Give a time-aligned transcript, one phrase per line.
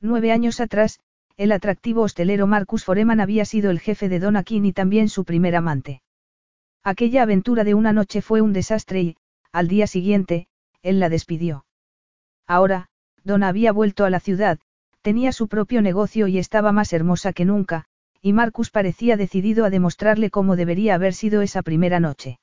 [0.00, 1.00] Nueve años atrás,
[1.36, 5.24] el atractivo hostelero Marcus Foreman había sido el jefe de Donna King y también su
[5.24, 6.02] primer amante.
[6.84, 9.16] Aquella aventura de una noche fue un desastre y,
[9.50, 10.46] al día siguiente,
[10.82, 11.64] él la despidió.
[12.46, 12.86] Ahora,
[13.24, 14.58] Donna había vuelto a la ciudad,
[15.02, 17.86] tenía su propio negocio y estaba más hermosa que nunca,
[18.22, 22.38] y Marcus parecía decidido a demostrarle cómo debería haber sido esa primera noche.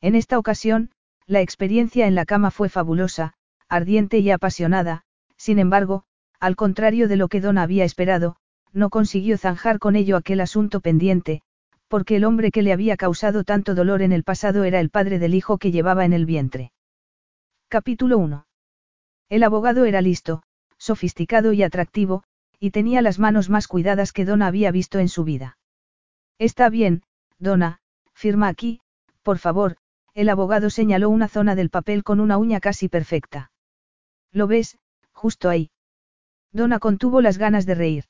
[0.00, 0.90] En esta ocasión,
[1.26, 3.34] la experiencia en la cama fue fabulosa,
[3.68, 5.02] ardiente y apasionada,
[5.36, 6.04] sin embargo,
[6.40, 8.36] al contrario de lo que Don había esperado,
[8.72, 11.42] no consiguió zanjar con ello aquel asunto pendiente,
[11.88, 15.18] porque el hombre que le había causado tanto dolor en el pasado era el padre
[15.18, 16.72] del hijo que llevaba en el vientre.
[17.68, 18.46] Capítulo 1.
[19.30, 20.42] El abogado era listo,
[20.76, 22.22] sofisticado y atractivo,
[22.60, 25.58] y tenía las manos más cuidadas que Donna había visto en su vida.
[26.38, 27.02] Está bien,
[27.38, 27.80] Donna,
[28.14, 28.80] firma aquí,
[29.22, 29.76] por favor,
[30.14, 33.50] el abogado señaló una zona del papel con una uña casi perfecta.
[34.32, 34.78] ¿Lo ves,
[35.12, 35.70] justo ahí?
[36.52, 38.04] Donna contuvo las ganas de reír.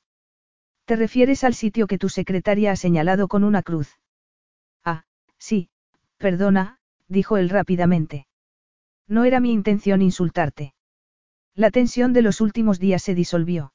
[0.85, 3.99] ¿Te refieres al sitio que tu secretaria ha señalado con una cruz?
[4.83, 5.03] Ah,
[5.37, 5.69] sí,
[6.17, 8.27] perdona, dijo él rápidamente.
[9.07, 10.73] No era mi intención insultarte.
[11.55, 13.73] La tensión de los últimos días se disolvió.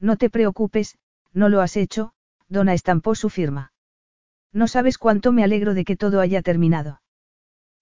[0.00, 0.98] No te preocupes,
[1.32, 2.12] no lo has hecho,
[2.48, 3.72] Donna estampó su firma.
[4.52, 7.02] No sabes cuánto me alegro de que todo haya terminado.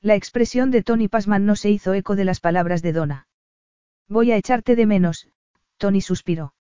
[0.00, 3.28] La expresión de Tony Pasman no se hizo eco de las palabras de Donna.
[4.08, 5.28] Voy a echarte de menos,
[5.83, 6.55] Tony suspiró.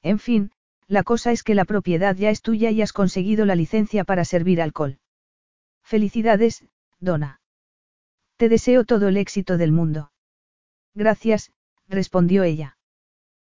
[0.00, 0.52] En fin,
[0.86, 4.24] la cosa es que la propiedad ya es tuya y has conseguido la licencia para
[4.24, 5.00] servir alcohol.
[5.84, 6.64] Felicidades,
[6.98, 7.42] Donna.
[8.38, 10.12] Te deseo todo el éxito del mundo.
[10.94, 11.52] Gracias,
[11.88, 12.78] respondió ella.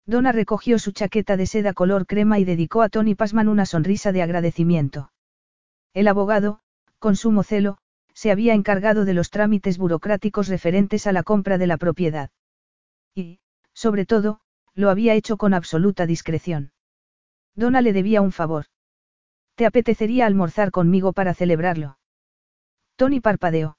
[0.07, 4.13] Donna recogió su chaqueta de seda color crema y dedicó a Tony Pasman una sonrisa
[4.13, 5.13] de agradecimiento.
[5.93, 6.61] El abogado,
[6.99, 7.77] con sumo celo,
[8.15, 12.31] se había encargado de los trámites burocráticos referentes a la compra de la propiedad.
[13.15, 13.41] Y,
[13.75, 14.41] sobre todo,
[14.77, 16.71] lo había hecho con absoluta discreción.
[17.57, 18.67] Donna le debía un favor.
[19.57, 21.99] ¿Te apetecería almorzar conmigo para celebrarlo?
[22.97, 23.79] Tony parpadeó.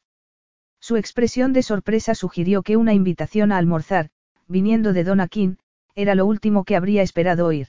[0.79, 4.09] Su expresión de sorpresa sugirió que una invitación a almorzar,
[4.47, 5.55] viniendo de Donna King,
[5.93, 7.67] era lo último que habría esperado oír.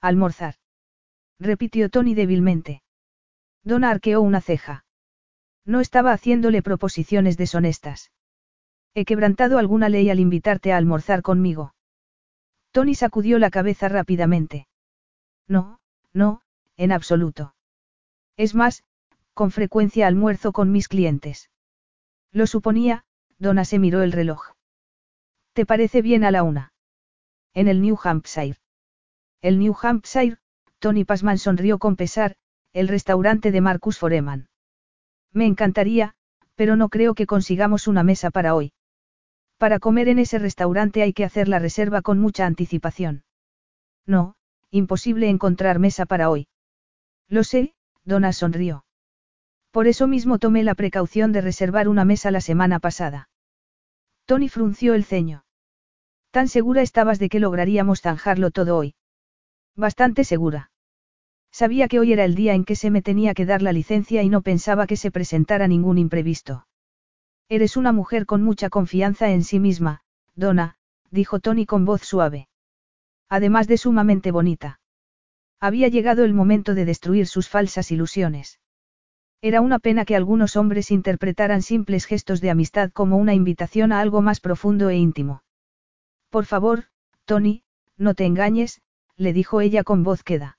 [0.00, 0.54] Almorzar.
[1.40, 2.82] Repitió Tony débilmente.
[3.64, 4.84] Donna arqueó una ceja.
[5.64, 8.12] No estaba haciéndole proposiciones deshonestas.
[8.94, 11.74] He quebrantado alguna ley al invitarte a almorzar conmigo.
[12.76, 14.68] Tony sacudió la cabeza rápidamente.
[15.48, 15.80] No,
[16.12, 16.42] no,
[16.76, 17.54] en absoluto.
[18.36, 18.84] Es más,
[19.32, 21.48] con frecuencia almuerzo con mis clientes.
[22.32, 23.06] Lo suponía,
[23.38, 24.52] Donna se miró el reloj.
[25.54, 26.74] ¿Te parece bien a la una?
[27.54, 28.58] En el New Hampshire.
[29.40, 30.36] El New Hampshire,
[30.78, 32.36] Tony Pasman sonrió con pesar,
[32.74, 34.50] el restaurante de Marcus Foreman.
[35.32, 36.14] Me encantaría,
[36.56, 38.74] pero no creo que consigamos una mesa para hoy.
[39.58, 43.24] Para comer en ese restaurante hay que hacer la reserva con mucha anticipación.
[44.06, 44.34] No,
[44.70, 46.48] imposible encontrar mesa para hoy.
[47.28, 47.74] Lo sé,
[48.04, 48.84] Donna sonrió.
[49.70, 53.28] Por eso mismo tomé la precaución de reservar una mesa la semana pasada.
[54.26, 55.44] Tony frunció el ceño.
[56.30, 58.94] ¿Tan segura estabas de que lograríamos zanjarlo todo hoy?
[59.74, 60.70] Bastante segura.
[61.50, 64.22] Sabía que hoy era el día en que se me tenía que dar la licencia
[64.22, 66.66] y no pensaba que se presentara ningún imprevisto.
[67.48, 70.00] Eres una mujer con mucha confianza en sí misma,
[70.34, 70.76] Donna,
[71.10, 72.48] dijo Tony con voz suave.
[73.28, 74.80] Además de sumamente bonita.
[75.60, 78.60] Había llegado el momento de destruir sus falsas ilusiones.
[79.40, 84.00] Era una pena que algunos hombres interpretaran simples gestos de amistad como una invitación a
[84.00, 85.42] algo más profundo e íntimo.
[86.30, 86.84] Por favor,
[87.24, 87.62] Tony,
[87.96, 88.82] no te engañes,
[89.16, 90.58] le dijo ella con voz queda.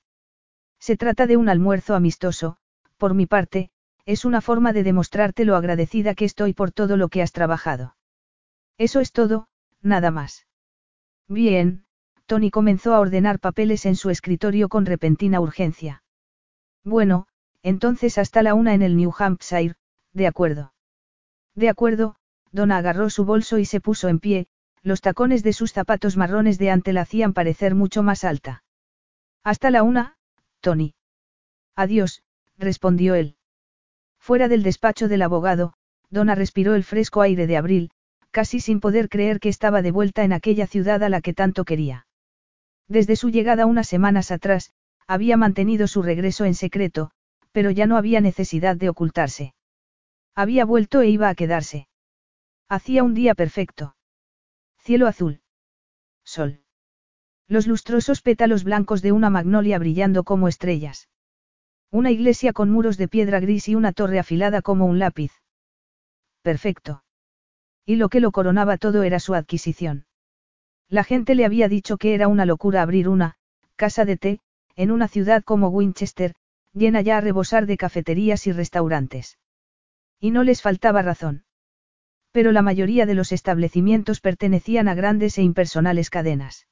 [0.79, 2.57] Se trata de un almuerzo amistoso,
[2.97, 3.71] por mi parte,
[4.07, 7.97] es una forma de demostrarte lo agradecida que estoy por todo lo que has trabajado.
[8.77, 9.49] Eso es todo,
[9.81, 10.47] nada más.
[11.27, 11.83] Bien,
[12.25, 16.03] Tony comenzó a ordenar papeles en su escritorio con repentina urgencia.
[16.85, 17.27] Bueno,
[17.63, 19.75] entonces hasta la una en el New Hampshire,
[20.13, 20.73] de acuerdo.
[21.53, 22.15] De acuerdo,
[22.53, 24.47] Donna agarró su bolso y se puso en pie,
[24.83, 28.63] los tacones de sus zapatos marrones de ante la hacían parecer mucho más alta.
[29.43, 30.15] Hasta la una,
[30.61, 30.95] Tony.
[31.75, 32.23] Adiós,
[32.57, 33.36] respondió él.
[34.27, 35.71] Fuera del despacho del abogado,
[36.09, 37.91] Donna respiró el fresco aire de abril,
[38.29, 41.63] casi sin poder creer que estaba de vuelta en aquella ciudad a la que tanto
[41.63, 42.07] quería.
[42.89, 44.73] Desde su llegada unas semanas atrás,
[45.07, 47.11] había mantenido su regreso en secreto,
[47.53, 49.53] pero ya no había necesidad de ocultarse.
[50.35, 51.87] Había vuelto e iba a quedarse.
[52.67, 53.95] Hacía un día perfecto.
[54.79, 55.39] Cielo azul.
[56.25, 56.59] Sol.
[57.47, 61.07] Los lustrosos pétalos blancos de una magnolia brillando como estrellas.
[61.91, 65.31] Una iglesia con muros de piedra gris y una torre afilada como un lápiz.
[66.41, 67.03] Perfecto.
[67.85, 70.05] Y lo que lo coronaba todo era su adquisición.
[70.89, 73.35] La gente le había dicho que era una locura abrir una,
[73.75, 74.39] casa de té,
[74.75, 76.33] en una ciudad como Winchester,
[76.73, 79.37] llena ya a rebosar de cafeterías y restaurantes.
[80.19, 81.43] Y no les faltaba razón.
[82.31, 86.67] Pero la mayoría de los establecimientos pertenecían a grandes e impersonales cadenas.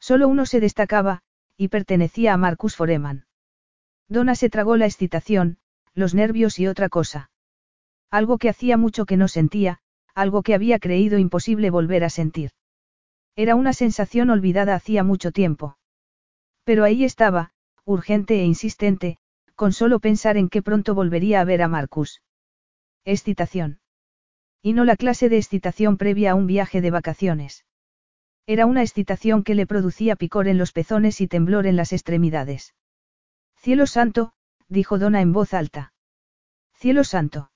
[0.00, 1.22] Solo uno se destacaba,
[1.56, 3.27] y pertenecía a Marcus Foreman.
[4.08, 5.58] Donna se tragó la excitación,
[5.94, 7.30] los nervios y otra cosa.
[8.10, 9.80] Algo que hacía mucho que no sentía,
[10.14, 12.52] algo que había creído imposible volver a sentir.
[13.36, 15.78] Era una sensación olvidada hacía mucho tiempo.
[16.64, 17.52] Pero ahí estaba,
[17.84, 19.18] urgente e insistente,
[19.54, 22.22] con solo pensar en que pronto volvería a ver a Marcus.
[23.04, 23.80] Excitación.
[24.62, 27.64] Y no la clase de excitación previa a un viaje de vacaciones.
[28.46, 32.74] Era una excitación que le producía picor en los pezones y temblor en las extremidades.
[33.60, 34.32] Cielo santo,
[34.68, 35.92] dijo Donna en voz alta.
[36.74, 37.50] Cielo santo.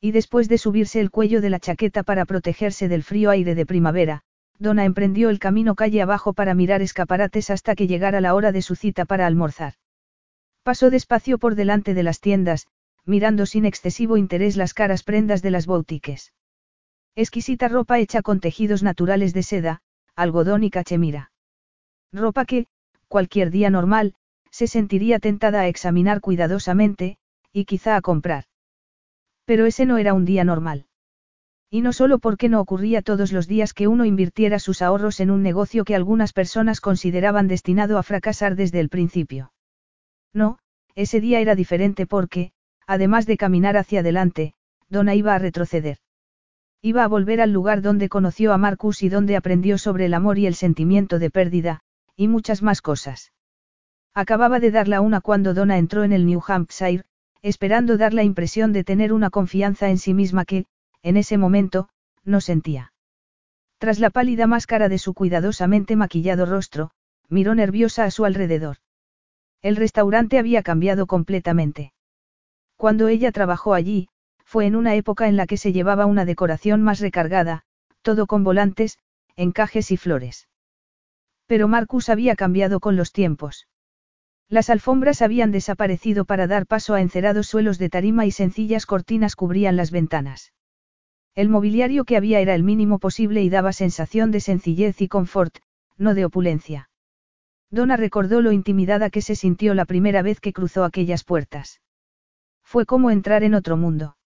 [0.00, 3.66] Y después de subirse el cuello de la chaqueta para protegerse del frío aire de
[3.66, 4.22] primavera,
[4.58, 8.62] Donna emprendió el camino calle abajo para mirar escaparates hasta que llegara la hora de
[8.62, 9.74] su cita para almorzar.
[10.62, 12.68] Pasó despacio por delante de las tiendas,
[13.04, 16.32] mirando sin excesivo interés las caras prendas de las boutiques.
[17.16, 19.82] Exquisita ropa hecha con tejidos naturales de seda,
[20.14, 21.32] algodón y cachemira.
[22.12, 22.66] Ropa que,
[23.08, 24.14] cualquier día normal,
[24.56, 27.18] se sentiría tentada a examinar cuidadosamente,
[27.52, 28.44] y quizá a comprar.
[29.44, 30.86] Pero ese no era un día normal.
[31.68, 35.30] Y no solo porque no ocurría todos los días que uno invirtiera sus ahorros en
[35.30, 39.52] un negocio que algunas personas consideraban destinado a fracasar desde el principio.
[40.32, 40.58] No,
[40.94, 42.52] ese día era diferente porque,
[42.86, 44.54] además de caminar hacia adelante,
[44.88, 45.98] Donna iba a retroceder.
[46.80, 50.38] Iba a volver al lugar donde conoció a Marcus y donde aprendió sobre el amor
[50.38, 51.80] y el sentimiento de pérdida,
[52.16, 53.32] y muchas más cosas.
[54.16, 57.04] Acababa de dar la una cuando Donna entró en el New Hampshire,
[57.42, 60.64] esperando dar la impresión de tener una confianza en sí misma que,
[61.02, 61.90] en ese momento,
[62.24, 62.94] no sentía.
[63.76, 66.92] Tras la pálida máscara de su cuidadosamente maquillado rostro,
[67.28, 68.78] miró nerviosa a su alrededor.
[69.60, 71.92] El restaurante había cambiado completamente.
[72.78, 74.08] Cuando ella trabajó allí,
[74.46, 77.64] fue en una época en la que se llevaba una decoración más recargada,
[78.00, 78.98] todo con volantes,
[79.36, 80.48] encajes y flores.
[81.46, 83.66] Pero Marcus había cambiado con los tiempos.
[84.48, 89.34] Las alfombras habían desaparecido para dar paso a encerados suelos de tarima y sencillas cortinas
[89.34, 90.52] cubrían las ventanas.
[91.34, 95.58] El mobiliario que había era el mínimo posible y daba sensación de sencillez y confort,
[95.98, 96.90] no de opulencia.
[97.70, 101.80] Donna recordó lo intimidada que se sintió la primera vez que cruzó aquellas puertas.
[102.62, 104.16] Fue como entrar en otro mundo.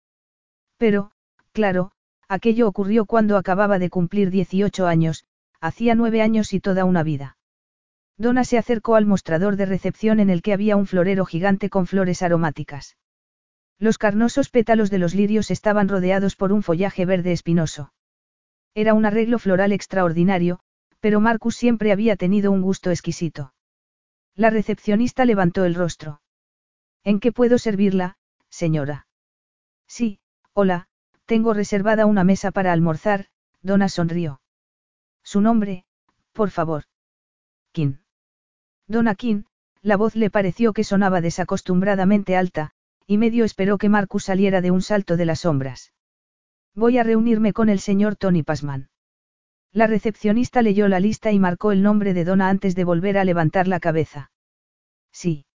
[0.76, 1.12] Pero,
[1.52, 1.92] claro,
[2.28, 5.24] aquello ocurrió cuando acababa de cumplir 18 años,
[5.60, 7.38] hacía nueve años y toda una vida.
[8.20, 11.86] Donna se acercó al mostrador de recepción en el que había un florero gigante con
[11.86, 12.98] flores aromáticas.
[13.78, 17.94] Los carnosos pétalos de los lirios estaban rodeados por un follaje verde espinoso.
[18.74, 20.60] Era un arreglo floral extraordinario,
[21.00, 23.54] pero Marcus siempre había tenido un gusto exquisito.
[24.34, 26.20] La recepcionista levantó el rostro.
[27.04, 28.18] ¿En qué puedo servirla,
[28.50, 29.06] señora?
[29.86, 30.20] Sí,
[30.52, 30.88] Hola,
[31.24, 33.28] tengo reservada una mesa para almorzar,
[33.62, 34.42] Donna sonrió.
[35.22, 35.86] Su nombre,
[36.32, 36.84] por favor.
[37.72, 38.00] Kim.
[38.90, 39.44] Donna Kim,
[39.82, 42.72] la voz le pareció que sonaba desacostumbradamente alta,
[43.06, 45.92] y medio esperó que Marcus saliera de un salto de las sombras.
[46.74, 48.90] Voy a reunirme con el señor Tony Pasman.
[49.72, 53.24] La recepcionista leyó la lista y marcó el nombre de Donna antes de volver a
[53.24, 54.32] levantar la cabeza.
[55.12, 55.46] Sí.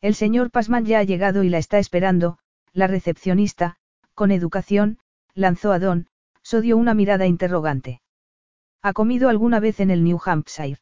[0.00, 2.38] El señor Pasman ya ha llegado y la está esperando,
[2.72, 3.76] la recepcionista,
[4.14, 4.98] con educación,
[5.34, 6.06] lanzó a Don,
[6.42, 8.00] Sodio una mirada interrogante.
[8.80, 10.78] ¿Ha comido alguna vez en el New Hampshire?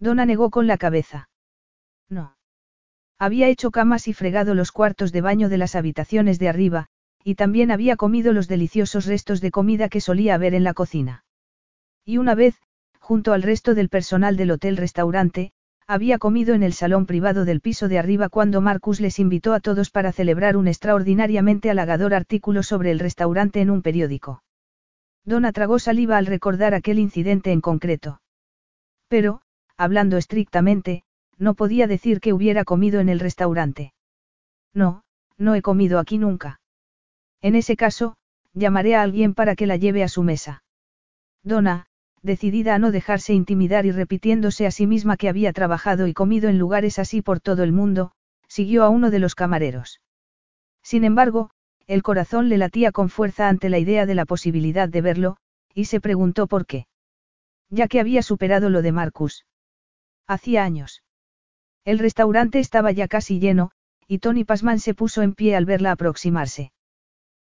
[0.00, 1.28] Donna negó con la cabeza.
[2.08, 2.36] No.
[3.18, 6.86] Había hecho camas y fregado los cuartos de baño de las habitaciones de arriba,
[7.22, 11.24] y también había comido los deliciosos restos de comida que solía haber en la cocina.
[12.04, 12.56] Y una vez,
[12.98, 15.52] junto al resto del personal del hotel-restaurante,
[15.86, 19.60] había comido en el salón privado del piso de arriba cuando Marcus les invitó a
[19.60, 24.42] todos para celebrar un extraordinariamente halagador artículo sobre el restaurante en un periódico.
[25.24, 28.22] Donna tragó saliva al recordar aquel incidente en concreto.
[29.08, 29.42] Pero,
[29.80, 31.04] hablando estrictamente,
[31.38, 33.94] no podía decir que hubiera comido en el restaurante.
[34.74, 35.04] No,
[35.38, 36.60] no he comido aquí nunca.
[37.40, 38.14] En ese caso,
[38.52, 40.62] llamaré a alguien para que la lleve a su mesa.
[41.42, 41.86] Donna,
[42.20, 46.50] decidida a no dejarse intimidar y repitiéndose a sí misma que había trabajado y comido
[46.50, 48.12] en lugares así por todo el mundo,
[48.48, 50.02] siguió a uno de los camareros.
[50.82, 51.52] Sin embargo,
[51.86, 55.36] el corazón le latía con fuerza ante la idea de la posibilidad de verlo,
[55.72, 56.86] y se preguntó por qué.
[57.70, 59.46] Ya que había superado lo de Marcus.
[60.30, 61.02] Hacía años.
[61.84, 63.72] El restaurante estaba ya casi lleno,
[64.06, 66.70] y Tony Pasman se puso en pie al verla aproximarse.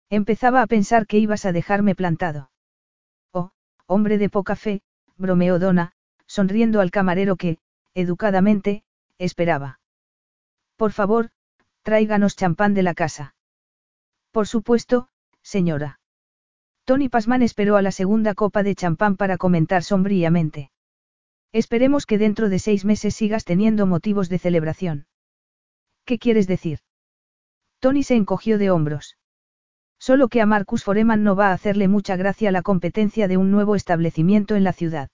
[0.08, 2.52] Empezaba a pensar que ibas a dejarme plantado.
[3.32, 3.50] Oh,
[3.86, 4.82] hombre de poca fe,
[5.16, 5.94] bromeó Donna,
[6.28, 7.58] sonriendo al camarero que,
[7.92, 8.84] educadamente,
[9.18, 9.80] esperaba.
[10.76, 11.30] Por favor,
[11.82, 13.34] tráiganos champán de la casa.
[14.30, 15.08] Por supuesto,
[15.42, 15.98] señora.
[16.84, 20.70] Tony Pasman esperó a la segunda copa de champán para comentar sombríamente.
[21.56, 25.06] Esperemos que dentro de seis meses sigas teniendo motivos de celebración.
[26.04, 26.80] ¿Qué quieres decir?
[27.78, 29.16] Tony se encogió de hombros.
[29.98, 33.50] Solo que a Marcus Foreman no va a hacerle mucha gracia la competencia de un
[33.50, 35.08] nuevo establecimiento en la ciudad.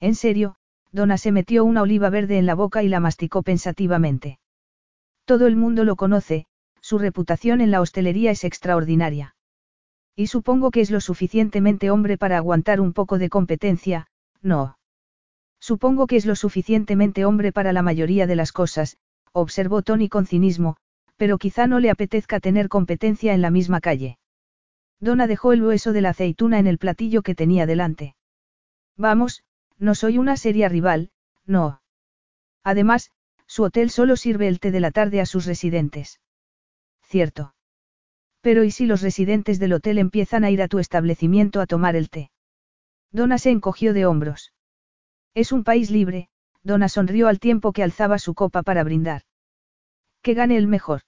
[0.00, 0.56] En serio,
[0.90, 4.40] Donna se metió una oliva verde en la boca y la masticó pensativamente.
[5.26, 6.46] Todo el mundo lo conoce,
[6.80, 9.36] su reputación en la hostelería es extraordinaria.
[10.16, 14.08] Y supongo que es lo suficientemente hombre para aguantar un poco de competencia,
[14.40, 14.76] no.
[15.62, 18.96] Supongo que es lo suficientemente hombre para la mayoría de las cosas,
[19.30, 20.76] observó Tony con cinismo,
[21.16, 24.18] pero quizá no le apetezca tener competencia en la misma calle.
[24.98, 28.16] Donna dejó el hueso de la aceituna en el platillo que tenía delante.
[28.96, 29.44] Vamos,
[29.78, 31.12] no soy una seria rival,
[31.46, 31.80] no.
[32.64, 33.12] Además,
[33.46, 36.18] su hotel solo sirve el té de la tarde a sus residentes.
[37.04, 37.54] Cierto.
[38.40, 41.94] Pero ¿y si los residentes del hotel empiezan a ir a tu establecimiento a tomar
[41.94, 42.32] el té?
[43.12, 44.52] Donna se encogió de hombros.
[45.34, 46.28] Es un país libre,
[46.62, 49.22] Donna sonrió al tiempo que alzaba su copa para brindar.
[50.22, 51.02] Que gane el mejor.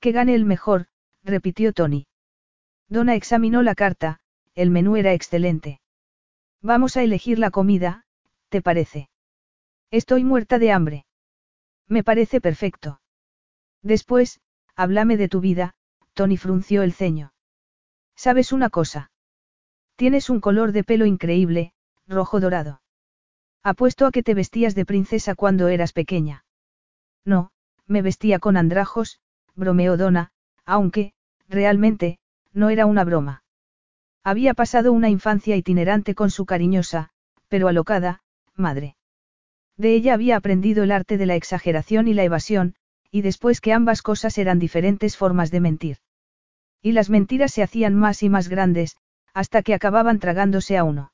[0.00, 0.88] Que gane el mejor,
[1.22, 2.06] repitió Tony.
[2.88, 4.20] Donna examinó la carta,
[4.54, 5.80] el menú era excelente.
[6.60, 8.04] Vamos a elegir la comida,
[8.48, 9.08] ¿te parece?
[9.90, 11.06] Estoy muerta de hambre.
[11.86, 13.00] Me parece perfecto.
[13.82, 14.40] Después,
[14.74, 15.74] háblame de tu vida,
[16.14, 17.32] Tony frunció el ceño.
[18.16, 19.10] ¿Sabes una cosa?
[19.96, 21.72] Tienes un color de pelo increíble,
[22.06, 22.82] rojo dorado.
[23.62, 26.44] Apuesto a que te vestías de princesa cuando eras pequeña.
[27.24, 27.50] No,
[27.86, 29.20] me vestía con andrajos,
[29.54, 30.30] bromeó Donna,
[30.64, 31.12] aunque,
[31.48, 32.18] realmente,
[32.52, 33.42] no era una broma.
[34.24, 37.10] Había pasado una infancia itinerante con su cariñosa,
[37.48, 38.22] pero alocada,
[38.54, 38.96] madre.
[39.76, 42.76] De ella había aprendido el arte de la exageración y la evasión,
[43.10, 45.98] y después que ambas cosas eran diferentes formas de mentir.
[46.80, 48.96] Y las mentiras se hacían más y más grandes,
[49.34, 51.12] hasta que acababan tragándose a uno.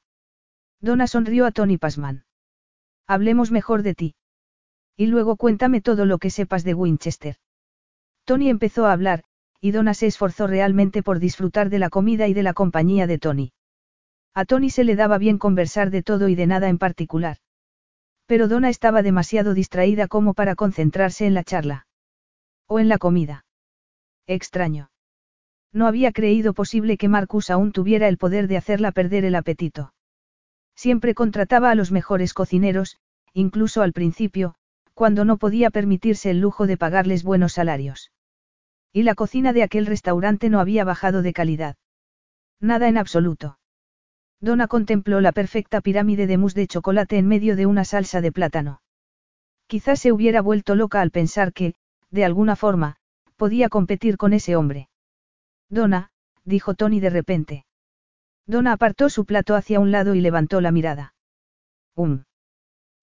[0.81, 2.26] Donna sonrió a Tony Pasman.
[3.07, 4.15] Hablemos mejor de ti.
[4.97, 7.37] Y luego cuéntame todo lo que sepas de Winchester.
[8.25, 9.23] Tony empezó a hablar,
[9.61, 13.19] y Donna se esforzó realmente por disfrutar de la comida y de la compañía de
[13.19, 13.53] Tony.
[14.35, 17.39] A Tony se le daba bien conversar de todo y de nada en particular.
[18.27, 21.87] Pero Donna estaba demasiado distraída como para concentrarse en la charla.
[22.67, 23.45] O en la comida.
[24.27, 24.91] Extraño.
[25.73, 29.93] No había creído posible que Marcus aún tuviera el poder de hacerla perder el apetito.
[30.77, 32.99] Siempre contrataba a los mejores cocineros,
[33.33, 34.55] incluso al principio,
[34.95, 38.13] cuando no podía permitirse el lujo de pagarles buenos salarios.
[38.93, 41.77] Y la cocina de aquel restaurante no había bajado de calidad.
[42.61, 43.59] Nada en absoluto.
[44.41, 48.33] Donna contempló la perfecta pirámide de mousse de chocolate en medio de una salsa de
[48.33, 48.81] plátano.
[49.67, 51.75] Quizás se hubiera vuelto loca al pensar que,
[52.11, 52.97] de alguna forma,
[53.37, 54.89] podía competir con ese hombre.
[55.69, 56.11] Donna,
[56.45, 57.67] dijo Tony de repente.
[58.47, 61.15] Donna apartó su plato hacia un lado y levantó la mirada.
[61.95, 62.25] Um.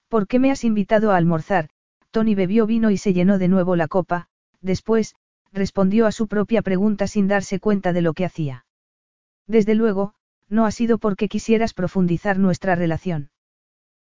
[0.08, 1.70] ¿Por qué me has invitado a almorzar?
[2.12, 4.28] Tony bebió vino y se llenó de nuevo la copa,
[4.62, 5.16] después,
[5.52, 8.66] respondió a su propia pregunta sin darse cuenta de lo que hacía.
[9.48, 10.14] Desde luego,
[10.48, 13.32] no ha sido porque quisieras profundizar nuestra relación.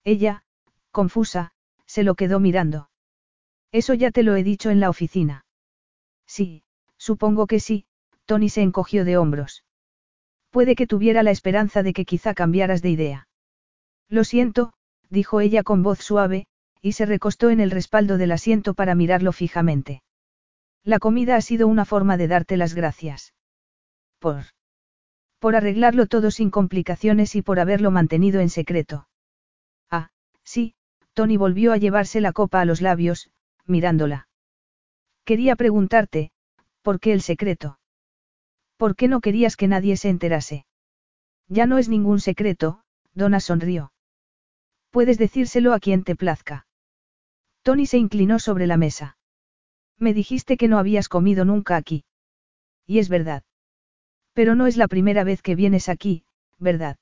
[0.03, 0.43] Ella,
[0.91, 1.51] confusa,
[1.85, 2.89] se lo quedó mirando.
[3.71, 5.45] Eso ya te lo he dicho en la oficina.
[6.27, 6.63] Sí,
[6.97, 7.85] supongo que sí,
[8.25, 9.63] Tony se encogió de hombros.
[10.53, 13.27] Puede que tuviera la esperanza de que quizá cambiaras de idea.
[14.07, 14.71] Lo siento,
[15.09, 16.45] dijo ella con voz suave,
[16.79, 20.03] y se recostó en el respaldo del asiento para mirarlo fijamente.
[20.83, 23.33] La comida ha sido una forma de darte las gracias.
[24.19, 24.43] Por.
[25.39, 29.07] Por arreglarlo todo sin complicaciones y por haberlo mantenido en secreto.
[29.89, 30.11] Ah,
[30.43, 30.75] sí,
[31.13, 33.31] Tony volvió a llevarse la copa a los labios,
[33.65, 34.27] mirándola.
[35.25, 36.31] Quería preguntarte,
[36.83, 37.79] ¿por qué el secreto?
[38.83, 40.65] ¿Por qué no querías que nadie se enterase?
[41.47, 42.81] Ya no es ningún secreto,
[43.13, 43.93] Donna sonrió.
[44.89, 46.67] Puedes decírselo a quien te plazca.
[47.61, 49.17] Tony se inclinó sobre la mesa.
[49.97, 52.03] Me dijiste que no habías comido nunca aquí.
[52.85, 53.43] Y es verdad.
[54.33, 56.25] Pero no es la primera vez que vienes aquí,
[56.59, 56.97] ¿verdad?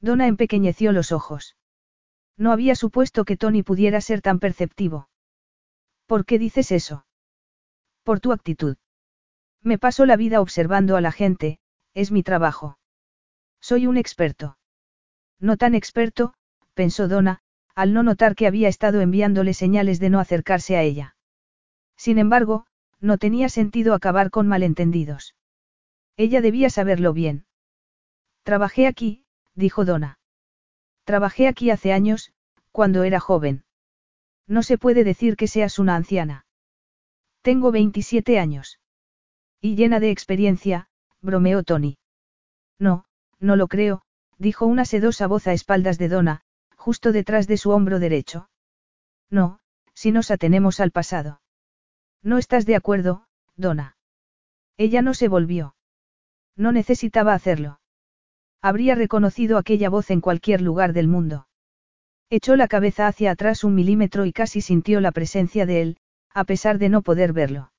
[0.00, 1.56] Donna empequeñeció los ojos.
[2.36, 5.08] No había supuesto que Tony pudiera ser tan perceptivo.
[6.06, 7.06] ¿Por qué dices eso?
[8.04, 8.76] Por tu actitud.
[9.62, 11.58] Me paso la vida observando a la gente,
[11.94, 12.78] es mi trabajo.
[13.60, 14.58] Soy un experto.
[15.38, 16.34] No tan experto,
[16.74, 17.40] pensó Donna,
[17.74, 21.16] al no notar que había estado enviándole señales de no acercarse a ella.
[21.96, 22.66] Sin embargo,
[23.00, 25.34] no tenía sentido acabar con malentendidos.
[26.16, 27.46] Ella debía saberlo bien.
[28.42, 30.18] Trabajé aquí, dijo Donna.
[31.04, 32.32] Trabajé aquí hace años,
[32.72, 33.64] cuando era joven.
[34.46, 36.46] No se puede decir que seas una anciana.
[37.42, 38.80] Tengo 27 años.
[39.64, 40.88] Y llena de experiencia,
[41.20, 41.96] bromeó Tony.
[42.80, 43.04] No,
[43.38, 44.02] no lo creo,
[44.36, 46.40] dijo una sedosa voz a espaldas de Donna,
[46.76, 48.50] justo detrás de su hombro derecho.
[49.30, 49.60] No,
[49.94, 51.40] si nos atenemos al pasado.
[52.24, 53.96] No estás de acuerdo, Donna.
[54.76, 55.76] Ella no se volvió.
[56.56, 57.80] No necesitaba hacerlo.
[58.60, 61.46] Habría reconocido aquella voz en cualquier lugar del mundo.
[62.30, 65.98] Echó la cabeza hacia atrás un milímetro y casi sintió la presencia de él,
[66.30, 67.72] a pesar de no poder verlo.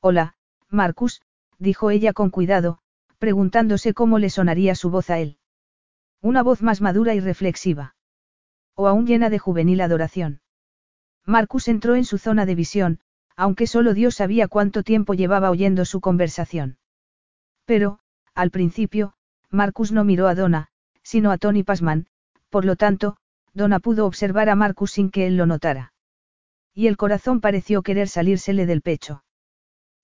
[0.00, 0.36] Hola,
[0.70, 1.20] Marcus,
[1.58, 2.78] dijo ella con cuidado,
[3.18, 5.36] preguntándose cómo le sonaría su voz a él.
[6.22, 7.94] Una voz más madura y reflexiva.
[8.74, 10.40] O aún llena de juvenil adoración.
[11.26, 13.00] Marcus entró en su zona de visión,
[13.36, 16.78] aunque solo Dios sabía cuánto tiempo llevaba oyendo su conversación.
[17.64, 17.98] Pero,
[18.34, 19.14] al principio,
[19.50, 20.68] Marcus no miró a Donna,
[21.02, 22.06] sino a Tony Pasman,
[22.48, 23.16] por lo tanto,
[23.52, 25.92] Donna pudo observar a Marcus sin que él lo notara.
[26.74, 29.24] Y el corazón pareció querer salírsele del pecho.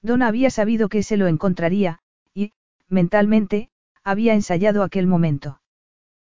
[0.03, 2.01] Donna había sabido que se lo encontraría,
[2.35, 2.53] y,
[2.89, 3.71] mentalmente,
[4.05, 5.61] había ensayado aquel momento.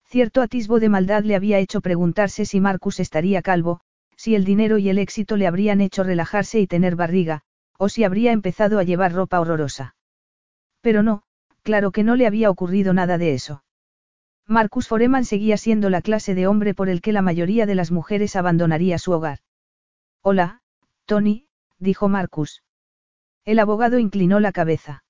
[0.05, 3.81] Cierto atisbo de maldad le había hecho preguntarse si Marcus estaría calvo,
[4.17, 7.43] si el dinero y el éxito le habrían hecho relajarse y tener barriga,
[7.79, 9.95] o si habría empezado a llevar ropa horrorosa.
[10.81, 11.23] Pero no,
[11.63, 13.65] claro que no le había ocurrido nada de eso.
[14.47, 17.91] Marcus Foreman seguía siendo la clase de hombre por el que la mayoría de las
[17.91, 19.41] mujeres abandonaría su hogar.
[20.23, 20.63] Hola,
[21.05, 21.49] Tony,
[21.79, 22.63] dijo Marcus.
[23.49, 25.05] El abogado inclinó la cabeza.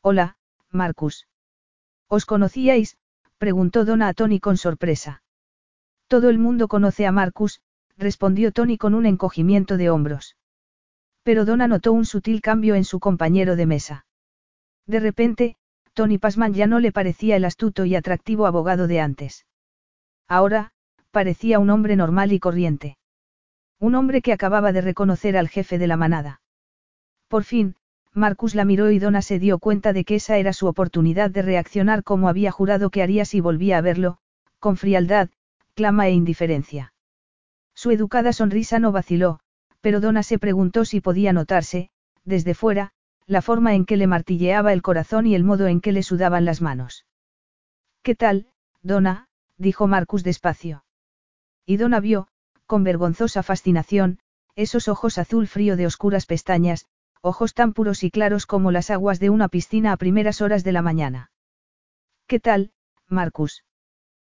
[0.00, 0.36] Hola,
[0.70, 1.26] Marcus.
[2.06, 2.96] ¿Os conocíais?
[3.38, 5.24] preguntó Donna a Tony con sorpresa.
[6.06, 7.60] Todo el mundo conoce a Marcus,
[7.96, 10.36] respondió Tony con un encogimiento de hombros.
[11.24, 14.06] Pero Donna notó un sutil cambio en su compañero de mesa.
[14.86, 15.56] De repente,
[15.92, 19.44] Tony Pasman ya no le parecía el astuto y atractivo abogado de antes.
[20.28, 20.70] Ahora,
[21.10, 22.96] parecía un hombre normal y corriente.
[23.80, 26.42] Un hombre que acababa de reconocer al jefe de la manada.
[27.28, 27.76] Por fin,
[28.12, 31.42] Marcus la miró y Donna se dio cuenta de que esa era su oportunidad de
[31.42, 34.18] reaccionar como había jurado que haría si volvía a verlo,
[34.58, 35.28] con frialdad,
[35.74, 36.94] clama e indiferencia.
[37.74, 39.40] Su educada sonrisa no vaciló,
[39.82, 41.90] pero Donna se preguntó si podía notarse,
[42.24, 42.92] desde fuera,
[43.26, 46.44] la forma en que le martilleaba el corazón y el modo en que le sudaban
[46.44, 47.04] las manos.
[48.02, 48.46] ¿Qué tal,
[48.82, 49.28] Donna?
[49.58, 50.84] dijo Marcus despacio.
[51.66, 52.28] Y Donna vio,
[52.66, 54.20] con vergonzosa fascinación,
[54.54, 56.86] esos ojos azul frío de oscuras pestañas,
[57.20, 60.72] ojos tan puros y claros como las aguas de una piscina a primeras horas de
[60.72, 61.30] la mañana.
[62.26, 62.72] ¿Qué tal,
[63.08, 63.64] Marcus?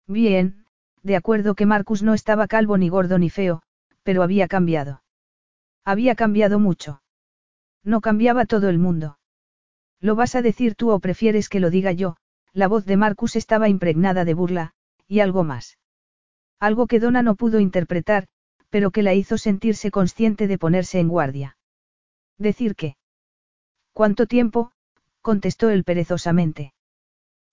[0.07, 0.65] Bien,
[1.03, 3.61] de acuerdo que Marcus no estaba calvo ni gordo ni feo,
[4.03, 5.03] pero había cambiado.
[5.83, 7.01] Había cambiado mucho.
[7.83, 9.19] No cambiaba todo el mundo.
[9.99, 12.17] ¿Lo vas a decir tú o prefieres que lo diga yo?
[12.53, 14.73] La voz de Marcus estaba impregnada de burla,
[15.07, 15.77] y algo más.
[16.59, 18.27] Algo que Donna no pudo interpretar,
[18.69, 21.56] pero que la hizo sentirse consciente de ponerse en guardia.
[22.37, 22.97] ¿Decir qué?
[23.93, 24.71] ¿Cuánto tiempo?
[25.21, 26.73] contestó él perezosamente.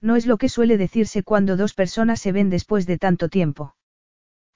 [0.00, 3.74] No es lo que suele decirse cuando dos personas se ven después de tanto tiempo.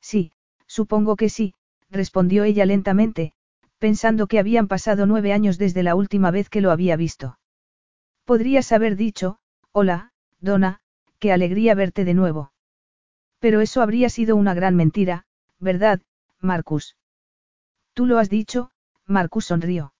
[0.01, 0.33] Sí,
[0.67, 1.55] supongo que sí,
[1.91, 3.33] respondió ella lentamente,
[3.79, 7.39] pensando que habían pasado nueve años desde la última vez que lo había visto.
[8.25, 9.39] Podrías haber dicho,
[9.73, 10.81] hola, Donna,
[11.19, 12.53] qué alegría verte de nuevo.
[13.39, 15.25] Pero eso habría sido una gran mentira,
[15.59, 16.03] ¿verdad,
[16.41, 16.97] Marcus?
[17.95, 18.71] Tú lo has dicho,
[19.07, 19.95] Marcus sonrió.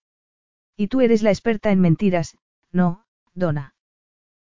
[0.79, 2.37] Y tú eres la experta en mentiras,
[2.71, 3.73] no, Donna.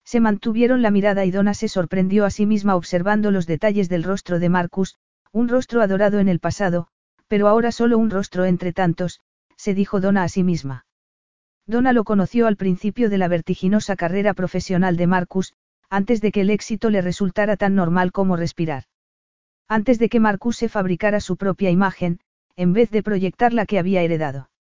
[0.05, 4.05] Se mantuvieron la mirada y Donna se sorprendió a sí misma observando los detalles del
[4.05, 4.99] rostro de Marcus,
[5.33, 6.89] un rostro adorado en el pasado,
[7.29, 9.23] pero ahora solo un rostro entre tantos,
[9.57, 10.85] se dijo Donna a sí misma.
[11.67, 15.55] Donna lo conoció al principio de la vertiginosa carrera profesional de Marcus,
[15.89, 18.85] antes de que el éxito le resultara tan normal como respirar.
[19.67, 22.21] Antes de que Marcus se fabricara su propia imagen,
[22.55, 24.51] en vez de proyectar la que había heredado.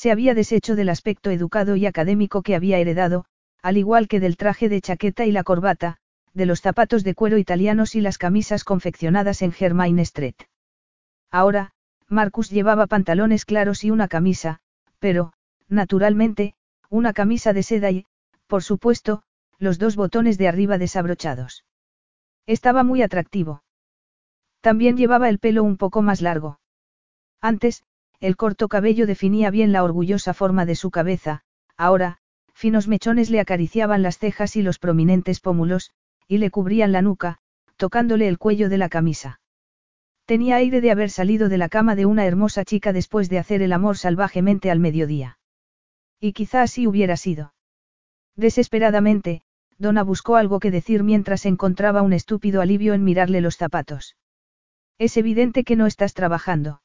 [0.00, 3.26] Se había deshecho del aspecto educado y académico que había heredado,
[3.60, 5.98] al igual que del traje de chaqueta y la corbata,
[6.32, 10.36] de los zapatos de cuero italianos y las camisas confeccionadas en Germain Street.
[11.30, 11.72] Ahora,
[12.08, 14.60] Marcus llevaba pantalones claros y una camisa,
[15.00, 15.34] pero,
[15.68, 16.54] naturalmente,
[16.88, 18.06] una camisa de seda y,
[18.46, 19.22] por supuesto,
[19.58, 21.66] los dos botones de arriba desabrochados.
[22.46, 23.64] Estaba muy atractivo.
[24.62, 26.58] También llevaba el pelo un poco más largo.
[27.42, 27.84] Antes,
[28.20, 31.42] el corto cabello definía bien la orgullosa forma de su cabeza,
[31.76, 32.18] ahora,
[32.52, 35.92] finos mechones le acariciaban las cejas y los prominentes pómulos,
[36.28, 37.38] y le cubrían la nuca,
[37.76, 39.40] tocándole el cuello de la camisa.
[40.26, 43.62] Tenía aire de haber salido de la cama de una hermosa chica después de hacer
[43.62, 45.38] el amor salvajemente al mediodía.
[46.20, 47.54] Y quizá así hubiera sido.
[48.36, 49.42] Desesperadamente,
[49.78, 54.16] Donna buscó algo que decir mientras encontraba un estúpido alivio en mirarle los zapatos.
[54.98, 56.82] Es evidente que no estás trabajando.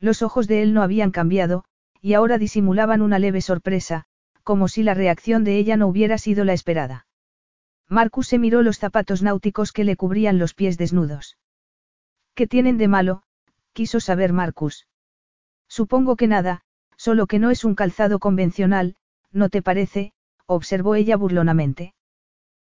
[0.00, 1.64] Los ojos de él no habían cambiado,
[2.00, 4.04] y ahora disimulaban una leve sorpresa,
[4.42, 7.06] como si la reacción de ella no hubiera sido la esperada.
[7.88, 11.38] Marcus se miró los zapatos náuticos que le cubrían los pies desnudos.
[12.34, 13.22] ¿Qué tienen de malo?
[13.72, 14.86] quiso saber Marcus.
[15.68, 16.62] Supongo que nada,
[16.96, 18.96] solo que no es un calzado convencional,
[19.32, 20.12] ¿no te parece?
[20.46, 21.94] observó ella burlonamente.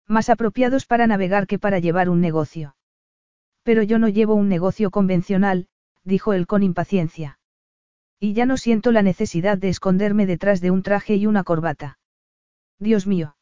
[0.07, 2.75] Más apropiados para navegar que para llevar un negocio.
[3.63, 5.67] Pero yo no llevo un negocio convencional,
[6.07, 7.37] dijo él con impaciencia.
[8.19, 11.99] Y ya no siento la necesidad de esconderme detrás de un traje y una corbata.
[12.79, 13.35] Dios mío.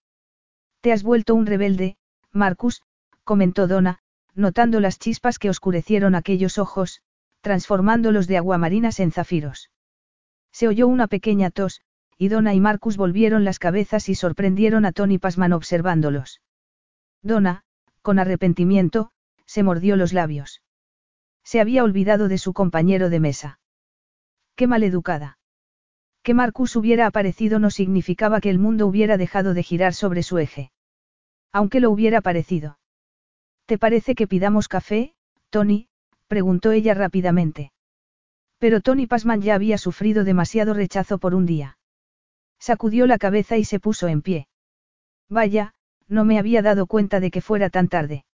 [0.82, 1.96] Te has vuelto un rebelde,
[2.32, 2.82] Marcus,
[3.24, 4.00] comentó Donna,
[4.34, 7.02] notando las chispas que oscurecieron aquellos ojos,
[7.42, 9.70] transformándolos de aguamarinas en zafiros.
[10.52, 11.82] Se oyó una pequeña tos,
[12.18, 16.42] y Donna y Marcus volvieron las cabezas y sorprendieron a Tony Pasman observándolos.
[17.22, 17.64] Donna,
[18.02, 19.12] con arrepentimiento,
[19.46, 20.62] se mordió los labios.
[21.46, 23.60] Se había olvidado de su compañero de mesa.
[24.56, 25.38] Qué maleducada.
[26.24, 30.40] Que Marcus hubiera aparecido no significaba que el mundo hubiera dejado de girar sobre su
[30.40, 30.72] eje.
[31.54, 32.80] Aunque lo hubiera parecido.
[33.68, 35.14] ¿Te parece que pidamos café,
[35.52, 35.88] Tony?
[36.28, 37.72] preguntó ella rápidamente.
[38.58, 41.78] Pero Tony Pasman ya había sufrido demasiado rechazo por un día.
[42.60, 44.48] Sacudió la cabeza y se puso en pie.
[45.30, 45.76] Vaya,
[46.08, 48.26] no me había dado cuenta de que fuera tan tarde.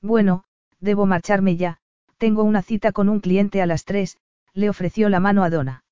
[0.00, 0.44] Bueno,
[0.78, 1.80] debo marcharme ya,
[2.20, 4.18] tengo una cita con un cliente a las tres,
[4.52, 5.84] le ofreció la mano a Donna.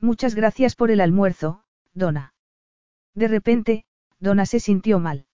[0.00, 1.62] Muchas gracias por el almuerzo,
[1.94, 2.34] Donna.
[3.14, 3.84] De repente,
[4.18, 5.26] Donna se sintió mal.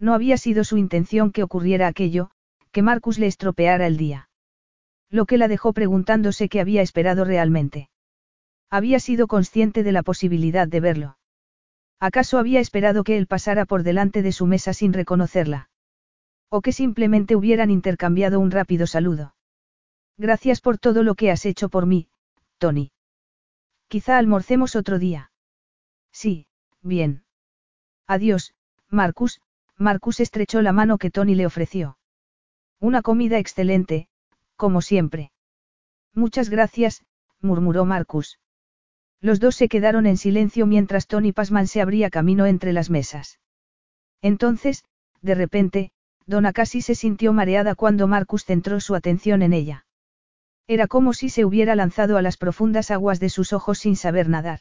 [0.00, 2.30] No había sido su intención que ocurriera aquello,
[2.72, 4.30] que Marcus le estropeara el día.
[5.10, 7.90] Lo que la dejó preguntándose qué había esperado realmente.
[8.70, 11.18] Había sido consciente de la posibilidad de verlo.
[12.00, 15.68] ¿Acaso había esperado que él pasara por delante de su mesa sin reconocerla?
[16.56, 19.34] O que simplemente hubieran intercambiado un rápido saludo.
[20.16, 22.06] Gracias por todo lo que has hecho por mí,
[22.58, 22.92] Tony.
[23.88, 25.32] Quizá almorcemos otro día.
[26.12, 26.46] Sí,
[26.80, 27.24] bien.
[28.06, 28.54] Adiós,
[28.88, 29.40] Marcus,
[29.76, 31.98] Marcus estrechó la mano que Tony le ofreció.
[32.78, 34.06] Una comida excelente,
[34.54, 35.32] como siempre.
[36.12, 37.04] Muchas gracias,
[37.40, 38.38] murmuró Marcus.
[39.20, 43.40] Los dos se quedaron en silencio mientras Tony Pasman se abría camino entre las mesas.
[44.22, 44.84] Entonces,
[45.20, 45.90] de repente,
[46.26, 49.86] Donna casi se sintió mareada cuando Marcus centró su atención en ella.
[50.66, 54.28] Era como si se hubiera lanzado a las profundas aguas de sus ojos sin saber
[54.28, 54.60] nadar.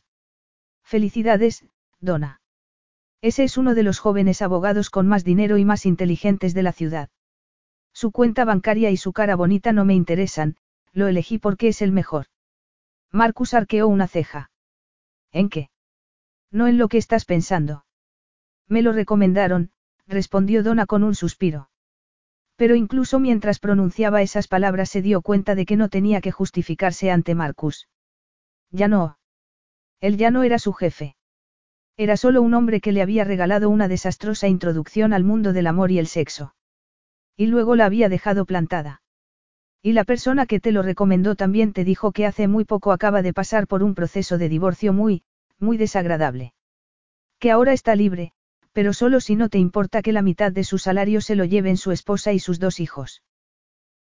[0.83, 1.65] Felicidades,
[2.01, 2.41] Donna.
[3.21, 6.73] Ese es uno de los jóvenes abogados con más dinero y más inteligentes de la
[6.73, 7.09] ciudad.
[7.93, 10.57] Su cuenta bancaria y su cara bonita no me interesan,
[10.91, 12.25] lo elegí porque es el mejor.
[13.11, 14.51] Marcus arqueó una ceja.
[15.31, 15.69] ¿En qué?
[16.51, 17.85] No en lo que estás pensando.
[18.67, 19.71] Me lo recomendaron,
[20.07, 21.69] respondió Donna con un suspiro.
[22.55, 27.11] Pero incluso mientras pronunciaba esas palabras se dio cuenta de que no tenía que justificarse
[27.11, 27.87] ante Marcus.
[28.71, 29.17] Ya no.
[29.99, 31.15] Él ya no era su jefe.
[31.95, 35.91] Era solo un hombre que le había regalado una desastrosa introducción al mundo del amor
[35.91, 36.55] y el sexo.
[37.37, 39.01] Y luego la había dejado plantada.
[39.81, 43.21] Y la persona que te lo recomendó también te dijo que hace muy poco acaba
[43.21, 45.23] de pasar por un proceso de divorcio muy,
[45.59, 46.53] muy desagradable.
[47.39, 48.32] Que ahora está libre,
[48.73, 51.77] pero solo si no te importa que la mitad de su salario se lo lleven
[51.77, 53.21] su esposa y sus dos hijos.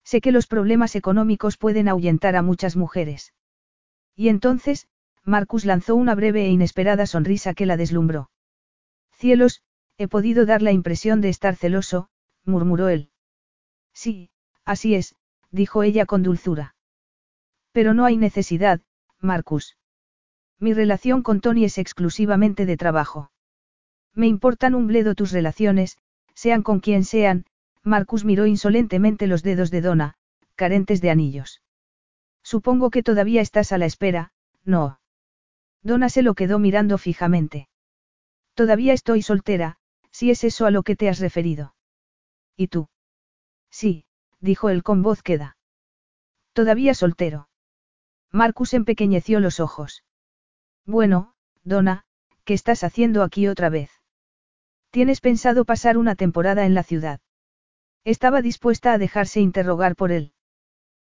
[0.03, 3.33] Sé que los problemas económicos pueden ahuyentar a muchas mujeres.
[4.15, 4.87] Y entonces,
[5.23, 8.29] Marcus lanzó una breve e inesperada sonrisa que la deslumbró.
[9.13, 9.61] Cielos,
[9.97, 12.09] he podido dar la impresión de estar celoso,
[12.43, 13.11] murmuró él.
[13.93, 14.31] Sí,
[14.65, 15.15] así es,
[15.51, 16.75] dijo ella con dulzura.
[17.71, 18.81] Pero no hay necesidad,
[19.19, 19.77] Marcus.
[20.59, 23.31] Mi relación con Tony es exclusivamente de trabajo.
[24.15, 25.97] Me importan un bledo tus relaciones,
[26.35, 27.45] sean con quien sean,
[27.83, 30.15] Marcus miró insolentemente los dedos de Donna,
[30.55, 31.61] carentes de anillos.
[32.43, 34.31] Supongo que todavía estás a la espera,
[34.63, 34.99] no.
[35.81, 37.67] Donna se lo quedó mirando fijamente.
[38.53, 39.77] Todavía estoy soltera,
[40.11, 41.75] si es eso a lo que te has referido.
[42.55, 42.87] ¿Y tú?
[43.71, 44.05] Sí,
[44.39, 45.57] dijo él con voz queda.
[46.53, 47.49] Todavía soltero.
[48.31, 50.03] Marcus empequeñeció los ojos.
[50.85, 52.05] Bueno, Donna,
[52.43, 54.02] ¿qué estás haciendo aquí otra vez?
[54.93, 57.19] ¿Tienes pensado pasar una temporada en la ciudad?
[58.03, 60.33] Estaba dispuesta a dejarse interrogar por él.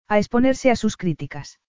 [0.07, 1.59] A exponerse a sus críticas.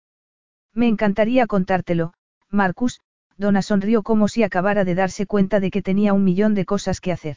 [0.73, 2.15] Me encantaría contártelo,
[2.49, 3.03] Marcus,
[3.37, 7.03] Donna sonrió como si acabara de darse cuenta de que tenía un millón de cosas
[7.03, 7.37] que hacer.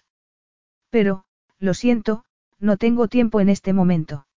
[0.89, 1.25] Pero,
[1.57, 2.23] lo siento,
[2.57, 4.27] no tengo tiempo en este momento.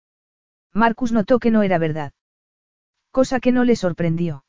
[0.73, 2.15] Marcus notó que no era verdad.
[3.13, 4.45] Cosa que no le sorprendió.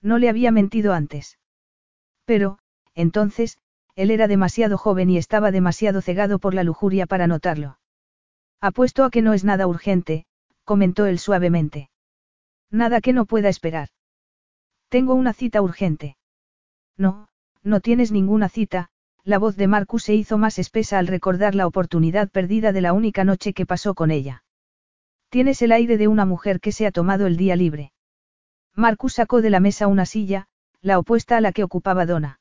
[0.00, 1.40] No le había mentido antes.
[2.24, 2.60] Pero,
[2.94, 3.58] entonces,
[3.98, 7.80] él era demasiado joven y estaba demasiado cegado por la lujuria para notarlo.
[8.60, 10.24] Apuesto a que no es nada urgente,
[10.62, 11.90] comentó él suavemente.
[12.70, 13.88] Nada que no pueda esperar.
[14.88, 16.16] Tengo una cita urgente.
[16.96, 17.26] No,
[17.64, 18.88] no tienes ninguna cita,
[19.24, 22.92] la voz de Marcus se hizo más espesa al recordar la oportunidad perdida de la
[22.92, 24.44] única noche que pasó con ella.
[25.28, 27.90] Tienes el aire de una mujer que se ha tomado el día libre.
[28.76, 30.46] Marcus sacó de la mesa una silla,
[30.82, 32.37] la opuesta a la que ocupaba Donna.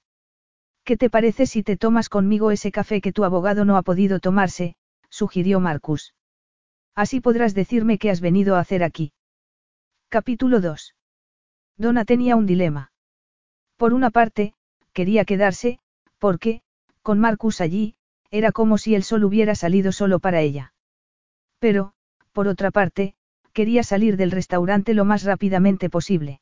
[0.87, 4.21] ¿Qué te parece si te tomas conmigo ese café que tu abogado no ha podido
[4.21, 4.77] tomarse?
[5.09, 6.13] sugirió Marcus.
[6.95, 9.11] Así podrás decirme qué has venido a hacer aquí.
[10.07, 10.95] Capítulo 2.
[11.75, 12.93] Donna tenía un dilema.
[13.75, 14.53] Por una parte,
[14.93, 15.79] quería quedarse,
[16.19, 16.61] porque,
[17.01, 17.95] con Marcus allí,
[18.31, 20.71] era como si el sol hubiera salido solo para ella.
[21.59, 21.91] Pero,
[22.31, 23.13] por otra parte,
[23.51, 26.39] quería salir del restaurante lo más rápidamente posible.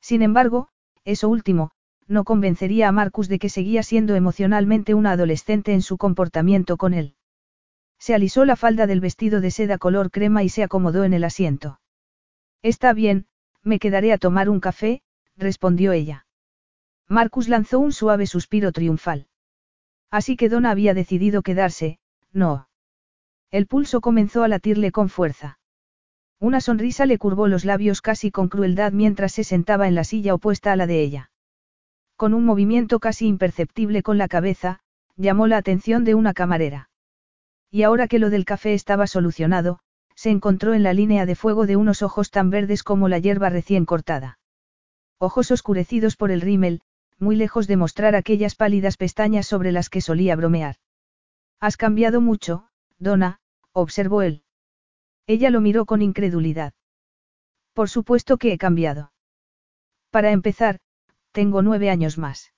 [0.00, 0.68] Sin embargo,
[1.04, 1.72] eso último,
[2.08, 6.94] no convencería a Marcus de que seguía siendo emocionalmente una adolescente en su comportamiento con
[6.94, 7.14] él.
[7.98, 11.24] Se alisó la falda del vestido de seda color crema y se acomodó en el
[11.24, 11.80] asiento.
[12.62, 13.26] Está bien,
[13.62, 15.02] me quedaré a tomar un café,
[15.36, 16.26] respondió ella.
[17.08, 19.26] Marcus lanzó un suave suspiro triunfal.
[20.10, 21.98] Así que Donna había decidido quedarse,
[22.32, 22.68] no.
[23.50, 25.58] El pulso comenzó a latirle con fuerza.
[26.38, 30.34] Una sonrisa le curvó los labios casi con crueldad mientras se sentaba en la silla
[30.34, 31.30] opuesta a la de ella.
[32.16, 34.80] Con un movimiento casi imperceptible con la cabeza,
[35.16, 36.88] llamó la atención de una camarera.
[37.70, 39.80] Y ahora que lo del café estaba solucionado,
[40.14, 43.50] se encontró en la línea de fuego de unos ojos tan verdes como la hierba
[43.50, 44.38] recién cortada.
[45.18, 46.80] Ojos oscurecidos por el rímel,
[47.18, 50.76] muy lejos de mostrar aquellas pálidas pestañas sobre las que solía bromear.
[51.60, 53.40] Has cambiado mucho, Donna,
[53.72, 54.42] observó él.
[55.26, 56.72] Ella lo miró con incredulidad.
[57.74, 59.12] Por supuesto que he cambiado.
[60.10, 60.78] Para empezar,
[61.36, 62.54] tengo nueve años más.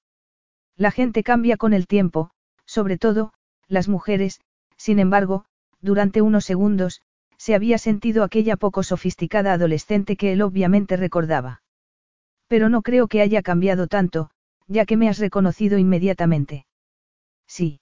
[0.77, 2.31] La gente cambia con el tiempo,
[2.65, 3.33] sobre todo,
[3.67, 4.41] las mujeres,
[4.77, 5.47] sin embargo,
[5.81, 7.03] durante unos segundos,
[7.39, 11.61] se había sentido aquella poco sofisticada adolescente que él obviamente recordaba.
[12.47, 14.31] Pero no creo que haya cambiado tanto,
[14.69, 16.65] ya que me has reconocido inmediatamente.
[17.49, 17.81] Sí.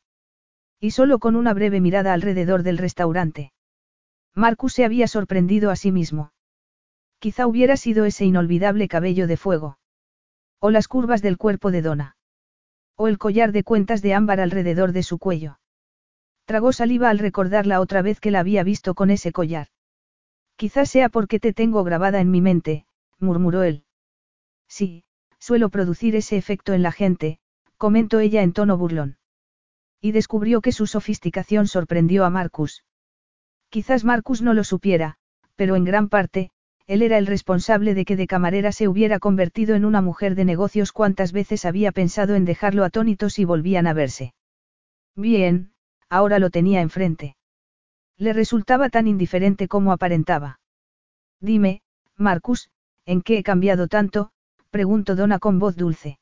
[0.81, 3.53] Y solo con una breve mirada alrededor del restaurante.
[4.35, 6.33] Marcus se había sorprendido a sí mismo.
[7.19, 9.77] Quizá hubiera sido ese inolvidable cabello de fuego.
[10.67, 12.17] O las curvas del cuerpo de Donna.
[12.97, 15.61] O el collar de cuentas de ámbar alrededor de su cuello.
[16.45, 19.69] Tragó saliva al recordarla otra vez que la había visto con ese collar.
[20.57, 22.85] Quizás sea porque te tengo grabada en mi mente,
[23.21, 23.85] murmuró él.
[24.67, 25.05] Sí,
[25.39, 27.39] Suelo producir ese efecto en la gente,
[27.77, 29.19] comentó ella en tono burlón.
[30.01, 32.83] Y descubrió que su sofisticación sorprendió a Marcus.
[33.69, 35.19] Quizás Marcus no lo supiera,
[35.55, 36.51] pero en gran parte,
[36.87, 40.45] él era el responsable de que de camarera se hubiera convertido en una mujer de
[40.45, 44.35] negocios cuantas veces había pensado en dejarlo atónito si volvían a verse.
[45.17, 45.73] Bien,
[46.09, 47.37] ahora lo tenía enfrente.
[48.17, 50.61] Le resultaba tan indiferente como aparentaba.
[51.41, 51.83] Dime,
[52.17, 52.71] Marcus,
[53.05, 54.31] ¿en qué he cambiado tanto?
[54.71, 56.19] preguntó Donna con voz dulce.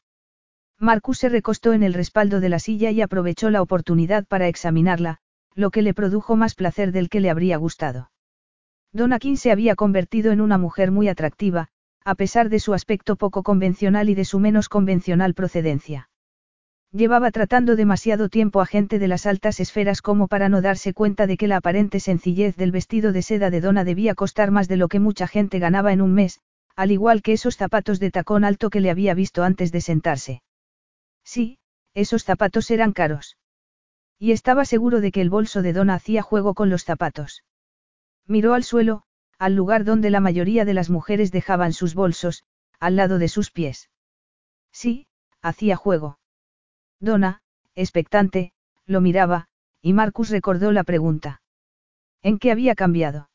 [0.78, 5.18] Marcus se recostó en el respaldo de la silla y aprovechó la oportunidad para examinarla,
[5.54, 8.10] lo que le produjo más placer del que le habría gustado.
[8.94, 11.66] Donna King se había convertido en una mujer muy atractiva,
[12.04, 16.10] a pesar de su aspecto poco convencional y de su menos convencional procedencia.
[16.92, 21.26] Llevaba tratando demasiado tiempo a gente de las altas esferas como para no darse cuenta
[21.26, 24.76] de que la aparente sencillez del vestido de seda de Donna debía costar más de
[24.76, 26.38] lo que mucha gente ganaba en un mes,
[26.76, 30.42] al igual que esos zapatos de tacón alto que le había visto antes de sentarse.
[31.24, 31.58] Sí,
[31.94, 33.38] esos zapatos eran caros.
[34.20, 37.42] Y estaba seguro de que el bolso de Donna hacía juego con los zapatos.
[38.26, 39.02] Miró al suelo,
[39.38, 42.44] al lugar donde la mayoría de las mujeres dejaban sus bolsos,
[42.80, 43.90] al lado de sus pies.
[44.72, 45.06] Sí,
[45.42, 46.18] hacía juego.
[47.00, 47.42] Donna,
[47.74, 48.52] expectante,
[48.86, 49.48] lo miraba,
[49.82, 51.42] y Marcus recordó la pregunta.
[52.22, 53.28] ¿En qué había cambiado?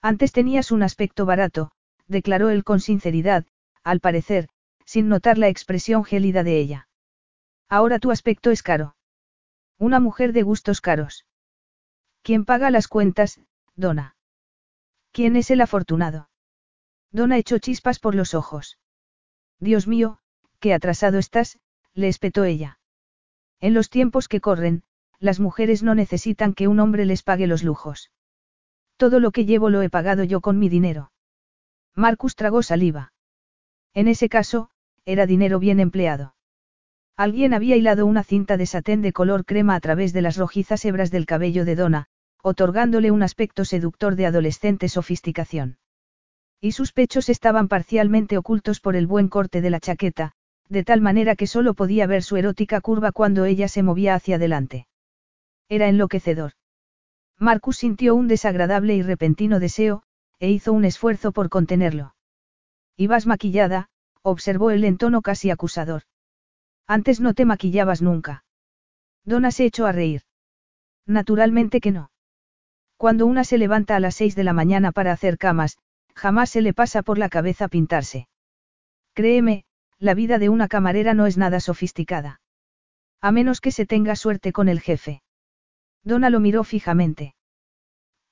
[0.00, 1.72] Antes tenías un aspecto barato,
[2.06, 3.46] declaró él con sinceridad,
[3.82, 4.48] al parecer,
[4.84, 6.88] sin notar la expresión gélida de ella.
[7.68, 8.96] Ahora tu aspecto es caro.
[9.78, 11.26] Una mujer de gustos caros.
[12.22, 13.40] ¿Quién paga las cuentas,
[13.76, 14.16] Donna?
[15.12, 16.28] ¿Quién es el afortunado?
[17.10, 18.78] Donna echó chispas por los ojos.
[19.60, 20.18] Dios mío,
[20.60, 21.58] qué atrasado estás,
[21.94, 22.78] le espetó ella.
[23.60, 24.82] En los tiempos que corren,
[25.18, 28.10] las mujeres no necesitan que un hombre les pague los lujos.
[28.96, 31.12] Todo lo que llevo lo he pagado yo con mi dinero.
[31.94, 33.12] Marcus tragó saliva.
[33.92, 34.70] En ese caso,
[35.04, 36.34] era dinero bien empleado.
[37.16, 40.84] Alguien había hilado una cinta de satén de color crema a través de las rojizas
[40.84, 42.08] hebras del cabello de Donna,
[42.46, 45.78] otorgándole un aspecto seductor de adolescente sofisticación.
[46.60, 50.32] Y sus pechos estaban parcialmente ocultos por el buen corte de la chaqueta,
[50.68, 54.36] de tal manera que solo podía ver su erótica curva cuando ella se movía hacia
[54.36, 54.86] adelante.
[55.70, 56.52] Era enloquecedor.
[57.38, 60.02] Marcus sintió un desagradable y repentino deseo,
[60.38, 62.14] e hizo un esfuerzo por contenerlo.
[62.98, 63.88] Ibas maquillada,
[64.20, 66.02] observó él en tono casi acusador.
[66.86, 68.44] Antes no te maquillabas nunca.
[69.24, 70.24] Donna se echó a reír.
[71.06, 72.10] Naturalmente que no.
[73.04, 75.76] Cuando una se levanta a las seis de la mañana para hacer camas,
[76.14, 78.28] jamás se le pasa por la cabeza pintarse.
[79.12, 79.66] Créeme,
[79.98, 82.40] la vida de una camarera no es nada sofisticada.
[83.20, 85.20] A menos que se tenga suerte con el jefe.
[86.02, 87.34] Donna lo miró fijamente.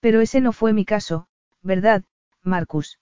[0.00, 1.26] Pero ese no fue mi caso,
[1.60, 2.04] ¿verdad,
[2.42, 2.98] Marcus?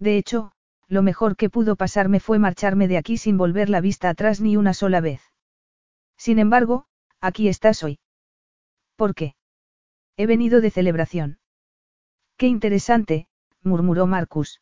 [0.00, 0.50] De hecho,
[0.88, 4.56] lo mejor que pudo pasarme fue marcharme de aquí sin volver la vista atrás ni
[4.56, 5.22] una sola vez.
[6.16, 6.86] Sin embargo,
[7.20, 8.00] aquí estás hoy.
[8.96, 9.36] ¿Por qué?
[10.20, 11.38] He venido de celebración.
[12.36, 13.26] Qué interesante,
[13.62, 14.60] murmuró Marcus.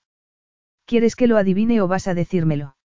[0.87, 2.77] ¿Quieres que lo adivine o vas a decírmelo?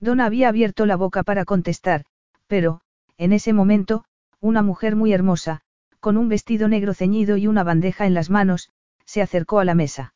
[0.00, 2.06] Donna había abierto la boca para contestar,
[2.46, 2.80] pero,
[3.18, 4.06] en ese momento,
[4.40, 5.60] una mujer muy hermosa,
[6.00, 8.70] con un vestido negro ceñido y una bandeja en las manos,
[9.04, 10.14] se acercó a la mesa.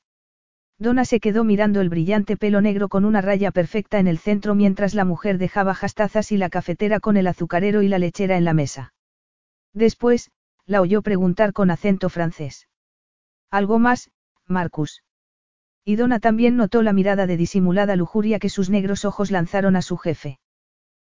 [0.79, 4.55] Donna se quedó mirando el brillante pelo negro con una raya perfecta en el centro
[4.55, 8.47] mientras la mujer dejaba jastazas y la cafetera con el azucarero y la lechera en
[8.47, 8.95] la mesa.
[9.75, 10.31] Después,
[10.67, 12.69] la oyó preguntar con acento francés.
[13.51, 14.11] ¿Algo más,
[14.47, 15.03] Marcus?
[15.85, 19.83] Y Donna también notó la mirada de disimulada lujuria que sus negros ojos lanzaron a
[19.83, 20.41] su jefe.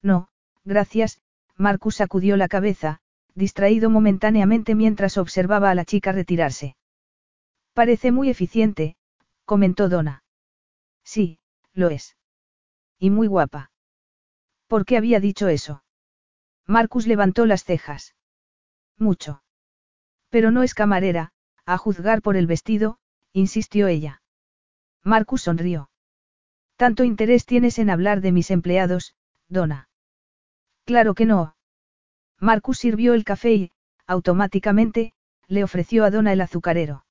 [0.02, 0.28] No,
[0.64, 1.20] gracias,
[1.56, 3.00] Marcus sacudió la cabeza,
[3.34, 6.76] distraído momentáneamente mientras observaba a la chica retirarse.
[7.74, 8.96] Parece muy eficiente,
[9.44, 10.24] comentó Donna.
[11.04, 11.38] Sí,
[11.72, 12.16] lo es.
[12.98, 13.70] Y muy guapa.
[14.66, 15.84] ¿Por qué había dicho eso?
[16.66, 18.15] Marcus levantó las cejas.
[18.98, 19.42] Mucho.
[20.30, 21.32] Pero no es camarera,
[21.64, 22.98] a juzgar por el vestido,
[23.32, 24.22] insistió ella.
[25.02, 25.90] Marcus sonrió.
[26.76, 29.14] Tanto interés tienes en hablar de mis empleados,
[29.48, 29.88] Donna.
[30.84, 31.56] Claro que no.
[32.38, 33.70] Marcus sirvió el café y,
[34.06, 35.14] automáticamente,
[35.48, 37.04] le ofreció a Donna el azucarero.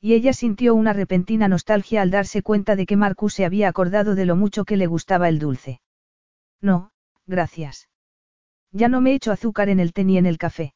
[0.00, 4.14] Y ella sintió una repentina nostalgia al darse cuenta de que Marcus se había acordado
[4.14, 5.80] de lo mucho que le gustaba el dulce.
[6.60, 6.90] No,
[7.26, 7.88] gracias.
[8.72, 10.74] Ya no me echo azúcar en el té ni en el café.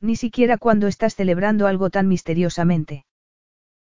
[0.00, 3.06] Ni siquiera cuando estás celebrando algo tan misteriosamente.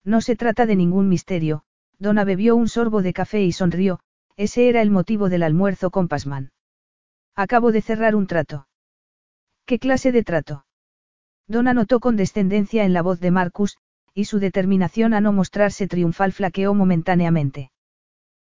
[0.05, 1.65] No se trata de ningún misterio,
[1.99, 4.01] Donna bebió un sorbo de café y sonrió,
[4.37, 6.53] ese era el motivo del almuerzo con Pasman.
[7.35, 8.69] Acabo de cerrar un trato.
[9.67, 10.67] ¿Qué clase de trato?
[11.49, 13.79] Donna notó condescendencia en la voz de Marcus,
[14.13, 17.71] y su determinación a no mostrarse triunfal flaqueó momentáneamente.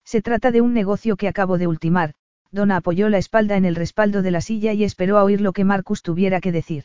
[0.04, 2.14] Se trata de un negocio que acabo de ultimar,
[2.52, 5.52] Donna apoyó la espalda en el respaldo de la silla y esperó a oír lo
[5.52, 6.84] que Marcus tuviera que decir.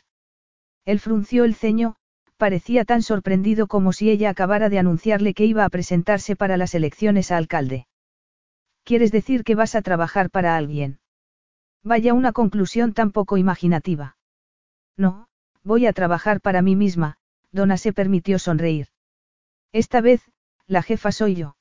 [0.84, 1.96] Él frunció el ceño,
[2.36, 6.74] parecía tan sorprendido como si ella acabara de anunciarle que iba a presentarse para las
[6.74, 7.86] elecciones a alcalde.
[8.84, 10.98] ¿Quieres decir que vas a trabajar para alguien?
[11.84, 14.16] Vaya una conclusión tan poco imaginativa.
[14.96, 15.28] No,
[15.62, 17.16] voy a trabajar para mí misma,
[17.52, 18.88] Donna se permitió sonreír.
[19.72, 20.22] Esta vez,
[20.66, 21.56] la jefa soy yo.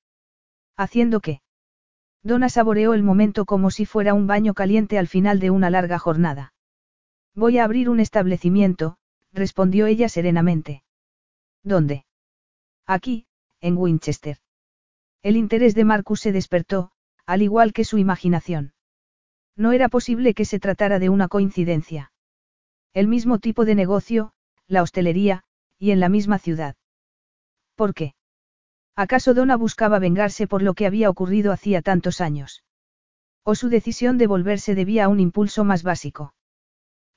[0.77, 1.41] ¿Haciendo qué?
[2.23, 5.99] Donna saboreó el momento como si fuera un baño caliente al final de una larga
[5.99, 6.53] jornada.
[7.35, 8.97] Voy a abrir un establecimiento,
[9.33, 10.83] respondió ella serenamente.
[11.63, 12.05] ¿Dónde?
[12.85, 13.25] Aquí,
[13.59, 14.37] en Winchester.
[15.23, 16.91] El interés de Marcus se despertó,
[17.25, 18.73] al igual que su imaginación.
[19.55, 22.11] No era posible que se tratara de una coincidencia.
[22.93, 24.33] El mismo tipo de negocio,
[24.67, 25.43] la hostelería,
[25.77, 26.75] y en la misma ciudad.
[27.75, 28.15] ¿Por qué?
[28.95, 32.63] ¿Acaso Donna buscaba vengarse por lo que había ocurrido hacía tantos años?
[33.43, 36.33] ¿O su decisión de volverse debía a un impulso más básico?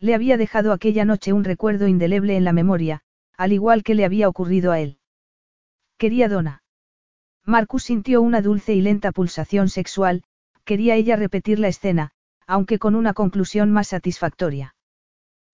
[0.01, 3.01] Le había dejado aquella noche un recuerdo indeleble en la memoria,
[3.37, 4.99] al igual que le había ocurrido a él.
[5.99, 6.63] Quería Donna.
[7.45, 10.23] Marcus sintió una dulce y lenta pulsación sexual,
[10.65, 12.11] quería ella repetir la escena,
[12.47, 14.75] aunque con una conclusión más satisfactoria.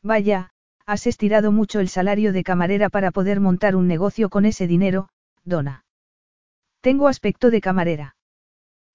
[0.03, 0.51] Vaya,
[0.87, 5.09] has estirado mucho el salario de camarera para poder montar un negocio con ese dinero,
[5.45, 5.85] Donna.
[6.81, 8.17] Tengo aspecto de camarera.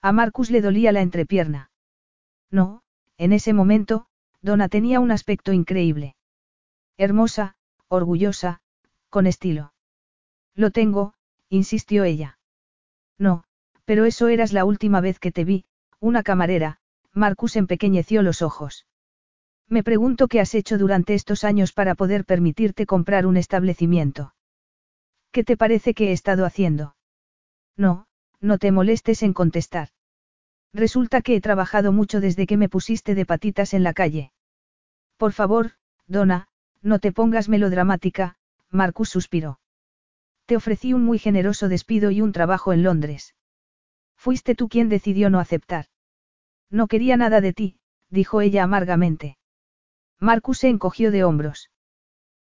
[0.01, 1.71] A Marcus le dolía la entrepierna.
[2.49, 2.81] No,
[3.17, 4.07] en ese momento,
[4.45, 6.15] Donna tenía un aspecto increíble.
[6.97, 7.55] Hermosa,
[7.87, 8.61] orgullosa,
[9.09, 9.73] con estilo.
[10.53, 11.15] Lo tengo,
[11.49, 12.37] insistió ella.
[13.17, 13.45] No,
[13.85, 15.65] pero eso eras la última vez que te vi,
[15.99, 16.77] una camarera,
[17.11, 18.85] Marcus empequeñeció los ojos.
[19.67, 24.35] Me pregunto qué has hecho durante estos años para poder permitirte comprar un establecimiento.
[25.31, 26.95] ¿Qué te parece que he estado haciendo?
[27.75, 28.05] No,
[28.41, 29.89] no te molestes en contestar.
[30.71, 34.33] Resulta que he trabajado mucho desde que me pusiste de patitas en la calle.
[35.17, 35.71] Por favor,
[36.07, 36.47] Donna,
[36.81, 38.35] no te pongas melodramática,
[38.69, 39.59] Marcus suspiró.
[40.45, 43.33] Te ofrecí un muy generoso despido y un trabajo en Londres.
[44.15, 45.85] Fuiste tú quien decidió no aceptar.
[46.69, 49.37] No quería nada de ti, dijo ella amargamente.
[50.19, 51.71] Marcus se encogió de hombros.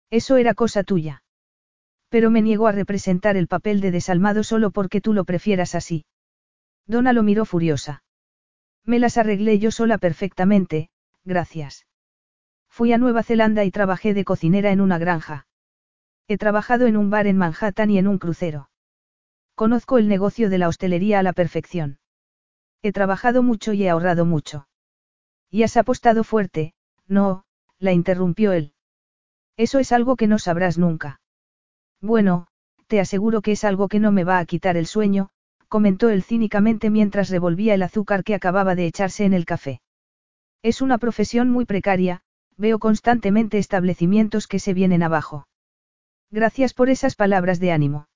[0.09, 1.23] Eso era cosa tuya.
[2.09, 6.05] Pero me niego a representar el papel de desalmado solo porque tú lo prefieras así.
[6.85, 8.03] Donna lo miró furiosa.
[8.85, 10.89] Me las arreglé yo sola perfectamente,
[11.23, 11.85] gracias.
[12.75, 15.45] Fui a Nueva Zelanda y trabajé de cocinera en una granja.
[16.27, 18.71] He trabajado en un bar en Manhattan y en un crucero.
[19.53, 21.99] Conozco el negocio de la hostelería a la perfección.
[22.81, 24.67] He trabajado mucho y he ahorrado mucho.
[25.51, 26.73] Y has apostado fuerte,
[27.07, 27.45] no,
[27.77, 28.73] la interrumpió él.
[29.55, 31.21] Eso es algo que no sabrás nunca.
[32.01, 32.47] Bueno,
[32.87, 35.29] te aseguro que es algo que no me va a quitar el sueño,
[35.67, 39.79] comentó él cínicamente mientras revolvía el azúcar que acababa de echarse en el café.
[40.63, 42.23] Es una profesión muy precaria,
[42.57, 45.47] veo constantemente establecimientos que se vienen abajo.
[46.31, 48.07] Gracias por esas palabras de ánimo.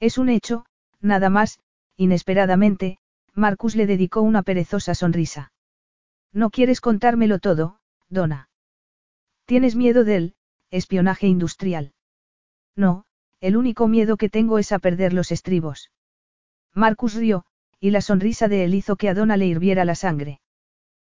[0.00, 0.64] Es un hecho,
[1.00, 1.60] nada más,
[1.96, 2.98] inesperadamente,
[3.34, 5.52] Marcus le dedicó una perezosa sonrisa.
[6.32, 8.48] No quieres contármelo todo, Donna.
[9.44, 10.34] ¿Tienes miedo del
[10.70, 11.92] espionaje industrial?
[12.76, 13.04] No,
[13.40, 15.90] el único miedo que tengo es a perder los estribos.
[16.74, 17.44] Marcus rió,
[17.80, 20.40] y la sonrisa de él hizo que a Donna le hirviera la sangre.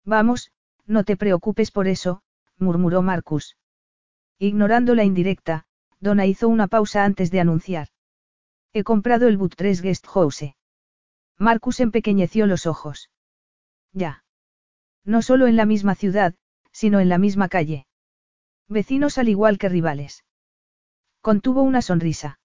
[0.03, 0.51] Vamos,
[0.85, 2.21] no te preocupes por eso,
[2.57, 3.57] murmuró Marcus.
[4.39, 5.65] Ignorando la indirecta,
[5.99, 7.87] Donna hizo una pausa antes de anunciar.
[8.73, 10.55] He comprado el Butres Guest House.
[11.37, 13.09] Marcus empequeñeció los ojos.
[13.93, 14.23] Ya.
[15.03, 16.35] No solo en la misma ciudad,
[16.71, 17.87] sino en la misma calle.
[18.67, 20.25] Vecinos al igual que rivales.
[21.21, 22.39] Contuvo una sonrisa.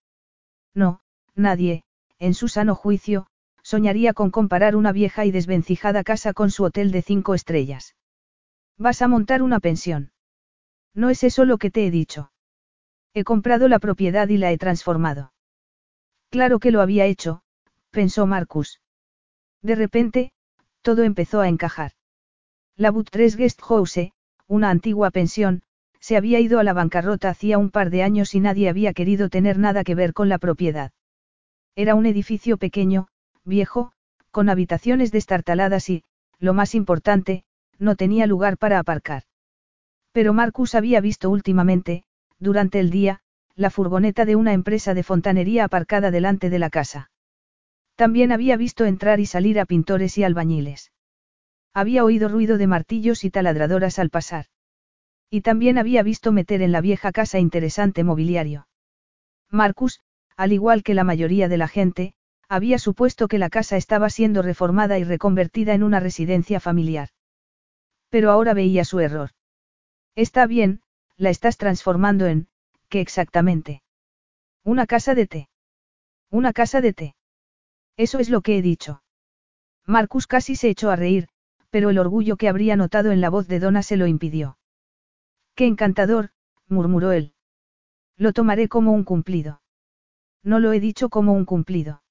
[0.75, 1.01] No,
[1.35, 1.85] nadie,
[2.19, 3.27] en su sano juicio,
[3.63, 7.95] soñaría con comparar una vieja y desvencijada casa con su hotel de cinco estrellas.
[8.79, 10.13] Vas a montar una pensión.
[10.95, 12.33] No es eso lo que te he dicho.
[13.15, 15.33] He comprado la propiedad y la he transformado.
[16.31, 17.43] Claro que lo había hecho,
[17.91, 18.81] pensó Marcus.
[19.63, 20.33] De repente,
[20.83, 21.93] todo empezó a encajar.
[22.77, 24.13] La Butres Guest House,
[24.47, 25.63] una antigua pensión,
[26.01, 29.29] se había ido a la bancarrota hacía un par de años y nadie había querido
[29.29, 30.93] tener nada que ver con la propiedad.
[31.77, 33.09] Era un edificio pequeño,
[33.45, 33.93] viejo,
[34.31, 36.05] con habitaciones destartaladas y,
[36.39, 37.45] lo más importante,
[37.81, 39.25] no tenía lugar para aparcar.
[40.13, 42.05] Pero Marcus había visto últimamente,
[42.39, 43.21] durante el día,
[43.57, 47.11] la furgoneta de una empresa de fontanería aparcada delante de la casa.
[47.97, 50.93] También había visto entrar y salir a pintores y albañiles.
[51.75, 54.47] Había oído ruido de martillos y taladradoras al pasar.
[55.31, 58.67] Y también había visto meter en la vieja casa interesante mobiliario.
[59.51, 60.01] Marcus,
[60.37, 62.15] al igual que la mayoría de la gente,
[62.49, 67.11] había supuesto que la casa estaba siendo reformada y reconvertida en una residencia familiar.
[68.11, 69.31] Pero ahora veía su error.
[70.15, 70.83] Está bien,
[71.17, 72.49] la estás transformando en,
[72.89, 73.83] ¿qué exactamente?
[74.65, 75.49] Una casa de té.
[76.31, 77.17] Una casa de té.
[77.97, 79.03] Eso es lo que he dicho.
[79.87, 81.29] Marcus casi se echó a reír,
[81.71, 84.59] pero el orgullo que habría notado en la voz de Donna se lo impidió.
[85.55, 86.31] Qué encantador,
[86.69, 87.35] murmuró él.
[88.17, 89.63] Lo tomaré como un cumplido.
[90.43, 92.03] No lo he dicho como un cumplido.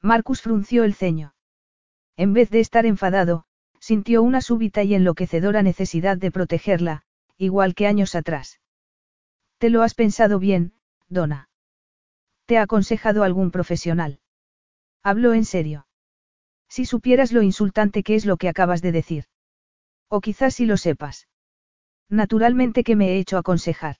[0.00, 1.34] Marcus frunció el ceño.
[2.16, 3.46] En vez de estar enfadado,
[3.86, 7.02] sintió una súbita y enloquecedora necesidad de protegerla,
[7.38, 8.60] igual que años atrás.
[9.58, 10.72] ¿Te lo has pensado bien,
[11.08, 11.50] Donna?
[12.46, 14.18] ¿Te ha aconsejado algún profesional?
[15.04, 15.86] Habló en serio.
[16.68, 19.26] Si supieras lo insultante que es lo que acabas de decir.
[20.08, 21.28] O quizás si lo sepas.
[22.08, 23.98] Naturalmente que me he hecho aconsejar.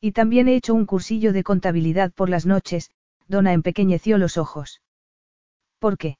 [0.00, 2.90] Y también he hecho un cursillo de contabilidad por las noches,
[3.28, 4.82] Donna empequeñeció los ojos.
[5.78, 6.18] ¿Por qué?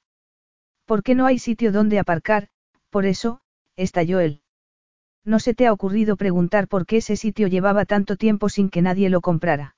[0.85, 2.47] Porque no hay sitio donde aparcar,
[2.89, 3.41] por eso,
[3.75, 4.41] estalló él.
[5.23, 8.81] ¿No se te ha ocurrido preguntar por qué ese sitio llevaba tanto tiempo sin que
[8.81, 9.75] nadie lo comprara?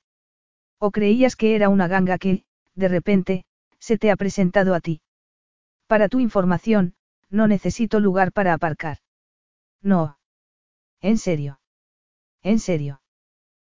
[0.78, 2.44] ¿O creías que era una ganga que,
[2.74, 3.44] de repente,
[3.78, 5.02] se te ha presentado a ti?
[5.86, 6.94] Para tu información,
[7.30, 8.98] no necesito lugar para aparcar.
[9.82, 10.18] No.
[11.00, 11.60] ¿En serio?
[12.42, 13.02] ¿En serio?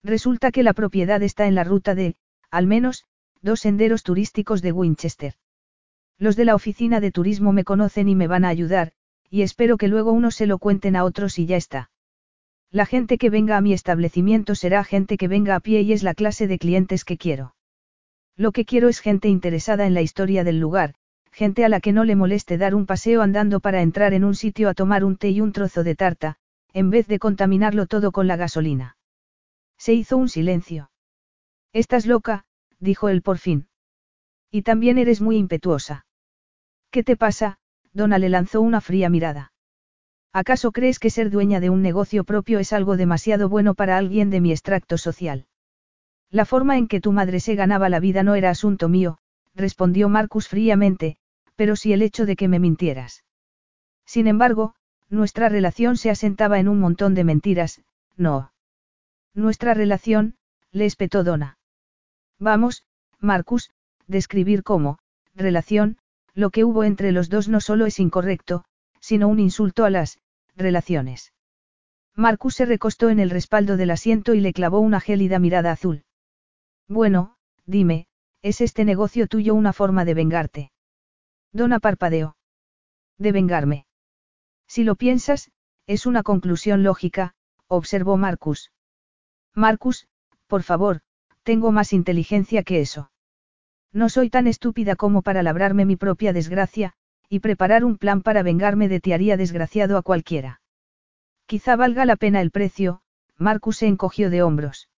[0.03, 2.17] Resulta que la propiedad está en la ruta de,
[2.51, 3.05] al menos,
[3.43, 5.35] dos senderos turísticos de Winchester.
[6.19, 8.93] Los de la oficina de turismo me conocen y me van a ayudar,
[9.31, 11.91] y espero que luego unos se lo cuenten a otros y ya está.
[12.73, 16.03] La gente que venga a mi establecimiento será gente que venga a pie y es
[16.03, 17.55] la clase de clientes que quiero.
[18.37, 20.95] Lo que quiero es gente interesada en la historia del lugar,
[21.31, 24.35] gente a la que no le moleste dar un paseo andando para entrar en un
[24.35, 26.37] sitio a tomar un té y un trozo de tarta,
[26.73, 28.97] en vez de contaminarlo todo con la gasolina.
[29.79, 30.91] Se hizo un silencio.
[31.73, 32.45] Estás loca,
[32.79, 33.69] dijo él por fin.
[34.51, 36.05] Y también eres muy impetuosa.
[36.91, 37.60] ¿Qué te pasa?
[37.93, 39.53] Donna le lanzó una fría mirada.
[40.33, 44.31] ¿Acaso crees que ser dueña de un negocio propio es algo demasiado bueno para alguien
[44.31, 45.47] de mi extracto social?
[46.31, 49.19] La forma en que tu madre se ganaba la vida no era asunto mío,
[49.55, 51.17] respondió Marcus fríamente,
[51.57, 53.25] pero sí el hecho de que me mintieras.
[54.07, 54.75] Sin embargo,
[55.09, 57.83] nuestra relación se asentaba en un montón de mentiras,
[58.17, 58.53] no.
[59.35, 60.37] Nuestra relación,
[60.71, 61.59] le espetó Donna.
[62.39, 62.85] Vamos,
[63.19, 63.71] Marcus,
[64.07, 64.99] describir cómo,
[65.35, 65.99] relación,
[66.35, 68.65] lo que hubo entre los dos no solo es incorrecto,
[69.01, 70.19] sino un insulto a las,
[70.57, 71.33] relaciones.
[72.15, 76.05] Marcus se recostó en el respaldo del asiento y le clavó una gélida mirada azul.
[76.89, 78.07] Bueno, dime,
[78.43, 80.73] ¿es este negocio tuyo una forma de vengarte?
[81.53, 82.37] Donna parpadeó.
[83.19, 83.87] De vengarme.
[84.67, 85.51] Si lo piensas,
[85.87, 87.35] es una conclusión lógica,
[87.67, 88.71] observó Marcus.
[89.55, 90.07] Marcus,
[90.47, 91.01] por favor,
[91.43, 93.11] tengo más inteligencia que eso.
[93.93, 96.93] No soy tan estúpida como para labrarme mi propia desgracia,
[97.29, 100.61] y preparar un plan para vengarme de ti haría desgraciado a cualquiera.
[101.47, 103.03] Quizá valga la pena el precio,
[103.37, 104.89] Marcus se encogió de hombros.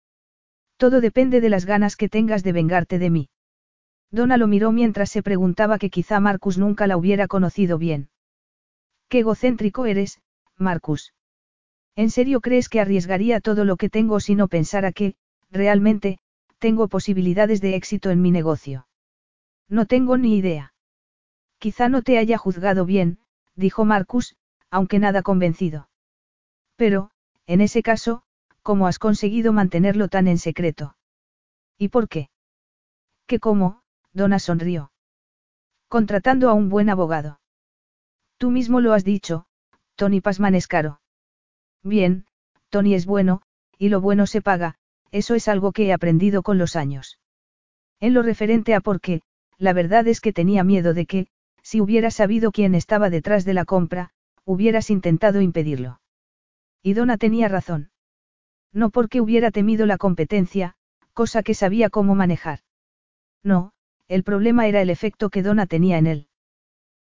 [0.76, 3.28] Todo depende de las ganas que tengas de vengarte de mí.
[4.10, 8.10] Donna lo miró mientras se preguntaba que quizá Marcus nunca la hubiera conocido bien.
[9.08, 10.20] Qué egocéntrico eres,
[10.58, 11.14] Marcus.
[11.96, 15.14] ¿En serio crees que arriesgaría todo lo que tengo si no pensara que,
[15.50, 16.18] realmente,
[16.62, 18.86] tengo posibilidades de éxito en mi negocio?
[19.68, 20.74] No tengo ni idea.
[21.58, 23.18] Quizá no te haya juzgado bien,
[23.56, 24.36] dijo Marcus,
[24.70, 25.88] aunque nada convencido.
[26.76, 27.10] Pero,
[27.46, 28.22] en ese caso,
[28.62, 30.94] ¿cómo has conseguido mantenerlo tan en secreto?
[31.78, 32.30] ¿Y por qué?
[33.26, 33.82] ¿Qué cómo?
[34.12, 34.92] Donna sonrió.
[35.88, 37.40] Contratando a un buen abogado.
[38.38, 39.46] Tú mismo lo has dicho,
[39.96, 41.00] Tony Pasman es caro.
[41.82, 42.24] Bien,
[42.68, 43.42] Tony es bueno,
[43.78, 44.76] y lo bueno se paga,
[45.12, 47.20] eso es algo que he aprendido con los años.
[48.00, 49.22] En lo referente a por qué,
[49.58, 51.28] la verdad es que tenía miedo de que,
[51.62, 54.10] si hubieras sabido quién estaba detrás de la compra,
[54.44, 56.00] hubieras intentado impedirlo.
[56.82, 57.90] Y Donna tenía razón.
[58.72, 60.74] No porque hubiera temido la competencia,
[61.12, 62.60] cosa que sabía cómo manejar.
[63.44, 63.72] No,
[64.08, 66.26] el problema era el efecto que Donna tenía en él.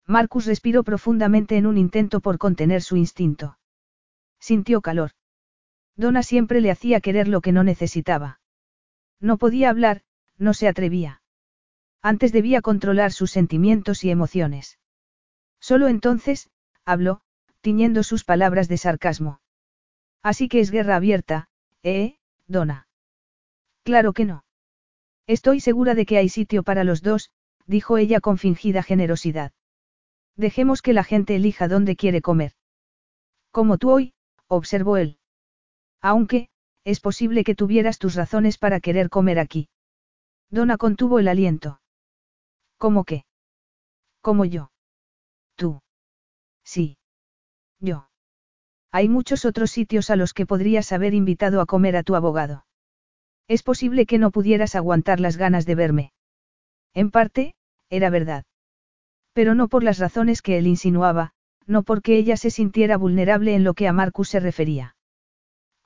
[0.07, 3.59] Marcus respiró profundamente en un intento por contener su instinto.
[4.39, 5.11] Sintió calor.
[5.97, 8.41] Donna siempre le hacía querer lo que no necesitaba.
[9.21, 10.03] No podía hablar,
[10.37, 11.23] no se atrevía.
[12.03, 14.79] Antes debía controlar sus sentimientos y emociones.
[15.59, 16.51] Solo entonces,
[16.85, 17.23] habló,
[17.61, 19.41] tiñendo sus palabras de sarcasmo.
[20.23, 21.49] Así que es guerra abierta,
[21.83, 22.89] ¿eh, Donna?
[23.83, 24.45] Claro que no.
[25.27, 27.31] Estoy segura de que hay sitio para los dos,
[27.67, 29.53] dijo ella con fingida generosidad.
[30.37, 32.53] Dejemos que la gente elija dónde quiere comer.
[33.51, 34.15] Como tú hoy,
[34.47, 35.19] observó él.
[36.01, 36.49] Aunque,
[36.85, 39.69] es posible que tuvieras tus razones para querer comer aquí.
[40.51, 41.81] Donna contuvo el aliento.
[42.79, 43.25] ¿Cómo qué?
[44.21, 44.71] Como yo.
[45.57, 45.81] Tú.
[46.65, 46.99] Sí.
[47.81, 48.09] Yo.
[48.93, 52.67] Hay muchos otros sitios a los que podrías haber invitado a comer a tu abogado.
[53.49, 56.13] Es posible que no pudieras aguantar las ganas de verme.
[56.95, 57.55] En parte,
[57.91, 58.45] era verdad.
[59.33, 61.33] Pero no por las razones que él insinuaba,
[61.67, 64.96] no porque ella se sintiera vulnerable en lo que a Marcus se refería.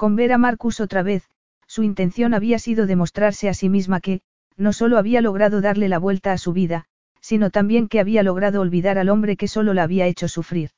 [0.00, 1.28] Con ver a Marcus otra vez,
[1.66, 4.22] su intención había sido demostrarse a sí misma que,
[4.56, 6.86] no solo había logrado darle la vuelta a su vida,
[7.20, 10.70] sino también que había logrado olvidar al hombre que solo la había hecho sufrir.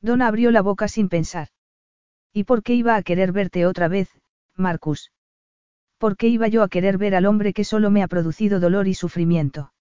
[0.00, 1.48] Donna abrió la boca sin pensar.
[2.32, 4.10] ¿Y por qué iba a querer verte otra vez,
[4.54, 5.10] Marcus?
[5.98, 8.86] ¿Por qué iba yo a querer ver al hombre que solo me ha producido dolor
[8.86, 9.72] y sufrimiento?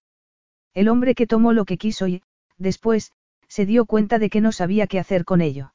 [0.73, 2.23] El hombre que tomó lo que quiso y,
[2.57, 3.11] después,
[3.47, 5.74] se dio cuenta de que no sabía qué hacer con ello.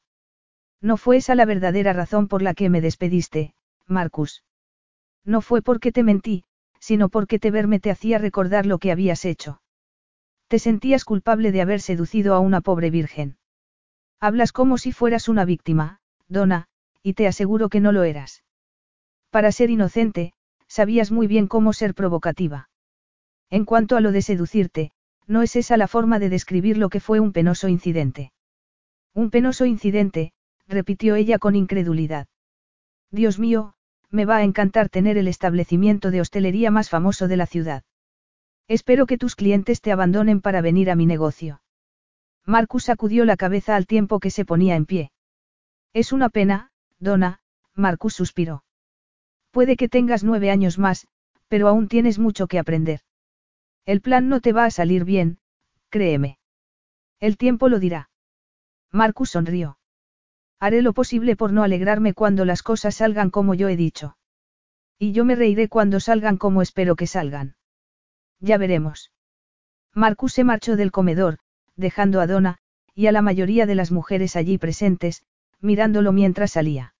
[0.81, 3.53] No fue esa la verdadera razón por la que me despediste,
[3.87, 4.43] Marcus.
[5.23, 6.43] No fue porque te mentí,
[6.79, 9.61] sino porque te verme te hacía recordar lo que habías hecho.
[10.47, 13.37] Te sentías culpable de haber seducido a una pobre virgen.
[14.19, 16.67] Hablas como si fueras una víctima, Donna,
[17.03, 18.43] y te aseguro que no lo eras.
[19.29, 20.33] Para ser inocente,
[20.67, 22.69] sabías muy bien cómo ser provocativa.
[23.49, 24.91] En cuanto a lo de seducirte,
[25.27, 28.31] no es esa la forma de describir lo que fue un penoso incidente.
[29.13, 30.33] Un penoso incidente,
[30.71, 32.27] repitió ella con incredulidad.
[33.11, 33.73] Dios mío,
[34.09, 37.83] me va a encantar tener el establecimiento de hostelería más famoso de la ciudad.
[38.67, 41.61] Espero que tus clientes te abandonen para venir a mi negocio.
[42.45, 45.11] Marcus sacudió la cabeza al tiempo que se ponía en pie.
[45.93, 47.41] Es una pena, Donna,
[47.75, 48.63] Marcus suspiró.
[49.51, 51.07] Puede que tengas nueve años más,
[51.49, 53.01] pero aún tienes mucho que aprender.
[53.85, 55.39] El plan no te va a salir bien,
[55.89, 56.37] créeme.
[57.19, 58.09] El tiempo lo dirá.
[58.91, 59.77] Marcus sonrió.
[60.61, 64.15] Haré lo posible por no alegrarme cuando las cosas salgan como yo he dicho.
[64.99, 67.55] Y yo me reiré cuando salgan como espero que salgan.
[68.39, 69.11] Ya veremos.
[69.95, 71.39] Marcus se marchó del comedor,
[71.75, 72.59] dejando a Donna,
[72.93, 75.25] y a la mayoría de las mujeres allí presentes,
[75.61, 76.93] mirándolo mientras salía.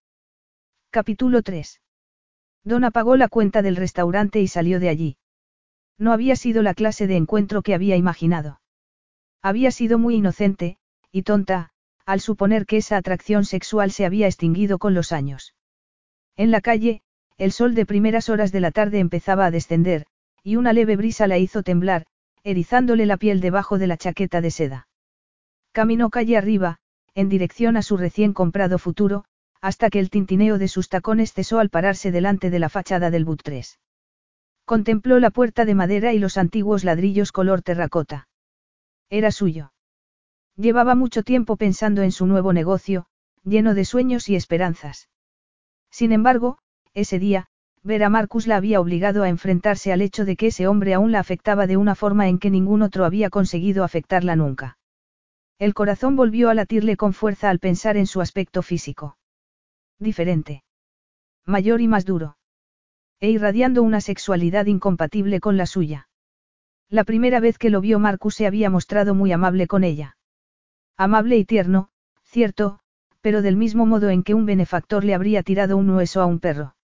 [0.89, 1.81] Capítulo 3.
[2.63, 5.17] Donna pagó la cuenta del restaurante y salió de allí.
[5.99, 8.59] No había sido la clase de encuentro que había imaginado.
[9.43, 10.79] Había sido muy inocente,
[11.11, 11.73] y tonta,
[12.11, 15.55] al suponer que esa atracción sexual se había extinguido con los años.
[16.35, 17.03] En la calle,
[17.37, 20.07] el sol de primeras horas de la tarde empezaba a descender,
[20.43, 22.05] y una leve brisa la hizo temblar,
[22.43, 24.89] erizándole la piel debajo de la chaqueta de seda.
[25.71, 26.79] Caminó calle arriba,
[27.15, 29.23] en dirección a su recién comprado futuro,
[29.61, 33.23] hasta que el tintineo de sus tacones cesó al pararse delante de la fachada del
[33.23, 33.79] But 3.
[34.65, 38.27] Contempló la puerta de madera y los antiguos ladrillos color terracota.
[39.09, 39.71] Era suyo.
[40.55, 43.05] Llevaba mucho tiempo pensando en su nuevo negocio,
[43.43, 45.09] lleno de sueños y esperanzas.
[45.89, 46.57] Sin embargo,
[46.93, 47.47] ese día,
[47.83, 51.11] ver a Marcus la había obligado a enfrentarse al hecho de que ese hombre aún
[51.11, 54.77] la afectaba de una forma en que ningún otro había conseguido afectarla nunca.
[55.57, 59.17] El corazón volvió a latirle con fuerza al pensar en su aspecto físico.
[59.99, 60.63] Diferente.
[61.45, 62.37] Mayor y más duro.
[63.19, 66.09] E irradiando una sexualidad incompatible con la suya.
[66.89, 70.17] La primera vez que lo vio Marcus se había mostrado muy amable con ella.
[71.03, 71.89] Amable y tierno,
[72.21, 72.77] cierto,
[73.21, 76.39] pero del mismo modo en que un benefactor le habría tirado un hueso a un
[76.39, 76.75] perro.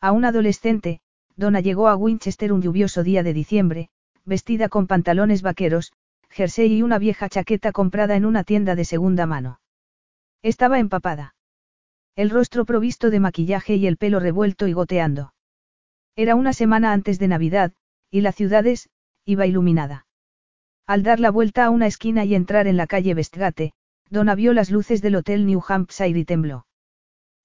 [0.00, 1.02] A un adolescente,
[1.36, 3.90] Donna llegó a Winchester un lluvioso día de diciembre,
[4.24, 5.92] vestida con pantalones vaqueros,
[6.30, 9.60] jersey y una vieja chaqueta comprada en una tienda de segunda mano.
[10.40, 11.34] Estaba empapada.
[12.16, 15.34] El rostro provisto de maquillaje y el pelo revuelto y goteando.
[16.16, 17.74] Era una semana antes de Navidad,
[18.10, 18.88] y la ciudad es,
[19.26, 20.06] iba iluminada.
[20.86, 23.72] Al dar la vuelta a una esquina y entrar en la calle Westgate,
[24.10, 26.66] Donna vio las luces del Hotel New Hampshire y tembló.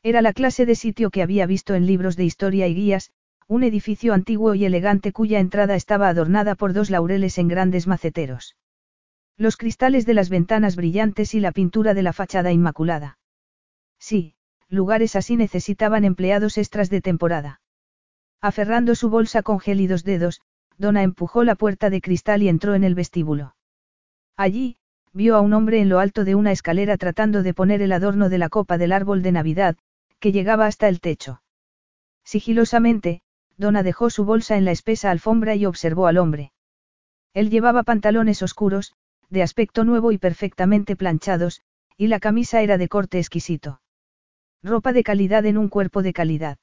[0.03, 3.11] Era la clase de sitio que había visto en libros de historia y guías,
[3.47, 8.57] un edificio antiguo y elegante cuya entrada estaba adornada por dos laureles en grandes maceteros.
[9.37, 13.17] Los cristales de las ventanas brillantes y la pintura de la fachada inmaculada.
[13.97, 14.35] Sí,
[14.67, 17.61] lugares así necesitaban empleados extras de temporada.
[18.41, 20.41] Aferrando su bolsa con gélidos dedos,
[20.79, 23.53] Donna empujó la puerta de cristal y entró en el vestíbulo.
[24.37, 24.77] Allí,
[25.11, 28.29] vio a un hombre en lo alto de una escalera tratando de poner el adorno
[28.29, 29.75] de la copa del árbol de Navidad,
[30.19, 31.41] que llegaba hasta el techo.
[32.23, 33.21] Sigilosamente,
[33.57, 36.53] Donna dejó su bolsa en la espesa alfombra y observó al hombre.
[37.33, 38.93] Él llevaba pantalones oscuros,
[39.29, 41.61] de aspecto nuevo y perfectamente planchados,
[41.97, 43.81] y la camisa era de corte exquisito.
[44.63, 46.57] Ropa de calidad en un cuerpo de calidad.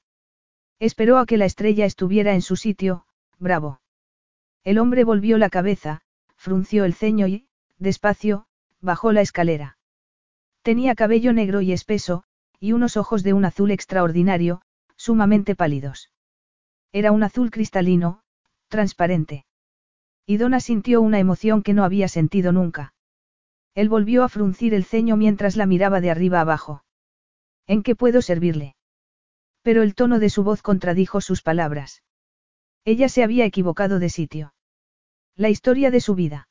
[0.78, 3.04] Esperó a que la estrella estuviera en su sitio,
[3.38, 3.80] bravo.
[4.66, 6.00] El hombre volvió la cabeza,
[6.34, 7.46] frunció el ceño y,
[7.78, 8.48] despacio,
[8.80, 9.78] bajó la escalera.
[10.62, 12.24] Tenía cabello negro y espeso,
[12.58, 14.62] y unos ojos de un azul extraordinario,
[14.96, 16.10] sumamente pálidos.
[16.90, 18.24] Era un azul cristalino,
[18.66, 19.46] transparente.
[20.26, 22.92] Y Donna sintió una emoción que no había sentido nunca.
[23.76, 26.82] Él volvió a fruncir el ceño mientras la miraba de arriba abajo.
[27.68, 28.74] ¿En qué puedo servirle?
[29.62, 32.02] Pero el tono de su voz contradijo sus palabras.
[32.84, 34.54] Ella se había equivocado de sitio.
[35.38, 36.48] La historia de su vida.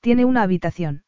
[0.00, 1.04] Tiene una habitación.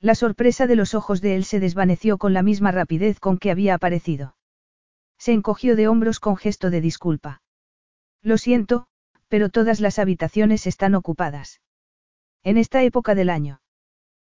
[0.00, 3.50] La sorpresa de los ojos de él se desvaneció con la misma rapidez con que
[3.50, 4.36] había aparecido.
[5.18, 7.42] Se encogió de hombros con gesto de disculpa.
[8.22, 8.86] Lo siento,
[9.26, 11.60] pero todas las habitaciones están ocupadas.
[12.44, 13.60] En esta época del año.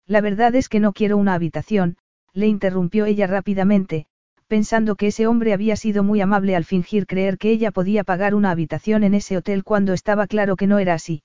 [0.07, 1.97] La verdad es que no quiero una habitación,
[2.34, 4.07] le interrumpió ella rápidamente,
[4.47, 8.34] pensando que ese hombre había sido muy amable al fingir creer que ella podía pagar
[8.34, 11.22] una habitación en ese hotel cuando estaba claro que no era así.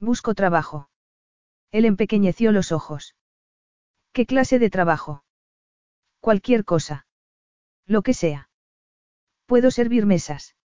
[0.00, 0.88] Busco trabajo.
[1.70, 3.14] Él empequeñeció los ojos.
[4.12, 5.24] ¿Qué clase de trabajo?
[6.20, 7.06] Cualquier cosa.
[7.86, 8.48] Lo que sea.
[9.46, 10.56] Puedo servir mesas.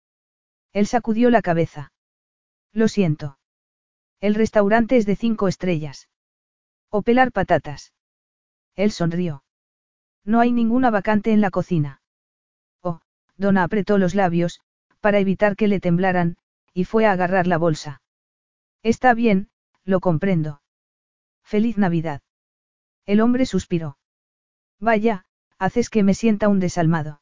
[0.71, 1.91] Él sacudió la cabeza.
[2.71, 3.39] Lo siento.
[4.21, 6.09] El restaurante es de cinco estrellas.
[6.89, 7.93] O pelar patatas.
[8.75, 9.43] Él sonrió.
[10.23, 12.01] No hay ninguna vacante en la cocina.
[12.81, 13.01] Oh,
[13.37, 14.61] Donna apretó los labios,
[14.99, 16.37] para evitar que le temblaran,
[16.73, 18.01] y fue a agarrar la bolsa.
[18.83, 19.49] Está bien,
[19.83, 20.61] lo comprendo.
[21.43, 22.21] Feliz Navidad.
[23.05, 23.97] El hombre suspiró.
[24.79, 25.25] Vaya,
[25.57, 27.21] haces que me sienta un desalmado.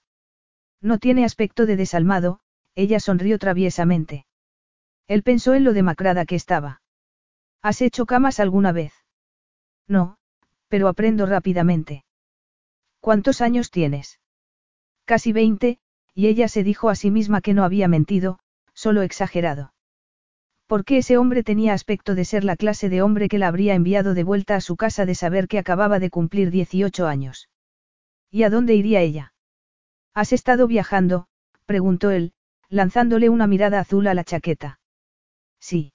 [0.81, 2.39] No tiene aspecto de desalmado,
[2.75, 4.27] ella sonrió traviesamente.
[5.07, 6.81] Él pensó en lo demacrada que estaba.
[7.61, 8.93] ¿Has hecho camas alguna vez?
[9.87, 10.17] No,
[10.67, 12.05] pero aprendo rápidamente.
[12.99, 14.19] ¿Cuántos años tienes?
[15.05, 15.79] Casi veinte,
[16.13, 18.39] y ella se dijo a sí misma que no había mentido,
[18.73, 19.73] solo exagerado.
[20.67, 24.13] Porque ese hombre tenía aspecto de ser la clase de hombre que la habría enviado
[24.13, 27.49] de vuelta a su casa de saber que acababa de cumplir 18 años.
[28.29, 29.33] ¿Y a dónde iría ella?
[30.13, 31.27] ¿Has estado viajando?
[31.65, 32.33] preguntó él,
[32.69, 34.79] lanzándole una mirada azul a la chaqueta.
[35.59, 35.93] Sí.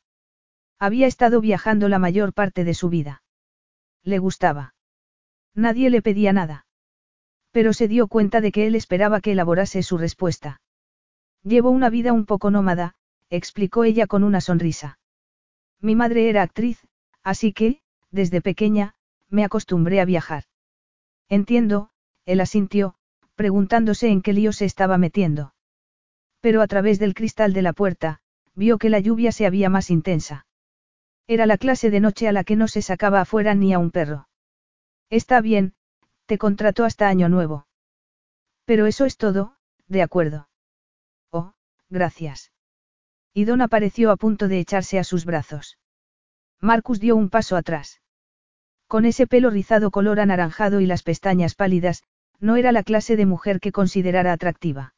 [0.79, 3.23] Había estado viajando la mayor parte de su vida.
[4.03, 4.75] Le gustaba.
[5.55, 6.66] Nadie le pedía nada.
[7.51, 10.61] Pero se dio cuenta de que él esperaba que elaborase su respuesta.
[11.45, 12.95] Llevo una vida un poco nómada,
[13.33, 14.99] explicó ella con una sonrisa.
[15.80, 16.87] Mi madre era actriz,
[17.22, 17.80] así que,
[18.11, 18.95] desde pequeña,
[19.30, 20.45] me acostumbré a viajar.
[21.30, 21.89] Entiendo,
[22.26, 22.95] él asintió,
[23.35, 25.55] preguntándose en qué lío se estaba metiendo.
[26.41, 28.20] Pero a través del cristal de la puerta,
[28.55, 30.47] vio que la lluvia se había más intensa.
[31.26, 33.91] Era la clase de noche a la que no se sacaba afuera ni a un
[33.91, 34.28] perro.
[35.09, 35.72] Está bien,
[36.26, 37.66] te contrató hasta año nuevo.
[38.66, 39.57] Pero eso es todo,
[39.89, 40.49] de acuerdo.
[41.30, 41.55] Oh,
[41.89, 42.51] gracias.
[43.35, 45.78] Y Don apareció a punto de echarse a sus brazos.
[46.61, 48.01] Marcus dio un paso atrás.
[48.87, 52.03] Con ese pelo rizado color anaranjado y las pestañas pálidas,
[52.41, 54.95] no era la clase de mujer que considerara atractiva.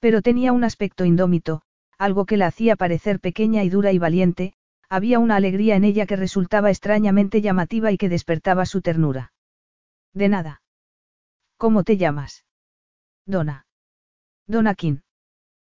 [0.00, 1.62] Pero tenía un aspecto indómito,
[1.98, 4.54] algo que la hacía parecer pequeña y dura y valiente,
[4.88, 9.32] había una alegría en ella que resultaba extrañamente llamativa y que despertaba su ternura.
[10.12, 10.62] De nada.
[11.56, 12.44] ¿Cómo te llamas?
[13.24, 13.66] Donna.
[14.46, 14.98] Donna King.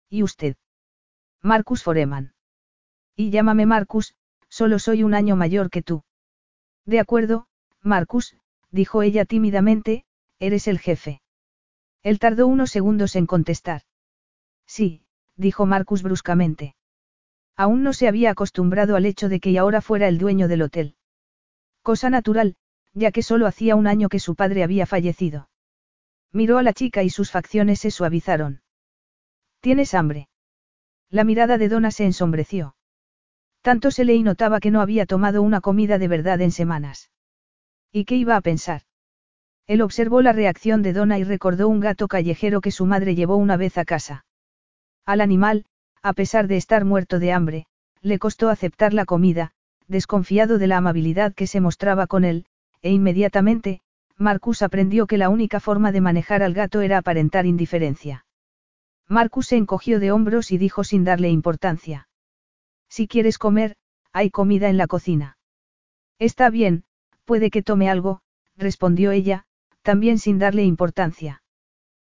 [0.09, 0.55] ¿Y usted?
[1.45, 2.33] Marcus Foreman.
[3.15, 4.15] Y llámame Marcus,
[4.49, 6.03] solo soy un año mayor que tú.
[6.87, 7.45] De acuerdo,
[7.83, 8.35] Marcus,
[8.71, 10.05] dijo ella tímidamente,
[10.39, 11.21] eres el jefe.
[12.01, 13.83] Él tardó unos segundos en contestar.
[14.65, 15.03] Sí,
[15.35, 16.75] dijo Marcus bruscamente.
[17.55, 20.95] Aún no se había acostumbrado al hecho de que ahora fuera el dueño del hotel.
[21.83, 22.55] Cosa natural,
[22.95, 25.47] ya que solo hacía un año que su padre había fallecido.
[26.31, 28.63] Miró a la chica y sus facciones se suavizaron.
[29.59, 30.27] ¿Tienes hambre?
[31.09, 32.75] La mirada de Donna se ensombreció.
[33.61, 37.11] Tanto se le notaba que no había tomado una comida de verdad en semanas.
[37.91, 38.81] ¿Y qué iba a pensar?
[39.67, 43.37] Él observó la reacción de Donna y recordó un gato callejero que su madre llevó
[43.37, 44.25] una vez a casa.
[45.05, 45.65] Al animal,
[46.03, 47.65] a pesar de estar muerto de hambre,
[48.01, 49.51] le costó aceptar la comida,
[49.87, 52.45] desconfiado de la amabilidad que se mostraba con él,
[52.81, 53.81] e inmediatamente,
[54.17, 58.24] Marcus aprendió que la única forma de manejar al gato era aparentar indiferencia.
[59.07, 62.07] Marcus se encogió de hombros y dijo sin darle importancia.
[62.89, 63.77] Si quieres comer,
[64.11, 65.37] hay comida en la cocina.
[66.17, 66.85] Está bien,
[67.25, 68.21] puede que tome algo,
[68.55, 69.45] respondió ella,
[69.81, 71.43] también sin darle importancia.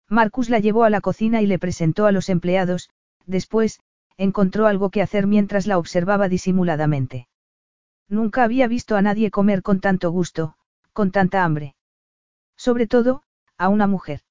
[0.07, 2.89] Marcus la llevó a la cocina y le presentó a los empleados,
[3.25, 3.79] después,
[4.17, 7.27] encontró algo que hacer mientras la observaba disimuladamente.
[8.07, 10.55] Nunca había visto a nadie comer con tanto gusto,
[10.93, 11.75] con tanta hambre.
[12.57, 13.21] Sobre todo,
[13.57, 14.21] a una mujer.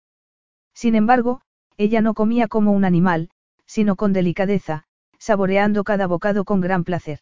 [0.74, 1.42] Sin embargo,
[1.78, 3.30] ella no comía como un animal,
[3.64, 4.84] sino con delicadeza,
[5.18, 7.20] saboreando cada bocado con gran placer.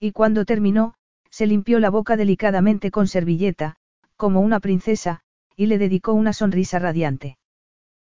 [0.00, 0.94] Y cuando terminó,
[1.30, 3.76] se limpió la boca delicadamente con servilleta,
[4.16, 5.20] como una princesa,
[5.56, 7.36] y le dedicó una sonrisa radiante.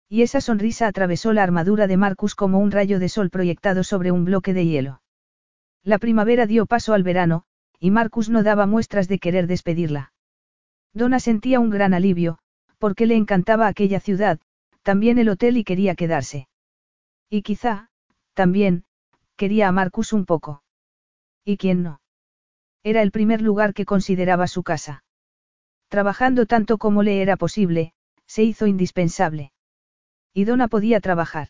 [0.08, 4.12] Y esa sonrisa atravesó la armadura de Marcus como un rayo de sol proyectado sobre
[4.12, 5.02] un bloque de hielo.
[5.82, 7.44] La primavera dio paso al verano,
[7.80, 10.12] y Marcus no daba muestras de querer despedirla.
[10.92, 12.38] Donna sentía un gran alivio,
[12.78, 14.40] porque le encantaba aquella ciudad,
[14.84, 16.46] también el hotel y quería quedarse.
[17.28, 17.88] Y quizá,
[18.34, 18.84] también,
[19.36, 20.62] quería a Marcus un poco.
[21.44, 22.00] ¿Y quién no?
[22.84, 25.02] Era el primer lugar que consideraba su casa.
[25.88, 27.94] Trabajando tanto como le era posible,
[28.26, 29.52] se hizo indispensable.
[30.34, 31.48] Y Donna podía trabajar.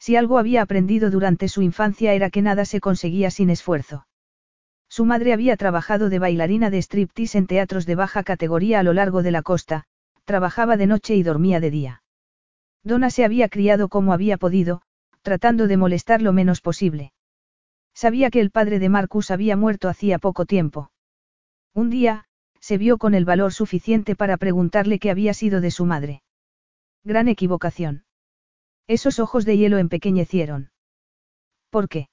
[0.00, 4.06] Si algo había aprendido durante su infancia era que nada se conseguía sin esfuerzo.
[4.88, 8.92] Su madre había trabajado de bailarina de striptease en teatros de baja categoría a lo
[8.92, 9.84] largo de la costa,
[10.24, 11.99] trabajaba de noche y dormía de día.
[12.82, 14.82] Donna se había criado como había podido,
[15.22, 17.12] tratando de molestar lo menos posible.
[17.94, 20.90] Sabía que el padre de Marcus había muerto hacía poco tiempo.
[21.74, 22.24] Un día,
[22.60, 26.22] se vio con el valor suficiente para preguntarle qué había sido de su madre.
[27.04, 28.04] Gran equivocación.
[28.86, 30.70] Esos ojos de hielo empequeñecieron.
[31.70, 32.08] ¿Por qué?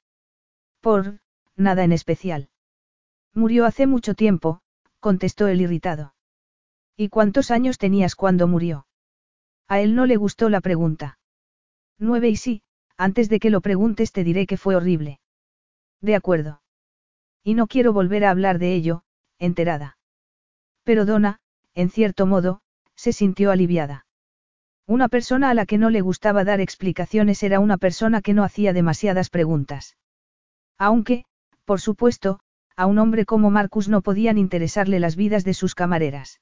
[0.81, 1.19] Por,
[1.55, 2.49] nada en especial.
[3.33, 4.61] Murió hace mucho tiempo,
[4.99, 6.13] contestó el irritado.
[6.95, 8.86] ¿Y cuántos años tenías cuando murió?
[9.67, 11.19] A él no le gustó la pregunta.
[11.99, 12.61] Nueve y sí,
[12.97, 15.19] antes de que lo preguntes te diré que fue horrible.
[16.01, 16.61] De acuerdo.
[17.43, 19.03] Y no quiero volver a hablar de ello,
[19.39, 19.97] enterada.
[20.83, 21.39] Pero Donna,
[21.75, 22.61] en cierto modo,
[22.95, 24.05] se sintió aliviada.
[24.85, 28.43] Una persona a la que no le gustaba dar explicaciones era una persona que no
[28.43, 29.97] hacía demasiadas preguntas.
[30.77, 31.25] Aunque,
[31.65, 32.39] por supuesto,
[32.77, 36.39] a un hombre como Marcus no podían interesarle las vidas de sus camareras.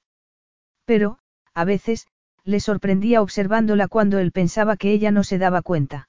[0.85, 1.17] Pero,
[1.53, 2.07] a veces,
[2.45, 6.07] le sorprendía observándola cuando él pensaba que ella no se daba cuenta.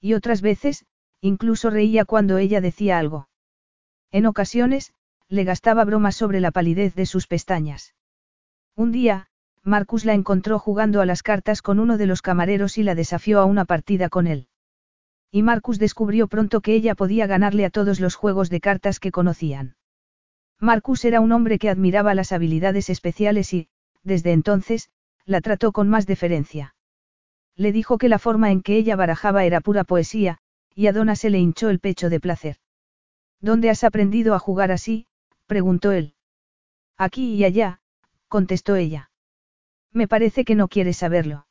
[0.00, 0.84] Y otras veces,
[1.20, 3.28] incluso reía cuando ella decía algo.
[4.12, 4.92] En ocasiones,
[5.28, 7.94] le gastaba bromas sobre la palidez de sus pestañas.
[8.76, 9.28] Un día,
[9.62, 13.40] Marcus la encontró jugando a las cartas con uno de los camareros y la desafió
[13.40, 14.48] a una partida con él.
[15.32, 19.10] Y Marcus descubrió pronto que ella podía ganarle a todos los juegos de cartas que
[19.10, 19.74] conocían.
[20.60, 23.68] Marcus era un hombre que admiraba las habilidades especiales y,
[24.04, 24.88] desde entonces,
[25.26, 26.74] la trató con más deferencia.
[27.56, 30.38] Le dijo que la forma en que ella barajaba era pura poesía,
[30.74, 32.56] y a Donna se le hinchó el pecho de placer.
[33.40, 35.06] ¿Dónde has aprendido a jugar así?
[35.46, 36.14] preguntó él.
[36.96, 37.80] Aquí y allá,
[38.28, 39.10] contestó ella.
[39.92, 41.46] Me parece que no quieres saberlo.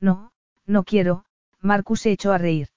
[0.00, 0.32] No,
[0.66, 1.24] no quiero,
[1.60, 2.68] Marcus se echó a reír.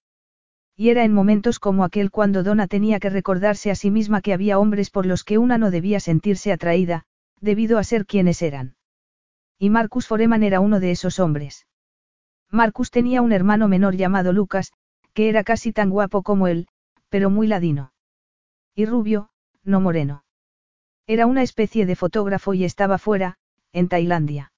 [0.76, 4.34] Y era en momentos como aquel cuando Donna tenía que recordarse a sí misma que
[4.34, 7.06] había hombres por los que una no debía sentirse atraída,
[7.40, 8.76] debido a ser quienes eran.
[9.62, 11.68] Y Marcus Foreman era uno de esos hombres.
[12.50, 14.72] Marcus tenía un hermano menor llamado Lucas,
[15.14, 16.68] que era casi tan guapo como él,
[17.10, 17.94] pero muy ladino.
[18.74, 19.30] Y rubio,
[19.64, 20.24] no moreno.
[21.06, 23.38] Era una especie de fotógrafo y estaba fuera,
[23.72, 24.52] en Tailandia.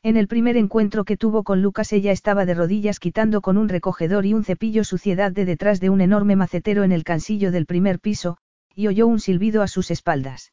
[0.00, 3.68] En el primer encuentro que tuvo con Lucas ella estaba de rodillas quitando con un
[3.68, 7.66] recogedor y un cepillo suciedad de detrás de un enorme macetero en el cansillo del
[7.66, 8.36] primer piso,
[8.76, 10.52] y oyó un silbido a sus espaldas.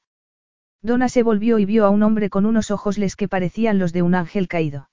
[0.82, 3.94] Donna se volvió y vio a un hombre con unos ojos les que parecían los
[3.94, 4.90] de un ángel caído.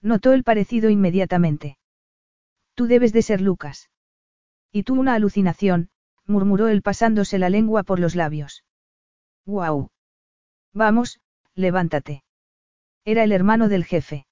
[0.00, 1.78] Notó el parecido inmediatamente.
[2.74, 3.90] Tú debes de ser Lucas.
[4.70, 5.90] Y tú una alucinación,
[6.26, 8.64] murmuró él pasándose la lengua por los labios.
[9.46, 9.90] ¡Guau!
[10.72, 11.20] Vamos,
[11.54, 12.22] levántate.
[13.04, 14.26] Era el hermano del jefe.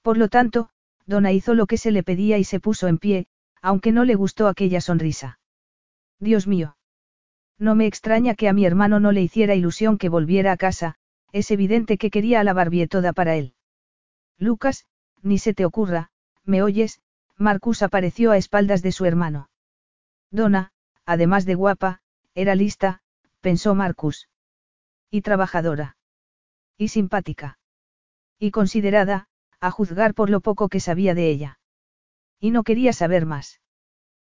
[0.00, 0.70] Por lo tanto,
[1.04, 3.26] Donna hizo lo que se le pedía y se puso en pie,
[3.60, 5.40] aunque no le gustó aquella sonrisa.
[6.20, 6.77] Dios mío.
[7.58, 10.94] No me extraña que a mi hermano no le hiciera ilusión que volviera a casa,
[11.32, 13.54] es evidente que quería a la Barbie toda para él.
[14.38, 14.86] Lucas,
[15.22, 16.10] ni se te ocurra,
[16.44, 17.00] ¿me oyes?
[17.36, 19.50] Marcus apareció a espaldas de su hermano.
[20.30, 20.72] Donna,
[21.04, 22.00] además de guapa,
[22.34, 23.02] era lista,
[23.40, 24.28] pensó Marcus.
[25.10, 25.96] Y trabajadora.
[26.76, 27.58] Y simpática.
[28.38, 29.28] Y considerada,
[29.60, 31.58] a juzgar por lo poco que sabía de ella.
[32.38, 33.60] Y no quería saber más.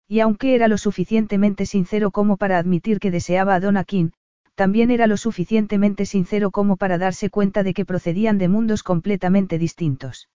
[0.07, 4.11] Y aunque era lo suficientemente sincero como para admitir que deseaba a Donna King,
[4.55, 9.57] también era lo suficientemente sincero como para darse cuenta de que procedían de mundos completamente
[9.57, 10.29] distintos.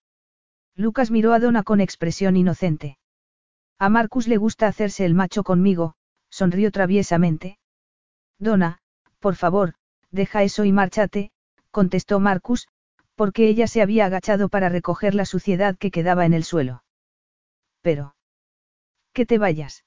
[0.74, 2.98] Lucas miró a Donna con expresión inocente.
[3.78, 5.94] A Marcus le gusta hacerse el macho conmigo,
[6.30, 7.58] sonrió traviesamente.
[8.38, 8.78] Donna,
[9.20, 9.74] por favor,
[10.10, 11.30] deja eso y márchate,
[11.70, 12.68] contestó Marcus,
[13.14, 16.82] porque ella se había agachado para recoger la suciedad que quedaba en el suelo.
[17.82, 18.14] Pero.
[19.12, 19.84] Que te vayas.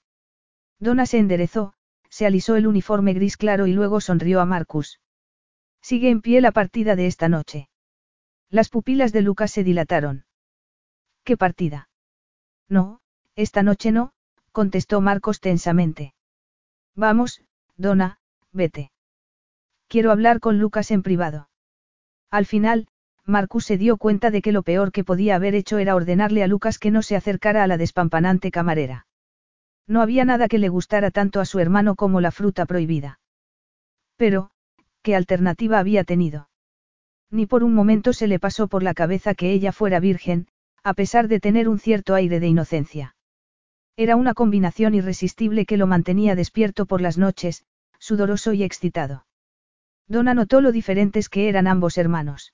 [0.80, 1.74] Donna se enderezó,
[2.10, 5.00] se alisó el uniforme gris claro y luego sonrió a Marcus.
[5.82, 7.70] Sigue en pie la partida de esta noche.
[8.50, 10.26] Las pupilas de Lucas se dilataron.
[11.24, 11.90] ¿Qué partida?
[12.68, 13.00] No,
[13.36, 14.12] esta noche no,
[14.52, 16.14] contestó Marcos tensamente.
[16.96, 17.42] Vamos,
[17.78, 18.20] Donna,
[18.52, 18.92] vete.
[19.88, 21.50] Quiero hablar con Lucas en privado.
[22.30, 22.88] Al final,
[23.26, 26.48] Marcus se dio cuenta de que lo peor que podía haber hecho era ordenarle a
[26.48, 29.06] Lucas que no se acercara a la despampanante camarera.
[29.88, 33.20] No había nada que le gustara tanto a su hermano como la fruta prohibida.
[34.16, 34.52] Pero,
[35.02, 36.50] ¿qué alternativa había tenido?
[37.30, 40.48] Ni por un momento se le pasó por la cabeza que ella fuera virgen,
[40.84, 43.16] a pesar de tener un cierto aire de inocencia.
[43.96, 47.66] Era una combinación irresistible que lo mantenía despierto por las noches,
[48.00, 49.26] sudoroso y excitado.
[50.08, 52.54] Donna notó lo diferentes que eran ambos hermanos.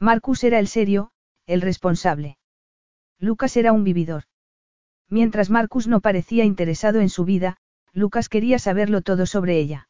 [0.00, 1.12] Marcus era el serio,
[1.46, 2.38] el responsable.
[3.18, 4.24] Lucas era un vividor.
[5.08, 7.56] Mientras Marcus no parecía interesado en su vida,
[7.92, 9.88] Lucas quería saberlo todo sobre ella.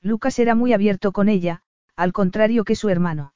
[0.00, 1.62] Lucas era muy abierto con ella,
[1.96, 3.34] al contrario que su hermano.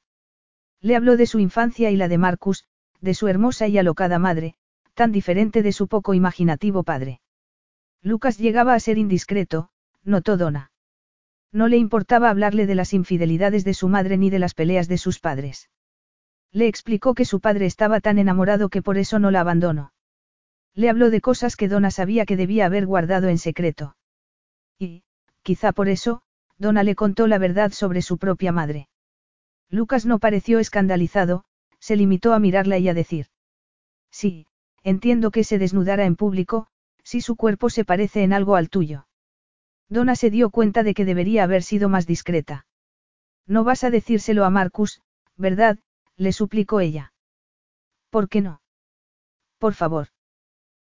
[0.79, 2.65] Le habló de su infancia y la de Marcus,
[3.01, 4.55] de su hermosa y alocada madre,
[4.93, 7.21] tan diferente de su poco imaginativo padre.
[8.01, 9.69] Lucas llegaba a ser indiscreto,
[10.03, 10.71] notó Donna.
[11.51, 14.97] No le importaba hablarle de las infidelidades de su madre ni de las peleas de
[14.97, 15.69] sus padres.
[16.51, 19.91] Le explicó que su padre estaba tan enamorado que por eso no la abandonó.
[20.73, 23.95] Le habló de cosas que Donna sabía que debía haber guardado en secreto.
[24.79, 25.03] Y,
[25.43, 26.21] quizá por eso,
[26.57, 28.87] Donna le contó la verdad sobre su propia madre.
[29.69, 31.43] Lucas no pareció escandalizado,
[31.79, 33.27] se limitó a mirarla y a decir.
[34.11, 34.45] Sí,
[34.83, 36.67] entiendo que se desnudara en público,
[37.03, 39.07] si su cuerpo se parece en algo al tuyo.
[39.89, 42.65] Donna se dio cuenta de que debería haber sido más discreta.
[43.45, 45.01] No vas a decírselo a Marcus,
[45.35, 45.79] ¿verdad?
[46.15, 47.13] le suplicó ella.
[48.09, 48.61] ¿Por qué no?
[49.57, 50.07] Por favor.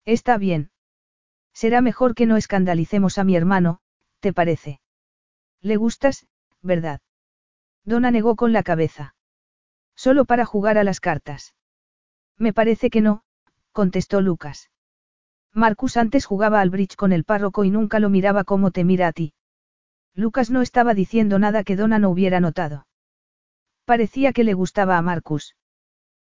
[0.05, 0.71] Está bien.
[1.53, 3.79] Será mejor que no escandalicemos a mi hermano,
[4.19, 4.81] ¿te parece?
[5.61, 6.27] Le gustas,
[6.61, 7.01] ¿verdad?
[7.85, 9.15] Donna negó con la cabeza.
[9.95, 11.55] Solo para jugar a las cartas.
[12.37, 13.23] Me parece que no,
[13.71, 14.71] contestó Lucas.
[15.53, 19.07] Marcus antes jugaba al bridge con el párroco y nunca lo miraba como te mira
[19.07, 19.33] a ti.
[20.15, 22.87] Lucas no estaba diciendo nada que Donna no hubiera notado.
[23.85, 25.55] Parecía que le gustaba a Marcus.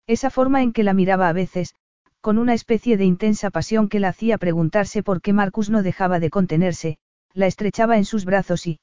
[0.07, 1.77] Esa forma en que la miraba a veces,
[2.23, 6.21] con una especie de intensa pasión que la hacía preguntarse por qué Marcus no dejaba
[6.21, 6.99] de contenerse,
[7.35, 8.79] la estrechaba en sus brazos y...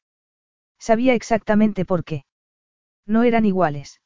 [0.77, 2.25] Sabía exactamente por qué.
[3.07, 4.01] No eran iguales.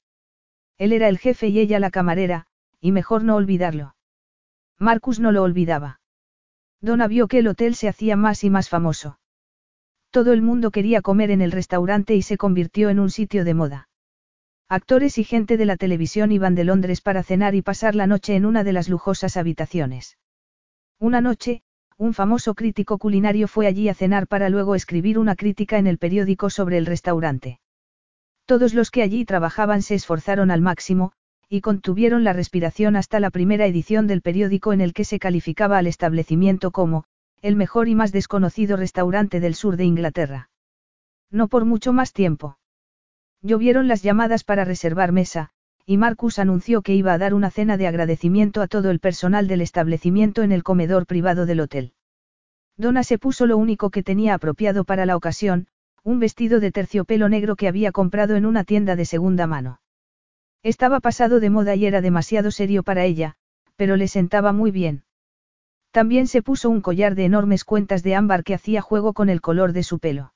[0.77, 2.45] Él era el jefe y ella la camarera,
[2.79, 3.95] y mejor no olvidarlo.
[4.77, 5.99] Marcus no lo olvidaba.
[6.79, 9.19] Donna vio que el hotel se hacía más y más famoso.
[10.11, 13.53] Todo el mundo quería comer en el restaurante y se convirtió en un sitio de
[13.55, 13.89] moda.
[14.69, 18.35] Actores y gente de la televisión iban de Londres para cenar y pasar la noche
[18.35, 20.17] en una de las lujosas habitaciones.
[20.99, 21.63] Una noche,
[21.97, 25.97] un famoso crítico culinario fue allí a cenar para luego escribir una crítica en el
[25.97, 27.59] periódico sobre el restaurante.
[28.45, 31.13] Todos los que allí trabajaban se esforzaron al máximo,
[31.49, 35.77] y contuvieron la respiración hasta la primera edición del periódico en el que se calificaba
[35.77, 37.03] al establecimiento como,
[37.41, 40.49] el mejor y más desconocido restaurante del sur de Inglaterra.
[41.29, 42.57] No por mucho más tiempo.
[43.43, 45.49] Llovieron las llamadas para reservar mesa,
[45.85, 49.49] y Marcus anunció que iba a dar una cena de agradecimiento a todo el personal
[49.49, 51.91] del establecimiento en el comedor privado del hotel.
[52.77, 55.67] Donna se puso lo único que tenía apropiado para la ocasión,
[56.03, 59.81] un vestido de terciopelo negro que había comprado en una tienda de segunda mano.
[60.63, 63.35] Estaba pasado de moda y era demasiado serio para ella,
[63.75, 65.03] pero le sentaba muy bien.
[65.91, 69.41] También se puso un collar de enormes cuentas de ámbar que hacía juego con el
[69.41, 70.33] color de su pelo.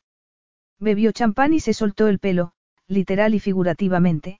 [0.77, 2.51] Bebió champán y se soltó el pelo,
[2.88, 4.39] literal y figurativamente.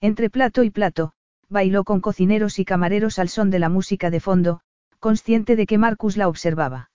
[0.00, 1.12] Entre plato y plato,
[1.48, 4.60] bailó con cocineros y camareros al son de la música de fondo,
[4.98, 6.90] consciente de que Marcus la observaba.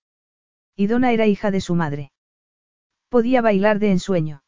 [0.76, 2.12] Y Donna era hija de su madre.
[3.10, 4.44] Podía bailar de ensueño.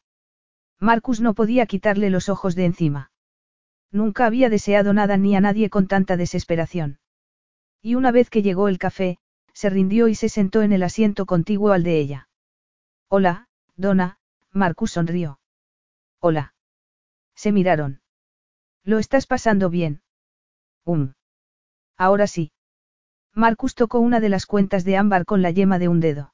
[0.80, 3.10] Marcus no podía quitarle los ojos de encima.
[3.90, 6.98] Nunca había deseado nada ni a nadie con tanta desesperación.
[7.80, 9.18] Y una vez que llegó el café,
[9.52, 12.28] se rindió y se sentó en el asiento contiguo al de ella.
[13.08, 13.46] Hola,
[13.76, 14.18] Donna,
[14.52, 15.38] Marcus sonrió.
[16.26, 16.54] Hola.
[17.34, 18.00] Se miraron.
[18.82, 20.00] ¿Lo estás pasando bien?
[20.82, 21.12] Um.
[21.98, 22.50] Ahora sí.
[23.34, 26.32] Marcus tocó una de las cuentas de ámbar con la yema de un dedo.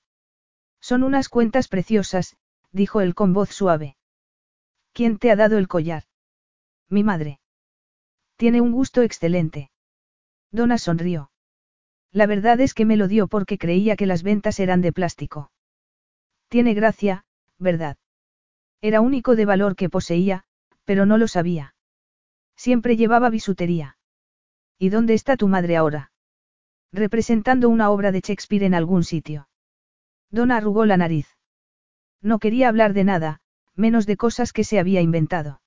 [0.80, 2.36] Son unas cuentas preciosas,
[2.70, 3.96] dijo él con voz suave.
[4.92, 6.04] ¿Quién te ha dado el collar?
[6.88, 7.40] Mi madre.
[8.36, 9.72] Tiene un gusto excelente.
[10.52, 11.32] Donna sonrió.
[12.12, 15.50] La verdad es que me lo dio porque creía que las ventas eran de plástico.
[16.46, 17.24] Tiene gracia,
[17.58, 17.96] ¿verdad?
[18.80, 20.44] Era único de valor que poseía,
[20.84, 21.74] pero no lo sabía.
[22.56, 23.96] Siempre llevaba bisutería.
[24.78, 26.12] ¿Y dónde está tu madre ahora?
[26.92, 29.48] Representando una obra de Shakespeare en algún sitio.
[30.30, 31.28] Donna arrugó la nariz.
[32.22, 33.40] No quería hablar de nada,
[33.74, 35.60] menos de cosas que se había inventado.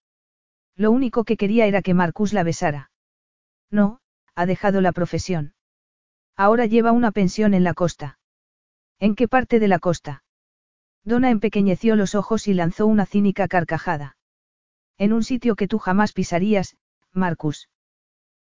[0.75, 2.91] Lo único que quería era que Marcus la besara.
[3.69, 3.99] No,
[4.35, 5.53] ha dejado la profesión.
[6.35, 8.19] Ahora lleva una pensión en la costa.
[8.99, 10.22] ¿En qué parte de la costa?
[11.05, 14.17] Donna empequeñeció los ojos y lanzó una cínica carcajada.
[14.97, 16.77] En un sitio que tú jamás pisarías,
[17.11, 17.69] Marcus.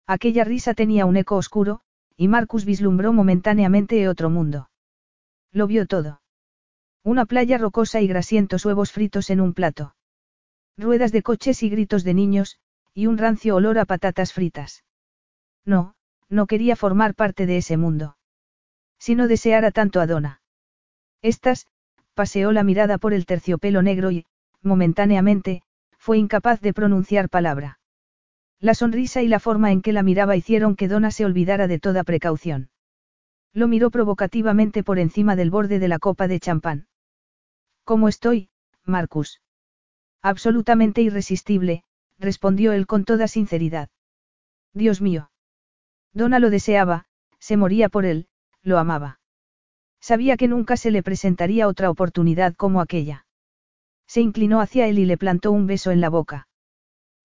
[0.05, 1.81] Aquella risa tenía un eco oscuro,
[2.17, 4.69] y Marcus vislumbró momentáneamente otro mundo.
[5.51, 6.21] Lo vio todo.
[7.03, 9.95] Una playa rocosa y grasientos huevos fritos en un plato.
[10.77, 12.59] Ruedas de coches y gritos de niños,
[12.93, 14.83] y un rancio olor a patatas fritas.
[15.65, 15.95] No,
[16.27, 18.17] no quería formar parte de ese mundo.
[18.97, 20.41] Si no deseara tanto a Donna.
[21.21, 21.67] Estas,
[22.19, 24.25] paseó la mirada por el terciopelo negro y,
[24.61, 25.61] momentáneamente,
[25.97, 27.79] fue incapaz de pronunciar palabra.
[28.59, 31.79] La sonrisa y la forma en que la miraba hicieron que Donna se olvidara de
[31.79, 32.71] toda precaución.
[33.53, 36.87] Lo miró provocativamente por encima del borde de la copa de champán.
[37.85, 38.49] ¿Cómo estoy,
[38.83, 39.41] Marcus?
[40.21, 41.85] Absolutamente irresistible,
[42.17, 43.87] respondió él con toda sinceridad.
[44.73, 45.31] Dios mío.
[46.11, 47.05] Donna lo deseaba,
[47.39, 48.27] se moría por él,
[48.61, 49.18] lo amaba.
[50.01, 53.25] Sabía que nunca se le presentaría otra oportunidad como aquella.
[54.07, 56.47] Se inclinó hacia él y le plantó un beso en la boca.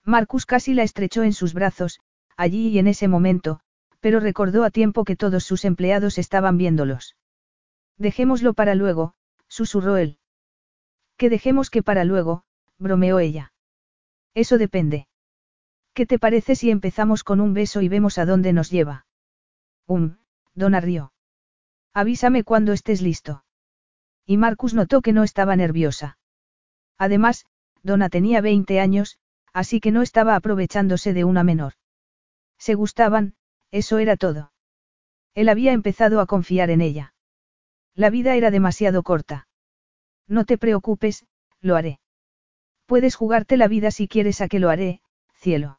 [0.04, 2.00] Marcus casi la estrechó en sus brazos,
[2.36, 3.60] allí y en ese momento,
[4.00, 7.16] pero recordó a tiempo que todos sus empleados estaban viéndolos.
[7.96, 9.14] Dejémoslo para luego,
[9.48, 10.18] susurró él.
[11.16, 12.44] Que dejemos que para luego,
[12.78, 13.52] bromeó ella.
[14.34, 15.06] Eso depende.
[15.94, 19.06] ¿Qué te parece si empezamos con un beso y vemos a dónde nos lleva?
[19.86, 20.16] Um,
[20.54, 21.13] Donna rió.
[21.94, 23.44] Avísame cuando estés listo.
[24.26, 26.18] Y Marcus notó que no estaba nerviosa.
[26.98, 27.46] Además,
[27.82, 29.18] Donna tenía 20 años,
[29.52, 31.74] así que no estaba aprovechándose de una menor.
[32.58, 33.34] Se gustaban,
[33.70, 34.52] eso era todo.
[35.34, 37.14] Él había empezado a confiar en ella.
[37.94, 39.46] La vida era demasiado corta.
[40.26, 41.26] No te preocupes,
[41.60, 42.00] lo haré.
[42.86, 45.00] Puedes jugarte la vida si quieres a que lo haré,
[45.34, 45.78] cielo.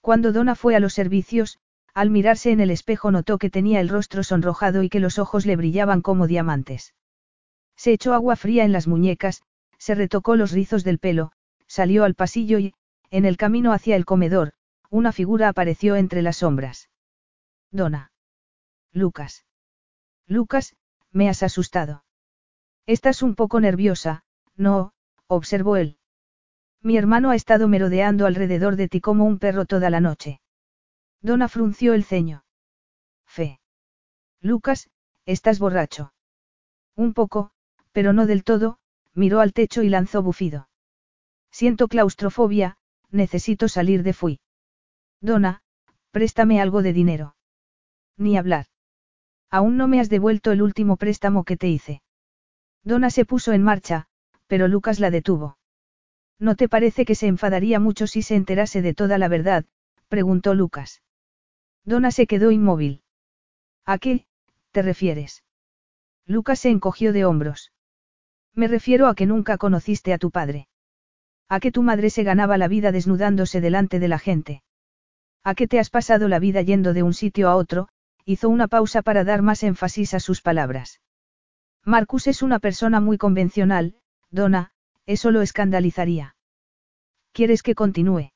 [0.00, 1.58] Cuando Donna fue a los servicios,
[1.94, 5.46] al mirarse en el espejo notó que tenía el rostro sonrojado y que los ojos
[5.46, 6.94] le brillaban como diamantes.
[7.76, 9.42] Se echó agua fría en las muñecas,
[9.78, 11.32] se retocó los rizos del pelo,
[11.66, 12.74] salió al pasillo y,
[13.10, 14.52] en el camino hacia el comedor,
[14.90, 16.90] una figura apareció entre las sombras.
[17.70, 18.12] Donna.
[18.92, 19.46] Lucas.
[20.26, 20.76] Lucas,
[21.12, 22.04] me has asustado.
[22.86, 24.24] Estás un poco nerviosa,
[24.56, 24.92] no,
[25.26, 25.96] observó él.
[26.82, 30.40] Mi hermano ha estado merodeando alrededor de ti como un perro toda la noche.
[31.22, 32.44] Donna frunció el ceño.
[33.26, 33.60] Fe.
[34.40, 34.88] Lucas,
[35.26, 36.12] estás borracho.
[36.96, 37.50] Un poco,
[37.92, 38.78] pero no del todo,
[39.14, 40.68] miró al techo y lanzó bufido.
[41.50, 42.78] Siento claustrofobia,
[43.10, 44.40] necesito salir de fui.
[45.20, 45.62] Donna,
[46.10, 47.36] préstame algo de dinero.
[48.16, 48.66] Ni hablar.
[49.50, 52.02] Aún no me has devuelto el último préstamo que te hice.
[52.82, 54.06] Donna se puso en marcha,
[54.46, 55.58] pero Lucas la detuvo.
[56.38, 59.66] ¿No te parece que se enfadaría mucho si se enterase de toda la verdad?
[60.08, 61.02] preguntó Lucas.
[61.84, 63.02] Donna se quedó inmóvil.
[63.84, 64.26] ¿A qué,
[64.70, 65.44] te refieres?
[66.26, 67.72] Lucas se encogió de hombros.
[68.54, 70.68] Me refiero a que nunca conociste a tu padre.
[71.48, 74.62] A que tu madre se ganaba la vida desnudándose delante de la gente.
[75.42, 77.88] A que te has pasado la vida yendo de un sitio a otro,
[78.24, 81.00] hizo una pausa para dar más énfasis a sus palabras.
[81.84, 83.96] Marcus es una persona muy convencional,
[84.30, 84.72] Donna,
[85.06, 86.36] eso lo escandalizaría.
[87.32, 88.32] ¿Quieres que continúe?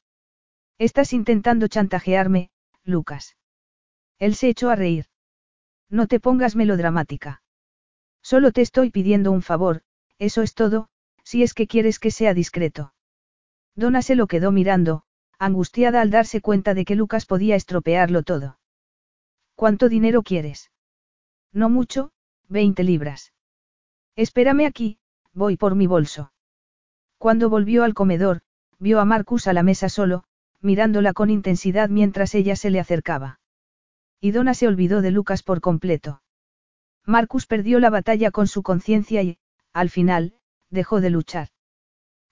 [0.78, 2.50] Estás intentando chantajearme,
[2.84, 3.36] Lucas.
[4.18, 5.06] Él se echó a reír.
[5.88, 7.42] No te pongas melodramática.
[8.22, 9.82] Solo te estoy pidiendo un favor,
[10.18, 10.88] eso es todo,
[11.24, 12.94] si es que quieres que sea discreto.
[13.74, 15.02] Donna se lo quedó mirando,
[15.38, 18.58] angustiada al darse cuenta de que Lucas podía estropearlo todo.
[19.54, 20.70] ¿Cuánto dinero quieres?
[21.52, 22.12] No mucho,
[22.48, 23.32] 20 libras.
[24.16, 24.98] Espérame aquí,
[25.32, 26.32] voy por mi bolso.
[27.18, 28.42] Cuando volvió al comedor,
[28.78, 30.24] vio a Marcus a la mesa solo,
[30.64, 33.38] mirándola con intensidad mientras ella se le acercaba.
[34.20, 36.22] Y Donna se olvidó de Lucas por completo.
[37.04, 39.38] Marcus perdió la batalla con su conciencia y,
[39.72, 40.34] al final,
[40.70, 41.48] dejó de luchar.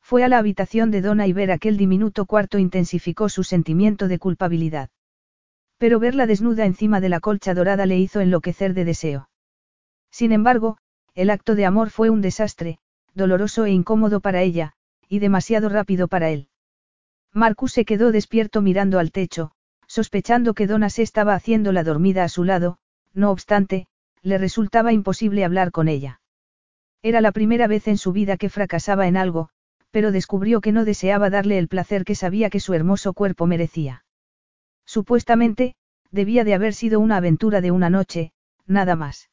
[0.01, 4.19] Fue a la habitación de Donna y ver aquel diminuto cuarto intensificó su sentimiento de
[4.19, 4.89] culpabilidad.
[5.79, 9.29] Pero verla desnuda encima de la colcha dorada le hizo enloquecer de deseo.
[10.11, 10.79] Sin embargo,
[11.15, 12.79] el acto de amor fue un desastre,
[13.15, 14.73] doloroso e incómodo para ella,
[15.09, 16.49] y demasiado rápido para él.
[17.35, 19.53] Marcus se quedó despierto mirando al techo,
[19.87, 22.79] sospechando que Donna se estaba haciendo la dormida a su lado,
[23.15, 23.87] no obstante,
[24.23, 26.21] le resultaba imposible hablar con ella.
[27.03, 29.49] Era la primera vez en su vida que fracasaba en algo,
[29.91, 34.05] pero descubrió que no deseaba darle el placer que sabía que su hermoso cuerpo merecía.
[34.85, 35.75] Supuestamente,
[36.11, 38.33] debía de haber sido una aventura de una noche,
[38.67, 39.31] nada más.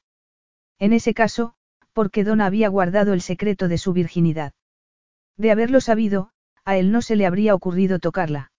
[0.79, 1.53] En ese caso,
[1.93, 4.53] porque Donna había guardado el secreto de su virginidad.
[5.37, 6.31] De haberlo sabido,
[6.69, 8.51] a él no se le habría ocurrido tocarla.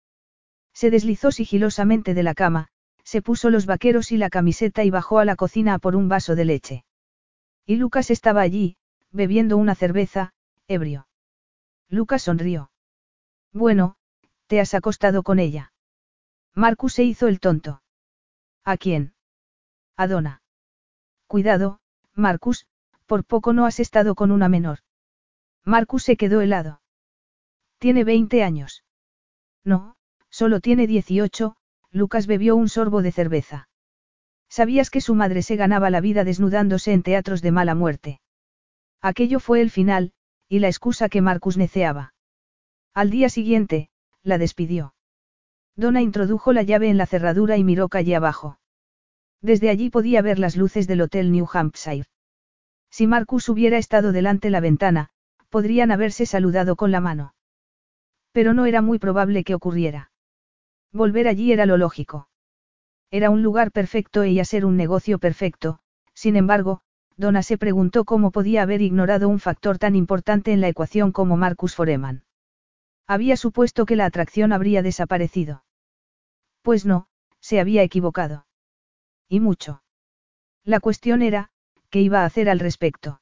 [0.75, 2.67] Se deslizó sigilosamente de la cama,
[3.05, 6.09] se puso los vaqueros y la camiseta y bajó a la cocina a por un
[6.09, 6.85] vaso de leche.
[7.67, 8.77] Y Lucas estaba allí,
[9.13, 10.33] bebiendo una cerveza,
[10.67, 11.07] ebrio.
[11.89, 12.73] Lucas sonrió.
[13.53, 13.95] Bueno,
[14.49, 15.73] te has acostado con ella.
[16.53, 17.81] Marcus se hizo el tonto.
[18.65, 19.15] ¿A quién?
[19.97, 20.43] A Donna.
[21.29, 21.79] Cuidado,
[22.17, 22.67] Marcus,
[23.07, 24.81] por poco no has estado con una menor.
[25.65, 26.81] Marcus se quedó helado.
[27.81, 28.85] Tiene 20 años.
[29.64, 29.97] No,
[30.28, 31.57] solo tiene 18,
[31.91, 33.70] Lucas bebió un sorbo de cerveza.
[34.51, 38.20] ¿Sabías que su madre se ganaba la vida desnudándose en teatros de mala muerte?
[39.01, 40.12] Aquello fue el final,
[40.47, 42.12] y la excusa que Marcus neceaba.
[42.93, 43.89] Al día siguiente,
[44.23, 44.94] la despidió.
[45.74, 48.59] Donna introdujo la llave en la cerradura y miró calle abajo.
[49.40, 52.05] Desde allí podía ver las luces del Hotel New Hampshire.
[52.90, 55.09] Si Marcus hubiera estado delante la ventana,
[55.48, 57.32] podrían haberse saludado con la mano.
[58.32, 60.12] Pero no era muy probable que ocurriera.
[60.93, 62.28] Volver allí era lo lógico.
[63.11, 65.81] Era un lugar perfecto a ser un negocio perfecto,
[66.15, 66.81] sin embargo,
[67.16, 71.36] Donna se preguntó cómo podía haber ignorado un factor tan importante en la ecuación como
[71.36, 72.24] Marcus Foreman.
[73.07, 75.65] Había supuesto que la atracción habría desaparecido.
[76.62, 77.09] Pues no,
[77.40, 78.47] se había equivocado.
[79.28, 79.82] Y mucho.
[80.65, 81.51] La cuestión era,
[81.90, 83.20] ¿qué iba a hacer al respecto?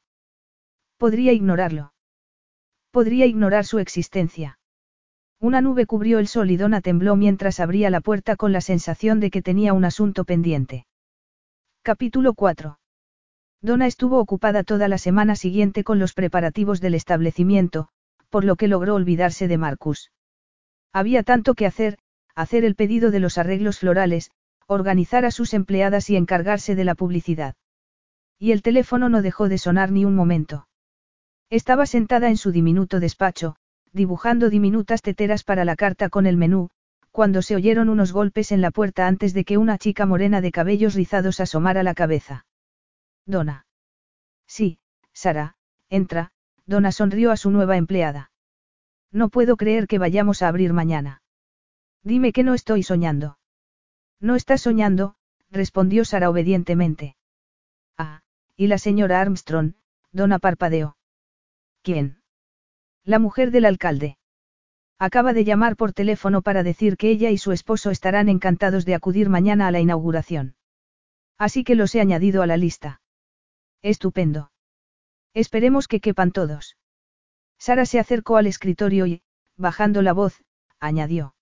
[0.99, 1.95] Podría ignorarlo.
[2.91, 4.58] Podría ignorar su existencia.
[5.41, 9.21] Una nube cubrió el sol y Donna tembló mientras abría la puerta con la sensación
[9.21, 10.85] de que tenía un asunto pendiente.
[11.83, 12.81] Capítulo 4.
[13.63, 17.89] Donna estuvo ocupada toda la semana siguiente con los preparativos del establecimiento,
[18.31, 20.11] por lo que logró olvidarse de Marcus.
[20.93, 21.99] Había tanto que hacer,
[22.35, 24.33] hacer el pedido de los arreglos florales,
[24.67, 27.55] organizar a sus empleadas y encargarse de la publicidad.
[28.41, 30.67] Y el teléfono no dejó de sonar ni un momento.
[31.49, 33.57] Estaba sentada en su diminuto despacho,
[33.93, 36.71] dibujando diminutas teteras para la carta con el menú,
[37.11, 40.53] cuando se oyeron unos golpes en la puerta antes de que una chica morena de
[40.53, 42.47] cabellos rizados asomara la cabeza.
[43.27, 43.67] Donna.
[44.47, 44.79] Sí,
[45.13, 45.57] Sara,
[45.89, 46.33] entra,
[46.67, 48.31] Donna sonrió a su nueva empleada.
[49.11, 51.23] No puedo creer que vayamos a abrir mañana.
[52.03, 53.39] Dime que no estoy soñando.
[54.21, 55.17] No estás soñando,
[55.51, 57.17] respondió Sara obedientemente.
[57.97, 58.21] Ah,
[58.57, 59.75] y la señora Armstrong,
[60.13, 60.97] dona parpadeó.
[61.83, 62.18] ¿Quién?
[63.05, 64.19] La mujer del alcalde.
[64.99, 68.95] Acaba de llamar por teléfono para decir que ella y su esposo estarán encantados de
[68.95, 70.57] acudir mañana a la inauguración.
[71.39, 73.01] Así que los he añadido a la lista.
[73.81, 74.51] Estupendo.
[75.35, 76.77] Esperemos que quepan todos.
[77.59, 79.23] Sara se acercó al escritorio y,
[79.57, 80.43] bajando la voz,
[80.81, 81.35] añadió.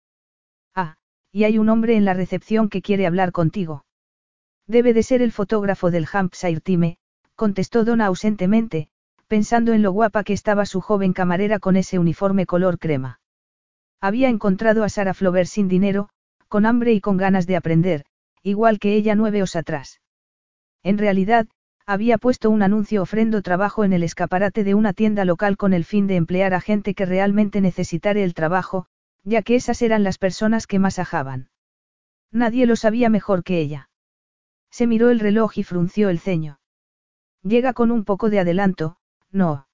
[0.75, 0.97] Ah,
[1.33, 3.85] y hay un hombre en la recepción que quiere hablar contigo.
[4.67, 6.99] Debe de ser el fotógrafo del Hampshire Time,
[7.37, 8.89] contestó Donna ausentemente,
[9.29, 13.21] pensando en lo guapa que estaba su joven camarera con ese uniforme color crema.
[14.01, 16.09] Había encontrado a Sara Flover sin dinero,
[16.49, 18.05] con hambre y con ganas de aprender,
[18.43, 20.01] igual que ella nueve os atrás.
[20.83, 21.49] En realidad,
[21.87, 25.85] había puesto un anuncio ofrendo trabajo en el escaparate de una tienda local con el
[25.85, 28.87] fin de emplear a gente que realmente necesitara el trabajo,
[29.25, 31.49] ya que esas eran las personas que más ajaban.
[32.33, 33.89] Nadie lo sabía mejor que ella.
[34.71, 36.61] Se miró el reloj y frunció el ceño.
[37.43, 38.97] Llega con un poco de adelanto,
[39.33, 39.67] no.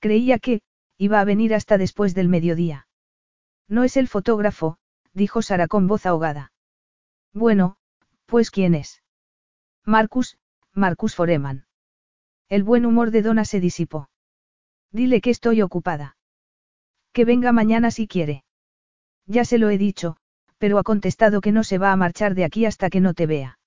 [0.00, 0.62] Creía que,
[0.98, 2.86] iba a venir hasta después del mediodía.
[3.68, 4.78] No es el fotógrafo,
[5.12, 6.52] dijo Sara con voz ahogada.
[7.32, 7.76] Bueno,
[8.26, 9.02] pues ¿quién es?
[9.84, 10.38] Marcus,
[10.72, 11.66] Marcus Foreman.
[12.48, 14.10] El buen humor de Donna se disipó.
[14.90, 16.16] Dile que estoy ocupada.
[17.12, 18.44] Que venga mañana si quiere.
[19.26, 20.16] Ya se lo he dicho,
[20.58, 23.26] pero ha contestado que no se va a marchar de aquí hasta que no te
[23.26, 23.58] vea.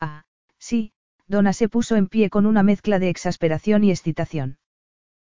[0.00, 0.24] Ah,
[0.58, 0.92] sí,
[1.32, 4.58] Donna se puso en pie con una mezcla de exasperación y excitación.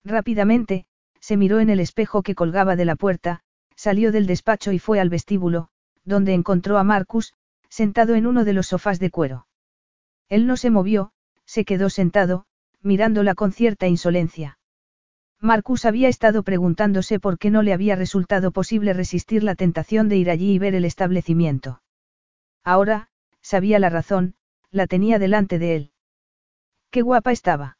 [0.03, 0.87] Rápidamente,
[1.21, 3.39] se miró en el espejo que colgaba de la puerta,
[3.77, 5.69] salió del despacho y fue al vestíbulo,
[6.03, 7.33] donde encontró a Marcus,
[7.69, 9.47] sentado en uno de los sofás de cuero.
[10.27, 11.13] Él no se movió,
[11.45, 12.45] se quedó sentado,
[12.81, 14.59] mirándola con cierta insolencia.
[15.39, 20.17] Marcus había estado preguntándose por qué no le había resultado posible resistir la tentación de
[20.17, 21.81] ir allí y ver el establecimiento.
[22.65, 23.07] Ahora,
[23.41, 24.35] sabía la razón,
[24.75, 25.91] la tenía delante de él.
[26.91, 27.77] Qué guapa estaba.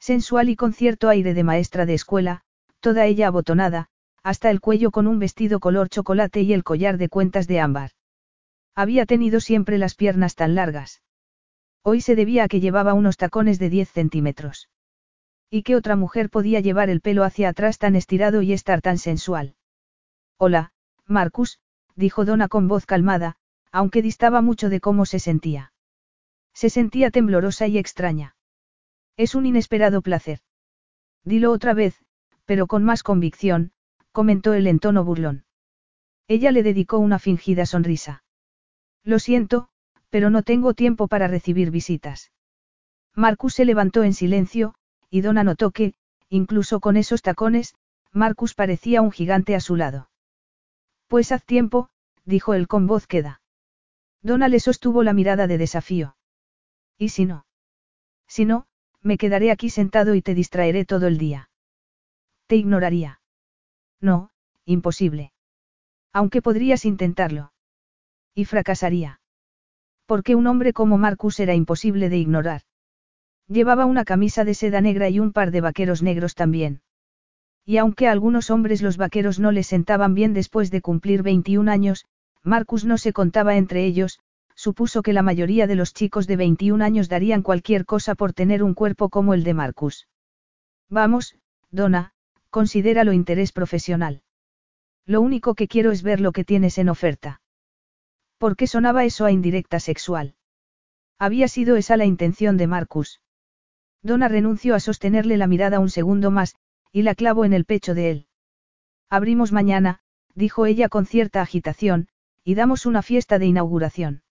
[0.00, 2.40] Sensual y con cierto aire de maestra de escuela,
[2.80, 3.88] toda ella abotonada,
[4.22, 7.90] hasta el cuello con un vestido color chocolate y el collar de cuentas de ámbar.
[8.74, 11.02] Había tenido siempre las piernas tan largas.
[11.82, 14.70] Hoy se debía a que llevaba unos tacones de 10 centímetros.
[15.50, 18.96] ¿Y qué otra mujer podía llevar el pelo hacia atrás tan estirado y estar tan
[18.96, 19.54] sensual?
[20.38, 20.72] Hola,
[21.04, 21.60] Marcus,
[21.94, 23.36] dijo Donna con voz calmada,
[23.70, 25.72] aunque distaba mucho de cómo se sentía.
[26.56, 28.34] Se sentía temblorosa y extraña.
[29.18, 30.40] Es un inesperado placer.
[31.22, 32.02] Dilo otra vez,
[32.46, 33.72] pero con más convicción,
[34.10, 35.44] comentó él en tono burlón.
[36.28, 38.24] Ella le dedicó una fingida sonrisa.
[39.04, 39.68] Lo siento,
[40.08, 42.32] pero no tengo tiempo para recibir visitas.
[43.14, 44.74] Marcus se levantó en silencio,
[45.10, 45.92] y Donna notó que,
[46.30, 47.74] incluso con esos tacones,
[48.12, 50.08] Marcus parecía un gigante a su lado.
[51.06, 51.90] Pues haz tiempo,
[52.24, 53.42] dijo él con voz queda.
[54.22, 56.15] Donna le sostuvo la mirada de desafío.
[56.98, 57.46] ¿Y si no?
[58.26, 58.66] Si no,
[59.02, 61.50] me quedaré aquí sentado y te distraeré todo el día.
[62.46, 63.20] Te ignoraría.
[64.00, 64.30] No,
[64.64, 65.32] imposible.
[66.12, 67.52] Aunque podrías intentarlo.
[68.34, 69.20] Y fracasaría.
[70.06, 72.62] Porque un hombre como Marcus era imposible de ignorar.
[73.48, 76.82] Llevaba una camisa de seda negra y un par de vaqueros negros también.
[77.64, 81.70] Y aunque a algunos hombres los vaqueros no les sentaban bien después de cumplir 21
[81.70, 82.06] años,
[82.42, 84.20] Marcus no se contaba entre ellos,
[84.66, 88.64] supuso que la mayoría de los chicos de 21 años darían cualquier cosa por tener
[88.64, 90.08] un cuerpo como el de Marcus.
[90.90, 91.36] Vamos,
[91.70, 92.14] Donna,
[92.50, 94.22] Considéralo interés profesional.
[95.04, 97.42] Lo único que quiero es ver lo que tienes en oferta.
[98.38, 100.34] ¿Por qué sonaba eso a indirecta sexual?
[101.18, 103.20] Había sido esa la intención de Marcus.
[104.02, 106.56] Donna renunció a sostenerle la mirada un segundo más,
[106.92, 108.26] y la clavó en el pecho de él.
[109.10, 110.00] Abrimos mañana,
[110.34, 112.08] dijo ella con cierta agitación,
[112.42, 114.22] y damos una fiesta de inauguración.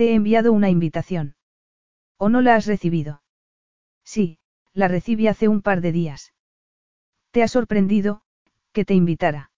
[0.00, 1.34] Te he enviado una invitación.
[2.16, 3.22] ¿O no la has recibido?
[4.02, 4.38] Sí,
[4.72, 6.32] la recibí hace un par de días.
[7.32, 8.22] ¿Te ha sorprendido,
[8.72, 9.52] que te invitara?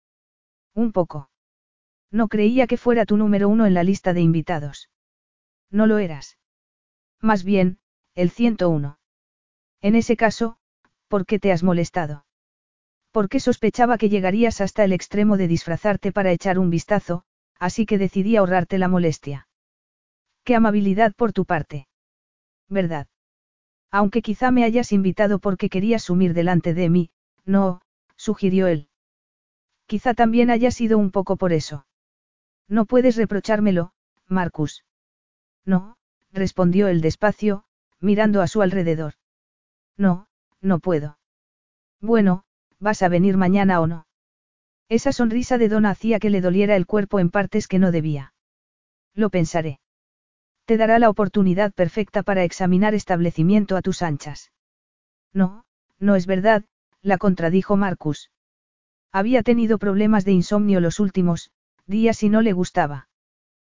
[0.74, 1.31] Un poco.
[2.10, 4.90] No creía que fuera tu número uno en la lista de invitados.
[5.70, 6.39] No lo eras.
[7.20, 7.78] Más bien,
[8.16, 8.98] el 101.
[9.81, 10.59] En ese caso,
[11.06, 12.27] ¿por qué te has molestado?
[13.12, 17.23] Porque sospechaba que llegarías hasta el extremo de disfrazarte para echar un vistazo,
[17.60, 19.47] así que decidí ahorrarte la molestia.
[20.44, 21.86] Qué amabilidad por tu parte.
[22.69, 23.06] ¿Verdad?
[23.90, 27.10] Aunque quizá me hayas invitado porque querías sumir delante de mí,
[27.44, 27.82] no,
[28.16, 28.89] sugirió él.
[29.86, 31.86] Quizá también haya sido un poco por eso.
[32.69, 33.93] No puedes reprochármelo,
[34.27, 34.85] Marcus.
[35.64, 35.97] No,
[36.32, 37.64] respondió él despacio,
[38.01, 39.14] mirando a su alrededor.
[39.98, 40.27] No,
[40.62, 41.19] no puedo.
[42.01, 42.44] Bueno,
[42.81, 44.06] ¿vas a venir mañana o no?
[44.89, 48.32] Esa sonrisa de Donna hacía que le doliera el cuerpo en partes que no debía.
[49.14, 49.81] Lo pensaré.
[50.64, 54.52] Te dará la oportunidad perfecta para examinar establecimiento a tus anchas.
[55.32, 55.64] No,
[55.98, 56.64] no es verdad,
[57.02, 58.30] la contradijo Marcus.
[59.10, 61.51] Había tenido problemas de insomnio los últimos
[61.86, 63.09] días y no le gustaba.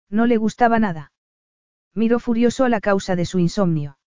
[0.10, 1.12] No le gustaba nada.
[1.96, 3.98] Miró furioso a la causa de su insomnio.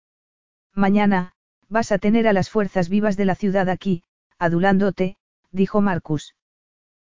[0.74, 1.32] Mañana,
[1.68, 4.02] vas a tener a las fuerzas vivas de la ciudad aquí,
[4.38, 5.16] adulándote,
[5.50, 6.36] dijo Marcus.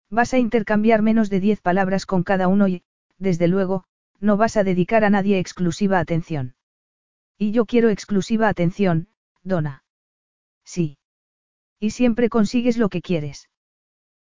[0.10, 2.84] Vas a intercambiar menos de diez palabras con cada uno y,
[3.20, 3.86] desde luego,
[4.20, 6.56] no vas a dedicar a nadie exclusiva atención.
[7.38, 9.08] Y yo quiero exclusiva atención,
[9.44, 9.84] Donna.
[10.64, 10.98] Sí.
[11.80, 13.50] Y siempre consigues lo que quieres.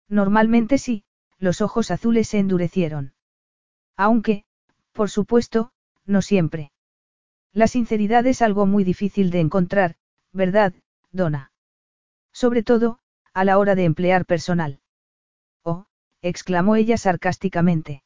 [0.09, 1.05] Normalmente sí,
[1.39, 3.15] los ojos azules se endurecieron.
[3.97, 4.45] Aunque,
[4.93, 5.73] por supuesto,
[6.05, 6.73] no siempre.
[7.53, 9.97] La sinceridad es algo muy difícil de encontrar,
[10.33, 10.75] ¿verdad,
[11.11, 11.53] Donna?
[12.33, 12.99] Sobre todo,
[13.33, 14.81] a la hora de emplear personal.
[15.63, 15.87] Oh,
[16.21, 18.03] exclamó ella sarcásticamente.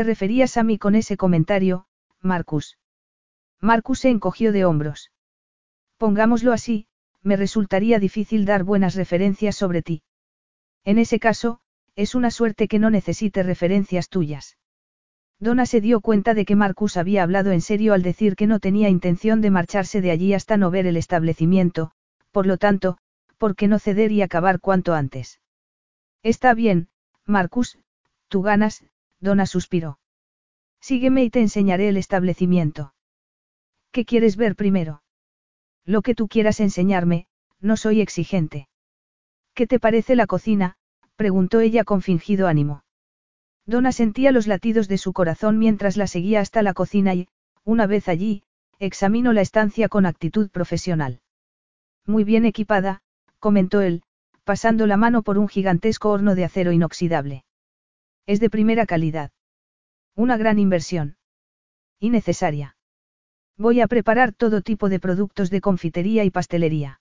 [0.00, 1.84] ¿Te referías a mí con ese comentario,
[2.22, 2.78] Marcus?
[3.60, 5.12] Marcus se encogió de hombros.
[5.98, 6.86] Pongámoslo así,
[7.22, 10.02] me resultaría difícil dar buenas referencias sobre ti.
[10.86, 11.60] En ese caso,
[11.96, 14.56] es una suerte que no necesite referencias tuyas.
[15.38, 18.58] Donna se dio cuenta de que Marcus había hablado en serio al decir que no
[18.58, 21.90] tenía intención de marcharse de allí hasta no ver el establecimiento,
[22.30, 22.96] por lo tanto,
[23.36, 25.42] ¿por qué no ceder y acabar cuanto antes?
[26.22, 26.88] Está bien,
[27.26, 27.78] Marcus,
[28.28, 28.82] tú ganas,
[29.20, 29.98] Donna suspiró.
[30.80, 32.94] Sígueme y te enseñaré el establecimiento.
[33.92, 35.02] ¿Qué quieres ver primero?
[35.84, 37.26] Lo que tú quieras enseñarme,
[37.60, 38.68] no soy exigente.
[39.54, 40.76] ¿Qué te parece la cocina?
[41.16, 42.82] preguntó ella con fingido ánimo.
[43.66, 47.28] Donna sentía los latidos de su corazón mientras la seguía hasta la cocina y,
[47.64, 48.42] una vez allí,
[48.78, 51.20] examinó la estancia con actitud profesional.
[52.06, 53.02] Muy bien equipada,
[53.38, 54.02] comentó él,
[54.44, 57.44] pasando la mano por un gigantesco horno de acero inoxidable.
[58.30, 59.32] Es de primera calidad.
[60.14, 61.16] Una gran inversión.
[61.98, 62.76] Y necesaria.
[63.56, 67.00] Voy a preparar todo tipo de productos de confitería y pastelería.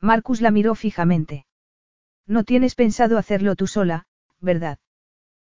[0.00, 1.44] Marcus la miró fijamente.
[2.26, 4.06] No tienes pensado hacerlo tú sola,
[4.40, 4.78] ¿verdad?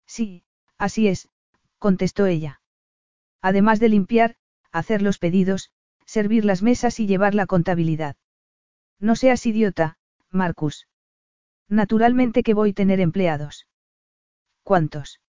[0.06, 0.44] Sí,
[0.76, 1.30] así es,
[1.78, 2.60] contestó ella.
[3.40, 4.36] Además de limpiar,
[4.72, 5.70] hacer los pedidos,
[6.04, 8.16] servir las mesas y llevar la contabilidad.
[9.00, 9.96] No seas idiota,
[10.28, 10.86] Marcus.
[11.66, 13.66] Naturalmente que voy a tener empleados.
[14.62, 15.20] ¿Cuántos?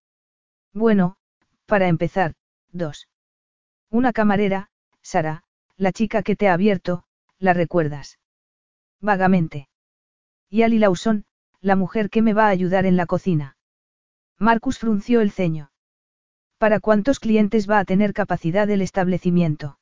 [0.73, 1.17] Bueno,
[1.65, 2.33] para empezar,
[2.71, 3.07] dos.
[3.89, 4.69] Una camarera,
[5.01, 5.43] Sara,
[5.77, 7.03] la chica que te ha abierto,
[7.39, 8.19] ¿la recuerdas?
[9.01, 9.67] Vagamente.
[10.49, 11.25] Y Ali Lawson,
[11.61, 13.57] la mujer que me va a ayudar en la cocina.
[14.37, 15.71] Marcus frunció el ceño.
[16.57, 19.79] ¿Para cuántos clientes va a tener capacidad el establecimiento?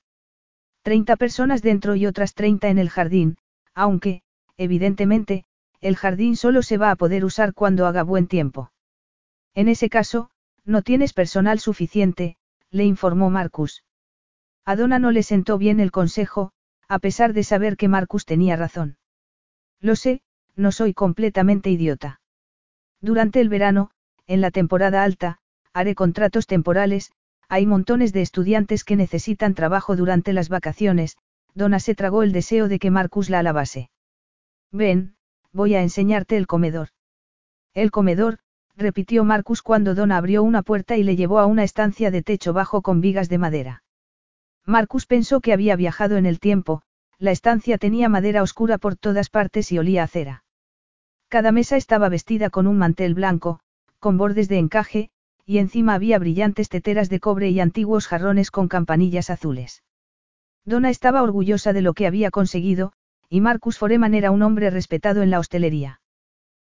[0.82, 3.38] Treinta personas dentro y otras treinta en el jardín,
[3.74, 4.24] aunque,
[4.58, 5.46] evidentemente,
[5.80, 8.72] el jardín solo se va a poder usar cuando haga buen tiempo.
[9.54, 10.30] En ese caso,
[10.64, 12.38] no tienes personal suficiente,
[12.70, 13.84] le informó Marcus.
[14.66, 16.52] A Donna no le sentó bien el consejo,
[16.88, 18.98] a pesar de saber que Marcus tenía razón.
[19.80, 20.22] Lo sé,
[20.56, 22.22] no soy completamente idiota.
[23.02, 23.92] Durante el verano,
[24.28, 25.40] en la temporada alta,
[25.74, 27.12] haré contratos temporales,
[27.50, 31.18] hay montones de estudiantes que necesitan trabajo durante las vacaciones,
[31.54, 33.90] Donna se tragó el deseo de que Marcus la alabase.
[34.72, 35.16] Ven,
[35.52, 36.90] voy a enseñarte el comedor.
[37.74, 38.40] El comedor,
[38.76, 42.54] repitió Marcus cuando Donna abrió una puerta y le llevó a una estancia de techo
[42.54, 43.84] bajo con vigas de madera.
[44.66, 46.82] Marcus pensó que había viajado en el tiempo,
[47.18, 50.44] la estancia tenía madera oscura por todas partes y olía a cera.
[51.28, 53.60] Cada mesa estaba vestida con un mantel blanco,
[54.00, 55.10] con bordes de encaje,
[55.46, 59.84] y encima había brillantes teteras de cobre y antiguos jarrones con campanillas azules.
[60.66, 62.94] Donna estaba orgullosa de lo que había conseguido,
[63.30, 66.02] y Marcus Foreman era un hombre respetado en la hostelería.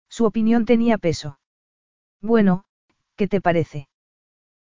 [0.08, 1.38] Su opinión tenía peso.
[2.20, 2.64] Bueno,
[3.16, 3.88] ¿qué te parece?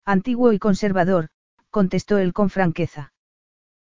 [0.05, 1.29] Antiguo y conservador,
[1.71, 3.13] contestó él con franqueza.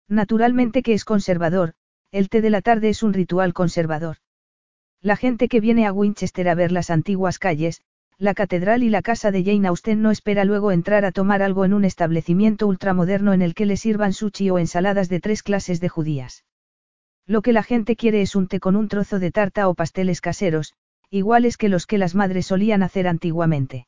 [0.08, 1.74] Naturalmente que es conservador,
[2.12, 4.18] el té de la tarde es un ritual conservador.
[5.02, 7.82] La gente que viene a Winchester a ver las antiguas calles,
[8.18, 11.64] la catedral y la casa de Jane Austen no espera luego entrar a tomar algo
[11.64, 15.80] en un establecimiento ultramoderno en el que le sirvan sushi o ensaladas de tres clases
[15.80, 16.44] de judías.
[17.26, 20.20] Lo que la gente quiere es un té con un trozo de tarta o pasteles
[20.20, 20.74] caseros,
[21.10, 23.88] iguales que los que las madres solían hacer antiguamente.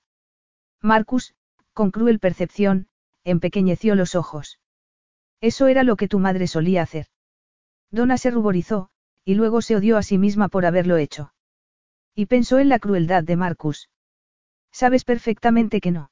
[0.82, 1.36] Marcus,
[1.74, 2.88] con cruel percepción,
[3.24, 4.60] empequeñeció los ojos.
[5.40, 7.08] Eso era lo que tu madre solía hacer.
[7.92, 8.90] Donna se ruborizó,
[9.24, 11.34] y luego se odió a sí misma por haberlo hecho.
[12.16, 13.90] Y pensó en la crueldad de Marcus.
[14.72, 16.12] Sabes perfectamente que no.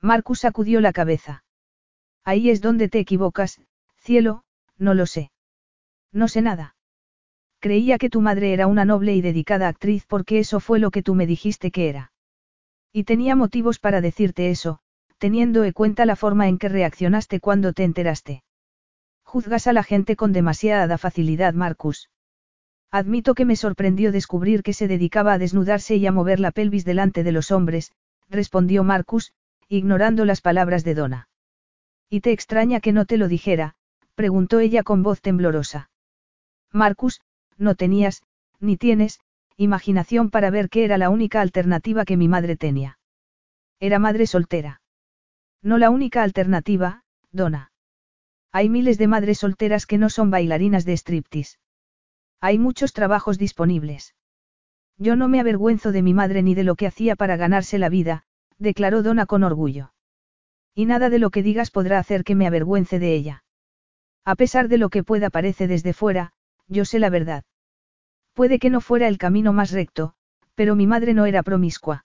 [0.00, 1.44] Marcus sacudió la cabeza.
[2.24, 3.60] Ahí es donde te equivocas,
[3.96, 4.44] cielo,
[4.76, 5.30] no lo sé.
[6.12, 6.76] No sé nada.
[7.60, 11.02] Creía que tu madre era una noble y dedicada actriz porque eso fue lo que
[11.02, 12.12] tú me dijiste que era.
[12.92, 14.78] Y tenía motivos para decirte eso,
[15.18, 18.44] teniendo en cuenta la forma en que reaccionaste cuando te enteraste.
[19.24, 22.08] Juzgas a la gente con demasiada facilidad, Marcus.
[22.90, 26.84] Admito que me sorprendió descubrir que se dedicaba a desnudarse y a mover la pelvis
[26.84, 27.92] delante de los hombres,
[28.30, 29.32] respondió Marcus,
[29.68, 31.28] ignorando las palabras de Donna.
[32.08, 33.74] ¿Y te extraña que no te lo dijera?
[34.14, 35.90] preguntó ella con voz temblorosa.
[36.72, 37.20] Marcus,
[37.58, 38.22] no tenías,
[38.60, 39.20] ni tienes,
[39.56, 42.98] imaginación para ver que era la única alternativa que mi madre tenía.
[43.80, 44.80] Era madre soltera.
[45.62, 47.02] No la única alternativa,
[47.32, 47.72] Donna.
[48.52, 51.58] Hay miles de madres solteras que no son bailarinas de striptease.
[52.40, 54.14] Hay muchos trabajos disponibles.
[54.96, 57.88] Yo no me avergüenzo de mi madre ni de lo que hacía para ganarse la
[57.88, 58.24] vida,
[58.58, 59.92] declaró Donna con orgullo.
[60.74, 63.44] Y nada de lo que digas podrá hacer que me avergüence de ella.
[64.24, 66.32] A pesar de lo que pueda parecer desde fuera,
[66.68, 67.44] yo sé la verdad.
[68.38, 70.14] Puede que no fuera el camino más recto,
[70.54, 72.04] pero mi madre no era promiscua.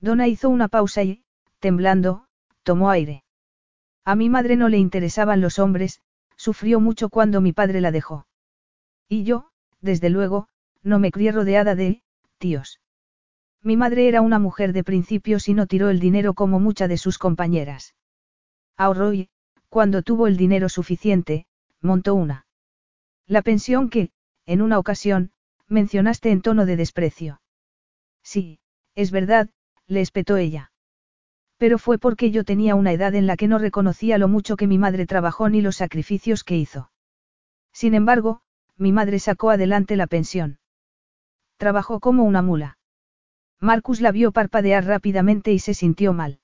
[0.00, 1.24] Donna hizo una pausa y,
[1.58, 2.24] temblando,
[2.62, 3.22] tomó aire.
[4.02, 6.00] A mi madre no le interesaban los hombres,
[6.36, 8.26] sufrió mucho cuando mi padre la dejó.
[9.10, 9.50] Y yo,
[9.82, 10.48] desde luego,
[10.82, 12.02] no me crié rodeada de,
[12.38, 12.80] tíos.
[13.60, 16.96] Mi madre era una mujer de principios y no tiró el dinero como muchas de
[16.96, 17.94] sus compañeras.
[18.78, 19.28] Ahorró y,
[19.68, 21.44] cuando tuvo el dinero suficiente,
[21.82, 22.46] montó una.
[23.26, 24.12] La pensión que,
[24.46, 25.30] en una ocasión,
[25.72, 27.40] mencionaste en tono de desprecio.
[28.22, 28.60] Sí,
[28.94, 29.50] es verdad,
[29.86, 30.70] le espetó ella.
[31.56, 34.66] Pero fue porque yo tenía una edad en la que no reconocía lo mucho que
[34.66, 36.90] mi madre trabajó ni los sacrificios que hizo.
[37.72, 38.42] Sin embargo,
[38.76, 40.58] mi madre sacó adelante la pensión.
[41.56, 42.78] Trabajó como una mula.
[43.60, 46.40] Marcus la vio parpadear rápidamente y se sintió mal.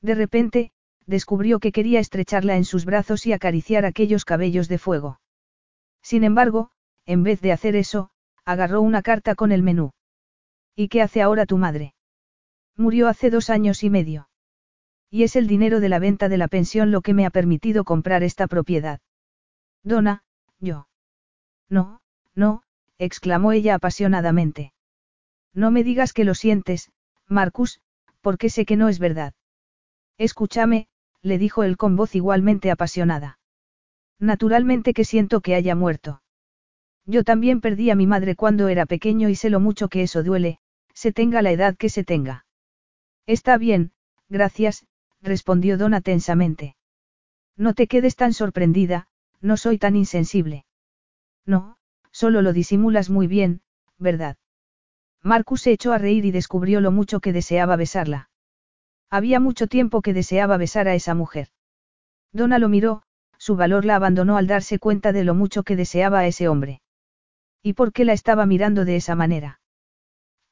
[0.00, 0.72] De repente,
[1.06, 5.20] descubrió que quería estrecharla en sus brazos y acariciar aquellos cabellos de fuego.
[6.02, 6.70] Sin embargo,
[7.04, 8.10] en vez de hacer eso,
[8.44, 9.92] agarró una carta con el menú.
[10.74, 11.94] ¿Y qué hace ahora tu madre?
[12.76, 14.28] Murió hace dos años y medio.
[15.10, 17.84] Y es el dinero de la venta de la pensión lo que me ha permitido
[17.84, 19.00] comprar esta propiedad.
[19.82, 20.22] Dona,
[20.60, 20.86] yo.
[21.68, 22.00] No,
[22.34, 22.62] no,
[22.98, 24.72] exclamó ella apasionadamente.
[25.52, 26.90] No me digas que lo sientes,
[27.26, 27.80] Marcus,
[28.20, 29.34] porque sé que no es verdad.
[30.16, 30.86] Escúchame,
[31.22, 33.38] le dijo él con voz igualmente apasionada.
[34.18, 36.19] Naturalmente que siento que haya muerto.
[37.10, 40.22] Yo también perdí a mi madre cuando era pequeño y sé lo mucho que eso
[40.22, 40.60] duele,
[40.94, 42.46] se tenga la edad que se tenga.
[43.26, 43.90] Está bien,
[44.28, 44.86] gracias,
[45.20, 46.76] respondió Donna tensamente.
[47.56, 49.08] No te quedes tan sorprendida,
[49.40, 50.66] no soy tan insensible.
[51.44, 51.78] No,
[52.12, 53.60] solo lo disimulas muy bien,
[53.98, 54.36] ¿verdad?
[55.20, 58.30] Marcus se echó a reír y descubrió lo mucho que deseaba besarla.
[59.10, 61.48] Había mucho tiempo que deseaba besar a esa mujer.
[62.32, 63.02] Donna lo miró,
[63.36, 66.80] su valor la abandonó al darse cuenta de lo mucho que deseaba a ese hombre.
[67.62, 69.60] ¿Y por qué la estaba mirando de esa manera?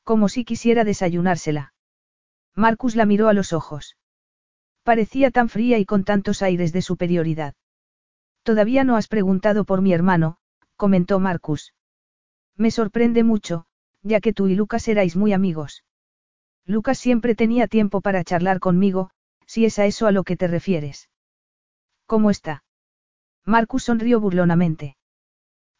[0.04, 1.72] Como si quisiera desayunársela.
[2.54, 3.96] Marcus la miró a los ojos.
[4.82, 7.54] Parecía tan fría y con tantos aires de superioridad.
[8.42, 10.38] Todavía no has preguntado por mi hermano,
[10.76, 11.74] comentó Marcus.
[12.56, 13.66] Me sorprende mucho,
[14.02, 15.84] ya que tú y Lucas erais muy amigos.
[16.64, 19.10] Lucas siempre tenía tiempo para charlar conmigo,
[19.46, 21.08] si es a eso a lo que te refieres.
[22.06, 22.64] ¿Cómo está?
[23.44, 24.97] Marcus sonrió burlonamente.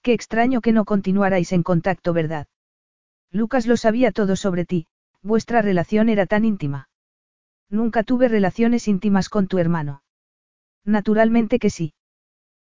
[0.03, 2.47] Qué extraño que no continuarais en contacto, ¿verdad?
[3.31, 4.87] Lucas lo sabía todo sobre ti,
[5.23, 6.89] vuestra relación era tan íntima.
[7.69, 10.03] Nunca tuve relaciones íntimas con tu hermano.
[10.85, 11.93] Naturalmente que sí.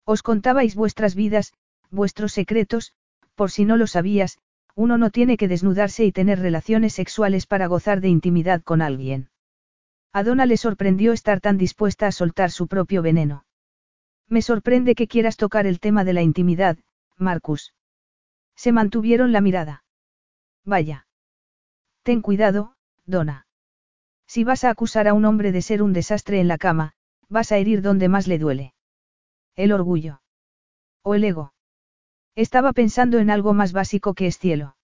[0.06, 1.54] Os contabais vuestras vidas,
[1.90, 2.94] vuestros secretos,
[3.36, 4.40] por si no lo sabías,
[4.76, 9.30] uno no tiene que desnudarse y tener relaciones sexuales para gozar de intimidad con alguien.
[10.12, 13.46] A Donna le sorprendió estar tan dispuesta a soltar su propio veneno.
[14.28, 16.78] Me sorprende que quieras tocar el tema de la intimidad,
[17.20, 17.74] Marcus.
[18.56, 19.84] Se mantuvieron la mirada.
[20.66, 21.08] Vaya.
[22.04, 22.76] Ten cuidado,
[23.06, 23.48] Donna.
[24.28, 26.94] Si vas a acusar a un hombre de ser un desastre en la cama,
[27.30, 28.74] vas a herir donde más le duele.
[29.56, 30.22] El orgullo.
[31.04, 31.54] O el ego.
[32.36, 34.78] Estaba pensando en algo más básico que es cielo.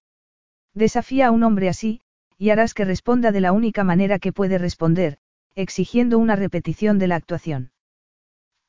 [0.74, 2.02] Desafía a un hombre así,
[2.38, 5.20] y harás que responda de la única manera que puede responder,
[5.56, 7.72] exigiendo una repetición de la actuación.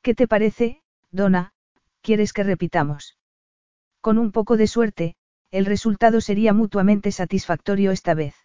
[0.01, 0.81] ¿Qué te parece,
[1.11, 1.53] Donna?
[2.01, 3.16] ¿Quieres que repitamos?
[4.07, 5.15] Con un poco de suerte,
[5.51, 8.35] el resultado sería mutuamente satisfactorio esta vez.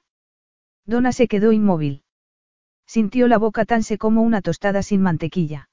[0.86, 2.02] Donna se quedó inmóvil.
[2.84, 5.70] Sintió la boca tan seca como una tostada sin mantequilla.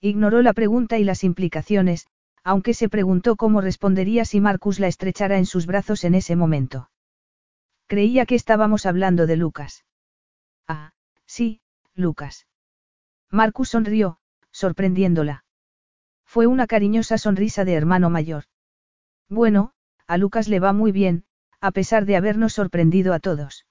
[0.00, 2.06] Ignoró la pregunta y las implicaciones,
[2.42, 6.88] aunque se preguntó cómo respondería si Marcus la estrechara en sus brazos en ese momento.
[7.88, 9.84] Creía que estábamos hablando de Lucas.
[10.66, 10.92] Ah,
[11.26, 11.60] sí,
[11.94, 12.46] Lucas.
[13.30, 14.20] Marcus sonrió,
[14.52, 15.44] sorprendiéndola.
[16.24, 18.44] Fue una cariñosa sonrisa de hermano mayor.
[19.28, 19.72] Bueno,
[20.06, 21.24] a Lucas le va muy bien,
[21.60, 23.66] a pesar de habernos sorprendido a todos.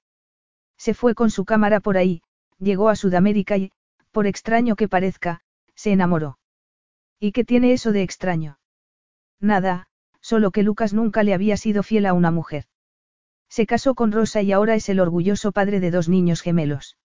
[0.76, 2.22] Se fue con su cámara por ahí,
[2.58, 3.70] llegó a Sudamérica y,
[4.10, 5.42] por extraño que parezca,
[5.74, 6.38] se enamoró.
[7.20, 8.58] ¿Y qué tiene eso de extraño?
[9.40, 9.88] Nada,
[10.20, 12.66] solo que Lucas nunca le había sido fiel a una mujer.
[13.48, 16.96] Se casó con Rosa y ahora es el orgulloso padre de dos niños gemelos.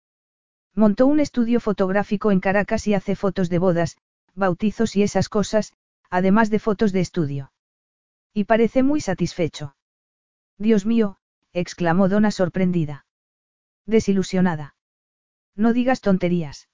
[0.74, 3.98] Montó un estudio fotográfico en Caracas y hace fotos de bodas,
[4.36, 5.74] bautizos y esas cosas,
[6.10, 7.52] además de fotos de estudio.
[8.38, 9.76] Y parece muy satisfecho.
[10.59, 11.18] Dios mío,
[11.53, 13.07] exclamó Donna sorprendida.
[13.88, 14.76] Desilusionada.
[15.55, 16.69] No digas tonterías.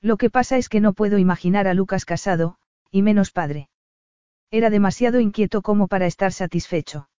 [0.00, 2.56] Lo que pasa es que no puedo imaginar a Lucas casado,
[2.90, 3.68] y menos padre.
[4.50, 7.10] Era demasiado inquieto como para estar satisfecho.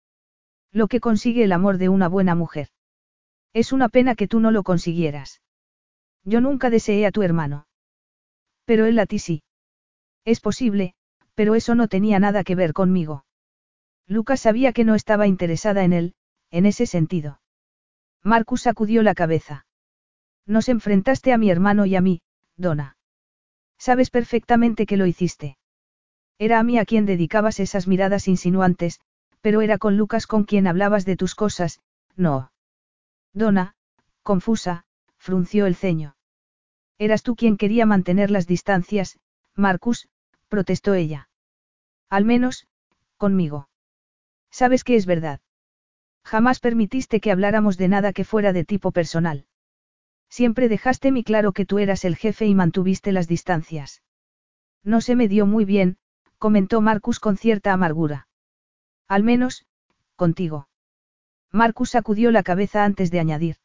[0.71, 2.69] Lo que consigue el amor de una buena mujer.
[3.53, 5.43] Es una pena que tú no lo consiguieras.
[6.23, 7.67] Yo nunca deseé a tu hermano.
[8.65, 9.43] Pero él a ti sí.
[10.25, 10.95] Es posible,
[11.35, 13.25] pero eso no tenía nada que ver conmigo.
[14.09, 16.15] Lucas sabía que no estaba interesada en él,
[16.49, 17.41] en ese sentido.
[18.23, 19.67] Marcus sacudió la cabeza.
[20.47, 22.21] Nos enfrentaste a mi hermano y a mí,
[22.57, 22.97] Donna.
[23.77, 25.57] Sabes perfectamente que lo hiciste.
[26.39, 28.99] Era a mí a quien dedicabas esas miradas insinuantes,
[29.41, 31.79] pero era con Lucas con quien hablabas de tus cosas,
[32.15, 32.51] no.
[33.31, 33.75] Donna,
[34.23, 34.85] confusa,
[35.17, 36.15] frunció el ceño.
[36.97, 39.19] Eras tú quien quería mantener las distancias,
[39.53, 40.09] Marcus,
[40.47, 41.29] protestó ella.
[42.09, 42.67] Al menos,
[43.17, 43.68] conmigo.
[44.51, 45.39] Sabes que es verdad.
[46.23, 49.45] Jamás permitiste que habláramos de nada que fuera de tipo personal.
[50.29, 54.03] Siempre dejaste mi claro que tú eras el jefe y mantuviste las distancias.
[54.83, 55.97] No se me dio muy bien,
[56.37, 58.27] comentó Marcus con cierta amargura.
[59.07, 59.65] Al menos,
[60.15, 60.69] contigo.
[61.51, 63.57] Marcus sacudió la cabeza antes de añadir.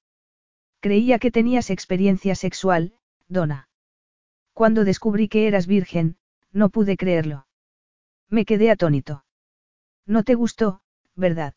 [0.81, 2.95] Creía que tenías experiencia sexual,
[3.29, 3.69] Donna.
[4.53, 6.17] Cuando descubrí que eras virgen,
[6.53, 7.47] no pude creerlo.
[8.29, 9.24] Me quedé atónito.
[10.07, 10.81] No te gustó,
[11.17, 11.55] ¿verdad?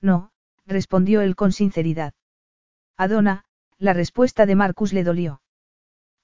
[0.00, 0.30] No,
[0.66, 2.14] respondió él con sinceridad.
[2.96, 3.44] A Donna,
[3.78, 5.42] la respuesta de Marcus le dolió.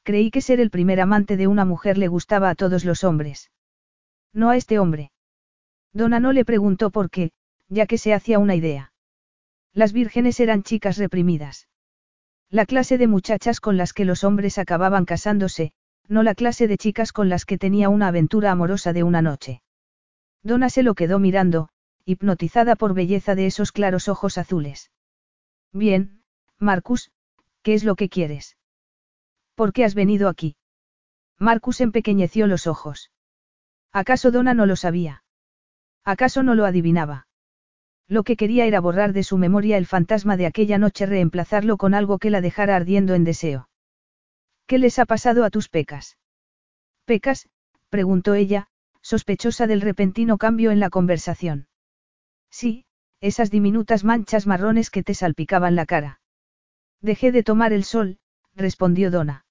[0.02, 3.50] Creí que ser el primer amante de una mujer le gustaba a todos los hombres.
[4.32, 5.12] No a este hombre.
[5.92, 7.32] Donna no le preguntó por qué,
[7.68, 8.92] ya que se hacía una idea.
[9.72, 11.68] Las vírgenes eran chicas reprimidas.
[12.50, 15.72] La clase de muchachas con las que los hombres acababan casándose,
[16.06, 19.62] no la clase de chicas con las que tenía una aventura amorosa de una noche.
[20.44, 21.70] Donna se lo quedó mirando,
[22.04, 24.92] hipnotizada por belleza de esos claros ojos azules.
[25.72, 26.22] Bien,
[26.58, 27.10] Marcus,
[27.62, 28.56] ¿qué es lo que quieres?
[29.54, 30.56] ¿Por qué has venido aquí?
[31.38, 33.10] Marcus empequeñeció los ojos.
[33.90, 35.24] ¿Acaso Donna no lo sabía?
[36.04, 37.26] ¿Acaso no lo adivinaba?
[38.06, 41.94] Lo que quería era borrar de su memoria el fantasma de aquella noche, reemplazarlo con
[41.94, 43.70] algo que la dejara ardiendo en deseo.
[44.66, 46.18] ¿Qué les ha pasado a tus pecas?
[47.06, 47.48] ¿Pecas?
[47.88, 48.68] preguntó ella,
[49.14, 51.68] sospechosa del repentino cambio en la conversación.
[52.50, 52.84] Sí,
[53.20, 56.20] esas diminutas manchas marrones que te salpicaban la cara.
[57.00, 58.18] Dejé de tomar el sol,
[58.56, 59.46] respondió Donna.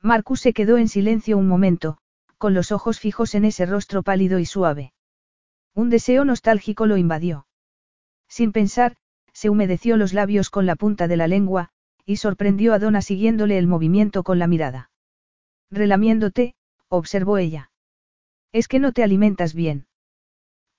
[0.00, 1.98] Marcus se quedó en silencio un momento,
[2.38, 4.94] con los ojos fijos en ese rostro pálido y suave.
[5.74, 7.46] Un deseo nostálgico lo invadió.
[8.26, 8.96] Sin pensar,
[9.34, 11.68] se humedeció los labios con la punta de la lengua,
[12.06, 14.90] y sorprendió a Donna siguiéndole el movimiento con la mirada.
[15.70, 16.54] Relamiéndote,
[16.88, 17.70] observó ella.
[18.52, 19.86] Es que no te alimentas bien.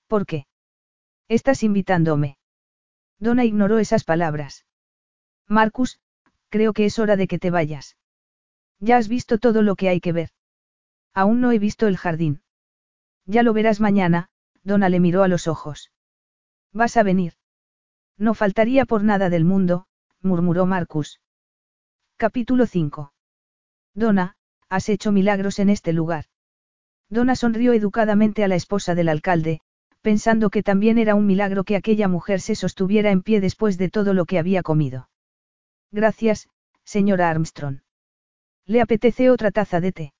[0.06, 0.46] ¿Por qué?
[1.28, 2.36] Estás invitándome.
[3.18, 4.66] Donna ignoró esas palabras.
[5.46, 6.00] Marcus,
[6.48, 7.96] creo que es hora de que te vayas.
[8.80, 10.30] Ya has visto todo lo que hay que ver.
[11.12, 12.42] Aún no he visto el jardín.
[13.26, 14.30] Ya lo verás mañana,
[14.62, 15.92] Donna le miró a los ojos.
[16.72, 17.34] ¿Vas a venir?
[18.16, 19.86] No faltaría por nada del mundo,
[20.20, 21.20] murmuró Marcus.
[22.16, 23.12] Capítulo 5.
[23.94, 24.36] Donna,
[24.68, 26.26] has hecho milagros en este lugar.
[27.10, 29.60] Donna sonrió educadamente a la esposa del alcalde,
[30.00, 33.90] pensando que también era un milagro que aquella mujer se sostuviera en pie después de
[33.90, 35.10] todo lo que había comido.
[35.90, 36.48] Gracias,
[36.84, 37.80] señora Armstrong.
[38.64, 40.14] ¿Le apetece otra taza de té?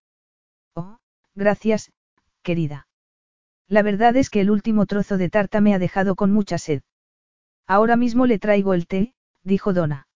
[0.75, 0.99] Oh,
[1.35, 1.93] gracias,
[2.43, 2.89] querida.
[3.69, 6.83] La verdad es que el último trozo de tarta me ha dejado con mucha sed.
[7.69, 9.15] Ahora mismo le traigo el té,
[9.45, 10.09] dijo Donna.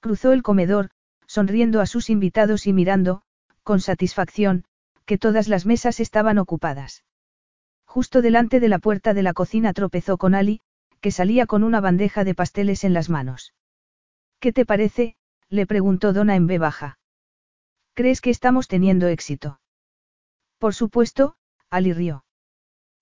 [0.00, 0.90] Cruzó el comedor,
[1.26, 3.22] sonriendo a sus invitados y mirando,
[3.62, 4.64] con satisfacción,
[5.06, 7.04] que todas las mesas estaban ocupadas.
[7.86, 10.60] Justo delante de la puerta de la cocina tropezó con Ali,
[11.00, 13.54] que salía con una bandeja de pasteles en las manos.
[14.40, 15.16] ¿Qué te parece?
[15.48, 16.98] le preguntó Donna en B baja.
[17.94, 19.60] ¿Crees que estamos teniendo éxito?
[20.58, 21.36] Por supuesto,
[21.70, 22.24] Ali rió.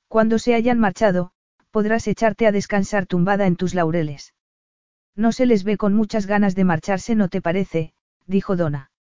[0.09, 1.33] Cuando se hayan marchado,
[1.71, 4.35] podrás echarte a descansar tumbada en tus laureles.
[5.17, 7.95] No se les ve con muchas ganas de marcharse, ¿no te parece?
[8.27, 8.91] dijo Donna.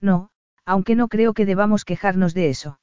[0.00, 0.30] No,
[0.64, 2.80] aunque no creo que debamos quejarnos de eso.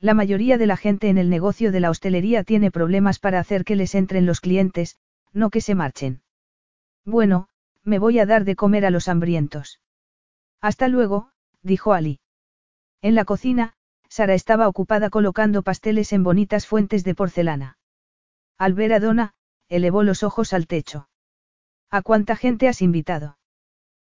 [0.00, 3.64] La mayoría de la gente en el negocio de la hostelería tiene problemas para hacer
[3.64, 4.96] que les entren los clientes,
[5.32, 6.22] no que se marchen.
[7.04, 7.48] Bueno,
[7.84, 9.80] me voy a dar de comer a los hambrientos.
[10.60, 11.30] Hasta luego,
[11.62, 12.20] dijo Ali.
[13.00, 13.74] En la cocina,
[14.08, 17.78] Sara estaba ocupada colocando pasteles en bonitas fuentes de porcelana.
[18.58, 19.34] Al ver a Donna,
[19.68, 21.08] elevó los ojos al techo.
[21.90, 23.38] ¿A cuánta gente has invitado?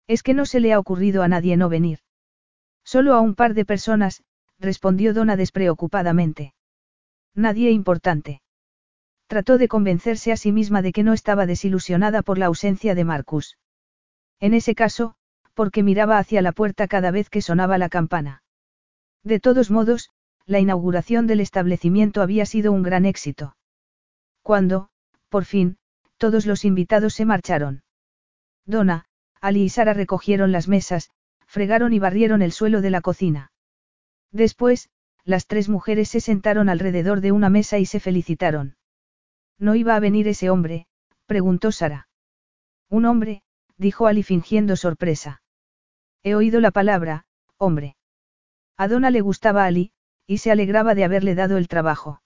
[0.07, 1.99] Es que no se le ha ocurrido a nadie no venir.
[2.83, 4.23] Solo a un par de personas,
[4.59, 6.53] respondió Donna despreocupadamente.
[7.35, 8.41] Nadie importante.
[9.27, 13.03] Trató de convencerse a sí misma de que no estaba desilusionada por la ausencia de
[13.05, 13.57] Marcus.
[14.39, 15.15] En ese caso,
[15.53, 18.43] porque miraba hacia la puerta cada vez que sonaba la campana.
[19.23, 20.09] De todos modos,
[20.45, 23.55] la inauguración del establecimiento había sido un gran éxito.
[24.41, 24.89] Cuando,
[25.29, 25.77] por fin,
[26.17, 27.83] todos los invitados se marcharon.
[28.65, 29.05] Donna,
[29.41, 31.11] Ali y Sara recogieron las mesas,
[31.49, 33.51] fregaron y barrieron el suelo de la cocina.
[34.31, 34.89] Después,
[35.25, 38.77] las tres mujeres se sentaron alrededor de una mesa y se felicitaron.
[39.57, 40.85] ¿No iba a venir ese hombre?
[41.25, 42.07] preguntó Sara.
[42.87, 43.41] Un hombre,
[43.77, 45.41] dijo Ali fingiendo sorpresa.
[46.21, 47.25] He oído la palabra,
[47.57, 47.97] hombre.
[48.77, 49.91] A Donna le gustaba Ali,
[50.27, 52.21] y se alegraba de haberle dado el trabajo.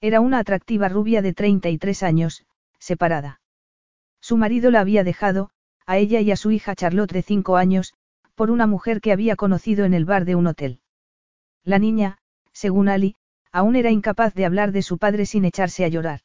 [0.00, 2.46] Era una atractiva rubia de 33 años,
[2.78, 3.40] separada.
[4.20, 5.50] Su marido la había dejado,
[5.84, 7.94] a ella y a su hija Charlotte de 5 años,
[8.36, 10.80] por una mujer que había conocido en el bar de un hotel.
[11.64, 12.18] La niña,
[12.52, 13.16] según Ali,
[13.50, 16.20] aún era incapaz de hablar de su padre sin echarse a llorar.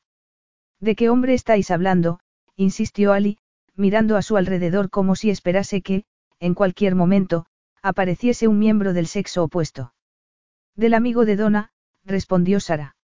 [0.79, 2.19] ¿De qué hombre estáis hablando?
[2.55, 3.39] insistió Ali,
[3.75, 6.03] mirando a su alrededor como si esperase que,
[6.39, 7.45] en cualquier momento,
[7.81, 9.93] apareciese un miembro del sexo opuesto.
[10.75, 11.71] Del amigo de Donna,
[12.03, 12.95] respondió Sara.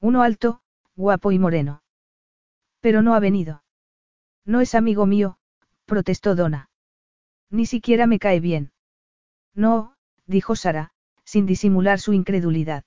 [0.00, 0.60] Uno alto,
[0.96, 1.82] guapo y moreno.
[2.80, 3.62] Pero no ha venido.
[4.44, 5.38] No es amigo mío,
[5.86, 6.68] protestó Donna.
[7.54, 8.72] Ni siquiera me cae bien.
[9.54, 9.94] No,
[10.26, 10.90] dijo Sara,
[11.24, 12.82] sin disimular su incredulidad.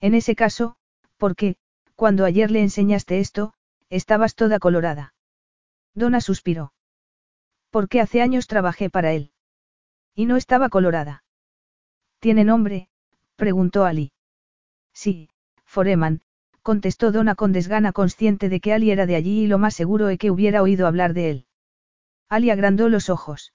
[0.00, 0.74] En ese caso,
[1.18, 1.54] ¿por qué,
[1.94, 3.52] cuando ayer le enseñaste esto,
[3.88, 5.14] estabas toda colorada?
[5.94, 6.72] Donna suspiró.
[7.70, 9.30] Porque hace años trabajé para él.
[10.16, 11.22] Y no estaba colorada.
[12.18, 12.88] ¿Tiene nombre?
[13.36, 14.10] preguntó Ali.
[14.94, 15.30] Sí,
[15.64, 16.22] Foreman,
[16.62, 20.08] contestó Donna con desgana consciente de que Ali era de allí y lo más seguro
[20.08, 21.46] es que hubiera oído hablar de él.
[22.28, 23.52] Ali agrandó los ojos.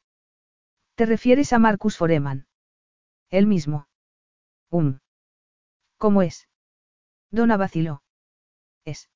[1.01, 2.45] ¿Te refieres a Marcus Foreman?
[3.31, 3.87] Él mismo.
[4.69, 4.99] Um.
[5.97, 6.47] ¿Cómo es?
[7.31, 8.03] Donna vaciló.
[8.85, 9.09] Es.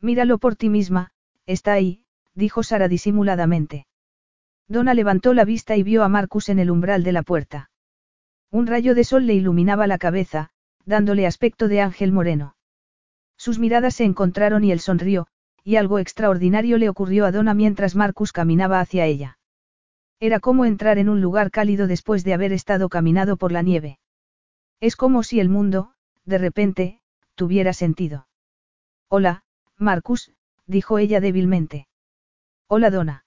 [0.00, 1.10] Míralo por ti misma,
[1.46, 2.04] está ahí,
[2.36, 3.88] dijo Sara disimuladamente.
[4.68, 7.72] Donna levantó la vista y vio a Marcus en el umbral de la puerta.
[8.52, 10.50] Un rayo de sol le iluminaba la cabeza,
[10.84, 12.54] dándole aspecto de ángel moreno.
[13.36, 15.26] Sus miradas se encontraron y él sonrió,
[15.64, 19.39] y algo extraordinario le ocurrió a Donna mientras Marcus caminaba hacia ella.
[20.20, 23.98] Era como entrar en un lugar cálido después de haber estado caminado por la nieve.
[24.78, 25.94] Es como si el mundo,
[26.24, 27.00] de repente,
[27.34, 28.28] tuviera sentido.
[29.08, 29.44] Hola,
[29.78, 30.32] Marcus,
[30.66, 31.88] dijo ella débilmente.
[32.68, 33.24] Hola, Donna.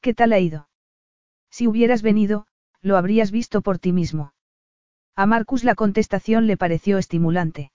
[0.00, 0.68] ¿Qué tal ha ido?
[1.50, 2.46] Si hubieras venido,
[2.80, 4.32] lo habrías visto por ti mismo.
[5.14, 7.72] A Marcus la contestación le pareció estimulante.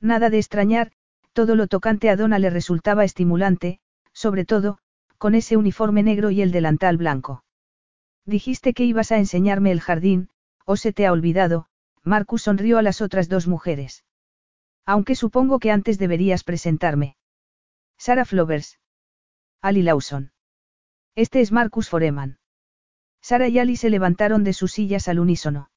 [0.00, 0.92] Nada de extrañar,
[1.32, 3.80] todo lo tocante a Donna le resultaba estimulante,
[4.12, 4.78] sobre todo,
[5.18, 7.44] con ese uniforme negro y el delantal blanco.
[8.24, 10.30] Dijiste que ibas a enseñarme el jardín,
[10.64, 11.66] o se te ha olvidado,
[12.02, 14.04] Marcus sonrió a las otras dos mujeres.
[14.86, 17.16] Aunque supongo que antes deberías presentarme.
[17.98, 18.78] Sarah Flovers.
[19.60, 20.32] Ali Lawson.
[21.14, 22.38] Este es Marcus Foreman.
[23.20, 25.70] Sara y Ali se levantaron de sus sillas al unísono.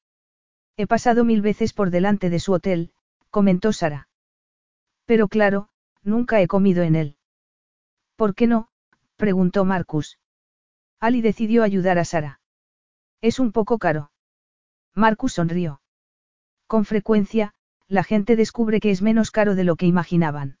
[0.76, 2.92] He pasado mil veces por delante de su hotel,
[3.30, 4.08] comentó Sara.
[5.04, 5.68] Pero claro,
[6.02, 7.16] nunca he comido en él.
[8.16, 8.70] ¿Por qué no?
[9.22, 10.18] Preguntó Marcus.
[10.98, 12.40] Ali decidió ayudar a Sara.
[13.20, 14.10] Es un poco caro.
[14.96, 15.80] Marcus sonrió.
[16.66, 17.54] Con frecuencia,
[17.86, 20.58] la gente descubre que es menos caro de lo que imaginaban.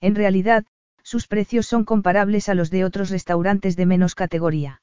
[0.00, 0.64] En realidad,
[1.02, 4.80] sus precios son comparables a los de otros restaurantes de menos categoría.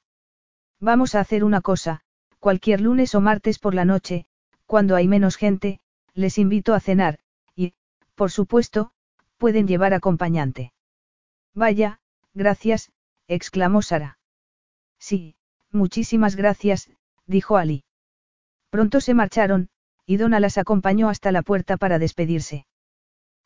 [0.81, 2.01] Vamos a hacer una cosa,
[2.39, 4.26] cualquier lunes o martes por la noche,
[4.65, 5.80] cuando hay menos gente,
[6.15, 7.19] les invito a cenar,
[7.55, 7.76] y,
[8.15, 8.91] por supuesto,
[9.38, 10.73] pueden llevar acompañante.
[11.53, 12.01] Vaya,
[12.39, 12.91] gracias,
[13.27, 14.17] exclamó Sara.
[14.97, 15.35] Sí,
[15.71, 16.89] muchísimas gracias,
[17.27, 17.83] dijo Ali.
[18.71, 19.69] Pronto se marcharon,
[20.05, 22.65] y Donna las acompañó hasta la puerta para despedirse.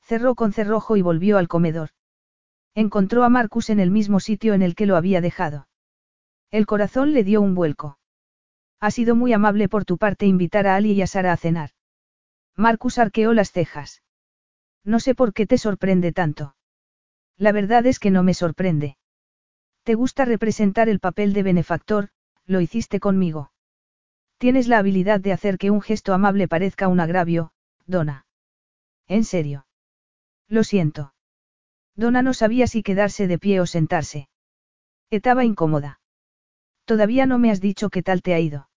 [0.01, 1.89] Cerró con cerrojo y volvió al comedor.
[2.75, 5.67] Encontró a Marcus en el mismo sitio en el que lo había dejado.
[6.51, 7.97] El corazón le dio un vuelco.
[8.79, 11.71] Ha sido muy amable por tu parte invitar a Ali y a Sara a cenar.
[12.55, 14.03] Marcus arqueó las cejas.
[14.83, 16.55] No sé por qué te sorprende tanto.
[17.37, 18.97] La verdad es que no me sorprende.
[19.83, 22.09] Te gusta representar el papel de benefactor,
[22.45, 23.51] lo hiciste conmigo.
[24.37, 27.51] Tienes la habilidad de hacer que un gesto amable parezca un agravio,
[27.85, 28.25] Donna.
[29.07, 29.65] ¿En serio?
[30.47, 31.13] Lo siento.
[31.95, 34.29] Donna no sabía si quedarse de pie o sentarse.
[35.09, 35.99] Estaba incómoda.
[36.85, 38.69] Todavía no me has dicho qué tal te ha ido.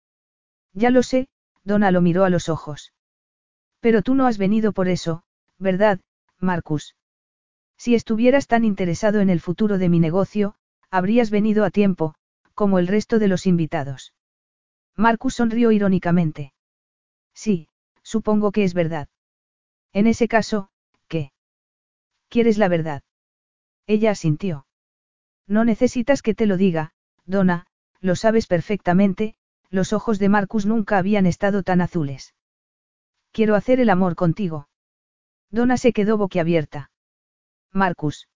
[0.73, 1.27] Ya lo sé,
[1.63, 2.93] Donna lo miró a los ojos.
[3.79, 5.23] Pero tú no has venido por eso,
[5.57, 5.99] ¿verdad,
[6.39, 6.95] Marcus?
[7.77, 10.55] Si estuvieras tan interesado en el futuro de mi negocio,
[10.89, 12.15] habrías venido a tiempo,
[12.53, 14.13] como el resto de los invitados.
[14.95, 16.53] Marcus sonrió irónicamente.
[17.33, 17.67] Sí,
[18.01, 19.09] supongo que es verdad.
[19.91, 20.69] En ese caso,
[21.07, 21.31] ¿qué?
[22.29, 23.03] ¿Quieres la verdad?
[23.87, 24.65] Ella asintió.
[25.47, 26.93] No necesitas que te lo diga,
[27.25, 27.67] Donna,
[27.99, 29.35] lo sabes perfectamente,
[29.69, 32.33] los ojos de Marcus nunca habían estado tan azules.
[33.31, 34.69] Quiero hacer el amor contigo.
[35.51, 36.89] Donna se quedó boquiabierta.
[37.75, 38.27] Marcus.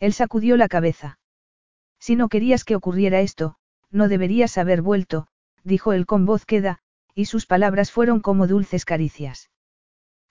[0.00, 1.18] Él sacudió la cabeza.
[2.00, 3.56] Si no querías que ocurriera esto,
[3.90, 5.28] no deberías haber vuelto,
[5.62, 6.80] dijo él con voz queda,
[7.14, 9.50] y sus palabras fueron como dulces caricias.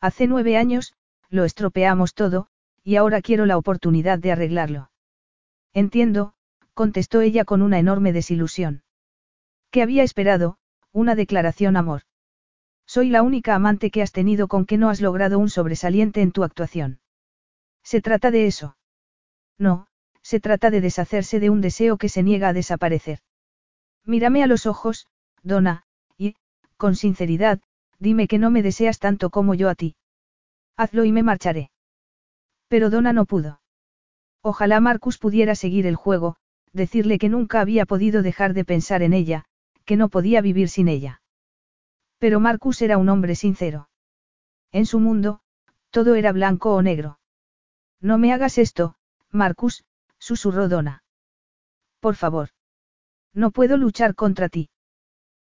[0.01, 0.93] Hace nueve años,
[1.29, 2.47] lo estropeamos todo,
[2.83, 4.91] y ahora quiero la oportunidad de arreglarlo.
[5.73, 6.33] Entiendo,
[6.73, 8.83] contestó ella con una enorme desilusión.
[9.71, 10.57] ¿Qué había esperado?
[10.91, 12.01] Una declaración amor.
[12.85, 16.31] Soy la única amante que has tenido con que no has logrado un sobresaliente en
[16.31, 16.99] tu actuación.
[17.83, 18.77] ¿Se trata de eso?
[19.57, 19.87] No,
[20.21, 23.19] se trata de deshacerse de un deseo que se niega a desaparecer.
[24.05, 25.07] Mírame a los ojos,
[25.43, 25.83] Donna,
[26.17, 26.35] y,
[26.77, 27.61] con sinceridad,
[27.99, 29.95] dime que no me deseas tanto como yo a ti.
[30.75, 31.71] Hazlo y me marcharé.
[32.67, 33.61] Pero Donna no pudo.
[34.41, 36.35] Ojalá Marcus pudiera seguir el juego,
[36.73, 39.45] decirle que nunca había podido dejar de pensar en ella,
[39.85, 41.21] que no podía vivir sin ella.
[42.17, 43.89] Pero Marcus era un hombre sincero.
[44.71, 45.41] En su mundo,
[45.91, 47.19] todo era blanco o negro.
[48.03, 48.95] No me hagas esto,
[49.31, 49.85] Marcus,
[50.19, 51.03] susurró Donna.
[52.01, 52.49] Por favor.
[53.33, 54.69] No puedo luchar contra ti.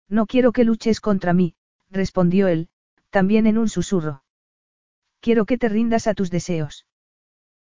[0.07, 1.55] No quiero que luches contra mí,
[1.89, 2.69] respondió él,
[3.09, 4.23] también en un susurro.
[5.21, 6.85] Quiero que te rindas a tus deseos.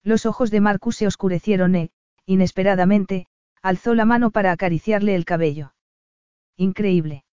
[0.03, 1.91] Los ojos de Marcus se oscurecieron e,
[2.25, 3.27] inesperadamente,
[3.61, 5.75] alzó la mano para acariciarle el cabello.
[6.55, 7.23] Increíble.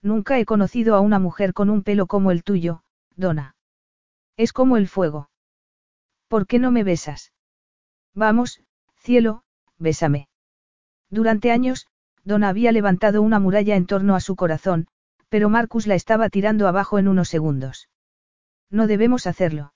[0.00, 2.84] Nunca he conocido a una mujer con un pelo como el tuyo,
[3.16, 3.56] Donna.
[4.36, 5.28] Es como el fuego.
[6.34, 7.32] ¿Por qué no me besas?
[8.12, 8.60] Vamos,
[8.96, 9.44] cielo,
[9.78, 10.26] bésame.
[11.08, 11.86] Durante años,
[12.24, 14.88] Donna había levantado una muralla en torno a su corazón,
[15.28, 17.88] pero Marcus la estaba tirando abajo en unos segundos.
[18.68, 19.74] No debemos hacerlo.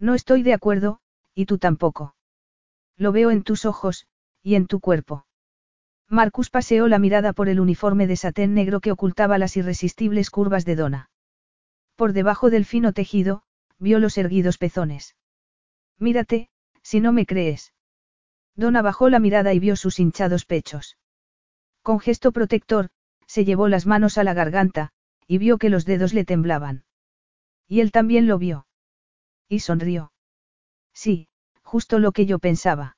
[0.00, 0.98] No estoy de acuerdo,
[1.32, 2.16] y tú tampoco.
[2.96, 4.08] Lo veo en tus ojos,
[4.42, 5.26] y en tu cuerpo.
[6.08, 10.64] Marcus paseó la mirada por el uniforme de satén negro que ocultaba las irresistibles curvas
[10.64, 11.10] de Donna.
[11.94, 13.44] Por debajo del fino tejido,
[13.78, 15.14] vio los erguidos pezones.
[15.98, 16.48] Mírate,
[16.82, 17.72] si no me crees.
[18.54, 20.96] Donna bajó la mirada y vio sus hinchados pechos.
[21.82, 22.90] Con gesto protector,
[23.26, 24.90] se llevó las manos a la garganta,
[25.26, 26.84] y vio que los dedos le temblaban.
[27.66, 28.66] Y él también lo vio.
[29.48, 30.12] Y sonrió.
[30.92, 31.28] Sí,
[31.62, 32.96] justo lo que yo pensaba.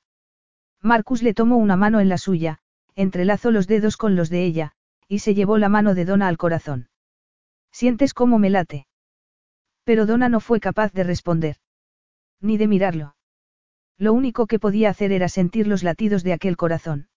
[0.81, 2.59] Marcus le tomó una mano en la suya,
[2.95, 4.73] entrelazó los dedos con los de ella,
[5.07, 6.89] y se llevó la mano de Donna al corazón.
[7.71, 8.87] ¿Sientes cómo me late?
[9.83, 11.57] Pero Donna no fue capaz de responder.
[12.41, 13.15] Ni de mirarlo.
[13.97, 17.07] Lo único que podía hacer era sentir los latidos de aquel corazón.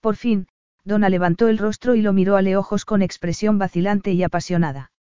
[0.00, 0.46] Por fin,
[0.84, 4.92] Donna levantó el rostro y lo miró a le ojos con expresión vacilante y apasionada.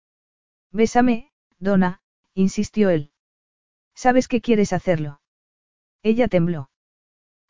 [0.71, 2.01] Bésame, Donna,
[2.33, 3.11] insistió él.
[3.93, 5.21] Sabes que quieres hacerlo.
[6.01, 6.71] Ella tembló.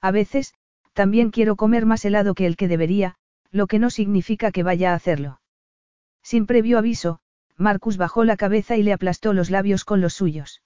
[0.02, 0.54] A veces,
[0.92, 3.16] también quiero comer más helado que el que debería,
[3.52, 5.40] lo que no significa que vaya a hacerlo.
[6.22, 7.20] Sin previo aviso,
[7.56, 10.62] Marcus bajó la cabeza y le aplastó los labios con los suyos.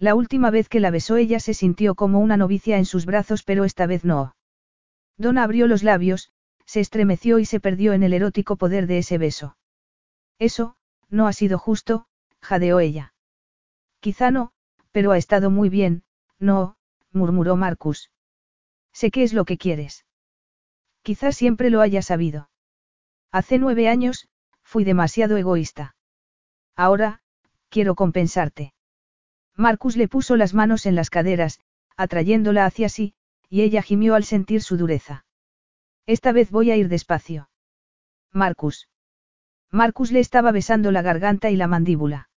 [0.00, 3.42] La última vez que la besó ella se sintió como una novicia en sus brazos,
[3.42, 4.34] pero esta vez no.
[5.18, 6.32] Donna abrió los labios,
[6.64, 9.58] se estremeció y se perdió en el erótico poder de ese beso.
[10.38, 10.74] Eso,
[11.10, 12.06] no ha sido justo,
[12.40, 13.12] jadeó ella.
[14.00, 14.52] Quizá no,
[14.90, 16.02] pero ha estado muy bien,
[16.38, 16.76] no,
[17.12, 18.10] murmuró Marcus.
[18.94, 20.06] Sé qué es lo que quieres.
[21.02, 22.48] Quizás siempre lo haya sabido.
[23.30, 24.30] Hace nueve años,
[24.62, 25.94] fui demasiado egoísta.
[26.74, 27.20] Ahora,
[27.68, 28.72] quiero compensarte.
[29.56, 31.60] Marcus le puso las manos en las caderas,
[31.96, 33.14] atrayéndola hacia sí,
[33.48, 35.24] y ella gimió al sentir su dureza.
[36.06, 37.50] Esta vez voy a ir despacio.
[38.32, 38.88] Marcus.
[39.70, 42.30] Marcus le estaba besando la garganta y la mandíbula.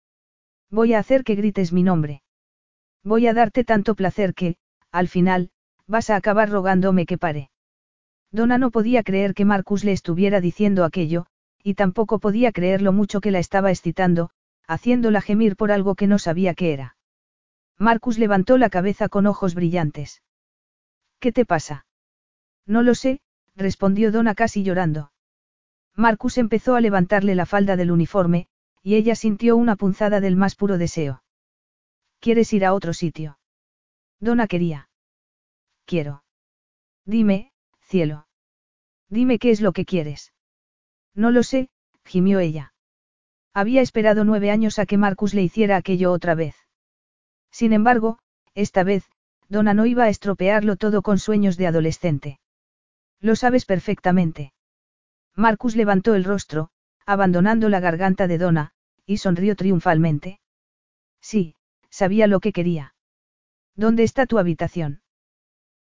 [0.71, 2.23] Voy a hacer que grites mi nombre.
[3.03, 4.57] Voy a darte tanto placer que,
[4.93, 5.51] al final,
[5.87, 7.51] vas a acabar rogándome que pare.
[8.31, 11.27] Donna no podía creer que Marcus le estuviera diciendo aquello,
[11.63, 14.31] y tampoco podía creer lo mucho que la estaba excitando,
[14.67, 16.97] haciéndola gemir por algo que no sabía qué era.
[17.81, 20.23] Marcus levantó la cabeza con ojos brillantes.
[21.19, 21.87] ¿Qué te pasa?
[22.67, 23.23] No lo sé,
[23.57, 25.13] respondió Donna casi llorando.
[25.97, 28.49] Marcus empezó a levantarle la falda del uniforme,
[28.83, 31.23] y ella sintió una punzada del más puro deseo.
[32.19, 33.39] ¿Quieres ir a otro sitio?
[34.21, 34.91] Donna quería.
[35.87, 36.23] Quiero.
[37.07, 37.51] Dime,
[37.81, 38.27] cielo.
[39.09, 40.35] Dime qué es lo que quieres.
[41.15, 41.71] No lo sé,
[42.05, 42.75] gimió ella.
[43.55, 46.55] Había esperado nueve años a que Marcus le hiciera aquello otra vez.
[47.51, 48.19] Sin embargo,
[48.55, 49.05] esta vez,
[49.49, 52.41] Donna no iba a estropearlo todo con sueños de adolescente.
[53.21, 54.53] Lo sabes perfectamente.
[55.35, 56.71] Marcus levantó el rostro,
[57.07, 58.73] abandonando la garganta de Donna,
[59.07, 60.41] y sonrió triunfalmente.
[61.21, 61.57] Sí,
[61.91, 62.95] sabía lo que quería.
[63.75, 65.03] ¿Dónde está tu habitación?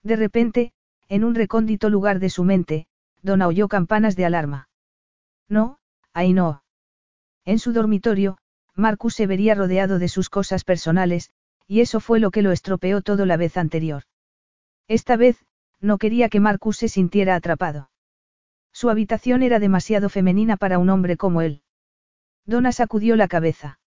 [0.03, 0.73] De repente,
[1.07, 2.87] en un recóndito lugar de su mente,
[3.21, 4.69] Donna oyó campanas de alarma.
[5.47, 5.79] No,
[6.13, 6.63] ahí no.
[7.45, 8.37] En su dormitorio,
[8.75, 11.31] Marcus se vería rodeado de sus cosas personales,
[11.69, 14.03] y eso fue lo que lo estropeó todo la vez anterior.
[14.87, 15.45] Esta vez,
[15.79, 17.91] no quería que Marcus se sintiera atrapado.
[18.73, 21.61] Su habitación era demasiado femenina para un hombre como él.
[22.43, 23.79] Donna sacudió la cabeza.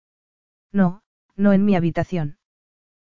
[0.71, 1.03] No,
[1.35, 2.39] no en mi habitación.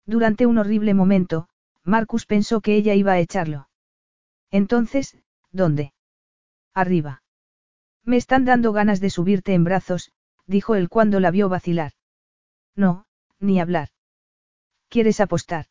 [0.05, 1.49] Durante un horrible momento,
[1.82, 3.70] Marcus pensó que ella iba a echarlo.
[4.51, 5.16] Entonces,
[5.51, 5.95] ¿dónde?
[6.74, 7.23] Arriba.
[8.05, 10.12] Me están dando ganas de subirte en brazos,
[10.47, 11.93] dijo él cuando la vio vacilar.
[12.77, 13.07] No,
[13.40, 13.89] ni hablar.
[14.89, 15.66] ¿Quieres apostar?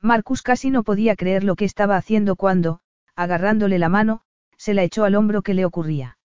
[0.00, 2.80] Marcus casi no podía creer lo que estaba haciendo cuando,
[3.16, 4.22] agarrándole la mano,
[4.56, 6.18] se la echó al hombro que le ocurría.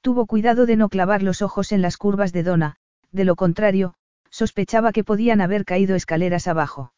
[0.00, 2.76] Tuvo cuidado de no clavar los ojos en las curvas de Donna,
[3.12, 3.94] de lo contrario,
[4.30, 6.92] sospechaba que podían haber caído escaleras abajo.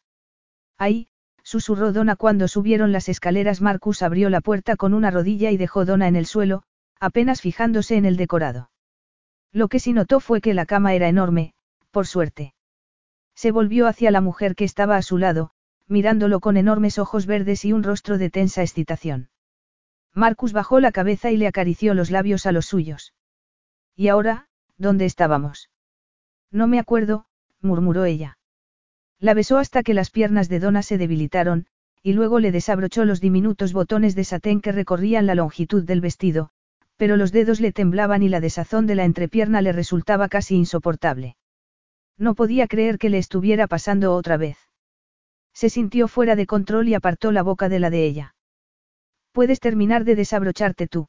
[0.77, 1.07] Ahí,
[1.43, 3.61] susurró Donna cuando subieron las escaleras.
[3.61, 6.63] Marcus abrió la puerta con una rodilla y dejó Donna en el suelo,
[6.99, 8.69] apenas fijándose en el decorado.
[9.51, 11.53] Lo que sí notó fue que la cama era enorme,
[11.91, 12.53] por suerte.
[13.41, 15.51] Se volvió hacia la mujer que estaba a su lado,
[15.87, 19.29] mirándolo con enormes ojos verdes y un rostro de tensa excitación.
[20.13, 23.13] Marcus bajó la cabeza y le acarició los labios a los suyos.
[23.95, 25.69] ¿Y ahora, dónde estábamos?
[26.51, 27.27] No me acuerdo,
[27.61, 28.37] murmuró ella.
[29.19, 31.65] La besó hasta que las piernas de Donna se debilitaron,
[32.03, 36.49] y luego le desabrochó los diminutos botones de satén que recorrían la longitud del vestido,
[36.97, 41.37] pero los dedos le temblaban y la desazón de la entrepierna le resultaba casi insoportable.
[42.19, 44.57] No podía creer que le estuviera pasando otra vez.
[45.53, 48.35] Se sintió fuera de control y apartó la boca de la de ella.
[49.31, 51.07] Puedes terminar de desabrocharte tú.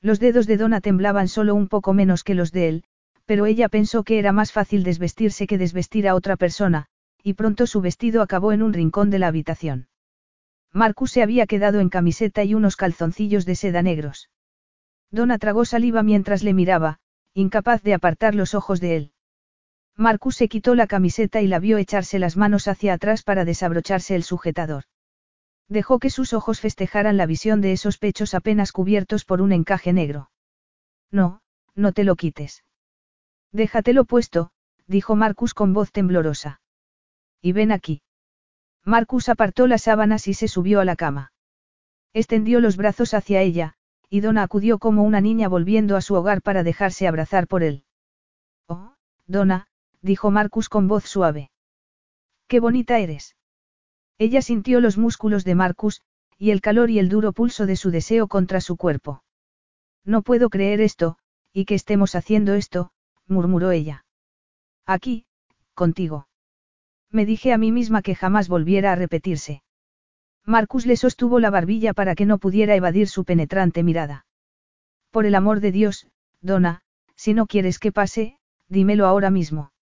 [0.00, 2.84] Los dedos de Donna temblaban solo un poco menos que los de él,
[3.26, 6.86] pero ella pensó que era más fácil desvestirse que desvestir a otra persona,
[7.22, 9.88] y pronto su vestido acabó en un rincón de la habitación.
[10.72, 14.30] Marcus se había quedado en camiseta y unos calzoncillos de seda negros.
[15.10, 17.00] Donna tragó saliva mientras le miraba,
[17.34, 19.12] incapaz de apartar los ojos de él.
[19.96, 24.14] Marcus se quitó la camiseta y la vio echarse las manos hacia atrás para desabrocharse
[24.14, 24.84] el sujetador.
[25.68, 29.92] Dejó que sus ojos festejaran la visión de esos pechos apenas cubiertos por un encaje
[29.92, 30.30] negro.
[31.10, 31.42] No,
[31.74, 32.64] no te lo quites.
[33.52, 34.50] Déjatelo puesto,
[34.86, 36.60] dijo Marcus con voz temblorosa.
[37.40, 38.02] Y ven aquí.
[38.84, 41.32] Marcus apartó las sábanas y se subió a la cama.
[42.12, 43.74] Extendió los brazos hacia ella,
[44.08, 47.84] y Donna acudió como una niña volviendo a su hogar para dejarse abrazar por él.
[48.66, 48.94] Oh,
[49.26, 49.68] Donna,
[50.02, 51.50] dijo Marcus con voz suave.
[52.48, 53.36] Qué bonita eres.
[54.18, 56.02] Ella sintió los músculos de Marcus,
[56.36, 59.22] y el calor y el duro pulso de su deseo contra su cuerpo.
[60.04, 61.16] No puedo creer esto,
[61.52, 62.90] y que estemos haciendo esto,
[63.26, 64.04] murmuró ella.
[64.86, 65.26] Aquí,
[65.74, 66.28] contigo.
[67.10, 69.62] Me dije a mí misma que jamás volviera a repetirse.
[70.44, 74.26] Marcus le sostuvo la barbilla para que no pudiera evadir su penetrante mirada.
[75.10, 76.08] Por el amor de Dios,
[76.40, 76.82] Donna,
[77.16, 79.72] si no quieres que pase, dímelo ahora mismo.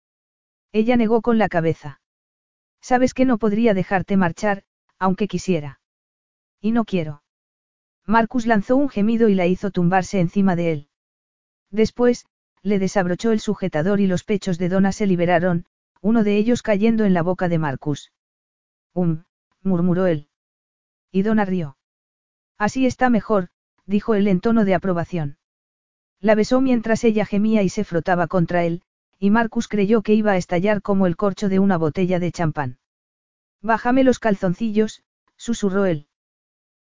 [0.73, 2.01] Ella negó con la cabeza.
[2.81, 4.65] Sabes que no podría dejarte marchar,
[4.99, 5.81] aunque quisiera.
[6.61, 7.23] Y no quiero.
[8.07, 10.89] Marcus lanzó un gemido y la hizo tumbarse encima de él.
[11.71, 12.27] Después,
[12.63, 15.67] le desabrochó el sujetador y los pechos de Donna se liberaron,
[16.01, 18.13] uno de ellos cayendo en la boca de Marcus.
[18.95, 19.25] Um,
[19.63, 20.29] murmuró él.
[21.13, 21.77] Y Donna rió.
[22.57, 23.49] Así está mejor,
[23.87, 25.39] dijo él en tono de aprobación.
[26.21, 28.83] La besó mientras ella gemía y se frotaba contra él,
[29.19, 32.79] y Marcus creyó que iba a estallar como el corcho de una botella de champán.
[33.61, 35.03] Bájame los calzoncillos,
[35.37, 36.07] susurró él.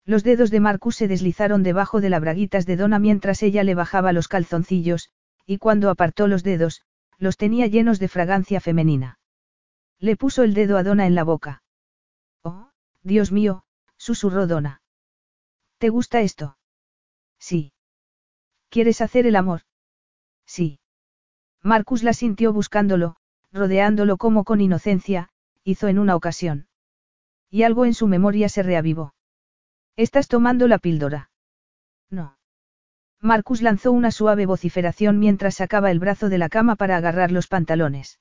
[0.06, 3.76] Los dedos de Marcus se deslizaron debajo de las braguitas de Donna mientras ella le
[3.76, 5.12] bajaba los calzoncillos,
[5.46, 6.82] y cuando apartó los dedos,
[7.20, 9.20] los tenía llenos de fragancia femenina.
[10.00, 11.64] Le puso el dedo a Donna en la boca.
[12.42, 12.70] Oh,
[13.04, 13.64] Dios mío,
[13.96, 14.82] susurró Donna.
[15.78, 16.58] ¿Te gusta esto?
[17.40, 17.74] Sí.
[18.70, 19.62] ¿Quieres hacer el amor?
[20.46, 20.80] Sí.
[21.64, 23.16] Marcus la sintió buscándolo,
[23.54, 25.30] rodeándolo como con inocencia,
[25.64, 26.68] hizo en una ocasión.
[27.50, 29.14] Y algo en su memoria se reavivó.
[29.96, 31.30] ¿Estás tomando la píldora?
[32.10, 32.38] No.
[33.22, 37.48] Marcus lanzó una suave vociferación mientras sacaba el brazo de la cama para agarrar los
[37.48, 38.20] pantalones.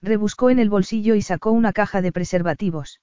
[0.00, 3.02] Rebuscó en el bolsillo y sacó una caja de preservativos.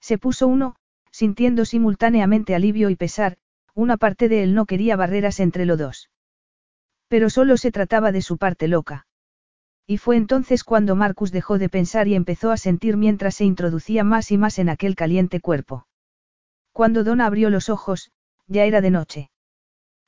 [0.00, 0.74] Se puso uno,
[1.12, 3.38] sintiendo simultáneamente alivio y pesar,
[3.74, 6.10] una parte de él no quería barreras entre los dos.
[7.12, 9.06] Pero solo se trataba de su parte loca.
[9.86, 14.02] Y fue entonces cuando Marcus dejó de pensar y empezó a sentir mientras se introducía
[14.02, 15.86] más y más en aquel caliente cuerpo.
[16.72, 18.10] Cuando Donna abrió los ojos,
[18.46, 19.30] ya era de noche.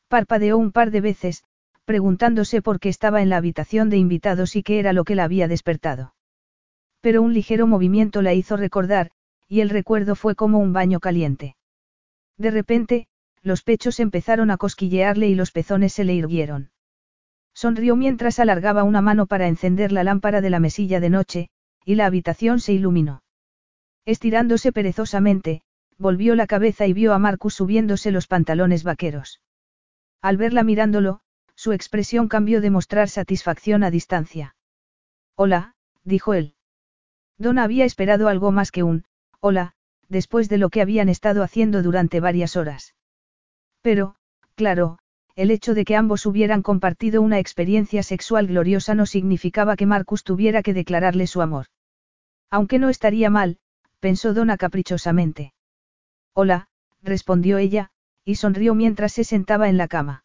[0.08, 1.44] Parpadeó un par de veces,
[1.84, 5.24] preguntándose por qué estaba en la habitación de invitados y qué era lo que la
[5.24, 6.14] había despertado.
[7.02, 9.10] Pero un ligero movimiento la hizo recordar,
[9.46, 11.54] y el recuerdo fue como un baño caliente.
[12.38, 13.08] De repente,
[13.42, 16.70] los pechos empezaron a cosquillearle y los pezones se le irguieron.
[17.54, 21.50] Sonrió mientras alargaba una mano para encender la lámpara de la mesilla de noche,
[21.84, 23.22] y la habitación se iluminó.
[24.04, 25.62] Estirándose perezosamente,
[25.96, 29.40] volvió la cabeza y vio a Marcus subiéndose los pantalones vaqueros.
[30.20, 31.20] Al verla mirándolo,
[31.54, 34.56] su expresión cambió de mostrar satisfacción a distancia.
[35.36, 36.54] Hola, dijo él.
[37.38, 39.04] Don había esperado algo más que un,
[39.40, 39.74] hola,
[40.08, 42.94] después de lo que habían estado haciendo durante varias horas.
[43.80, 44.16] Pero,
[44.54, 44.98] claro,
[45.36, 50.22] el hecho de que ambos hubieran compartido una experiencia sexual gloriosa no significaba que Marcus
[50.22, 51.66] tuviera que declararle su amor.
[52.50, 53.58] Aunque no estaría mal,
[53.98, 55.52] pensó Donna caprichosamente.
[56.34, 56.68] Hola,
[57.02, 57.90] respondió ella,
[58.24, 60.24] y sonrió mientras se sentaba en la cama.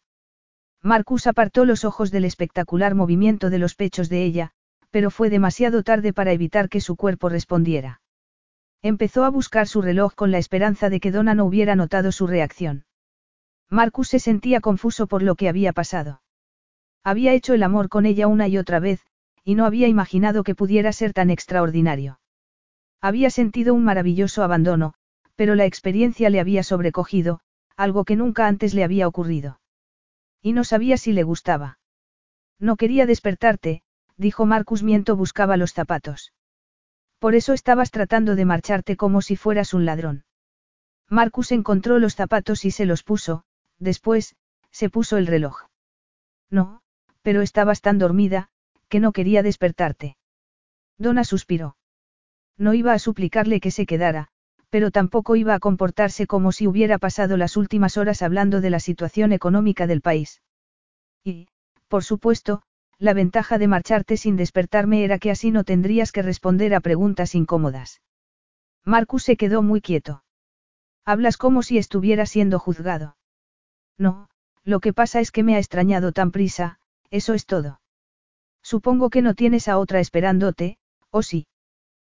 [0.82, 4.52] Marcus apartó los ojos del espectacular movimiento de los pechos de ella,
[4.90, 8.00] pero fue demasiado tarde para evitar que su cuerpo respondiera.
[8.80, 12.26] Empezó a buscar su reloj con la esperanza de que Donna no hubiera notado su
[12.26, 12.84] reacción.
[13.70, 16.22] Marcus se sentía confuso por lo que había pasado.
[17.04, 19.00] Había hecho el amor con ella una y otra vez,
[19.44, 22.20] y no había imaginado que pudiera ser tan extraordinario.
[23.00, 24.94] Había sentido un maravilloso abandono,
[25.36, 27.40] pero la experiencia le había sobrecogido,
[27.76, 29.60] algo que nunca antes le había ocurrido.
[30.42, 31.78] Y no sabía si le gustaba.
[32.58, 33.82] No quería despertarte,
[34.16, 36.34] dijo Marcus mientras buscaba los zapatos.
[37.18, 40.24] Por eso estabas tratando de marcharte como si fueras un ladrón.
[41.08, 43.44] Marcus encontró los zapatos y se los puso,
[43.80, 44.36] Después,
[44.70, 45.62] se puso el reloj.
[46.50, 46.82] No,
[47.22, 48.48] pero estabas tan dormida,
[48.88, 50.16] que no quería despertarte.
[50.98, 51.76] Donna suspiró.
[52.58, 54.28] No iba a suplicarle que se quedara,
[54.68, 58.80] pero tampoco iba a comportarse como si hubiera pasado las últimas horas hablando de la
[58.80, 60.42] situación económica del país.
[61.24, 61.48] Y,
[61.88, 62.62] por supuesto,
[62.98, 67.34] la ventaja de marcharte sin despertarme era que así no tendrías que responder a preguntas
[67.34, 68.02] incómodas.
[68.84, 70.22] Marcus se quedó muy quieto.
[71.06, 73.16] Hablas como si estuviera siendo juzgado.
[74.00, 74.30] No,
[74.64, 76.78] lo que pasa es que me ha extrañado tan prisa,
[77.10, 77.82] eso es todo.
[78.62, 80.78] Supongo que no tienes a otra esperándote,
[81.10, 81.46] ¿o sí?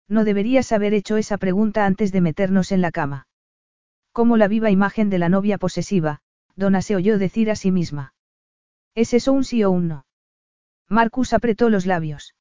[0.06, 3.28] No deberías haber hecho esa pregunta antes de meternos en la cama.
[4.12, 6.20] Como la viva imagen de la novia posesiva,
[6.54, 8.12] Donna se oyó decir a sí misma.
[8.94, 10.06] ¿Es eso un sí o un no?
[10.86, 12.34] Marcus apretó los labios.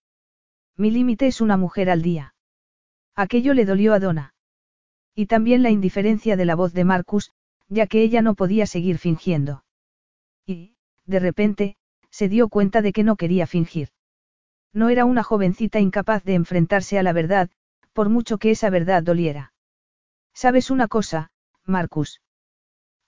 [0.75, 2.33] Mi límite es una mujer al día.
[3.15, 4.33] Aquello le dolió a Donna.
[5.15, 7.31] Y también la indiferencia de la voz de Marcus,
[7.69, 9.63] ya que ella no podía seguir fingiendo.
[10.45, 10.75] Y,
[11.05, 11.77] de repente,
[12.09, 13.89] se dio cuenta de que no quería fingir.
[14.73, 17.49] No era una jovencita incapaz de enfrentarse a la verdad,
[17.93, 19.53] por mucho que esa verdad doliera.
[20.33, 21.31] ¿Sabes una cosa,
[21.65, 22.21] Marcus?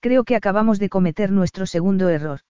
[0.00, 2.40] Creo que acabamos de cometer nuestro segundo error.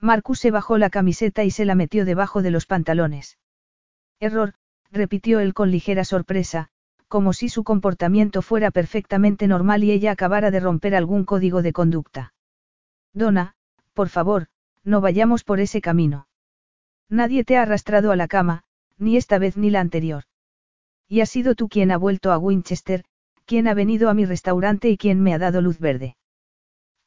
[0.00, 3.38] Marcus se bajó la camiseta y se la metió debajo de los pantalones.
[4.20, 4.54] Error,
[4.90, 6.70] repitió él con ligera sorpresa,
[7.08, 11.72] como si su comportamiento fuera perfectamente normal y ella acabara de romper algún código de
[11.72, 12.34] conducta.
[13.12, 13.54] Donna,
[13.94, 14.48] por favor,
[14.84, 16.28] no vayamos por ese camino.
[17.08, 18.64] Nadie te ha arrastrado a la cama,
[18.98, 20.24] ni esta vez ni la anterior.
[21.08, 23.04] Y has sido tú quien ha vuelto a Winchester,
[23.44, 26.16] quien ha venido a mi restaurante y quien me ha dado luz verde.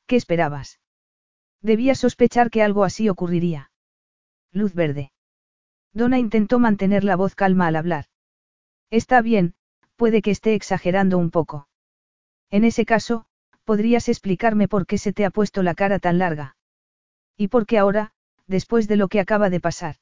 [0.07, 0.79] ¿Qué esperabas?
[1.61, 3.71] Debía sospechar que algo así ocurriría.
[4.51, 5.11] Luz verde.
[5.93, 8.05] Donna intentó mantener la voz calma al hablar.
[8.89, 9.53] Está bien,
[9.99, 11.67] puede que esté exagerando un poco.
[12.49, 13.25] En ese caso,
[13.65, 16.55] podrías explicarme por qué se te ha puesto la cara tan larga.
[17.35, 18.13] Y por qué ahora,
[18.47, 19.97] después de lo que acaba de pasar.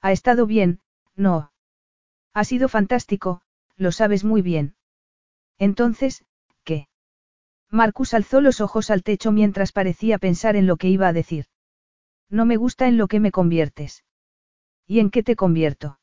[0.00, 0.80] Ha estado bien,
[1.16, 1.52] no.
[2.32, 3.42] Ha sido fantástico,
[3.76, 4.74] lo sabes muy bien.
[5.58, 6.24] Entonces,
[6.64, 6.88] ¿qué?
[7.68, 11.44] Marcus alzó los ojos al techo mientras parecía pensar en lo que iba a decir.
[12.30, 14.02] No me gusta en lo que me conviertes.
[14.86, 16.00] ¿Y en qué te convierto?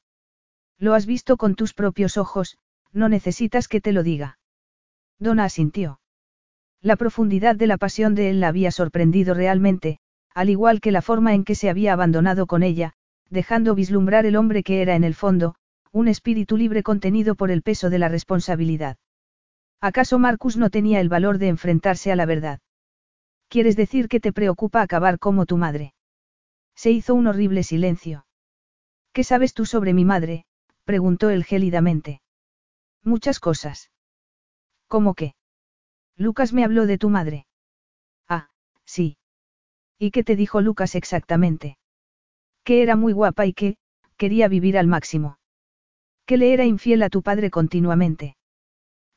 [0.77, 2.59] Lo has visto con tus propios ojos,
[2.97, 4.39] no necesitas que te lo diga.
[5.19, 5.99] Donna asintió.
[6.81, 9.99] La profundidad de la pasión de él la había sorprendido realmente,
[10.33, 12.93] al igual que la forma en que se había abandonado con ella,
[13.29, 15.55] dejando vislumbrar el hombre que era en el fondo,
[15.91, 18.97] un espíritu libre contenido por el peso de la responsabilidad.
[19.81, 22.59] ¿Acaso Marcus no tenía el valor de enfrentarse a la verdad?
[23.47, 25.93] ¿Quieres decir que te preocupa acabar como tu madre?
[26.75, 28.25] Se hizo un horrible silencio.
[29.13, 30.45] ¿Qué sabes tú sobre mi madre?
[30.83, 32.21] preguntó él gélidamente.
[33.07, 33.89] Muchas cosas.
[34.89, 35.33] ¿Cómo qué?
[36.17, 37.47] Lucas me habló de tu madre.
[38.27, 38.49] Ah,
[38.83, 39.15] sí.
[39.97, 41.77] ¿Y qué te dijo Lucas exactamente?
[42.65, 43.77] Que era muy guapa y que,
[44.17, 45.39] quería vivir al máximo.
[46.25, 48.35] Que le era infiel a tu padre continuamente.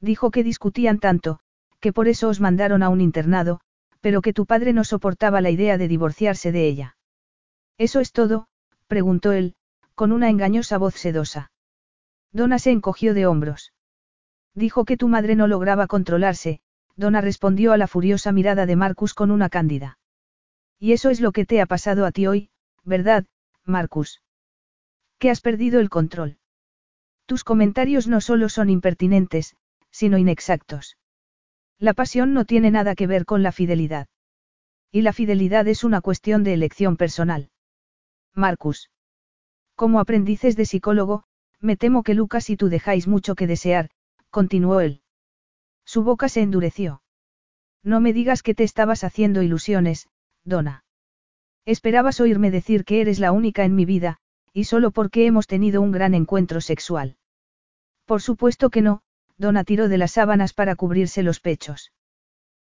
[0.01, 1.41] Dijo que discutían tanto,
[1.81, 3.59] que por eso os mandaron a un internado,
[4.01, 6.97] pero que tu padre no soportaba la idea de divorciarse de ella.
[7.77, 8.47] ¿Eso es todo?
[8.87, 9.57] preguntó él,
[9.97, 11.51] con una engañosa voz sedosa.
[12.31, 13.73] Donna se encogió de hombros.
[14.55, 16.61] Dijo que tu madre no lograba controlarse,
[16.97, 19.99] Donna respondió a la furiosa mirada de Marcus con una cándida.
[20.79, 22.51] Y eso es lo que te ha pasado a ti hoy,
[22.85, 23.27] ¿verdad,
[23.65, 24.23] Marcus?
[25.19, 26.39] Que has perdido el control.
[27.27, 29.57] Tus comentarios no solo son impertinentes,
[29.91, 30.97] sino inexactos.
[31.79, 34.09] La pasión no tiene nada que ver con la fidelidad.
[34.91, 37.51] Y la fidelidad es una cuestión de elección personal.
[38.35, 38.91] Marcus.
[39.77, 41.25] Como aprendices de psicólogo,
[41.61, 43.91] me temo que Lucas y tú dejáis mucho que desear,
[44.31, 45.03] continuó él.
[45.85, 47.03] Su boca se endureció.
[47.83, 50.09] No me digas que te estabas haciendo ilusiones,
[50.45, 50.85] Donna.
[51.67, 54.19] Esperabas oírme decir que eres la única en mi vida,
[54.53, 57.17] y solo porque hemos tenido un gran encuentro sexual.
[58.05, 59.03] Por supuesto que no,
[59.37, 61.93] Donna tiró de las sábanas para cubrirse los pechos.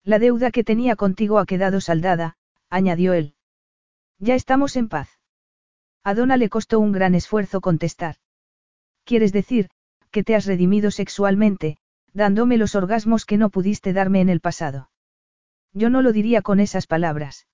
[0.05, 2.37] La deuda que tenía contigo ha quedado saldada,
[2.69, 3.35] añadió él.
[4.19, 5.19] Ya estamos en paz.
[6.05, 8.17] A Donna le costó un gran esfuerzo contestar.
[9.05, 9.71] ¿Quieres decir,
[10.11, 11.79] que te has redimido sexualmente,
[12.13, 14.91] dándome los orgasmos que no pudiste darme en el pasado?
[15.73, 17.47] Yo no lo diría con esas palabras.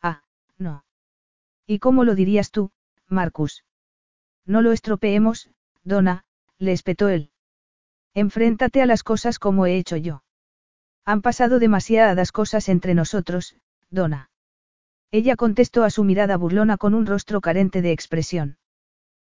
[0.00, 0.22] Ah,
[0.58, 0.84] no.
[1.66, 2.70] ¿Y cómo lo dirías tú,
[3.08, 3.64] Marcus?
[4.46, 5.50] No lo estropeemos,
[5.84, 6.24] Donna,
[6.58, 7.30] le espetó él.
[8.14, 10.22] Enfréntate a las cosas como he hecho yo.
[11.04, 13.56] Han pasado demasiadas cosas entre nosotros,
[13.90, 14.30] Donna.
[15.10, 18.56] Ella contestó a su mirada burlona con un rostro carente de expresión.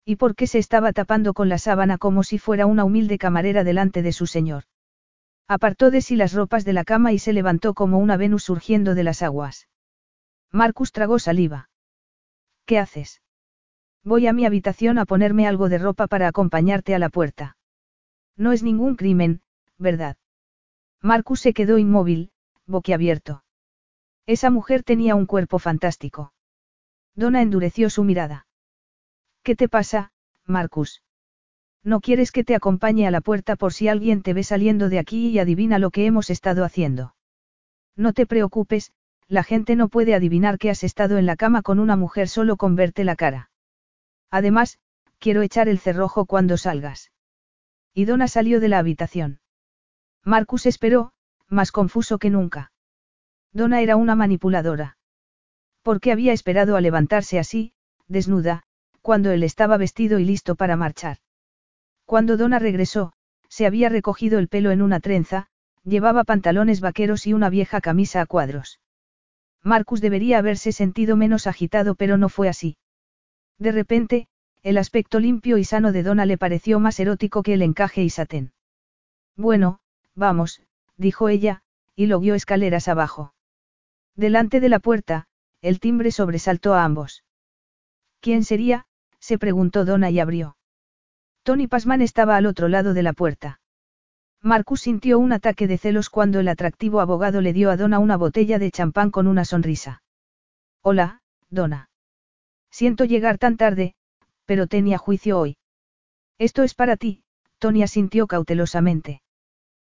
[0.09, 3.65] ¿Y por qué se estaba tapando con la sábana como si fuera una humilde camarera
[3.65, 4.63] delante de su señor?
[5.49, 8.95] Apartó de sí las ropas de la cama y se levantó como una Venus surgiendo
[8.95, 9.67] de las aguas.
[10.49, 11.69] Marcus tragó saliva.
[12.65, 13.21] ¿Qué haces?
[14.01, 17.57] Voy a mi habitación a ponerme algo de ropa para acompañarte a la puerta.
[18.37, 19.41] No es ningún crimen,
[19.77, 20.15] ¿verdad?
[21.01, 22.31] Marcus se quedó inmóvil,
[22.65, 23.43] boquiabierto.
[24.25, 26.31] Esa mujer tenía un cuerpo fantástico.
[27.13, 28.46] Donna endureció su mirada.
[29.47, 30.11] ¿Qué te pasa,
[30.45, 31.03] Marcus?
[31.81, 34.99] ¿No quieres que te acompañe a la puerta por si alguien te ve saliendo de
[34.99, 37.15] aquí y adivina lo que hemos estado haciendo?
[37.95, 38.91] No te preocupes,
[39.29, 42.57] la gente no puede adivinar que has estado en la cama con una mujer solo
[42.57, 43.49] con verte la cara.
[44.29, 44.79] Además,
[45.17, 47.13] quiero echar el cerrojo cuando salgas.
[47.93, 49.39] Y Donna salió de la habitación.
[50.25, 51.13] Marcus esperó,
[51.47, 52.73] más confuso que nunca.
[53.53, 54.97] Donna era una manipuladora.
[55.83, 57.71] ¿Por qué había esperado a levantarse así,
[58.09, 58.66] desnuda,
[59.07, 61.19] cuando él estaba vestido y listo para marchar?
[62.03, 63.13] Cuando Donna regresó,
[63.47, 65.47] se había recogido el pelo en una trenza,
[65.85, 68.81] llevaba pantalones vaqueros y una vieja camisa a cuadros.
[69.63, 72.75] Marcus debería haberse sentido menos agitado pero no fue así.
[73.57, 74.27] De repente,
[74.61, 78.09] el aspecto limpio y sano de Donna le pareció más erótico que el encaje y
[78.09, 78.51] satén.
[79.37, 79.79] Bueno,
[80.15, 80.61] vamos,
[80.97, 81.61] dijo ella,
[81.95, 83.33] y lo vio escaleras abajo.
[84.17, 85.27] Delante de la puerta,
[85.61, 87.23] el timbre sobresaltó a ambos.
[88.19, 88.86] ¿Quién sería?
[89.27, 90.55] Se preguntó Donna y abrió.
[91.43, 93.59] Tony Pasman estaba al otro lado de la puerta.
[94.41, 98.15] Marcus sintió un ataque de celos cuando el atractivo abogado le dio a Donna una
[98.15, 100.01] botella de champán con una sonrisa.
[100.81, 101.89] Hola, Donna.
[102.71, 103.95] Siento llegar tan tarde,
[104.45, 105.57] pero tenía juicio hoy.
[106.37, 107.21] Esto es para ti,
[107.59, 109.21] Tony asintió cautelosamente.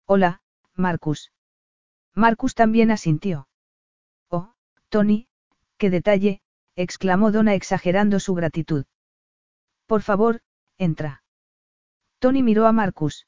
[0.06, 0.42] Hola,
[0.76, 1.32] Marcus.
[2.14, 3.48] Marcus también asintió.
[4.30, 4.52] Oh,
[4.90, 5.30] Tony,
[5.78, 6.42] qué detalle,
[6.76, 8.84] exclamó Donna exagerando su gratitud.
[9.92, 10.40] Por favor,
[10.78, 11.22] entra.
[12.20, 13.28] Tony miró a Marcus.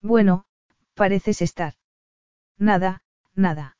[0.00, 0.46] Bueno,
[0.94, 1.74] pareces estar.
[2.56, 3.02] Nada,
[3.34, 3.76] nada.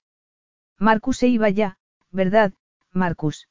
[0.79, 1.79] Marcus se iba ya,
[2.11, 2.53] ¿verdad,
[2.93, 3.49] Marcus?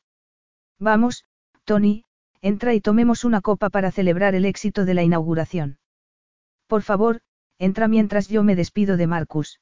[0.78, 1.26] Vamos,
[1.64, 2.06] Tony,
[2.42, 5.80] entra y tomemos una copa para celebrar el éxito de la inauguración.
[6.68, 7.22] Por favor,
[7.58, 9.62] entra mientras yo me despido de Marcus.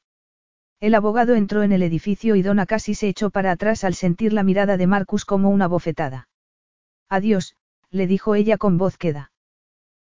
[0.81, 4.33] El abogado entró en el edificio y Donna casi se echó para atrás al sentir
[4.33, 6.27] la mirada de Marcus como una bofetada.
[7.07, 7.55] Adiós,
[7.91, 9.31] le dijo ella con voz queda.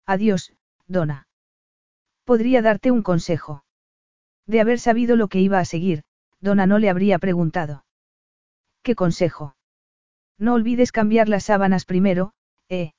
[0.06, 0.54] Adiós,
[0.88, 1.28] Donna.
[2.24, 3.64] Podría darte un consejo.
[4.48, 6.04] De haber sabido lo que iba a seguir,
[6.40, 7.86] Donna no le habría preguntado.
[8.84, 9.56] ¿Qué consejo?
[10.38, 12.34] No olvides cambiar las sábanas primero,
[12.70, 12.94] ¿eh?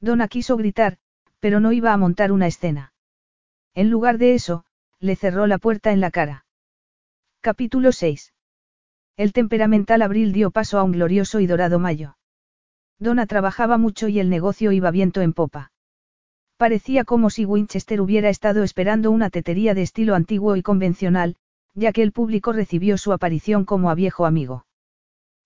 [0.00, 0.98] Donna quiso gritar,
[1.40, 2.92] pero no iba a montar una escena.
[3.74, 4.64] En lugar de eso,
[4.98, 6.44] le cerró la puerta en la cara.
[7.40, 8.34] Capítulo 6.
[9.16, 12.16] El temperamental abril dio paso a un glorioso y dorado mayo.
[13.00, 15.72] Donna trabajaba mucho y el negocio iba viento en popa.
[16.58, 21.36] Parecía como si Winchester hubiera estado esperando una tetería de estilo antiguo y convencional,
[21.74, 24.66] ya que el público recibió su aparición como a viejo amigo.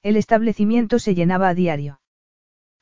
[0.02, 2.00] El establecimiento se llenaba a diario.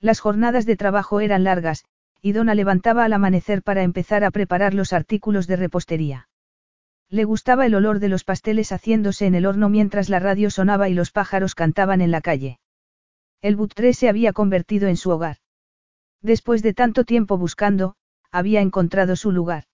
[0.01, 1.85] Las jornadas de trabajo eran largas,
[2.23, 6.29] y Donna levantaba al amanecer para empezar a preparar los artículos de repostería.
[7.11, 10.89] Le gustaba el olor de los pasteles haciéndose en el horno mientras la radio sonaba
[10.89, 12.59] y los pájaros cantaban en la calle.
[13.43, 15.39] El butré se había convertido en su hogar.
[16.23, 17.97] Después de tanto tiempo buscando,
[18.31, 19.65] había encontrado su lugar.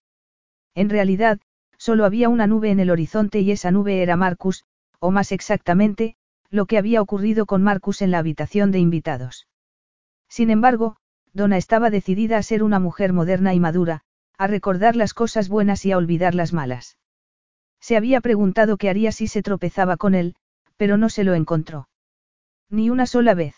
[0.74, 1.38] En realidad,
[1.76, 4.64] solo había una nube en el horizonte y esa nube era Marcus,
[4.98, 6.16] o más exactamente,
[6.50, 9.46] lo que había ocurrido con Marcus en la habitación de invitados.
[10.28, 10.96] Sin embargo,
[11.34, 14.00] Donna estaba decidida a ser una mujer moderna y madura,
[14.38, 16.96] a recordar las cosas buenas y a olvidar las malas.
[17.80, 20.36] Se había preguntado qué haría si se tropezaba con él,
[20.76, 21.88] pero no se lo encontró.
[22.70, 23.54] Ni una sola vez.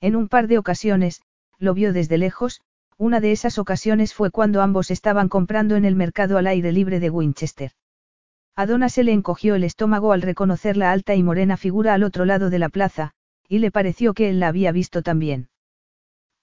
[0.00, 1.22] En un par de ocasiones,
[1.58, 2.60] lo vio desde lejos,
[2.96, 6.98] una de esas ocasiones fue cuando ambos estaban comprando en el mercado al aire libre
[6.98, 7.72] de Winchester.
[8.56, 12.02] A Donna se le encogió el estómago al reconocer la alta y morena figura al
[12.02, 13.12] otro lado de la plaza,
[13.48, 15.48] y le pareció que él la había visto también.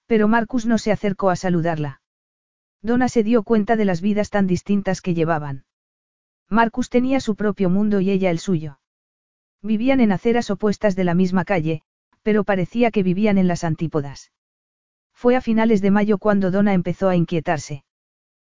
[0.06, 2.00] Pero Marcus no se acercó a saludarla.
[2.80, 5.66] Donna se dio cuenta de las vidas tan distintas que llevaban.
[6.48, 8.78] Marcus tenía su propio mundo y ella el suyo.
[9.62, 11.82] Vivían en aceras opuestas de la misma calle,
[12.22, 14.32] pero parecía que vivían en las antípodas.
[15.12, 17.84] Fue a finales de mayo cuando Donna empezó a inquietarse.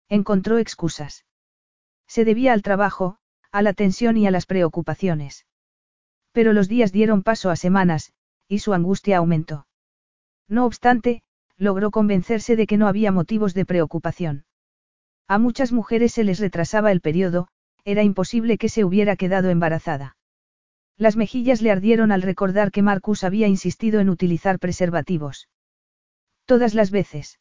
[0.09, 1.26] Encontró excusas.
[2.07, 3.17] Se debía al trabajo,
[3.51, 5.45] a la tensión y a las preocupaciones.
[6.31, 8.11] Pero los días dieron paso a semanas,
[8.47, 9.67] y su angustia aumentó.
[10.47, 11.21] No obstante,
[11.57, 14.45] logró convencerse de que no había motivos de preocupación.
[15.27, 17.47] A muchas mujeres se les retrasaba el periodo,
[17.85, 20.17] era imposible que se hubiera quedado embarazada.
[20.99, 25.47] Las mejillas le ardieron al recordar que Marcus había insistido en utilizar preservativos.
[26.45, 27.39] Todas las veces.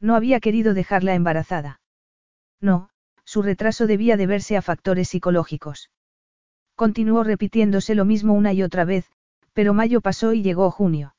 [0.00, 1.80] No había querido dejarla embarazada.
[2.60, 2.90] No,
[3.24, 5.90] su retraso debía deberse a factores psicológicos.
[6.76, 9.10] Continuó repitiéndose lo mismo una y otra vez,
[9.52, 11.16] pero mayo pasó y llegó junio.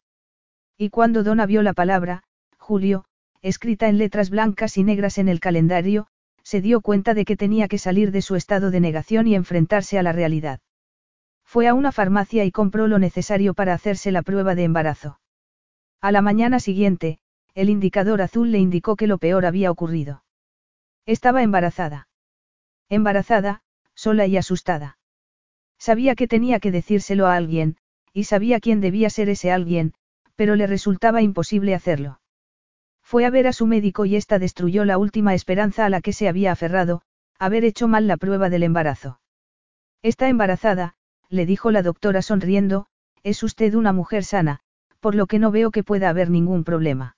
[0.77, 2.23] Y cuando Donna vio la palabra,
[2.57, 3.03] Julio,
[3.41, 6.07] escrita en letras blancas y negras en el calendario,
[6.41, 9.99] se dio cuenta de que tenía que salir de su estado de negación y enfrentarse
[9.99, 10.61] a la realidad.
[11.49, 15.19] Fue a una farmacia y compró lo necesario para hacerse la prueba de embarazo.
[15.99, 17.17] A la mañana siguiente,
[17.55, 20.23] el indicador azul le indicó que lo peor había ocurrido.
[21.07, 22.07] Estaba embarazada.
[22.87, 23.63] Embarazada,
[23.95, 24.99] sola y asustada.
[25.79, 27.77] Sabía que tenía que decírselo a alguien,
[28.13, 29.95] y sabía quién debía ser ese alguien,
[30.35, 32.21] pero le resultaba imposible hacerlo.
[33.01, 36.13] Fue a ver a su médico y ésta destruyó la última esperanza a la que
[36.13, 37.01] se había aferrado,
[37.39, 39.19] haber hecho mal la prueba del embarazo.
[40.03, 40.95] Está embarazada,
[41.29, 42.87] le dijo la doctora sonriendo,
[43.23, 44.61] es usted una mujer sana,
[44.99, 47.17] por lo que no veo que pueda haber ningún problema.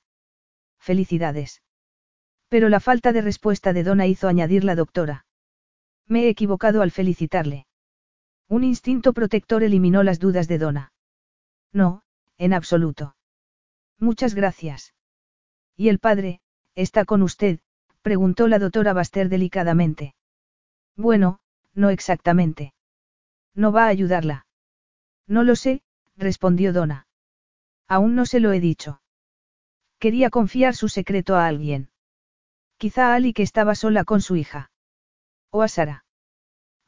[0.79, 1.61] Felicidades.
[2.49, 5.25] Pero la falta de respuesta de Donna hizo añadir la doctora.
[6.07, 7.65] Me he equivocado al felicitarle.
[8.49, 10.93] Un instinto protector eliminó las dudas de Donna.
[11.71, 12.03] No,
[12.37, 13.15] en absoluto.
[13.97, 14.93] Muchas gracias.
[15.77, 16.41] ¿Y el padre,
[16.75, 17.59] está con usted?
[18.01, 20.15] preguntó la doctora Baster delicadamente.
[20.97, 21.39] Bueno,
[21.73, 22.73] no exactamente.
[23.55, 24.45] ¿No va a ayudarla?
[25.27, 25.81] No lo sé,
[26.15, 27.07] respondió Donna.
[27.87, 29.01] Aún no se lo he dicho.
[29.99, 31.89] Quería confiar su secreto a alguien.
[32.77, 34.71] Quizá a Ali que estaba sola con su hija.
[35.51, 36.05] O a Sara.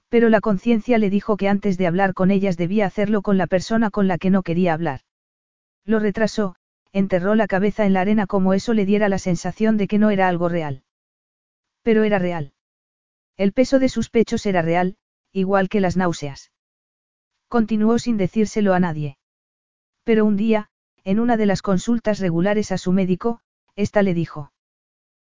[0.09, 3.47] Pero la conciencia le dijo que antes de hablar con ellas debía hacerlo con la
[3.47, 5.01] persona con la que no quería hablar.
[5.85, 6.55] Lo retrasó,
[6.93, 10.11] enterró la cabeza en la arena como eso le diera la sensación de que no
[10.11, 10.83] era algo real.
[11.81, 12.53] Pero era real.
[13.35, 14.97] El peso de sus pechos era real,
[15.31, 16.52] igual que las náuseas.
[17.53, 19.19] Continuó sin decírselo a nadie.
[20.03, 20.71] Pero un día,
[21.03, 23.41] en una de las consultas regulares a su médico,
[23.75, 24.51] ésta le dijo.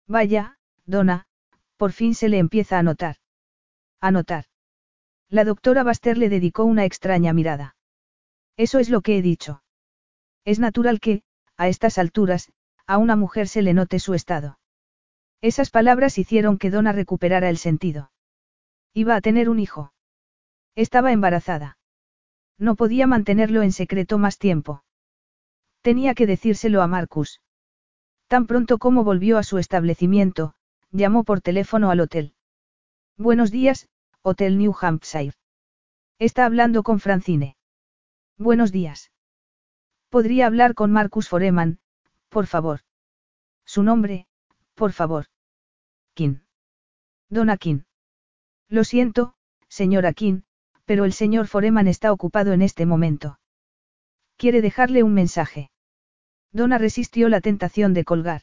[0.09, 1.29] Vaya, dona,
[1.77, 3.19] por fin se le empieza a notar.
[4.01, 4.47] A notar.
[5.29, 7.77] La doctora Baster le dedicó una extraña mirada.
[8.57, 9.63] Eso es lo que he dicho.
[10.45, 11.23] Es natural que,
[11.57, 12.51] a estas alturas,
[12.89, 14.59] a una mujer se le note su estado.
[15.43, 18.11] Esas palabras hicieron que Donna recuperara el sentido.
[18.95, 19.93] Iba a tener un hijo.
[20.75, 21.79] Estaba embarazada.
[22.59, 24.83] No podía mantenerlo en secreto más tiempo.
[25.83, 27.41] Tenía que decírselo a Marcus.
[28.29, 30.55] Tan pronto como volvió a su establecimiento,
[30.91, 32.35] llamó por teléfono al hotel.
[33.17, 33.89] Buenos días,
[34.23, 35.35] Hotel New Hampshire.
[36.19, 37.57] Está hablando con Francine.
[38.39, 39.13] Buenos días.
[40.09, 41.79] Podría hablar con Marcus Foreman,
[42.29, 42.81] por favor.
[43.65, 44.27] Su nombre,
[44.75, 45.27] por favor.
[46.15, 46.37] King.
[47.29, 47.83] Donna King.
[48.69, 49.35] Lo siento,
[49.69, 50.43] señora King,
[50.87, 53.39] pero el señor Foreman está ocupado en este momento.
[54.37, 55.71] Quiere dejarle un mensaje.
[56.53, 58.43] Donna resistió la tentación de colgar.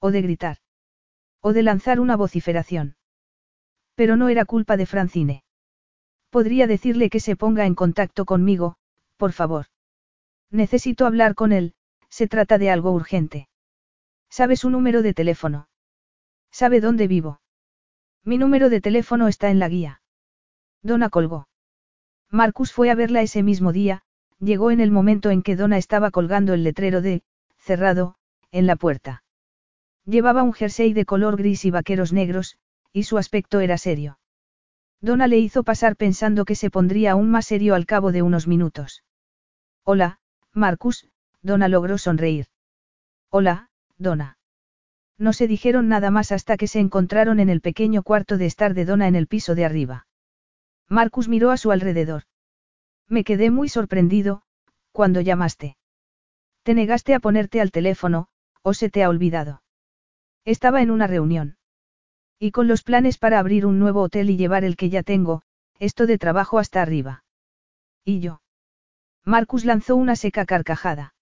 [0.00, 0.56] O de gritar.
[1.40, 2.96] O de lanzar una vociferación.
[3.94, 5.44] Pero no era culpa de Francine.
[6.30, 8.76] Podría decirle que se ponga en contacto conmigo,
[9.16, 9.66] por favor.
[10.50, 11.74] Necesito hablar con él,
[12.08, 13.48] se trata de algo urgente.
[14.30, 15.68] ¿Sabe su número de teléfono?
[16.50, 17.40] ¿Sabe dónde vivo?
[18.24, 20.02] Mi número de teléfono está en la guía.
[20.82, 21.49] Donna colgó.
[22.30, 24.02] Marcus fue a verla ese mismo día,
[24.38, 27.22] llegó en el momento en que Donna estaba colgando el letrero de,
[27.58, 28.14] cerrado,
[28.52, 29.24] en la puerta.
[30.04, 32.56] Llevaba un jersey de color gris y vaqueros negros,
[32.92, 34.18] y su aspecto era serio.
[35.00, 38.46] Donna le hizo pasar pensando que se pondría aún más serio al cabo de unos
[38.46, 39.02] minutos.
[39.82, 40.20] Hola,
[40.52, 41.08] Marcus,
[41.42, 42.46] Donna logró sonreír.
[43.30, 44.38] Hola, Donna.
[45.18, 48.74] No se dijeron nada más hasta que se encontraron en el pequeño cuarto de estar
[48.74, 50.06] de Donna en el piso de arriba.
[50.90, 52.24] Marcus miró a su alrededor.
[53.08, 54.42] Me quedé muy sorprendido,
[54.90, 55.76] cuando llamaste.
[56.64, 58.26] Te negaste a ponerte al teléfono,
[58.62, 59.62] o se te ha olvidado.
[60.44, 61.56] Estaba en una reunión.
[62.40, 65.42] Y con los planes para abrir un nuevo hotel y llevar el que ya tengo,
[65.78, 67.24] esto de trabajo hasta arriba.
[68.04, 68.42] ¿Y yo?
[69.24, 71.14] Marcus lanzó una seca carcajada.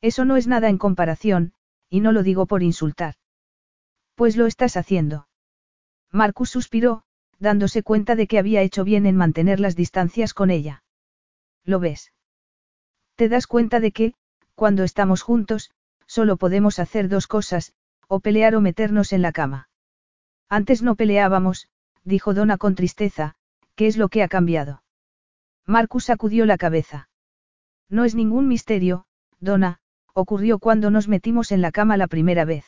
[0.00, 1.52] Eso no es nada en comparación,
[1.90, 3.14] y no lo digo por insultar.
[4.14, 5.28] Pues lo estás haciendo.
[6.10, 7.04] Marcus suspiró,
[7.38, 10.82] dándose cuenta de que había hecho bien en mantener las distancias con ella.
[11.64, 12.12] ¿Lo ves?
[13.16, 14.14] Te das cuenta de que,
[14.54, 15.70] cuando estamos juntos,
[16.06, 17.74] solo podemos hacer dos cosas,
[18.08, 19.68] o pelear o meternos en la cama.
[20.48, 21.68] Antes no peleábamos,
[22.04, 23.34] dijo Donna con tristeza,
[23.74, 24.82] ¿qué es lo que ha cambiado?
[25.66, 27.08] Marcus sacudió la cabeza.
[27.88, 29.06] No es ningún misterio,
[29.40, 29.80] Donna,
[30.14, 32.64] ocurrió cuando nos metimos en la cama la primera vez.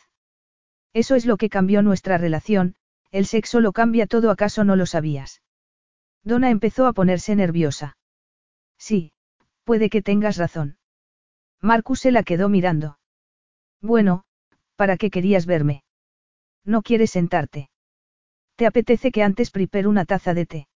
[0.93, 2.75] Eso es lo que cambió nuestra relación,
[3.11, 5.43] el sexo lo cambia todo, ¿acaso no lo sabías?
[6.25, 7.97] Donna empezó a ponerse nerviosa.
[8.79, 9.13] Sí,
[9.65, 10.79] puede que tengas razón.
[11.61, 12.99] Marcus se la quedó mirando.
[13.81, 14.25] Bueno,
[14.77, 15.85] ¿para qué querías verme?
[16.65, 17.71] No quieres sentarte.
[18.57, 20.69] ¿Te apetece que antes prepare una taza de té?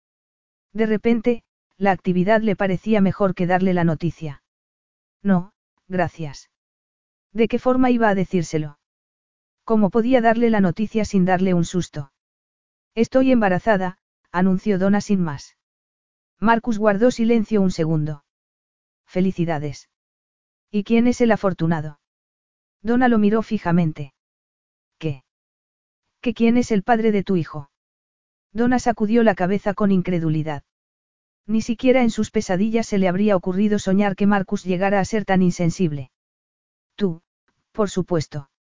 [0.73, 1.43] De repente,
[1.77, 4.43] la actividad le parecía mejor que darle la noticia.
[5.23, 5.53] No,
[5.89, 6.51] gracias.
[7.33, 8.79] ¿De qué forma iba a decírselo?
[9.65, 12.12] ¿Cómo podía darle la noticia sin darle un susto?
[12.95, 13.99] Estoy embarazada,
[14.31, 15.57] anunció Donna sin más.
[16.39, 18.25] Marcus guardó silencio un segundo.
[19.07, 19.89] Felicidades.
[20.71, 22.01] ¿Y quién es el afortunado?
[22.83, 24.13] Donna lo miró fijamente.
[24.99, 25.25] ¿Qué?
[26.21, 27.71] ¿Que quién es el padre de tu hijo?
[28.53, 30.65] Donna sacudió la cabeza con incredulidad.
[31.47, 35.25] Ni siquiera en sus pesadillas se le habría ocurrido soñar que Marcus llegara a ser
[35.25, 36.11] tan insensible.
[36.95, 37.23] Tú,
[37.73, 38.51] por supuesto.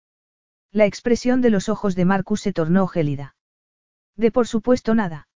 [0.70, 3.36] La expresión de los ojos de Marcus se tornó gélida.
[4.16, 5.28] De por supuesto nada.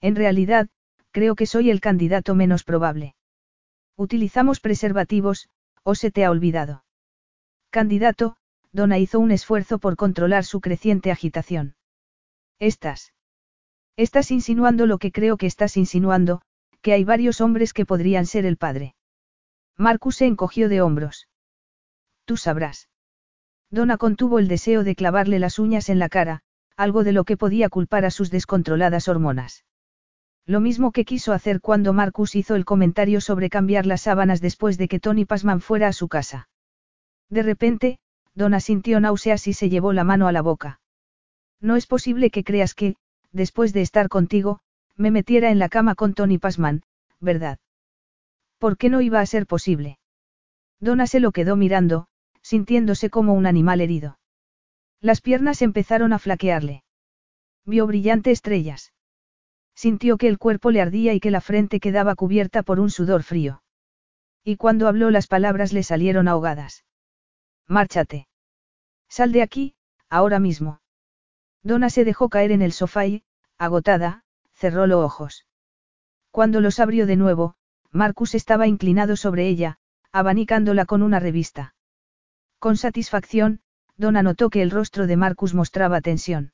[0.00, 0.68] En realidad,
[1.10, 3.14] creo que soy el candidato menos probable.
[3.96, 5.48] Utilizamos preservativos,
[5.82, 6.84] o se te ha olvidado.
[7.70, 8.36] Candidato,
[8.72, 11.76] Donna hizo un esfuerzo por controlar su creciente agitación.
[12.58, 13.12] Estás.
[13.96, 16.42] Estás insinuando lo que creo que estás insinuando,
[16.82, 18.94] que hay varios hombres que podrían ser el padre.
[19.76, 21.28] Marcus se encogió de hombros.
[22.24, 22.88] Tú sabrás.
[23.70, 26.42] Donna contuvo el deseo de clavarle las uñas en la cara,
[26.76, 29.64] algo de lo que podía culpar a sus descontroladas hormonas.
[30.46, 34.76] Lo mismo que quiso hacer cuando Marcus hizo el comentario sobre cambiar las sábanas después
[34.76, 36.48] de que Tony Pasman fuera a su casa.
[37.30, 37.98] De repente,
[38.34, 40.80] Donna sintió náuseas y se llevó la mano a la boca.
[41.60, 42.96] No es posible que creas que,
[43.32, 44.60] después de estar contigo,
[44.96, 46.82] me metiera en la cama con Tony Pasman,
[47.20, 47.58] ¿verdad?
[48.58, 49.98] ¿Por qué no iba a ser posible?
[50.78, 52.06] Donna se lo quedó mirando,
[52.42, 54.18] sintiéndose como un animal herido.
[55.04, 56.82] Las piernas empezaron a flaquearle.
[57.66, 58.94] Vio brillantes estrellas.
[59.74, 63.22] Sintió que el cuerpo le ardía y que la frente quedaba cubierta por un sudor
[63.22, 63.62] frío.
[64.44, 66.86] Y cuando habló las palabras le salieron ahogadas.
[67.68, 68.28] Márchate.
[69.06, 69.74] Sal de aquí,
[70.08, 70.80] ahora mismo.
[71.62, 73.24] Donna se dejó caer en el sofá y,
[73.58, 74.24] agotada,
[74.54, 75.46] cerró los ojos.
[76.30, 77.56] Cuando los abrió de nuevo,
[77.90, 79.76] Marcus estaba inclinado sobre ella,
[80.12, 81.74] abanicándola con una revista.
[82.58, 83.60] Con satisfacción,
[83.96, 86.52] Donna notó que el rostro de Marcus mostraba tensión.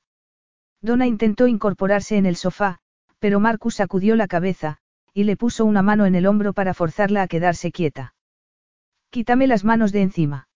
[0.82, 2.78] Donna intentó incorporarse en el sofá,
[3.18, 4.78] pero Marcus sacudió la cabeza,
[5.12, 8.14] y le puso una mano en el hombro para forzarla a quedarse quieta.
[9.10, 10.48] Quítame las manos de encima.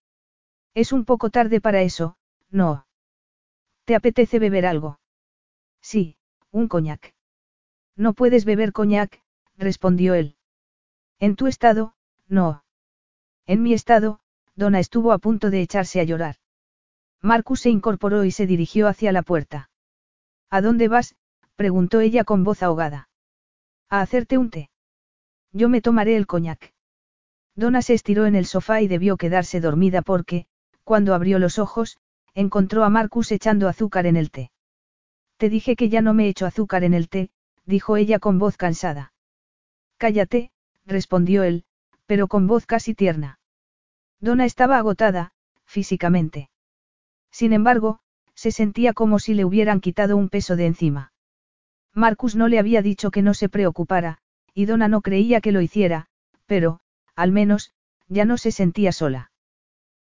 [0.73, 2.17] Es un poco tarde para eso,
[2.49, 2.87] no.
[3.85, 4.99] ¿Te apetece beber algo?
[5.81, 6.17] Sí,
[6.51, 7.13] un coñac.
[7.95, 9.21] No puedes beber coñac,
[9.57, 10.35] respondió él.
[11.19, 11.95] En tu estado,
[12.27, 12.63] no.
[13.45, 14.19] En mi estado,
[14.55, 16.37] Donna estuvo a punto de echarse a llorar.
[17.25, 19.71] Marcus se incorporó y se dirigió hacia la puerta.
[20.51, 21.15] ¿A dónde vas?
[21.55, 23.09] preguntó ella con voz ahogada.
[23.89, 24.69] A hacerte un té.
[25.51, 26.73] Yo me tomaré el coñac.
[27.55, 30.45] Donna se estiró en el sofá y debió quedarse dormida porque,
[30.83, 31.97] cuando abrió los ojos,
[32.35, 34.51] encontró a Marcus echando azúcar en el té.
[35.37, 37.31] Te dije que ya no me echo azúcar en el té,
[37.65, 39.13] dijo ella con voz cansada.
[39.97, 40.51] Cállate,
[40.85, 41.63] respondió él,
[42.05, 43.39] pero con voz casi tierna.
[44.19, 45.33] Donna estaba agotada,
[45.65, 46.51] físicamente.
[47.35, 47.99] Sin embargo,
[48.33, 51.11] se sentía como si le hubieran quitado un peso de encima.
[51.93, 54.19] Marcus no le había dicho que no se preocupara,
[54.53, 56.07] y Donna no creía que lo hiciera,
[56.45, 56.79] pero,
[57.13, 57.73] al menos,
[58.07, 59.33] ya no se sentía sola.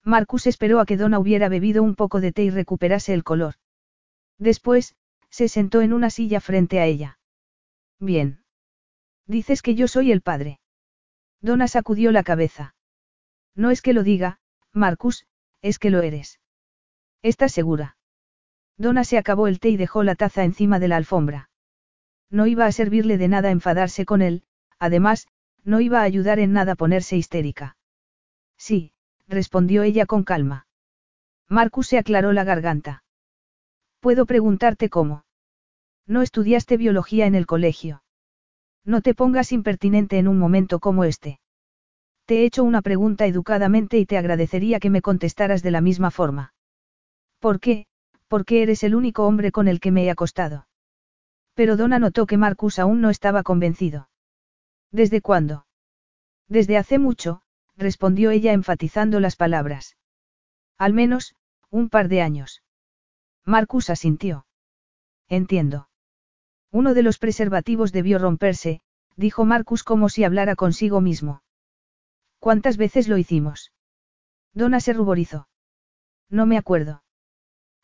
[0.04, 3.56] Marcus esperó a que Donna hubiera bebido un poco de té y recuperase el color.
[4.38, 4.94] Después,
[5.28, 7.18] se sentó en una silla frente a ella.
[7.98, 8.44] Bien.
[9.26, 10.60] Dices que yo soy el padre.
[11.40, 12.76] Donna sacudió la cabeza.
[13.56, 14.38] No es que lo diga,
[14.72, 15.26] Marcus,
[15.60, 16.38] es que lo eres.
[17.26, 17.96] ¿Estás segura?
[18.78, 21.50] Donna se acabó el té y dejó la taza encima de la alfombra.
[22.30, 24.44] No iba a servirle de nada enfadarse con él,
[24.78, 25.26] además,
[25.64, 27.76] no iba a ayudar en nada ponerse histérica.
[28.56, 28.92] Sí,
[29.26, 30.68] respondió ella con calma.
[31.48, 33.02] Marcus se aclaró la garganta.
[33.98, 35.24] ¿Puedo preguntarte cómo?
[36.06, 38.04] No estudiaste biología en el colegio.
[38.84, 41.40] No te pongas impertinente en un momento como este.
[42.24, 46.12] Te he hecho una pregunta educadamente y te agradecería que me contestaras de la misma
[46.12, 46.52] forma.
[47.46, 47.86] ¿Por qué?
[48.26, 50.66] Porque eres el único hombre con el que me he acostado.
[51.54, 54.08] Pero Donna notó que Marcus aún no estaba convencido.
[54.90, 55.64] ¿Desde cuándo?
[56.48, 57.42] Desde hace mucho,
[57.76, 59.96] respondió ella enfatizando las palabras.
[60.76, 61.36] Al menos,
[61.70, 62.64] un par de años.
[63.44, 64.44] Marcus asintió.
[65.28, 65.88] Entiendo.
[66.72, 68.80] Uno de los preservativos debió romperse,
[69.14, 71.44] dijo Marcus como si hablara consigo mismo.
[72.40, 73.72] ¿Cuántas veces lo hicimos?
[74.52, 75.46] Donna se ruborizó.
[76.28, 77.04] No me acuerdo.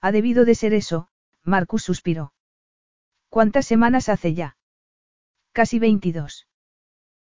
[0.02, 1.08] Ha debido de ser eso,
[1.44, 2.32] Marcus suspiró.
[3.28, 4.56] ¿Cuántas semanas hace ya?
[5.52, 6.48] Casi veintidós.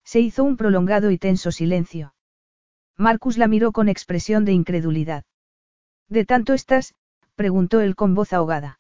[0.04, 2.14] Se hizo un prolongado y tenso silencio.
[2.96, 5.26] Marcus la miró con expresión de incredulidad.
[6.08, 6.94] ¿De tanto estás?
[7.36, 8.80] preguntó él con voz ahogada.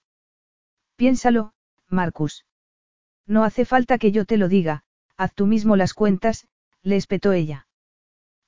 [0.95, 1.53] Piénsalo,
[1.90, 2.45] Marcus.
[3.26, 4.84] No hace falta que yo te lo diga,
[5.18, 6.48] haz tú mismo las cuentas,
[6.82, 7.68] le espetó ella.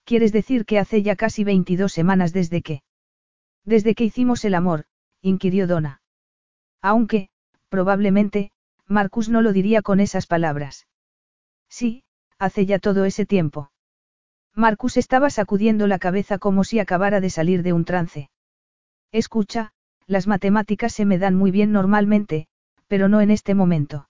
[0.05, 2.81] ¿Quieres decir que hace ya casi 22 semanas desde que?
[3.65, 4.85] Desde que hicimos el amor,
[5.21, 6.01] inquirió Donna.
[6.81, 7.29] Aunque,
[7.69, 8.51] probablemente,
[8.87, 10.87] Marcus no lo diría con esas palabras.
[11.69, 12.03] Sí,
[12.37, 13.71] hace ya todo ese tiempo.
[14.55, 18.29] Marcus estaba sacudiendo la cabeza como si acabara de salir de un trance.
[19.11, 19.73] Escucha,
[20.07, 22.47] las matemáticas se me dan muy bien normalmente,
[22.87, 24.09] pero no en este momento.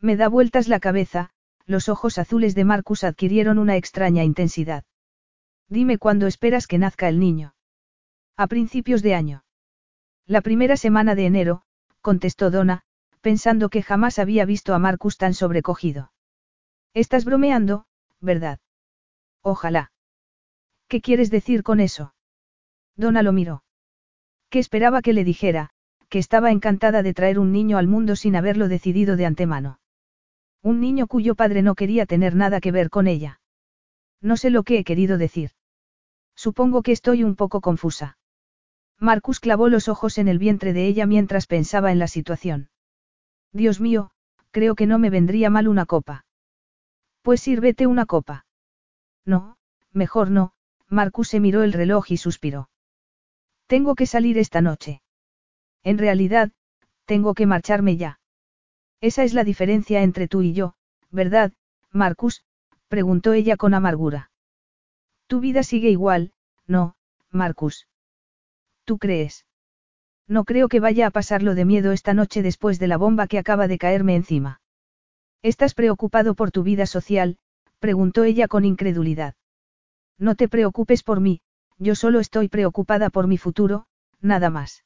[0.00, 1.30] Me da vueltas la cabeza,
[1.66, 4.84] los ojos azules de Marcus adquirieron una extraña intensidad.
[5.68, 7.54] Dime cuándo esperas que nazca el niño.
[8.36, 9.42] A principios de año.
[10.28, 11.62] La primera semana de enero,
[12.02, 12.82] contestó Donna,
[13.22, 16.12] pensando que jamás había visto a Marcus tan sobrecogido.
[16.92, 17.86] Estás bromeando,
[18.20, 18.60] ¿verdad?
[19.40, 19.90] Ojalá.
[20.86, 22.12] ¿Qué quieres decir con eso?
[22.94, 23.64] Donna lo miró.
[24.50, 25.70] Que esperaba que le dijera,
[26.10, 29.80] que estaba encantada de traer un niño al mundo sin haberlo decidido de antemano.
[30.62, 33.40] Un niño cuyo padre no quería tener nada que ver con ella.
[34.20, 35.52] No sé lo que he querido decir.
[36.34, 38.17] Supongo que estoy un poco confusa.
[39.00, 42.70] Marcus clavó los ojos en el vientre de ella mientras pensaba en la situación.
[43.52, 44.10] Dios mío,
[44.50, 46.24] creo que no me vendría mal una copa.
[47.22, 48.46] Pues sírvete una copa.
[49.24, 49.56] No,
[49.92, 50.52] mejor no,
[50.88, 52.70] Marcus se miró el reloj y suspiró.
[53.66, 55.02] Tengo que salir esta noche.
[55.84, 56.50] En realidad,
[57.04, 58.20] tengo que marcharme ya.
[59.00, 60.74] Esa es la diferencia entre tú y yo,
[61.10, 61.52] ¿verdad,
[61.92, 62.44] Marcus?
[62.88, 64.30] preguntó ella con amargura.
[65.26, 66.32] Tu vida sigue igual,
[66.66, 66.96] no,
[67.30, 67.86] Marcus.
[68.88, 69.44] ¿Tú crees?
[70.26, 73.36] No creo que vaya a pasarlo de miedo esta noche después de la bomba que
[73.36, 74.62] acaba de caerme encima.
[75.42, 77.36] ¿Estás preocupado por tu vida social?
[77.80, 79.34] preguntó ella con incredulidad.
[80.18, 81.42] No te preocupes por mí,
[81.76, 83.84] yo solo estoy preocupada por mi futuro,
[84.22, 84.84] nada más.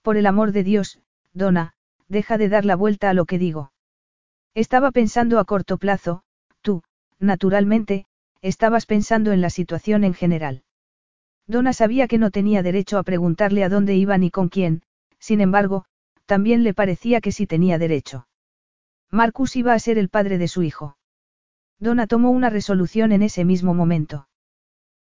[0.00, 0.98] Por el amor de Dios,
[1.34, 1.74] Donna,
[2.08, 3.70] deja de dar la vuelta a lo que digo.
[4.54, 6.22] Estaba pensando a corto plazo,
[6.62, 6.82] tú,
[7.18, 8.06] naturalmente,
[8.40, 10.64] estabas pensando en la situación en general.
[11.50, 14.82] Donna sabía que no tenía derecho a preguntarle a dónde iba ni con quién,
[15.18, 15.84] sin embargo,
[16.24, 18.28] también le parecía que sí tenía derecho.
[19.10, 20.96] Marcus iba a ser el padre de su hijo.
[21.80, 24.28] Donna tomó una resolución en ese mismo momento.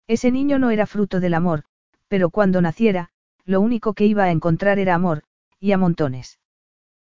[0.07, 1.65] Ese niño no era fruto del amor,
[2.07, 3.09] pero cuando naciera,
[3.43, 5.23] lo único que iba a encontrar era amor,
[5.59, 6.39] y a montones.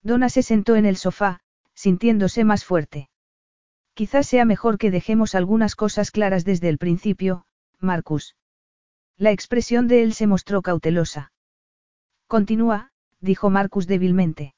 [0.02, 1.42] Donna se sentó en el sofá,
[1.76, 3.12] sintiéndose más fuerte.
[3.94, 7.46] Quizás sea mejor que dejemos algunas cosas claras desde el principio,
[7.80, 8.34] Marcus.
[9.20, 11.34] La expresión de él se mostró cautelosa.
[12.28, 14.56] Continúa, dijo Marcus débilmente.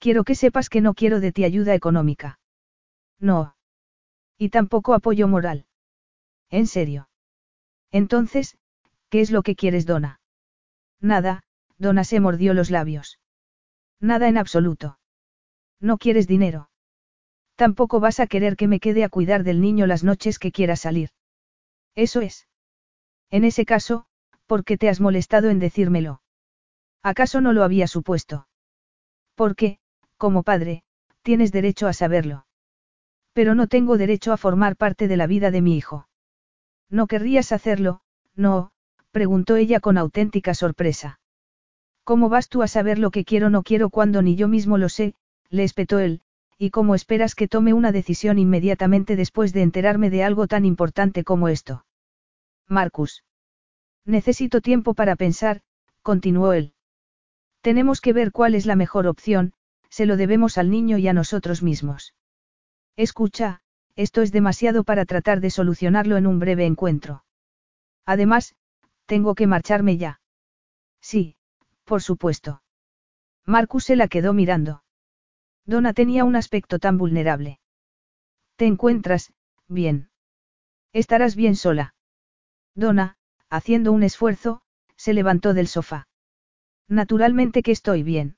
[0.00, 2.40] Quiero que sepas que no quiero de ti ayuda económica.
[3.20, 3.54] No.
[4.36, 5.66] Y tampoco apoyo moral.
[6.50, 7.08] ¿En serio?
[7.92, 8.58] Entonces,
[9.10, 10.20] ¿qué es lo que quieres, Donna?
[11.00, 11.44] Nada,
[11.78, 13.20] Donna se mordió los labios.
[14.00, 14.98] Nada en absoluto.
[15.78, 16.68] No quieres dinero.
[17.54, 20.74] Tampoco vas a querer que me quede a cuidar del niño las noches que quiera
[20.74, 21.10] salir.
[21.94, 22.47] Eso es.
[23.30, 24.06] En ese caso,
[24.46, 26.22] ¿por qué te has molestado en decírmelo?
[27.02, 28.48] ¿Acaso no lo había supuesto?
[29.34, 29.78] Porque,
[30.16, 30.82] como padre,
[31.22, 32.46] tienes derecho a saberlo.
[33.32, 36.08] Pero no tengo derecho a formar parte de la vida de mi hijo.
[36.90, 38.00] ¿No querrías hacerlo?
[38.34, 38.72] No,
[39.10, 41.20] preguntó ella con auténtica sorpresa.
[42.04, 44.78] ¿Cómo vas tú a saber lo que quiero o no quiero cuando ni yo mismo
[44.78, 45.14] lo sé?
[45.50, 46.22] le espetó él,
[46.56, 51.24] ¿y cómo esperas que tome una decisión inmediatamente después de enterarme de algo tan importante
[51.24, 51.84] como esto?
[52.68, 53.24] Marcus.
[54.04, 55.62] Necesito tiempo para pensar,
[56.02, 56.74] continuó él.
[57.60, 59.52] Tenemos que ver cuál es la mejor opción,
[59.88, 62.14] se lo debemos al niño y a nosotros mismos.
[62.96, 63.62] Escucha,
[63.96, 67.24] esto es demasiado para tratar de solucionarlo en un breve encuentro.
[68.06, 68.54] Además,
[69.06, 70.20] tengo que marcharme ya.
[71.00, 71.36] Sí,
[71.84, 72.62] por supuesto.
[73.44, 74.84] Marcus se la quedó mirando.
[75.64, 77.60] Donna tenía un aspecto tan vulnerable.
[78.56, 79.32] ¿Te encuentras,
[79.68, 80.10] bien?
[80.92, 81.94] Estarás bien sola.
[82.78, 83.16] Donna,
[83.50, 84.60] haciendo un esfuerzo,
[84.96, 86.06] se levantó del sofá.
[86.86, 88.36] Naturalmente que estoy bien.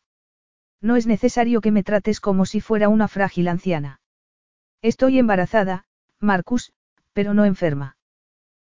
[0.80, 4.00] No es necesario que me trates como si fuera una frágil anciana.
[4.80, 5.84] Estoy embarazada,
[6.20, 6.72] Marcus,
[7.12, 7.98] pero no enferma.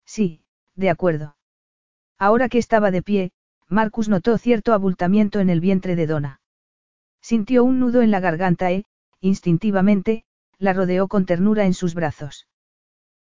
[0.06, 0.40] Sí,
[0.74, 1.36] de acuerdo.
[2.18, 3.32] Ahora que estaba de pie,
[3.68, 6.40] Marcus notó cierto abultamiento en el vientre de Donna.
[7.20, 8.86] Sintió un nudo en la garganta e,
[9.20, 10.24] instintivamente,
[10.58, 12.48] la rodeó con ternura en sus brazos.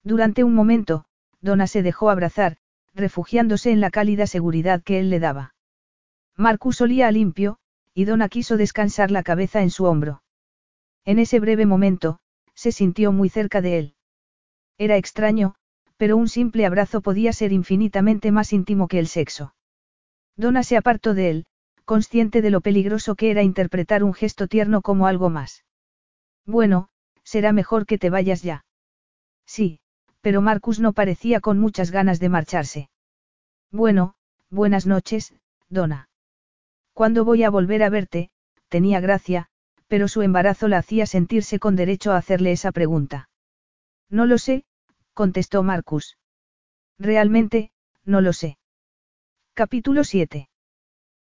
[0.03, 1.05] Durante un momento,
[1.43, 2.55] Donna se dejó abrazar,
[2.95, 5.55] refugiándose en la cálida seguridad que él le daba.
[6.37, 7.57] Marcus olía a limpio,
[7.93, 10.23] y Donna quiso descansar la cabeza en su hombro.
[11.03, 12.19] En ese breve momento,
[12.55, 13.95] se sintió muy cerca de él.
[14.77, 15.55] Era extraño,
[15.97, 19.53] pero un simple abrazo podía ser infinitamente más íntimo que el sexo.
[20.37, 21.45] Donna se apartó de él,
[21.83, 25.65] consciente de lo peligroso que era interpretar un gesto tierno como algo más.
[26.45, 26.87] Bueno,
[27.23, 28.65] será mejor que te vayas ya.
[29.45, 29.81] Sí,
[30.23, 32.89] pero Marcus no parecía con muchas ganas de marcharse.
[33.71, 34.15] Bueno,
[34.49, 35.33] buenas noches,
[35.67, 36.07] Donna.
[36.93, 38.31] ¿Cuándo voy a volver a verte?
[38.69, 39.49] Tenía gracia,
[39.87, 43.29] pero su embarazo la hacía sentirse con derecho a hacerle esa pregunta.
[44.09, 44.63] No lo sé,
[45.13, 46.17] contestó Marcus.
[46.97, 47.71] Realmente,
[48.05, 48.57] no lo sé.
[49.53, 50.47] Capítulo 7.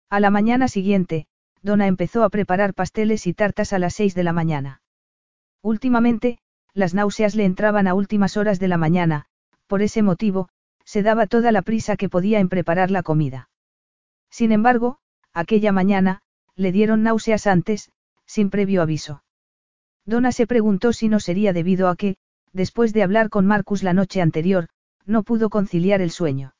[0.09, 1.27] A la mañana siguiente,
[1.61, 4.81] Donna empezó a preparar pasteles y tartas a las seis de la mañana.
[5.61, 6.39] Últimamente,
[6.73, 9.25] las náuseas le entraban a últimas horas de la mañana,
[9.67, 10.49] por ese motivo,
[10.85, 13.49] se daba toda la prisa que podía en preparar la comida.
[14.29, 14.97] Sin embargo,
[15.33, 16.21] aquella mañana,
[16.55, 17.91] le dieron náuseas antes,
[18.25, 19.23] sin previo aviso.
[20.05, 22.17] Donna se preguntó si no sería debido a que,
[22.51, 24.67] después de hablar con Marcus la noche anterior,
[25.05, 26.55] no pudo conciliar el sueño.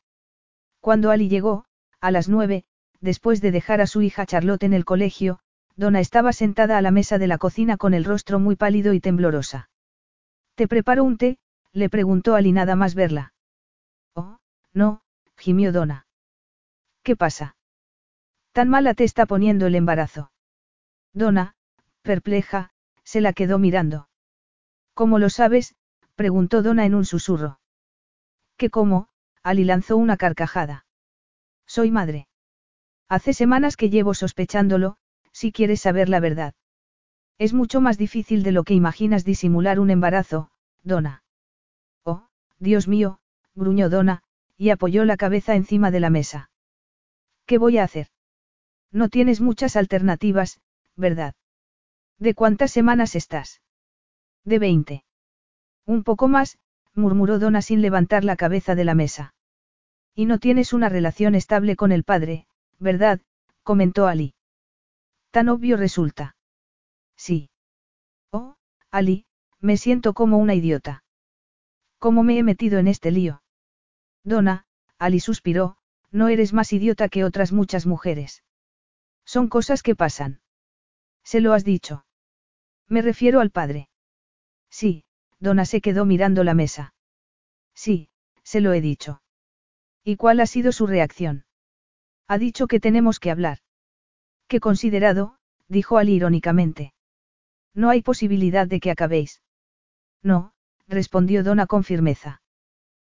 [0.79, 1.65] Cuando Ali llegó,
[1.99, 2.65] a las nueve,
[3.01, 5.39] después de dejar a su hija Charlotte en el colegio,
[5.75, 8.99] Donna estaba sentada a la mesa de la cocina con el rostro muy pálido y
[8.99, 9.69] temblorosa.
[10.55, 11.37] ¿Te preparo un té?
[11.71, 13.33] le preguntó Ali nada más verla.
[14.13, 14.37] Oh,
[14.73, 15.01] no,
[15.37, 16.05] gimió Donna.
[17.01, 17.55] ¿Qué pasa?
[18.51, 20.31] Tan mala te está poniendo el embarazo.
[21.13, 21.55] Donna,
[22.03, 22.71] perpleja,
[23.03, 24.09] se la quedó mirando.
[24.93, 25.75] ¿Cómo lo sabes?
[26.15, 27.59] preguntó Donna en un susurro.
[28.57, 29.09] ¿Qué cómo?
[29.41, 30.85] Ali lanzó una carcajada.
[31.65, 32.27] Soy madre.
[33.09, 34.97] Hace semanas que llevo sospechándolo,
[35.31, 36.53] si quieres saber la verdad.
[37.43, 40.49] Es mucho más difícil de lo que imaginas disimular un embarazo,
[40.81, 41.23] Donna.
[42.05, 43.19] Oh, Dios mío,
[43.53, 44.23] gruñó Donna,
[44.55, 46.51] y apoyó la cabeza encima de la mesa.
[47.45, 48.07] ¿Qué voy a hacer?
[48.93, 50.61] No tienes muchas alternativas,
[50.95, 51.35] ¿verdad?
[52.17, 53.61] ¿De cuántas semanas estás?
[54.45, 55.03] De veinte.
[55.85, 56.57] Un poco más,
[56.93, 59.35] murmuró Donna sin levantar la cabeza de la mesa.
[60.15, 62.47] Y no tienes una relación estable con el padre,
[62.79, 63.19] ¿verdad?
[63.63, 64.33] comentó Ali.
[65.31, 66.37] Tan obvio resulta.
[67.15, 67.49] Sí.
[68.31, 68.55] Oh,
[68.91, 69.25] Ali,
[69.59, 71.03] me siento como una idiota.
[71.99, 73.43] ¿Cómo me he metido en este lío?
[74.23, 74.65] Donna,
[74.97, 75.77] Ali suspiró,
[76.11, 78.43] no eres más idiota que otras muchas mujeres.
[79.25, 80.41] Son cosas que pasan.
[81.23, 82.05] ¿Se lo has dicho?
[82.87, 83.89] Me refiero al padre.
[84.69, 85.05] Sí,
[85.39, 86.93] Donna se quedó mirando la mesa.
[87.73, 88.09] Sí,
[88.43, 89.21] se lo he dicho.
[90.03, 91.45] ¿Y cuál ha sido su reacción?
[92.27, 93.59] Ha dicho que tenemos que hablar.
[94.47, 95.37] Qué considerado,
[95.67, 96.93] dijo Ali irónicamente.
[97.73, 99.41] No hay posibilidad de que acabéis.
[100.21, 100.53] No,
[100.87, 102.41] respondió Donna con firmeza.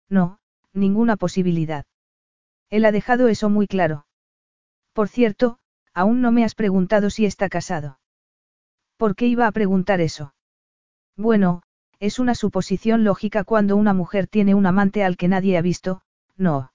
[0.09, 0.39] No,
[0.73, 1.85] ninguna posibilidad.
[2.69, 4.05] Él ha dejado eso muy claro.
[4.93, 5.59] Por cierto,
[5.93, 7.99] Aún no me has preguntado si está casado.
[8.97, 10.33] ¿Por qué iba a preguntar eso?
[11.17, 11.63] Bueno,
[11.99, 16.01] es una suposición lógica cuando una mujer tiene un amante al que nadie ha visto,
[16.37, 16.71] no.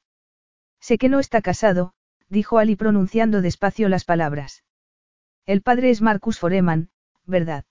[0.81, 1.95] Sé que no está casado,
[2.29, 4.65] dijo Ali pronunciando despacio las palabras.
[5.47, 6.91] El padre es Marcus Foreman,
[7.25, 7.65] ¿verdad?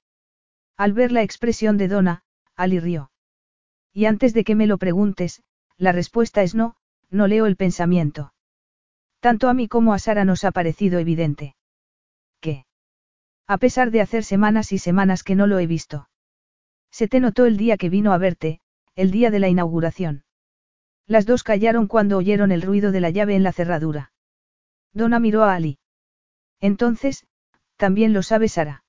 [0.77, 2.23] Al ver la expresión de Donna,
[2.55, 3.11] Ali rió.
[3.93, 5.41] Y antes de que me lo preguntes,
[5.77, 6.75] la respuesta es no,
[7.09, 8.33] no leo el pensamiento.
[9.19, 11.55] Tanto a mí como a Sara nos ha parecido evidente.
[12.41, 12.65] ¿Qué?
[13.47, 16.09] A pesar de hacer semanas y semanas que no lo he visto.
[16.91, 18.59] Se te notó el día que vino a verte,
[18.95, 20.23] el día de la inauguración.
[21.07, 24.11] Las dos callaron cuando oyeron el ruido de la llave en la cerradura.
[24.93, 25.77] Donna miró a Ali.
[26.59, 27.27] Entonces,
[27.75, 28.83] ¿también lo sabe Sara?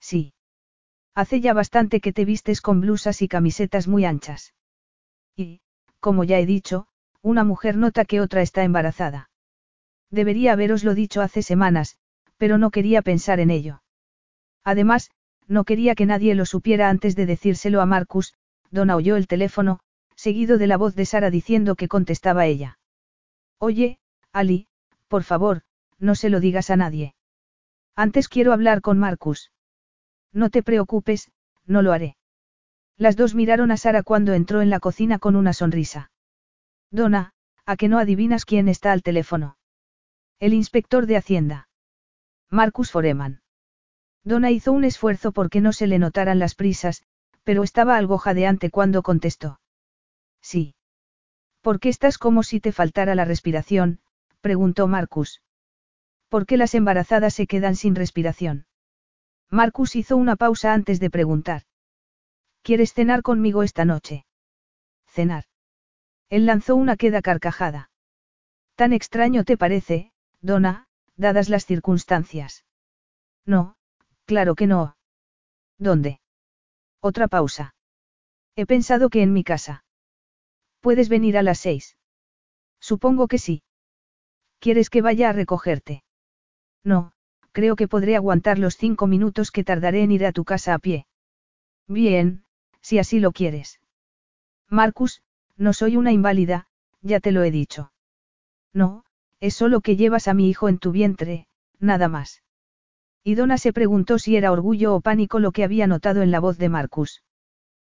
[0.00, 0.34] Sí.
[1.14, 4.54] Hace ya bastante que te vistes con blusas y camisetas muy anchas.
[5.36, 5.60] Y,
[5.98, 6.86] como ya he dicho,
[7.22, 9.30] una mujer nota que otra está embarazada.
[10.10, 11.96] Debería haberoslo dicho hace semanas,
[12.36, 13.82] pero no quería pensar en ello.
[14.64, 15.10] Además,
[15.46, 18.34] no quería que nadie lo supiera antes de decírselo a Marcus,
[18.70, 19.80] Donna oyó el teléfono,
[20.14, 22.78] seguido de la voz de Sara diciendo que contestaba ella.
[23.58, 23.98] Oye,
[24.32, 24.68] Ali,
[25.08, 25.62] por favor,
[25.98, 27.14] no se lo digas a nadie.
[27.96, 29.50] Antes quiero hablar con Marcus.
[30.32, 31.30] No te preocupes,
[31.66, 32.16] no lo haré.
[32.96, 36.10] Las dos miraron a Sara cuando entró en la cocina con una sonrisa.
[36.90, 37.32] Donna,
[37.64, 39.56] ¿a que no adivinas quién está al teléfono?
[40.38, 41.68] El inspector de Hacienda.
[42.50, 43.42] Marcus Foreman.
[44.24, 47.02] Donna hizo un esfuerzo porque no se le notaran las prisas,
[47.44, 49.60] pero estaba algo jadeante cuando contestó.
[50.42, 50.74] Sí.
[51.62, 54.00] ¿Por qué estás como si te faltara la respiración?
[54.40, 55.42] preguntó Marcus.
[56.28, 58.66] ¿Por qué las embarazadas se quedan sin respiración?
[59.50, 61.62] Marcus hizo una pausa antes de preguntar.
[62.62, 64.24] ¿Quieres cenar conmigo esta noche?
[65.06, 65.44] Cenar.
[66.28, 67.90] Él lanzó una queda carcajada.
[68.76, 70.86] Tan extraño te parece, Donna,
[71.16, 72.64] dadas las circunstancias.
[73.44, 73.76] No,
[74.24, 74.96] claro que no.
[75.78, 76.20] ¿Dónde?
[77.00, 77.74] Otra pausa.
[78.54, 79.84] He pensado que en mi casa.
[80.80, 81.96] ¿Puedes venir a las seis?
[82.78, 83.62] Supongo que sí.
[84.60, 86.04] ¿Quieres que vaya a recogerte?
[86.84, 87.12] No,
[87.52, 90.78] creo que podré aguantar los cinco minutos que tardaré en ir a tu casa a
[90.78, 91.06] pie.
[91.86, 92.44] Bien,
[92.80, 93.80] si así lo quieres.
[94.68, 95.22] Marcus,
[95.56, 96.66] no soy una inválida,
[97.02, 97.92] ya te lo he dicho.
[98.72, 99.04] No,
[99.40, 101.46] es solo que llevas a mi hijo en tu vientre,
[101.78, 102.42] nada más.
[103.24, 106.40] Y Donna se preguntó si era orgullo o pánico lo que había notado en la
[106.40, 107.22] voz de Marcus.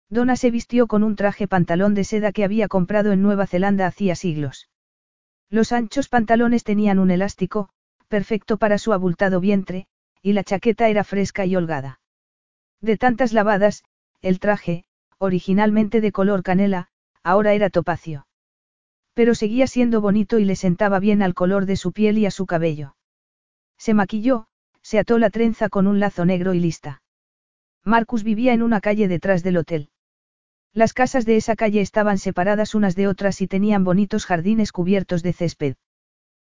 [0.10, 3.88] Donna se vistió con un traje pantalón de seda que había comprado en Nueva Zelanda
[3.88, 4.70] hacía siglos.
[5.50, 7.70] Los anchos pantalones tenían un elástico,
[8.16, 9.88] perfecto para su abultado vientre,
[10.22, 12.00] y la chaqueta era fresca y holgada.
[12.80, 13.84] De tantas lavadas,
[14.22, 14.86] el traje,
[15.18, 16.88] originalmente de color canela,
[17.24, 18.26] ahora era topacio.
[19.16, 22.32] Pero seguía siendo bonito y le sentaba bien al color de su piel y a
[22.32, 22.96] su cabello.
[23.78, 24.48] Se maquilló,
[24.82, 27.02] se ató la trenza con un lazo negro y lista.
[27.84, 29.90] Marcus vivía en una calle detrás del hotel.
[30.72, 35.22] Las casas de esa calle estaban separadas unas de otras y tenían bonitos jardines cubiertos
[35.22, 35.76] de césped.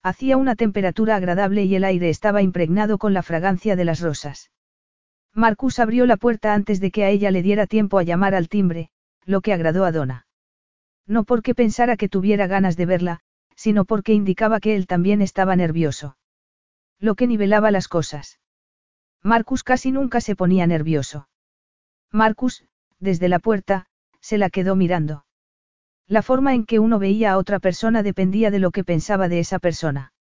[0.03, 4.51] Hacía una temperatura agradable y el aire estaba impregnado con la fragancia de las rosas.
[5.33, 8.49] Marcus abrió la puerta antes de que a ella le diera tiempo a llamar al
[8.49, 8.89] timbre,
[9.25, 10.25] lo que agradó a Donna.
[11.05, 13.19] No porque pensara que tuviera ganas de verla,
[13.55, 16.17] sino porque indicaba que él también estaba nervioso.
[16.99, 18.39] Lo que nivelaba las cosas.
[19.21, 21.29] Marcus casi nunca se ponía nervioso.
[22.11, 22.65] Marcus,
[22.99, 23.87] desde la puerta,
[24.21, 25.26] se la quedó mirando.
[26.07, 29.39] La forma en que uno veía a otra persona dependía de lo que pensaba de
[29.39, 30.13] esa persona.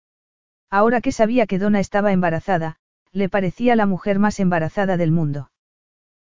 [0.70, 2.76] Ahora que sabía que Donna estaba embarazada,
[3.12, 5.50] le parecía la mujer más embarazada del mundo.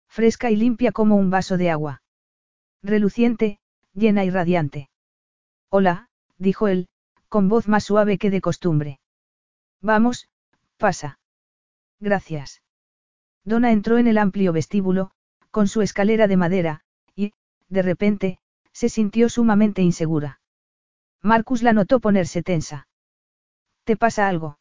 [0.07, 2.01] Fresca y limpia como un vaso de agua.
[2.81, 3.59] Reluciente,
[3.93, 4.89] llena y radiante.
[5.69, 6.07] Hola,
[6.38, 6.88] dijo él,
[7.27, 8.99] con voz más suave que de costumbre.
[9.81, 10.29] Vamos,
[10.77, 11.19] pasa.
[11.99, 12.61] Gracias.
[13.43, 15.11] Donna entró en el amplio vestíbulo,
[15.51, 16.81] con su escalera de madera,
[17.15, 17.33] y,
[17.67, 18.39] de repente,
[18.80, 20.40] se sintió sumamente insegura.
[21.22, 22.88] Marcus la notó ponerse tensa.
[23.83, 24.58] ¿Te pasa algo?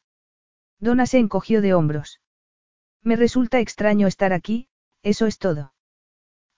[0.80, 2.20] Donna se encogió de hombros.
[3.04, 4.66] Me resulta extraño estar aquí,
[5.04, 5.72] eso es todo.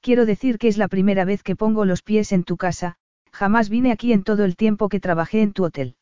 [0.00, 2.96] Quiero decir que es la primera vez que pongo los pies en tu casa,
[3.30, 5.96] jamás vine aquí en todo el tiempo que trabajé en tu hotel.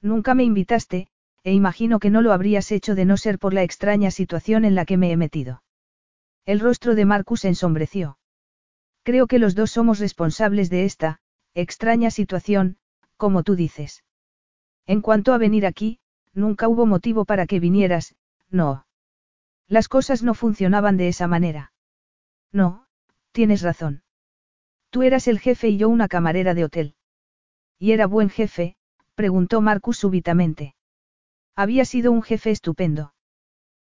[0.00, 1.06] Nunca me invitaste,
[1.44, 4.74] e imagino que no lo habrías hecho de no ser por la extraña situación en
[4.74, 5.62] la que me he metido.
[6.44, 8.18] El rostro de Marcus ensombreció.
[9.02, 11.20] Creo que los dos somos responsables de esta,
[11.54, 12.78] extraña situación,
[13.16, 14.04] como tú dices.
[14.86, 15.98] En cuanto a venir aquí,
[16.32, 18.14] nunca hubo motivo para que vinieras,
[18.50, 18.86] no.
[19.68, 21.72] Las cosas no funcionaban de esa manera.
[22.52, 22.86] No,
[23.32, 24.02] tienes razón.
[24.90, 26.94] Tú eras el jefe y yo una camarera de hotel.
[27.78, 28.76] ¿Y era buen jefe?
[29.14, 30.74] preguntó Marcus súbitamente.
[31.56, 33.14] Había sido un jefe estupendo.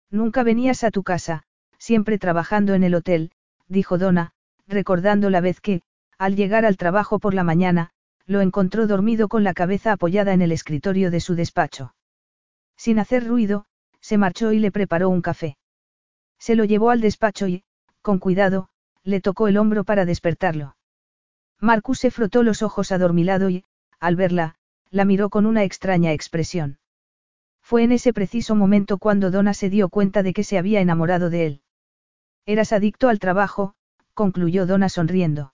[0.09, 1.43] Nunca venías a tu casa,
[1.77, 3.31] siempre trabajando en el hotel,
[3.67, 4.33] dijo Donna,
[4.67, 5.81] recordando la vez que,
[6.17, 7.91] al llegar al trabajo por la mañana,
[8.25, 11.95] lo encontró dormido con la cabeza apoyada en el escritorio de su despacho.
[12.75, 13.65] Sin hacer ruido,
[14.01, 15.57] se marchó y le preparó un café.
[16.37, 17.63] Se lo llevó al despacho y,
[18.01, 18.69] con cuidado,
[19.03, 20.75] le tocó el hombro para despertarlo.
[21.59, 23.63] Marcus se frotó los ojos adormilado y,
[23.99, 24.55] al verla,
[24.91, 26.79] la miró con una extraña expresión.
[27.61, 31.29] Fue en ese preciso momento cuando Donna se dio cuenta de que se había enamorado
[31.29, 31.61] de él.
[32.45, 33.75] Eras adicto al trabajo,
[34.17, 35.53] concluyó Donna sonriendo.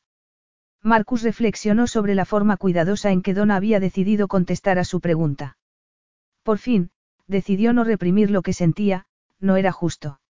[0.82, 5.58] Marcus reflexionó sobre la forma cuidadosa en que Donna había decidido contestar a su pregunta.
[6.44, 6.90] Por fin,
[7.28, 9.06] decidió no reprimir lo que sentía,
[9.42, 10.22] no era justo.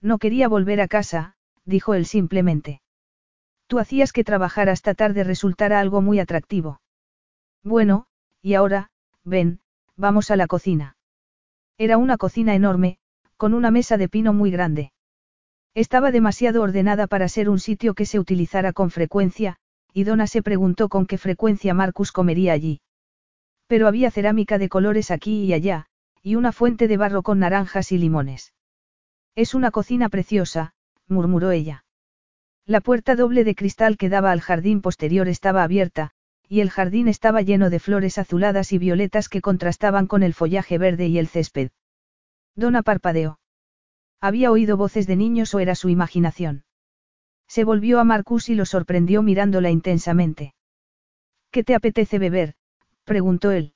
[0.00, 2.82] No quería volver a casa, dijo él simplemente.
[3.68, 6.80] Tú hacías que trabajar hasta tarde resultara algo muy atractivo.
[7.62, 8.06] Bueno,
[8.42, 8.90] y ahora,
[9.22, 9.60] ven,
[9.96, 10.96] vamos a la cocina.
[11.78, 12.98] Era una cocina enorme,
[13.36, 14.92] con una mesa de pino muy grande.
[15.74, 19.56] Estaba demasiado ordenada para ser un sitio que se utilizara con frecuencia,
[19.94, 22.80] y Donna se preguntó con qué frecuencia Marcus comería allí.
[23.66, 25.86] Pero había cerámica de colores aquí y allá,
[26.22, 28.52] y una fuente de barro con naranjas y limones.
[29.34, 30.74] Es una cocina preciosa,
[31.08, 31.84] murmuró ella.
[32.66, 36.10] La puerta doble de cristal que daba al jardín posterior estaba abierta,
[36.48, 40.76] y el jardín estaba lleno de flores azuladas y violetas que contrastaban con el follaje
[40.76, 41.70] verde y el césped.
[42.54, 43.38] Donna parpadeó.
[44.22, 46.64] ¿Había oído voces de niños o era su imaginación?
[47.48, 50.54] Se volvió a Marcus y lo sorprendió mirándola intensamente.
[51.50, 52.54] ¿Qué te apetece beber?
[53.02, 53.74] preguntó él.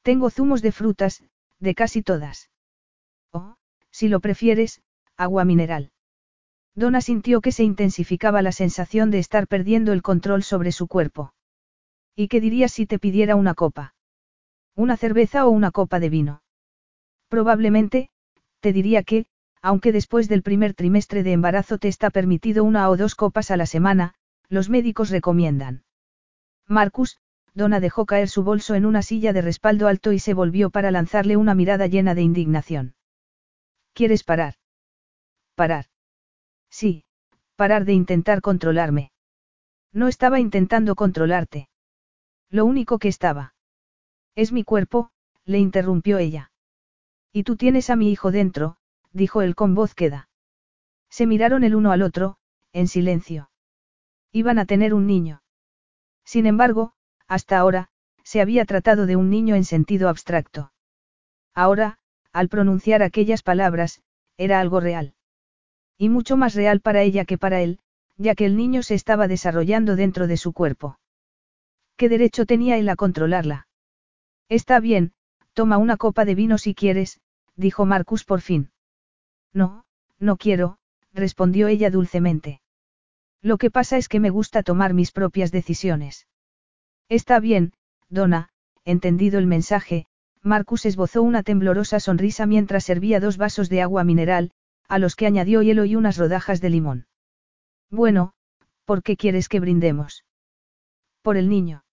[0.00, 1.22] Tengo zumos de frutas,
[1.60, 2.50] de casi todas.
[3.30, 3.56] Oh,
[3.90, 4.80] si lo prefieres,
[5.18, 5.92] agua mineral.
[6.74, 11.34] Donna sintió que se intensificaba la sensación de estar perdiendo el control sobre su cuerpo.
[12.16, 13.94] ¿Y qué dirías si te pidiera una copa?
[14.74, 16.42] ¿Una cerveza o una copa de vino?
[17.28, 18.08] Probablemente,
[18.60, 19.26] te diría que,
[19.62, 23.56] aunque después del primer trimestre de embarazo te está permitido una o dos copas a
[23.56, 24.14] la semana,
[24.48, 25.84] los médicos recomiendan.
[26.66, 27.18] Marcus,
[27.54, 30.90] Donna dejó caer su bolso en una silla de respaldo alto y se volvió para
[30.90, 32.94] lanzarle una mirada llena de indignación.
[33.94, 34.54] ¿Quieres parar?
[35.54, 35.86] Parar.
[36.70, 37.04] Sí,
[37.56, 39.12] parar de intentar controlarme.
[39.92, 41.68] No estaba intentando controlarte.
[42.48, 43.54] Lo único que estaba.
[44.34, 45.10] Es mi cuerpo,
[45.44, 46.50] le interrumpió ella.
[47.32, 48.76] Y tú tienes a mi hijo dentro,
[49.12, 50.28] dijo él con voz queda.
[51.10, 52.36] Se miraron el uno al otro,
[52.72, 53.50] en silencio.
[54.32, 55.42] Iban a tener un niño.
[56.24, 56.94] Sin embargo,
[57.26, 57.90] hasta ahora,
[58.24, 60.72] se había tratado de un niño en sentido abstracto.
[61.54, 61.98] Ahora,
[62.32, 64.02] al pronunciar aquellas palabras,
[64.38, 65.14] era algo real.
[65.98, 67.78] Y mucho más real para ella que para él,
[68.16, 70.98] ya que el niño se estaba desarrollando dentro de su cuerpo.
[71.96, 73.68] ¿Qué derecho tenía él a controlarla?
[74.48, 75.12] Está bien,
[75.52, 77.20] toma una copa de vino si quieres,
[77.56, 78.70] dijo Marcus por fin.
[79.52, 79.84] No,
[80.18, 80.78] no quiero,
[81.12, 82.60] respondió ella dulcemente.
[83.42, 86.26] Lo que pasa es que me gusta tomar mis propias decisiones.
[87.08, 87.72] Está bien,
[88.08, 88.50] Donna,
[88.84, 90.06] entendido el mensaje,
[90.42, 94.52] Marcus esbozó una temblorosa sonrisa mientras servía dos vasos de agua mineral,
[94.88, 97.06] a los que añadió hielo y unas rodajas de limón.
[97.90, 98.32] Bueno,
[98.84, 100.24] ¿por qué quieres que brindemos?
[101.22, 101.84] Por el niño.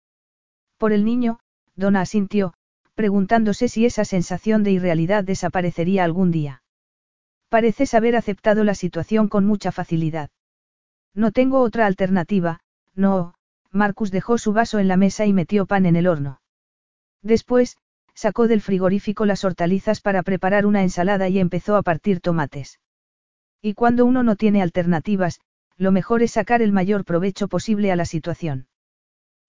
[0.77, 1.39] Por el niño,
[1.75, 2.53] Donna asintió,
[2.95, 6.63] preguntándose si esa sensación de irrealidad desaparecería algún día.
[7.49, 10.29] Pareces haber aceptado la situación con mucha facilidad.
[11.15, 12.59] No tengo otra alternativa,
[12.95, 13.33] no,
[13.71, 16.41] Marcus dejó su vaso en la mesa y metió pan en el horno.
[17.23, 17.77] Después,
[18.13, 22.79] sacó del frigorífico las hortalizas para preparar una ensalada y empezó a partir tomates.
[23.61, 25.39] Y cuando uno no tiene alternativas,
[25.75, 28.67] lo mejor es sacar el mayor provecho posible a la situación.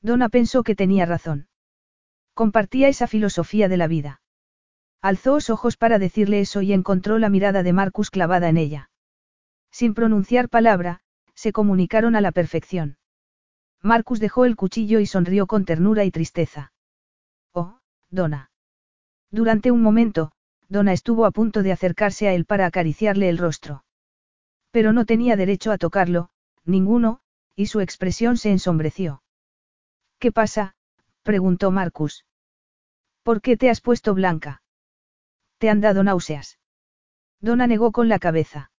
[0.00, 1.48] Donna pensó que tenía razón.
[2.32, 4.19] Compartía esa filosofía de la vida.
[5.02, 8.90] Alzó los ojos para decirle eso y encontró la mirada de Marcus clavada en ella.
[9.70, 11.00] Sin pronunciar palabra,
[11.34, 12.98] se comunicaron a la perfección.
[13.82, 16.72] Marcus dejó el cuchillo y sonrió con ternura y tristeza.
[17.52, 17.78] Oh,
[18.10, 18.50] Donna.
[19.30, 20.32] Durante un momento,
[20.68, 23.84] Donna estuvo a punto de acercarse a él para acariciarle el rostro.
[24.70, 26.28] Pero no tenía derecho a tocarlo,
[26.64, 27.20] ninguno,
[27.56, 29.22] y su expresión se ensombreció.
[30.18, 30.76] ¿Qué pasa?
[31.22, 32.26] preguntó Marcus.
[33.22, 34.59] ¿Por qué te has puesto blanca?
[35.60, 36.58] ¿Te han dado náuseas?
[37.39, 38.70] Donna negó con la cabeza.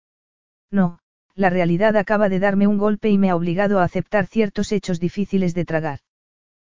[0.71, 1.01] No,
[1.35, 4.99] la realidad acaba de darme un golpe y me ha obligado a aceptar ciertos hechos
[4.99, 6.01] difíciles de tragar.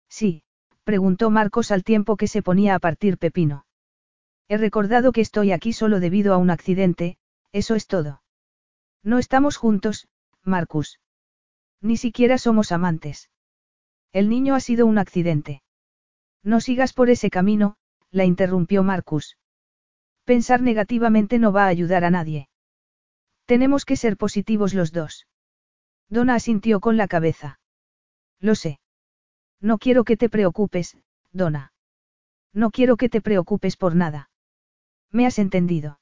[0.07, 0.43] Sí,
[0.83, 3.65] preguntó Marcos al tiempo que se ponía a partir pepino.
[4.47, 7.17] He recordado que estoy aquí solo debido a un accidente,
[7.51, 8.21] eso es todo.
[9.01, 10.07] No estamos juntos,
[10.43, 10.99] Marcus.
[11.81, 13.31] Ni siquiera somos amantes.
[14.13, 15.63] El niño ha sido un accidente.
[16.43, 17.77] No sigas por ese camino,
[18.11, 19.35] la interrumpió Marcus.
[20.25, 22.49] Pensar negativamente no va a ayudar a nadie.
[23.45, 25.27] Tenemos que ser positivos los dos.
[26.09, 27.59] Donna asintió con la cabeza.
[28.39, 28.79] Lo sé.
[29.61, 30.97] No quiero que te preocupes,
[31.31, 31.73] Donna.
[32.53, 34.29] No quiero que te preocupes por nada.
[35.11, 35.99] ¿Me has entendido?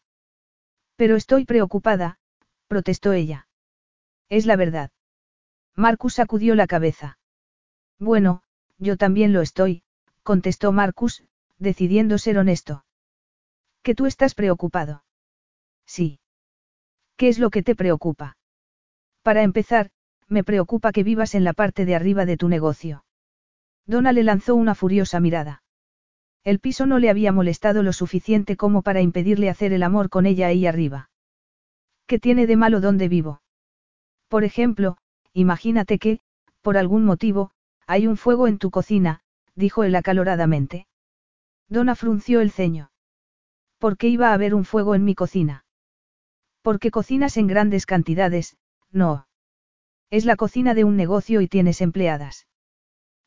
[0.95, 2.19] Pero estoy preocupada,
[2.67, 3.47] protestó ella.
[4.29, 4.91] Es la verdad.
[5.75, 7.17] Marcus sacudió la cabeza.
[7.99, 8.43] Bueno,
[8.77, 9.83] yo también lo estoy,
[10.23, 11.23] contestó Marcus,
[11.57, 12.85] decidiendo ser honesto.
[13.83, 15.03] ¿Que tú estás preocupado?
[15.85, 16.19] Sí.
[17.17, 18.37] ¿Qué es lo que te preocupa?
[19.23, 19.91] Para empezar,
[20.29, 23.03] me preocupa que vivas en la parte de arriba de tu negocio.
[23.85, 25.63] Donna le lanzó una furiosa mirada.
[26.45, 30.25] El piso no le había molestado lo suficiente como para impedirle hacer el amor con
[30.25, 31.09] ella ahí arriba.
[32.07, 33.41] ¿Qué tiene de malo donde vivo?
[34.29, 34.97] Por ejemplo,
[35.33, 36.21] imagínate que,
[36.61, 37.51] por algún motivo,
[37.85, 39.21] hay un fuego en tu cocina,
[39.55, 40.87] dijo él acaloradamente.
[41.67, 42.92] Donna frunció el ceño.
[43.83, 45.65] ¿Por qué iba a haber un fuego en mi cocina?
[46.61, 48.55] Porque cocinas en grandes cantidades,
[48.91, 49.27] no.
[50.09, 52.47] Es la cocina de un negocio y tienes empleadas.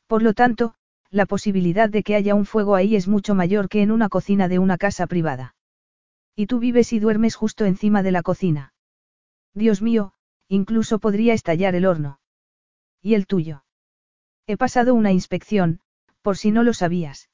[0.06, 0.74] Por lo tanto,
[1.10, 4.48] la posibilidad de que haya un fuego ahí es mucho mayor que en una cocina
[4.48, 5.54] de una casa privada.
[6.34, 8.72] Y tú vives y duermes justo encima de la cocina.
[9.52, 10.14] Dios mío,
[10.48, 12.18] incluso podría estallar el horno.
[13.02, 13.66] ¿Y el tuyo?
[14.46, 15.80] He pasado una inspección,
[16.22, 17.28] por si no lo sabías.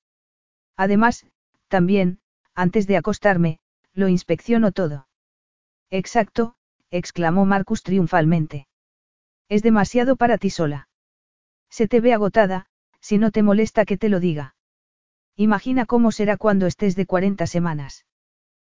[0.76, 1.24] Además,
[1.68, 2.18] también,
[2.54, 3.58] antes de acostarme,
[3.94, 5.08] lo inspecciono todo.
[5.90, 6.54] Exacto,
[6.90, 8.66] exclamó Marcus triunfalmente.
[9.48, 10.88] Es demasiado para ti sola.
[11.70, 12.66] Se te ve agotada,
[13.00, 14.54] si no te molesta que te lo diga.
[15.36, 18.06] Imagina cómo será cuando estés de 40 semanas.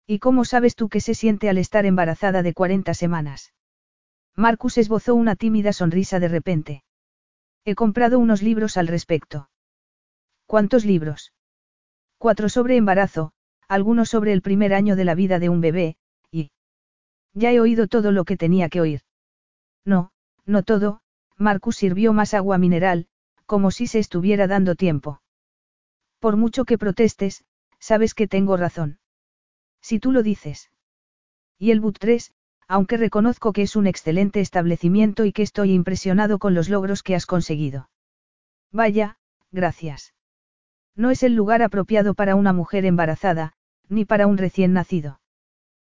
[0.07, 3.53] ¿Y cómo sabes tú que se siente al estar embarazada de 40 semanas?
[4.35, 6.85] Marcus esbozó una tímida sonrisa de repente.
[7.65, 9.49] He comprado unos libros al respecto.
[10.47, 11.33] ¿Cuántos libros?
[12.19, 13.33] Cuatro sobre embarazo,
[13.73, 15.97] algunos sobre el primer año de la vida de un bebé,
[16.31, 16.51] y...
[17.33, 19.01] Ya he oído todo lo que tenía que oír.
[19.87, 20.13] No,
[20.45, 21.01] no todo,
[21.39, 23.07] Marcus sirvió más agua mineral,
[23.47, 25.23] como si se estuviera dando tiempo.
[26.19, 27.45] Por mucho que protestes,
[27.79, 28.99] sabes que tengo razón.
[29.81, 30.71] Si tú lo dices.
[31.59, 32.31] Y el BUT 3,
[32.69, 37.15] aunque reconozco que es un excelente establecimiento y que estoy impresionado con los logros que
[37.15, 37.89] has conseguido.
[38.71, 39.17] Vaya,
[39.51, 40.13] gracias.
[40.95, 43.55] No es el lugar apropiado para una mujer embarazada,
[43.89, 45.21] ni para un recién nacido.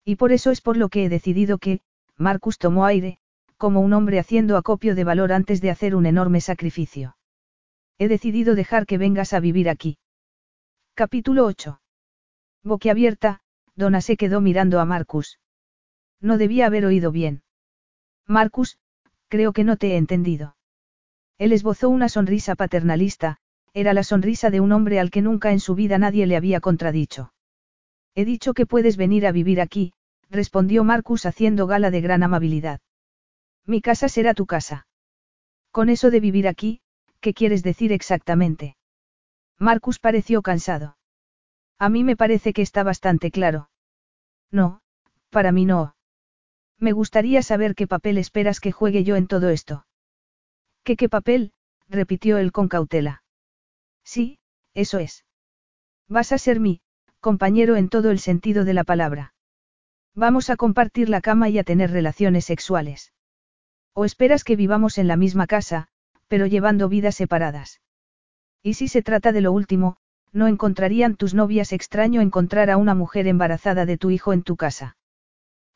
[0.04, 1.82] Y por eso es por lo que he decidido que,
[2.18, 3.18] Marcus tomó aire,
[3.58, 7.18] como un hombre haciendo acopio de valor antes de hacer un enorme sacrificio.
[7.98, 9.98] He decidido dejar que vengas a vivir aquí.
[10.94, 11.82] Capítulo 8.
[12.64, 13.42] Boquiabierta,
[13.76, 15.40] Donna se quedó mirando a Marcus.
[16.22, 17.44] No debía haber oído bien.
[18.28, 18.80] Marcus,
[19.28, 20.56] creo que no te he entendido.
[21.38, 23.38] Él esbozó una sonrisa paternalista,
[23.74, 26.62] era la sonrisa de un hombre al que nunca en su vida nadie le había
[26.62, 27.34] contradicho.
[28.16, 29.94] He dicho que puedes venir a vivir aquí,
[30.30, 32.80] respondió Marcus haciendo gala de gran amabilidad.
[33.66, 34.88] Mi casa será tu casa.
[35.72, 36.82] Con eso de vivir aquí,
[37.26, 38.78] ¿Qué quieres decir exactamente?
[39.58, 40.96] Marcus pareció cansado.
[41.80, 43.72] A mí me parece que está bastante claro.
[44.52, 44.82] No,
[45.32, 45.96] para mí no.
[46.78, 49.88] Me gustaría saber qué papel esperas que juegue yo en todo esto.
[50.84, 51.52] ¿Qué qué papel?
[51.90, 53.24] repitió él con cautela.
[54.04, 54.38] Sí,
[54.76, 55.26] eso es.
[56.08, 56.82] Vas a ser mi,
[57.26, 59.34] compañero en todo el sentido de la palabra.
[60.14, 63.14] Vamos a compartir la cama y a tener relaciones sexuales.
[63.96, 65.88] ¿O esperas que vivamos en la misma casa,
[66.28, 67.82] pero llevando vidas separadas.
[68.62, 69.98] Y si se trata de lo último,
[70.34, 74.56] no encontrarían tus novias extraño encontrar a una mujer embarazada de tu hijo en tu
[74.56, 74.96] casa.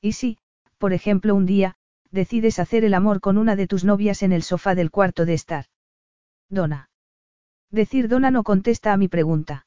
[0.01, 0.37] Y si,
[0.77, 1.77] por ejemplo, un día,
[2.11, 5.33] decides hacer el amor con una de tus novias en el sofá del cuarto de
[5.33, 5.65] estar.
[6.47, 6.91] Dona.
[7.71, 9.65] Decir Dona no contesta a mi pregunta.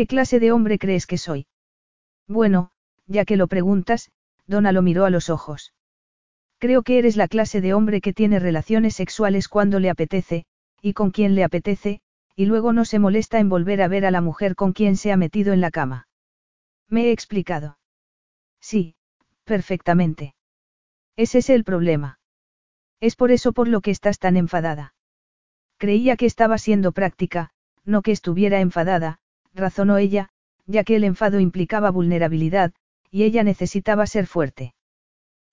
[0.00, 1.46] ¿Qué clase de hombre crees que soy?
[2.26, 2.70] Bueno,
[3.06, 4.10] ya que lo preguntas,
[4.46, 5.74] Dona lo miró a los ojos.
[6.56, 10.46] Creo que eres la clase de hombre que tiene relaciones sexuales cuando le apetece,
[10.80, 12.00] y con quien le apetece,
[12.34, 15.12] y luego no se molesta en volver a ver a la mujer con quien se
[15.12, 16.08] ha metido en la cama.
[16.88, 17.76] ¿Me he explicado?
[18.58, 18.94] Sí,
[19.44, 20.34] perfectamente.
[21.14, 22.20] Ese es el problema.
[23.00, 24.94] Es por eso por lo que estás tan enfadada.
[25.76, 27.50] Creía que estaba siendo práctica,
[27.84, 29.20] no que estuviera enfadada,
[29.54, 30.30] razonó ella,
[30.66, 32.72] ya que el enfado implicaba vulnerabilidad,
[33.10, 34.74] y ella necesitaba ser fuerte.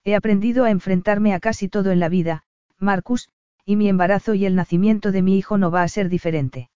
[0.04, 2.44] He aprendido a enfrentarme a casi todo en la vida,
[2.78, 3.28] Marcus,
[3.64, 6.70] y mi embarazo y el nacimiento de mi hijo no va a ser diferente.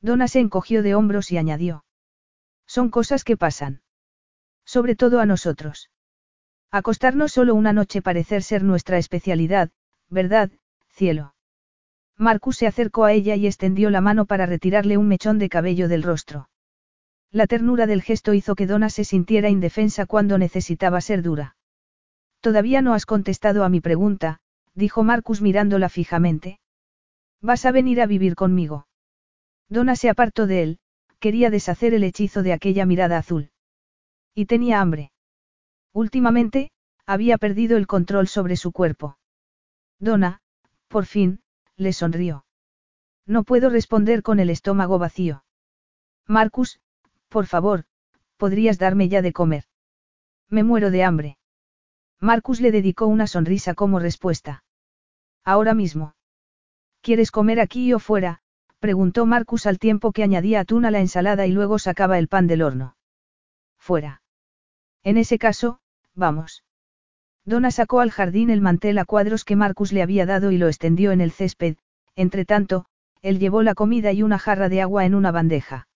[0.00, 1.84] Donna se encogió de hombros y añadió.
[2.66, 3.82] Son cosas que pasan.
[4.64, 5.90] Sobre todo a nosotros.
[6.70, 9.70] Acostarnos solo una noche parecer ser nuestra especialidad,
[10.10, 10.50] ¿verdad,
[10.90, 11.34] cielo?
[12.18, 15.86] Marcus se acercó a ella y extendió la mano para retirarle un mechón de cabello
[15.88, 16.50] del rostro.
[17.30, 21.56] La ternura del gesto hizo que Donna se sintiera indefensa cuando necesitaba ser dura.
[22.40, 24.40] Todavía no has contestado a mi pregunta,
[24.74, 26.58] dijo Marcus mirándola fijamente.
[27.40, 28.88] Vas a venir a vivir conmigo.
[29.68, 30.78] Donna se apartó de él,
[31.20, 33.50] quería deshacer el hechizo de aquella mirada azul.
[34.34, 35.12] Y tenía hambre.
[35.92, 36.70] Últimamente,
[37.06, 39.18] había perdido el control sobre su cuerpo.
[40.00, 40.40] Donna,
[40.88, 41.40] por fin,
[41.78, 42.44] le sonrió.
[43.24, 45.44] No puedo responder con el estómago vacío.
[46.26, 46.80] Marcus,
[47.28, 47.84] por favor,
[48.36, 49.64] podrías darme ya de comer.
[50.50, 51.38] Me muero de hambre.
[52.20, 54.64] Marcus le dedicó una sonrisa como respuesta.
[55.44, 56.14] Ahora mismo.
[57.00, 58.42] ¿Quieres comer aquí o fuera?
[58.80, 62.46] preguntó Marcus al tiempo que añadía atún a la ensalada y luego sacaba el pan
[62.46, 62.96] del horno.
[63.78, 64.22] Fuera.
[65.04, 65.80] En ese caso,
[66.14, 66.64] vamos.
[67.48, 70.66] Donna sacó al jardín el mantel a cuadros que Marcus le había dado y lo
[70.66, 71.76] extendió en el césped,
[72.14, 72.84] entre tanto,
[73.22, 75.88] él llevó la comida y una jarra de agua en una bandeja.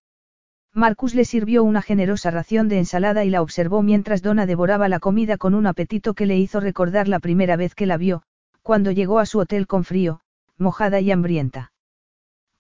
[0.73, 4.99] Marcus le sirvió una generosa ración de ensalada y la observó mientras Donna devoraba la
[4.99, 8.23] comida con un apetito que le hizo recordar la primera vez que la vio,
[8.63, 10.21] cuando llegó a su hotel con frío,
[10.57, 11.73] mojada y hambrienta.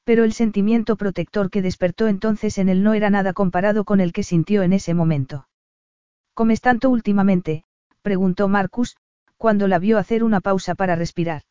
[0.04, 4.12] Pero el sentimiento protector que despertó entonces en él no era nada comparado con el
[4.12, 5.48] que sintió en ese momento.
[6.34, 7.64] ¿Comes tanto últimamente?
[8.02, 8.97] Preguntó Marcus,
[9.36, 11.42] cuando la vio hacer una pausa para respirar.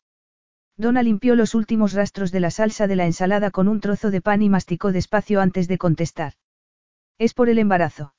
[0.76, 4.20] Donna limpió los últimos rastros de la salsa de la ensalada con un trozo de
[4.20, 6.34] pan y masticó despacio antes de contestar.
[7.18, 8.14] Es por el embarazo.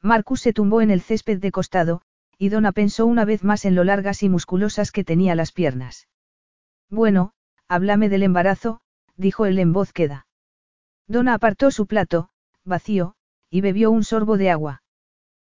[0.00, 2.02] Marcus se tumbó en el césped de costado,
[2.38, 6.08] y Donna pensó una vez más en lo largas y musculosas que tenía las piernas.
[6.90, 7.32] Bueno,
[7.68, 8.80] háblame del embarazo,
[9.16, 10.26] dijo él en voz queda.
[11.06, 12.30] Donna apartó su plato,
[12.64, 13.14] vacío,
[13.50, 14.82] y bebió un sorbo de agua.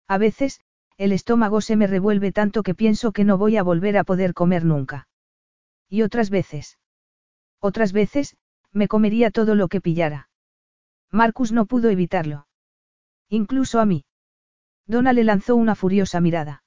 [0.07, 0.61] A veces,
[1.01, 4.35] el estómago se me revuelve tanto que pienso que no voy a volver a poder
[4.35, 5.07] comer nunca.
[5.89, 6.77] Y otras veces.
[7.59, 8.37] Otras veces,
[8.71, 10.29] me comería todo lo que pillara.
[11.09, 12.45] Marcus no pudo evitarlo.
[13.29, 14.05] Incluso a mí.
[14.85, 16.63] Donna le lanzó una furiosa mirada.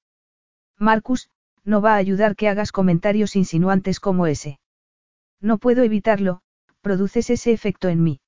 [0.80, 1.30] Marcus,
[1.62, 4.58] no va a ayudar que hagas comentarios insinuantes como ese.
[5.40, 6.42] No puedo evitarlo,
[6.80, 8.20] produces ese efecto en mí.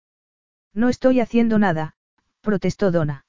[0.72, 1.96] No estoy haciendo nada,
[2.42, 3.26] protestó Donna.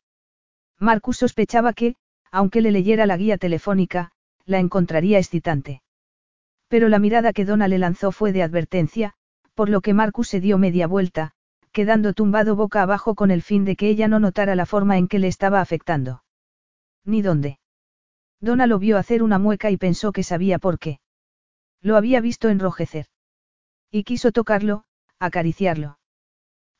[0.78, 1.96] Marcus sospechaba que,
[2.32, 4.12] aunque le leyera la guía telefónica,
[4.46, 5.82] la encontraría excitante.
[6.68, 9.14] Pero la mirada que Donna le lanzó fue de advertencia,
[9.54, 11.32] por lo que Marcus se dio media vuelta,
[11.72, 15.08] quedando tumbado boca abajo con el fin de que ella no notara la forma en
[15.08, 16.24] que le estaba afectando.
[17.06, 17.60] Ni dónde.
[18.40, 21.00] Donna lo vio hacer una mueca y pensó que sabía por qué.
[21.82, 23.08] Lo había visto enrojecer.
[23.92, 24.84] Y quiso tocarlo,
[25.20, 26.00] acariciarlo.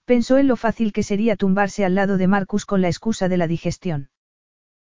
[0.06, 3.38] Pensó en lo fácil que sería tumbarse al lado de Marcus con la excusa de
[3.38, 4.10] la digestión.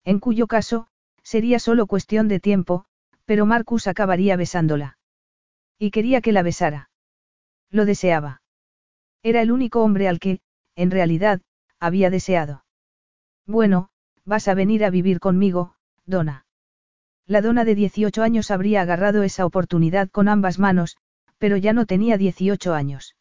[0.04, 0.86] En cuyo caso,
[1.22, 2.86] sería solo cuestión de tiempo,
[3.24, 4.98] pero Marcus acabaría besándola.
[5.78, 6.90] Y quería que la besara.
[7.70, 8.42] Lo deseaba.
[9.22, 10.40] Era el único hombre al que,
[10.74, 11.40] en realidad,
[11.78, 12.64] había deseado.
[13.46, 13.90] Bueno,
[14.24, 15.74] vas a venir a vivir conmigo,
[16.06, 16.46] Donna.
[17.26, 20.96] La dona de 18 años habría agarrado esa oportunidad con ambas manos,
[21.36, 23.16] pero ya no tenía 18 años.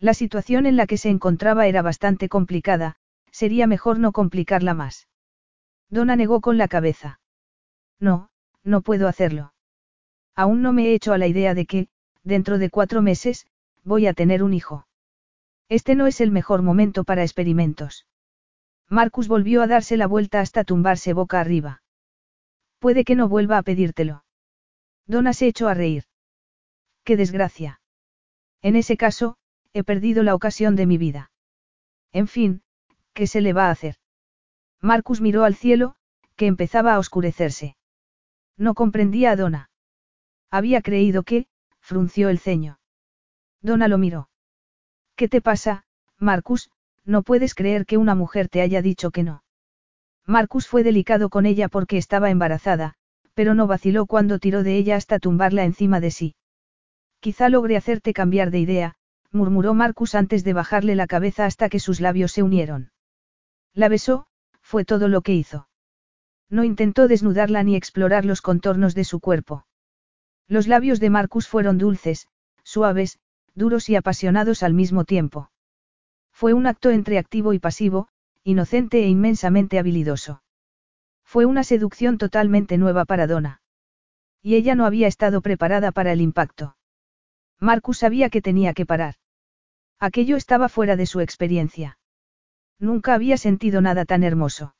[0.00, 2.96] La situación en la que se encontraba era bastante complicada,
[3.30, 5.06] sería mejor no complicarla más.
[5.90, 7.20] Donna negó con la cabeza.
[7.98, 8.30] No,
[8.62, 9.52] no puedo hacerlo.
[10.34, 11.88] Aún no me he hecho a la idea de que,
[12.22, 13.46] dentro de cuatro meses,
[13.82, 14.86] voy a tener un hijo.
[15.68, 18.06] Este no es el mejor momento para experimentos.
[18.88, 21.82] Marcus volvió a darse la vuelta hasta tumbarse boca arriba.
[22.78, 24.24] Puede que no vuelva a pedírtelo.
[25.06, 26.04] Donna se echó a reír.
[27.04, 27.80] ¡Qué desgracia!
[28.62, 29.36] En ese caso,
[29.72, 31.30] he perdido la ocasión de mi vida.
[32.12, 32.62] En fin,
[33.12, 33.96] ¿qué se le va a hacer?
[34.80, 35.94] Marcus miró al cielo,
[36.36, 37.76] que empezaba a oscurecerse.
[38.56, 39.70] No comprendía a Donna.
[40.50, 41.46] Había creído que,
[41.80, 42.78] frunció el ceño.
[43.62, 44.30] Donna lo miró.
[45.16, 45.84] ¿Qué te pasa,
[46.18, 46.70] Marcus?
[47.04, 49.42] No puedes creer que una mujer te haya dicho que no.
[50.26, 52.94] Marcus fue delicado con ella porque estaba embarazada,
[53.34, 56.34] pero no vaciló cuando tiró de ella hasta tumbarla encima de sí.
[57.20, 58.94] Quizá logre hacerte cambiar de idea,
[59.30, 62.92] murmuró Marcus antes de bajarle la cabeza hasta que sus labios se unieron.
[63.74, 64.26] La besó,
[64.70, 65.66] fue todo lo que hizo.
[66.48, 69.66] No intentó desnudarla ni explorar los contornos de su cuerpo.
[70.46, 72.28] Los labios de Marcus fueron dulces,
[72.62, 73.18] suaves,
[73.56, 75.50] duros y apasionados al mismo tiempo.
[76.30, 78.10] Fue un acto entre activo y pasivo,
[78.44, 80.44] inocente e inmensamente habilidoso.
[81.24, 83.62] Fue una seducción totalmente nueva para Donna.
[84.40, 86.76] Y ella no había estado preparada para el impacto.
[87.58, 89.16] Marcus sabía que tenía que parar.
[89.98, 91.98] Aquello estaba fuera de su experiencia.
[92.80, 94.74] Nunca había sentido nada tan hermoso.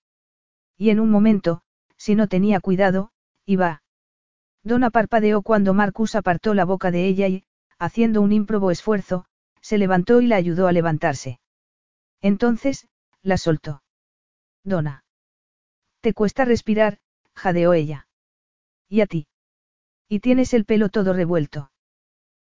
[0.76, 1.60] Y en un momento,
[1.98, 3.12] si no tenía cuidado,
[3.44, 3.82] iba.
[4.64, 7.44] Donna parpadeó cuando Marcus apartó la boca de ella y,
[7.78, 9.26] haciendo un ímprobo esfuerzo,
[9.60, 11.40] se levantó y la ayudó a levantarse.
[12.22, 12.88] Entonces,
[13.22, 13.82] la soltó.
[14.64, 15.04] Donna.
[16.00, 16.98] Te cuesta respirar,
[17.34, 18.08] jadeó ella.
[18.88, 19.26] ¿Y a ti?
[20.08, 21.70] Y tienes el pelo todo revuelto.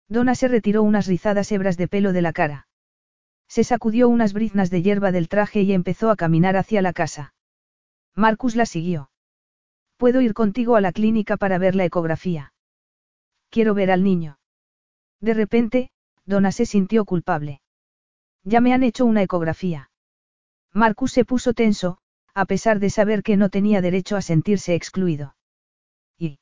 [0.09, 2.67] Donna se retiró unas rizadas hebras de pelo de la cara.
[3.47, 7.33] Se sacudió unas briznas de hierba del traje y empezó a caminar hacia la casa.
[8.15, 9.09] Marcus la siguió.
[9.97, 12.53] Puedo ir contigo a la clínica para ver la ecografía.
[13.49, 14.39] Quiero ver al niño.
[15.21, 15.91] De repente,
[16.25, 17.61] Donna se sintió culpable.
[18.43, 19.89] Ya me han hecho una ecografía.
[20.73, 21.99] Marcus se puso tenso,
[22.33, 25.35] a pesar de saber que no tenía derecho a sentirse excluido.
[26.17, 26.39] Y.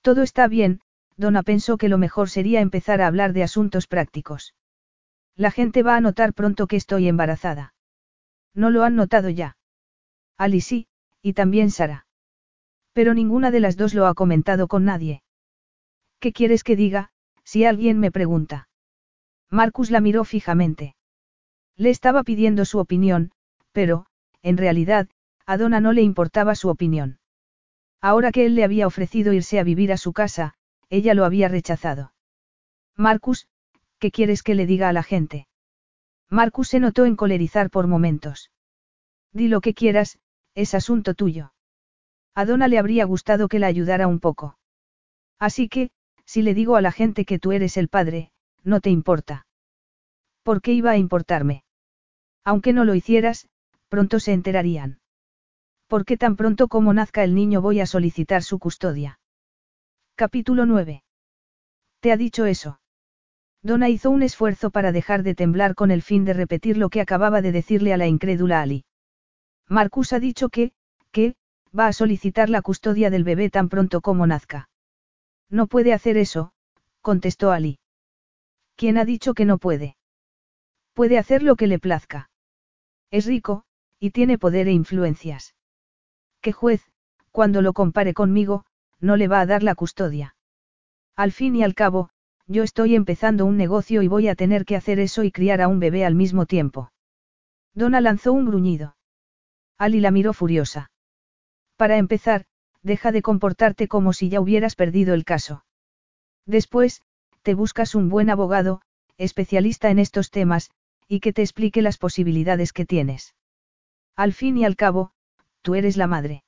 [0.00, 0.80] Todo está bien,
[1.16, 4.54] Donna pensó que lo mejor sería empezar a hablar de asuntos prácticos.
[5.36, 7.74] La gente va a notar pronto que estoy embarazada.
[8.54, 9.56] No lo han notado ya.
[10.36, 10.88] Ali sí,
[11.22, 12.06] y también Sara.
[12.92, 15.22] Pero ninguna de las dos lo ha comentado con nadie.
[16.20, 17.10] ¿Qué quieres que diga,
[17.44, 18.68] si alguien me pregunta?
[19.50, 20.94] Marcus la miró fijamente.
[21.76, 23.32] Le estaba pidiendo su opinión,
[23.72, 24.06] pero,
[24.42, 25.08] en realidad,
[25.46, 27.18] a Donna no le importaba su opinión.
[28.00, 30.54] Ahora que él le había ofrecido irse a vivir a su casa,
[30.90, 32.12] ella lo había rechazado.
[32.96, 33.48] Marcus,
[34.02, 35.46] ¿qué quieres que le diga a la gente?
[36.28, 38.50] Marcus se notó encolerizar por momentos.
[39.32, 40.18] Di lo que quieras,
[40.56, 41.52] es asunto tuyo.
[42.34, 44.58] A Donna le habría gustado que la ayudara un poco.
[45.38, 45.92] Así que,
[46.26, 48.32] si le digo a la gente que tú eres el padre,
[48.64, 49.46] no te importa.
[50.42, 51.62] ¿Por qué iba a importarme?
[52.42, 53.48] Aunque no lo hicieras,
[53.88, 54.98] pronto se enterarían.
[55.86, 59.20] ¿Por qué tan pronto como nazca el niño voy a solicitar su custodia?
[60.16, 61.04] Capítulo 9.
[62.00, 62.81] ¿Te ha dicho eso?
[63.62, 67.00] Donna hizo un esfuerzo para dejar de temblar con el fin de repetir lo que
[67.00, 68.84] acababa de decirle a la incrédula Ali.
[69.68, 70.72] Marcus ha dicho que,
[71.12, 71.36] que,
[71.78, 74.68] va a solicitar la custodia del bebé tan pronto como nazca.
[75.48, 76.52] No puede hacer eso,
[77.00, 77.78] contestó Ali.
[78.74, 79.96] ¿Quién ha dicho que no puede?
[80.92, 82.30] Puede hacer lo que le plazca.
[83.10, 83.64] Es rico,
[83.98, 85.54] y tiene poder e influencias.
[86.40, 86.82] ¿Qué juez,
[87.30, 88.64] cuando lo compare conmigo,
[88.98, 90.34] no le va a dar la custodia?
[91.14, 92.10] Al fin y al cabo,
[92.46, 95.68] yo estoy empezando un negocio y voy a tener que hacer eso y criar a
[95.68, 96.92] un bebé al mismo tiempo.
[97.74, 98.96] Donna lanzó un gruñido.
[99.78, 100.90] Ali la miró furiosa.
[101.76, 102.44] Para empezar,
[102.82, 105.64] deja de comportarte como si ya hubieras perdido el caso.
[106.46, 107.02] Después,
[107.42, 108.82] te buscas un buen abogado,
[109.16, 110.70] especialista en estos temas,
[111.08, 113.34] y que te explique las posibilidades que tienes.
[114.16, 115.12] Al fin y al cabo,
[115.62, 116.44] tú eres la madre.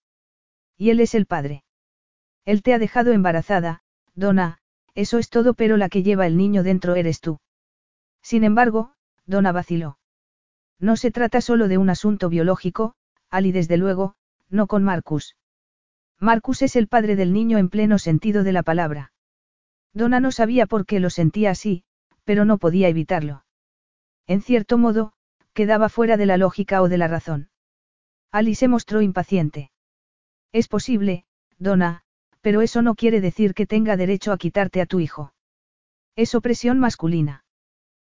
[0.77, 1.65] Y él es el padre.
[2.45, 3.83] Él te ha dejado embarazada,
[4.15, 4.59] Donna,
[4.95, 7.39] eso es todo, pero la que lleva el niño dentro eres tú.
[8.23, 8.93] Sin embargo,
[9.27, 9.99] Donna vaciló.
[10.79, 12.95] No se trata solo de un asunto biológico,
[13.31, 14.15] Ali desde luego,
[14.49, 15.37] no con Marcus.
[16.21, 19.13] Marcus es el padre del niño en pleno sentido de la palabra.
[19.93, 21.85] Donna no sabía por qué lo sentía así,
[22.25, 23.45] pero no podía evitarlo.
[24.27, 25.13] En cierto modo,
[25.53, 27.51] quedaba fuera de la lógica o de la razón.
[28.31, 29.71] Ali se mostró impaciente.
[30.53, 31.27] Es posible,
[31.59, 32.04] Donna,
[32.45, 35.33] pero eso no quiere decir que tenga derecho a quitarte a tu hijo.
[36.15, 37.43] Es opresión masculina.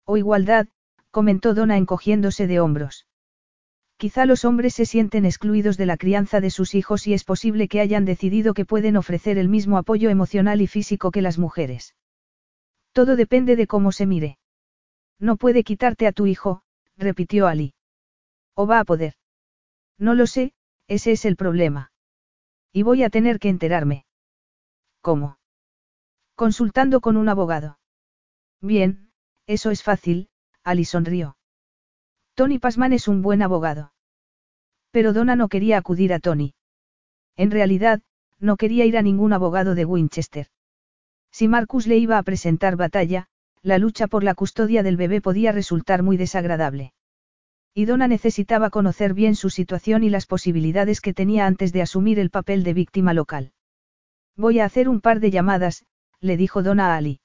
[0.03, 0.67] O igualdad,
[1.11, 3.05] comentó Donna encogiéndose de hombros.
[3.97, 7.67] Quizá los hombres se sienten excluidos de la crianza de sus hijos y es posible
[7.67, 11.93] que hayan decidido que pueden ofrecer el mismo apoyo emocional y físico que las mujeres.
[12.93, 14.39] Todo depende de cómo se mire.
[15.19, 16.63] No puede quitarte a tu hijo,
[16.97, 17.75] repitió Ali.
[18.55, 19.13] ¿O va a poder?
[19.99, 20.51] No lo sé,
[20.87, 21.91] ese es el problema.
[22.73, 24.04] Y voy a tener que enterarme.
[25.05, 25.37] ¿Cómo?
[26.33, 27.77] Consultando con un abogado.
[28.59, 29.11] Bien,
[29.45, 30.29] eso es fácil,
[30.63, 31.37] Ali sonrió.
[32.33, 33.93] Tony Pasman es un buen abogado.
[34.89, 36.55] Pero Donna no quería acudir a Tony.
[37.35, 38.01] En realidad,
[38.39, 40.47] no quería ir a ningún abogado de Winchester.
[41.31, 43.27] Si Marcus le iba a presentar batalla,
[43.61, 46.93] la lucha por la custodia del bebé podía resultar muy desagradable.
[47.75, 52.17] Y Donna necesitaba conocer bien su situación y las posibilidades que tenía antes de asumir
[52.17, 53.51] el papel de víctima local.
[54.37, 55.85] Voy a hacer un par de llamadas,
[56.19, 57.21] le dijo Donna a Ali.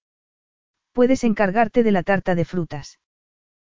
[0.93, 3.01] Puedes encargarte de la tarta de frutas.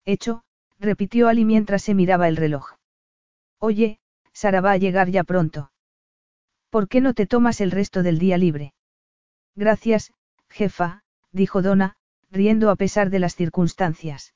[0.05, 0.43] Hecho,
[0.79, 2.73] repitió Ali mientras se miraba el reloj.
[3.59, 3.99] Oye,
[4.33, 5.71] Sara va a llegar ya pronto.
[6.69, 8.73] ¿Por qué no te tomas el resto del día libre?
[9.55, 10.11] Gracias,
[10.49, 11.95] jefa, dijo Donna,
[12.31, 14.33] riendo a pesar de las circunstancias.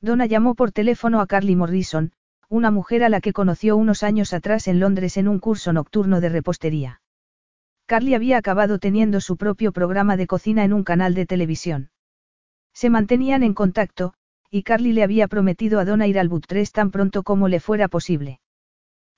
[0.00, 2.12] Donna llamó por teléfono a Carly Morrison,
[2.48, 6.20] una mujer a la que conoció unos años atrás en Londres en un curso nocturno
[6.20, 7.00] de repostería.
[7.88, 11.88] Carly había acabado teniendo su propio programa de cocina en un canal de televisión.
[12.74, 14.12] Se mantenían en contacto,
[14.50, 17.88] y Carly le había prometido a Donna ir al Butres tan pronto como le fuera
[17.88, 18.40] posible.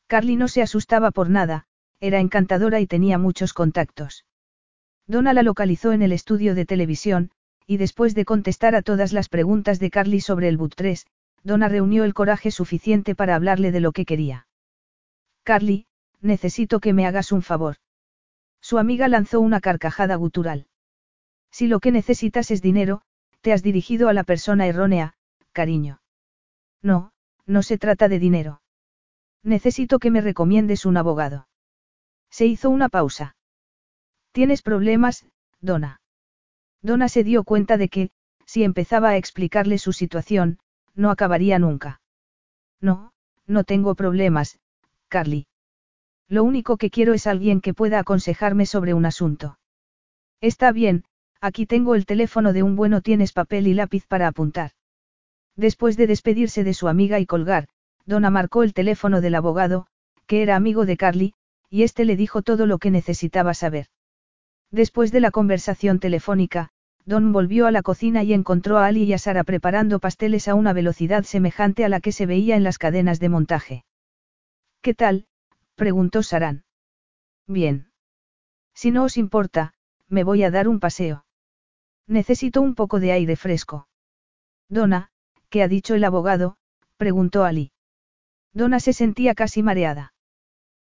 [0.06, 1.66] Carly no se asustaba por nada,
[1.98, 4.24] era encantadora y tenía muchos contactos.
[5.08, 7.32] Donna la localizó en el estudio de televisión,
[7.66, 11.08] y después de contestar a todas las preguntas de Carly sobre el Butres,
[11.42, 14.46] Donna reunió el coraje suficiente para hablarle de lo que quería.
[15.42, 15.86] Carly,
[16.20, 17.74] necesito que me hagas un favor.
[18.70, 20.68] Su amiga lanzó una carcajada gutural.
[21.50, 23.02] Si lo que necesitas es dinero,
[23.40, 25.14] te has dirigido a la persona errónea,
[25.50, 26.00] cariño.
[26.80, 27.10] No,
[27.46, 28.62] no se trata de dinero.
[29.42, 31.48] Necesito que me recomiendes un abogado.
[32.30, 33.34] Se hizo una pausa.
[34.30, 35.26] ¿Tienes problemas,
[35.60, 36.00] Donna?
[36.80, 38.10] Donna se dio cuenta de que,
[38.46, 40.60] si empezaba a explicarle su situación,
[40.94, 42.02] no acabaría nunca.
[42.80, 43.14] No,
[43.48, 44.60] no tengo problemas,
[45.08, 45.48] Carly.
[46.30, 49.58] Lo único que quiero es alguien que pueda aconsejarme sobre un asunto.
[50.40, 51.04] Está bien,
[51.40, 54.70] aquí tengo el teléfono de un bueno, tienes papel y lápiz para apuntar.
[55.56, 57.66] Después de despedirse de su amiga y colgar,
[58.06, 59.88] Donna marcó el teléfono del abogado,
[60.26, 61.34] que era amigo de Carly,
[61.68, 63.86] y éste le dijo todo lo que necesitaba saber.
[64.70, 66.70] Después de la conversación telefónica,
[67.04, 70.54] Don volvió a la cocina y encontró a Ali y a Sara preparando pasteles a
[70.54, 73.84] una velocidad semejante a la que se veía en las cadenas de montaje.
[74.80, 75.26] ¿Qué tal?
[75.80, 76.64] Preguntó Saran.
[77.46, 77.90] Bien.
[78.74, 79.72] Si no os importa,
[80.08, 81.24] me voy a dar un paseo.
[82.06, 83.88] Necesito un poco de aire fresco.
[84.68, 85.10] Donna,
[85.48, 86.58] ¿qué ha dicho el abogado?
[86.98, 87.72] preguntó Ali.
[88.52, 90.12] Donna se sentía casi mareada.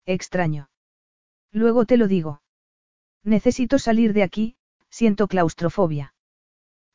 [0.05, 0.69] Extraño.
[1.53, 2.41] Luego te lo digo.
[3.23, 4.57] Necesito salir de aquí,
[4.89, 6.15] siento claustrofobia.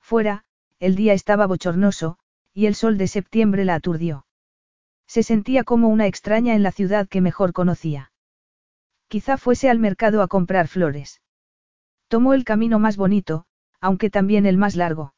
[0.00, 0.44] Fuera,
[0.80, 2.18] el día estaba bochornoso,
[2.52, 4.25] y el sol de septiembre la aturdió.
[5.06, 8.12] Se sentía como una extraña en la ciudad que mejor conocía.
[9.08, 11.22] Quizá fuese al mercado a comprar flores.
[12.08, 13.46] Tomó el camino más bonito,
[13.80, 15.14] aunque también el más largo.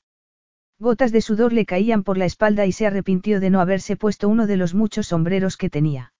[0.78, 4.28] Gotas de sudor le caían por la espalda y se arrepintió de no haberse puesto
[4.28, 6.12] uno de los muchos sombreros que tenía.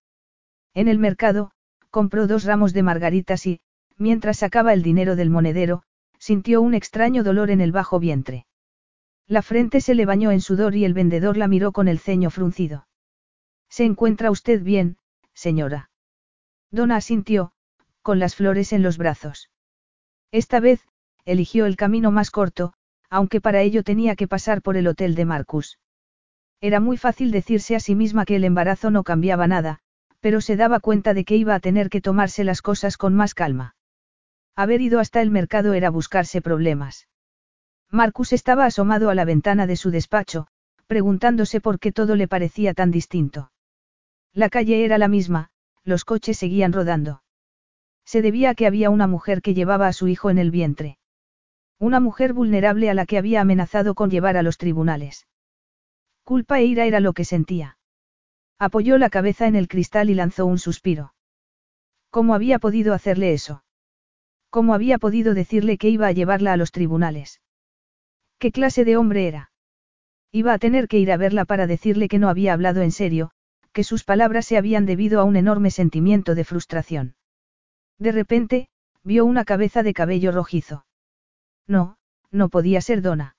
[0.75, 1.53] En el mercado,
[1.91, 3.61] compró dos ramos de margaritas y,
[3.97, 5.85] mientras sacaba el dinero del monedero,
[6.19, 8.47] sintió un extraño dolor en el bajo vientre.
[9.29, 12.31] La frente se le bañó en sudor y el vendedor la miró con el ceño
[12.31, 12.88] fruncido.
[13.69, 14.97] ¿Se encuentra usted bien,
[15.35, 15.91] señora?
[16.71, 17.53] Donna asintió,
[18.03, 19.51] con las flores en los brazos.
[20.33, 20.87] Esta vez,
[21.25, 22.73] eligió el camino más corto,
[23.11, 25.79] aunque para ello tenía que pasar por el hotel de Marcus.
[26.61, 29.79] Era muy fácil decirse a sí misma que el embarazo no cambiaba nada,
[30.21, 33.35] pero se daba cuenta de que iba a tener que tomarse las cosas con más
[33.35, 33.77] calma.
[34.57, 37.07] Haber ido hasta el mercado era buscarse problemas.
[37.91, 40.49] Marcus estaba asomado a la ventana de su despacho,
[40.87, 43.53] preguntándose por qué todo le parecía tan distinto.
[44.39, 45.51] La calle era la misma,
[45.83, 47.25] los coches seguían rodando.
[48.05, 50.97] Se debía a que había una mujer que llevaba a su hijo en el vientre.
[51.81, 55.27] Una mujer vulnerable a la que había amenazado con llevar a los tribunales.
[56.23, 57.79] Culpa e ira era lo que sentía.
[58.61, 61.15] Apoyó la cabeza en el cristal y lanzó un suspiro.
[62.11, 63.65] ¿Cómo había podido hacerle eso?
[64.51, 67.43] ¿Cómo había podido decirle que iba a llevarla a los tribunales?
[68.39, 69.51] ¿Qué clase de hombre era?
[70.31, 73.33] Iba a tener que ir a verla para decirle que no había hablado en serio,
[73.79, 77.15] que sus palabras se habían debido a un enorme sentimiento de frustración.
[77.97, 78.71] De repente,
[79.05, 80.85] vio una cabeza de cabello rojizo.
[81.69, 81.97] No,
[82.33, 83.37] no podía ser Donna.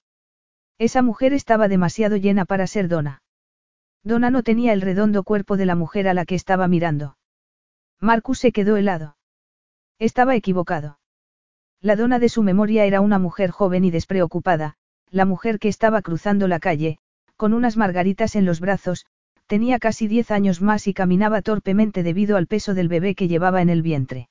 [0.77, 3.21] Esa mujer estaba demasiado llena para ser Donna.
[4.01, 7.17] Donna no tenía el redondo cuerpo de la mujer a la que estaba mirando.
[7.99, 9.17] Marcus se quedó helado.
[9.97, 10.99] Estaba equivocado.
[11.81, 14.77] La dona de su memoria era una mujer joven y despreocupada,
[15.11, 16.97] la mujer que estaba cruzando la calle,
[17.35, 19.05] con unas margaritas en los brazos,
[19.49, 23.63] tenía casi diez años más y caminaba torpemente debido al peso del bebé que llevaba
[23.63, 24.29] en el vientre.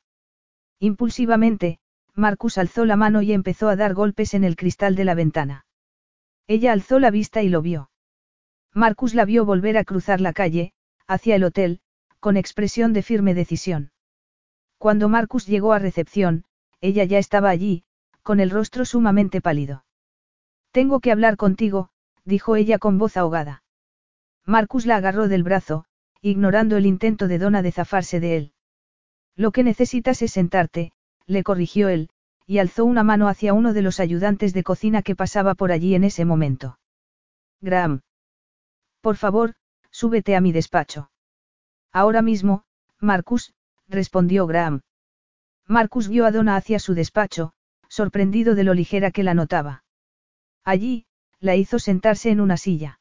[0.78, 1.80] Impulsivamente,
[2.14, 5.66] Marcus alzó la mano y empezó a dar golpes en el cristal de la ventana.
[6.47, 7.90] Ella alzó la vista y lo vio.
[8.72, 10.72] Marcus la vio volver a cruzar la calle,
[11.08, 11.80] hacia el hotel,
[12.20, 13.90] con expresión de firme decisión.
[14.78, 16.44] Cuando Marcus llegó a recepción,
[16.80, 17.82] ella ya estaba allí,
[18.22, 19.84] con el rostro sumamente pálido.
[20.70, 21.90] Tengo que hablar contigo,
[22.24, 23.64] dijo ella con voz ahogada.
[24.49, 25.85] Marcus la agarró del brazo,
[26.23, 28.52] ignorando el intento de Donna de zafarse de él.
[29.36, 30.93] Lo que necesitas es sentarte,
[31.27, 32.09] le corrigió él,
[32.47, 35.94] y alzó una mano hacia uno de los ayudantes de cocina que pasaba por allí
[35.94, 36.78] en ese momento.
[37.60, 38.01] Graham.
[39.02, 39.55] Por favor,
[39.91, 41.10] súbete a mi despacho.
[41.93, 42.65] Ahora mismo,
[43.01, 43.52] Marcus,
[43.86, 44.81] respondió Graham.
[45.67, 47.52] Marcus vio a Donna hacia su despacho,
[47.91, 49.85] sorprendido de lo ligera que la notaba.
[50.65, 51.05] Allí,
[51.39, 52.99] la hizo sentarse en una silla.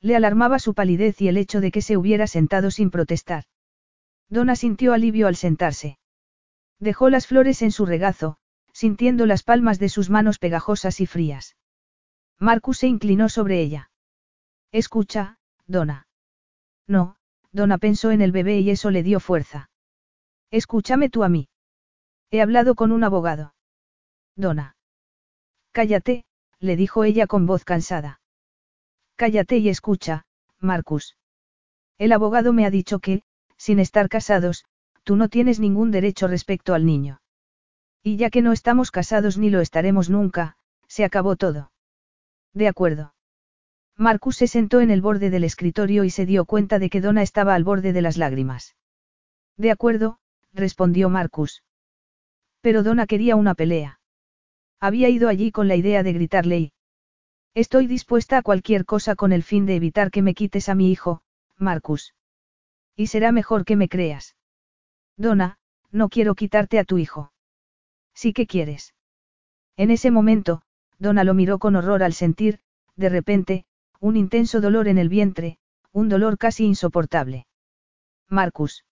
[0.00, 3.44] Le alarmaba su palidez y el hecho de que se hubiera sentado sin protestar.
[4.28, 5.98] Donna sintió alivio al sentarse.
[6.78, 8.36] Dejó las flores en su regazo,
[8.72, 11.56] sintiendo las palmas de sus manos pegajosas y frías.
[12.38, 13.90] Marcus se inclinó sobre ella.
[14.70, 16.06] Escucha, Donna.
[16.86, 17.16] No,
[17.50, 19.70] Donna pensó en el bebé y eso le dio fuerza.
[20.50, 21.48] Escúchame tú a mí.
[22.30, 23.54] He hablado con un abogado.
[24.36, 24.76] Donna.
[25.72, 26.24] Cállate,
[26.60, 28.20] le dijo ella con voz cansada.
[29.18, 30.26] Cállate y escucha,
[30.60, 31.16] Marcus.
[31.98, 33.22] El abogado me ha dicho que,
[33.56, 34.64] sin estar casados,
[35.02, 37.20] tú no tienes ningún derecho respecto al niño.
[38.00, 40.56] Y ya que no estamos casados ni lo estaremos nunca,
[40.86, 41.72] se acabó todo.
[42.54, 43.12] De acuerdo.
[43.96, 47.22] Marcus se sentó en el borde del escritorio y se dio cuenta de que Donna
[47.22, 48.76] estaba al borde de las lágrimas.
[49.56, 50.20] De acuerdo,
[50.52, 51.64] respondió Marcus.
[52.60, 53.98] Pero Donna quería una pelea.
[54.78, 56.72] Había ido allí con la idea de gritarle y...
[57.54, 60.90] Estoy dispuesta a cualquier cosa con el fin de evitar que me quites a mi
[60.90, 61.22] hijo,
[61.56, 62.14] Marcus.
[62.94, 64.36] Y será mejor que me creas.
[65.16, 65.58] Donna,
[65.90, 67.32] no quiero quitarte a tu hijo.
[68.14, 68.94] Sí que quieres.
[69.76, 70.62] En ese momento,
[70.98, 72.60] Donna lo miró con horror al sentir,
[72.96, 73.64] de repente,
[74.00, 75.58] un intenso dolor en el vientre,
[75.92, 77.46] un dolor casi insoportable.
[78.28, 78.84] Marcus.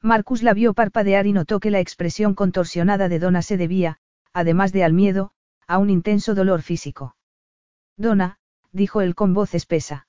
[0.00, 3.98] Marcus la vio parpadear y notó que la expresión contorsionada de Donna se debía,
[4.32, 5.32] además de al miedo,
[5.66, 7.16] a un intenso dolor físico.
[8.02, 8.38] Donna,
[8.72, 10.08] dijo él con voz espesa.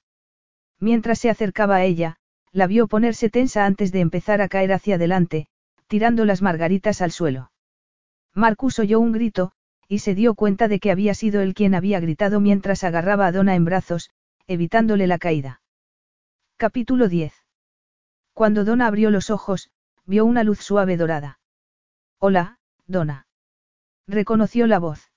[0.79, 2.17] Mientras se acercaba a ella,
[2.51, 5.47] la vio ponerse tensa antes de empezar a caer hacia adelante,
[5.87, 7.51] tirando las margaritas al suelo.
[8.33, 9.51] Marcus oyó un grito,
[9.87, 13.31] y se dio cuenta de que había sido él quien había gritado mientras agarraba a
[13.31, 14.09] Donna en brazos,
[14.47, 15.61] evitándole la caída.
[16.57, 17.31] Capítulo 10.
[18.33, 19.69] Cuando Donna abrió los ojos,
[20.05, 21.39] vio una luz suave dorada.
[22.17, 22.57] Hola,
[22.87, 23.27] Donna.
[24.07, 25.12] Reconoció la voz.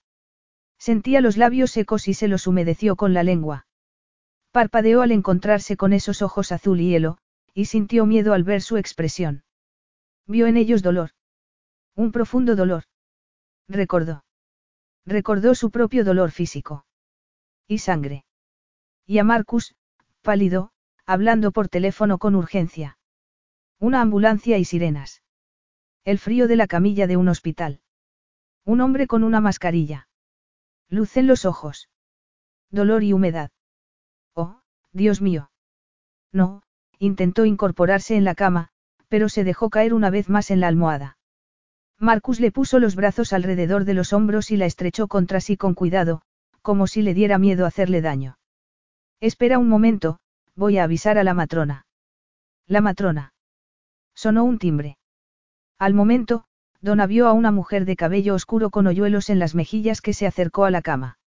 [0.79, 3.67] Sentía los labios secos y se los humedeció con la lengua.
[4.53, 7.19] Parpadeó al encontrarse con esos ojos azul y hielo,
[7.55, 9.45] y sintió miedo al ver su expresión.
[10.27, 11.11] Vio en ellos dolor.
[11.95, 12.85] Un profundo dolor.
[13.69, 14.25] Recordó.
[15.05, 16.87] Recordó su propio dolor físico.
[17.67, 18.25] Y sangre.
[19.07, 19.75] Y a Marcus,
[20.23, 20.71] pálido,
[21.07, 22.99] hablando por teléfono con urgencia.
[23.79, 25.23] Una ambulancia y sirenas.
[26.05, 27.81] El frío de la camilla de un hospital.
[28.65, 30.09] Un hombre con una mascarilla.
[30.89, 31.89] Luz en los ojos.
[32.71, 33.51] Dolor y humedad.
[34.35, 34.61] Oh,
[34.93, 35.51] Dios mío.
[36.33, 36.63] No,
[36.99, 38.71] intentó incorporarse en la cama,
[39.09, 41.19] pero se dejó caer una vez más en la almohada.
[41.99, 45.75] Marcus le puso los brazos alrededor de los hombros y la estrechó contra sí con
[45.75, 46.23] cuidado,
[46.63, 48.39] como si le diera miedo hacerle daño.
[49.21, 50.19] Espera un momento,
[50.55, 51.87] voy a avisar a la matrona.
[52.67, 53.33] La matrona.
[54.15, 54.99] Sonó un timbre.
[55.79, 56.45] Al momento,
[56.81, 60.27] Donna vio a una mujer de cabello oscuro con hoyuelos en las mejillas que se
[60.27, 61.19] acercó a la cama.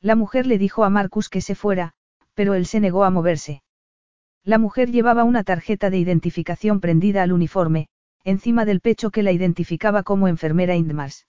[0.00, 1.92] La mujer le dijo a Marcus que se fuera,
[2.34, 3.62] pero él se negó a moverse.
[4.44, 7.88] La mujer llevaba una tarjeta de identificación prendida al uniforme,
[8.24, 11.26] encima del pecho que la identificaba como enfermera Indmars.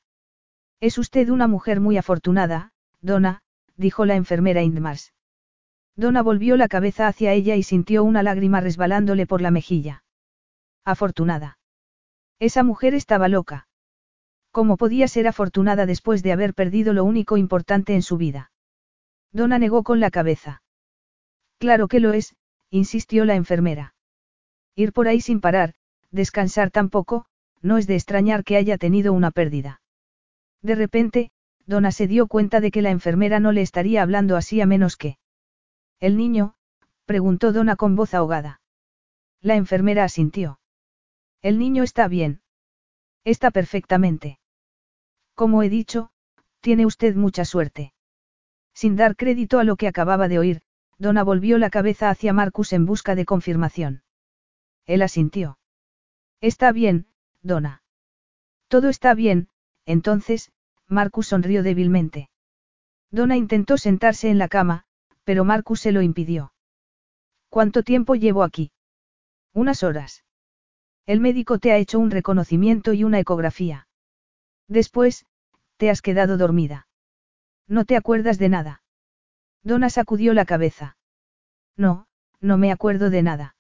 [0.80, 2.72] Es usted una mujer muy afortunada,
[3.02, 3.42] Donna,
[3.76, 5.14] dijo la enfermera Indmars.
[5.96, 10.04] Donna volvió la cabeza hacia ella y sintió una lágrima resbalándole por la mejilla.
[10.86, 11.59] Afortunada.
[12.40, 13.68] Esa mujer estaba loca.
[14.52, 18.52] ¿Cómo podía ser afortunada después de haber perdido lo único importante en su vida?
[19.32, 20.64] Donna negó con la cabeza.
[21.60, 22.36] Claro que lo es,
[22.70, 23.94] insistió la enfermera.
[24.76, 25.74] Ir por ahí sin parar,
[26.12, 27.26] descansar tampoco,
[27.62, 29.82] no es de extrañar que haya tenido una pérdida.
[30.62, 31.32] De repente,
[31.66, 34.96] Donna se dio cuenta de que la enfermera no le estaría hablando así a menos
[34.98, 35.18] que.
[36.00, 36.56] ¿El niño?
[37.06, 38.62] preguntó Donna con voz ahogada.
[39.42, 40.59] La enfermera asintió.
[41.42, 42.42] El niño está bien.
[43.24, 44.40] Está perfectamente.
[45.36, 46.12] Como he dicho,
[46.60, 47.94] tiene usted mucha suerte.
[48.74, 50.62] Sin dar crédito a lo que acababa de oír,
[50.98, 54.04] Donna volvió la cabeza hacia Marcus en busca de confirmación.
[54.86, 55.60] Él asintió.
[56.42, 57.08] Está bien,
[57.42, 57.84] Donna.
[58.68, 59.48] Todo está bien,
[59.86, 60.52] entonces,
[60.88, 62.30] Marcus sonrió débilmente.
[63.12, 64.86] Donna intentó sentarse en la cama,
[65.24, 66.54] pero Marcus se lo impidió.
[67.50, 68.72] ¿Cuánto tiempo llevo aquí?
[69.54, 70.24] Unas horas.
[71.10, 73.88] El médico te ha hecho un reconocimiento y una ecografía.
[74.68, 75.26] Después,
[75.78, 76.88] te has quedado dormida.
[77.68, 78.84] No te acuerdas de nada.
[79.64, 80.98] Donna sacudió la cabeza.
[81.76, 82.06] No,
[82.42, 83.56] no me acuerdo de nada.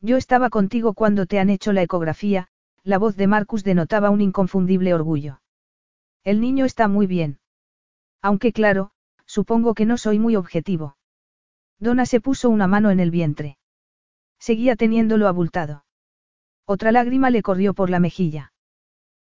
[0.00, 2.48] Yo estaba contigo cuando te han hecho la ecografía,
[2.84, 5.42] la voz de Marcus denotaba un inconfundible orgullo.
[6.24, 7.38] El niño está muy bien.
[8.22, 8.92] Aunque claro,
[9.26, 10.96] supongo que no soy muy objetivo.
[11.78, 13.58] Donna se puso una mano en el vientre.
[14.38, 15.84] Seguía teniéndolo abultado.
[16.74, 18.54] Otra lágrima le corrió por la mejilla.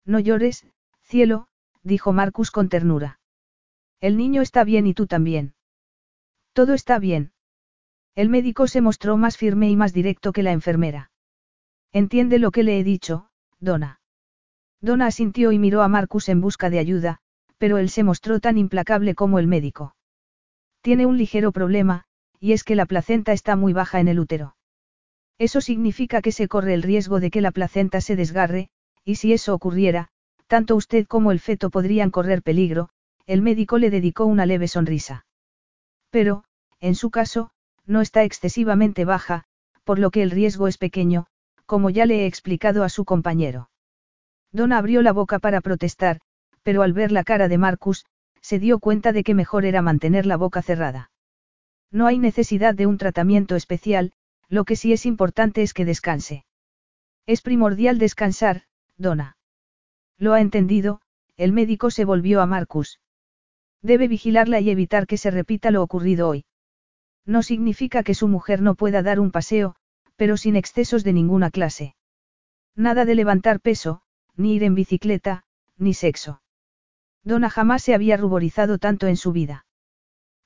[0.07, 0.67] No llores,
[1.03, 1.47] cielo,
[1.83, 3.21] dijo Marcus con ternura.
[4.01, 5.53] El niño está bien y tú también.
[6.55, 7.33] Todo está bien.
[8.15, 11.11] El médico se mostró más firme y más directo que la enfermera.
[11.93, 13.29] Entiende lo que le he dicho,
[13.61, 14.01] Donna.
[14.81, 17.19] Donna asintió y miró a Marcus en busca de ayuda,
[17.59, 19.95] pero él se mostró tan implacable como el médico.
[20.81, 22.07] Tiene un ligero problema,
[22.41, 24.57] y es que la placenta está muy baja en el útero.
[25.39, 28.69] Eso significa que se corre el riesgo de que la placenta se desgarre,
[29.05, 30.09] y si eso ocurriera,
[30.47, 32.91] tanto usted como el feto podrían correr peligro,
[33.27, 35.27] el médico le dedicó una leve sonrisa.
[36.11, 36.45] Pero,
[36.81, 37.51] en su caso,
[37.87, 39.45] no está excesivamente baja,
[39.83, 41.27] por lo que el riesgo es pequeño,
[41.67, 43.71] como ya le he explicado a su compañero.
[44.53, 46.21] Donna abrió la boca para protestar,
[46.63, 48.07] pero al ver la cara de Marcus,
[48.41, 51.11] se dio cuenta de que mejor era mantener la boca cerrada.
[51.91, 54.13] No hay necesidad de un tratamiento especial,
[54.49, 56.45] lo que sí es importante es que descanse.
[57.27, 58.63] Es primordial descansar,
[58.97, 59.37] Donna.
[60.19, 61.01] Lo ha entendido,
[61.37, 63.01] el médico se volvió a Marcus.
[63.83, 66.45] Debe vigilarla y evitar que se repita lo ocurrido hoy.
[67.27, 69.77] No significa que su mujer no pueda dar un paseo,
[70.17, 71.97] pero sin excesos de ninguna clase.
[72.77, 74.03] Nada de levantar peso,
[74.37, 75.45] ni ir en bicicleta,
[75.77, 76.43] ni sexo.
[77.23, 79.67] Donna jamás se había ruborizado tanto en su vida.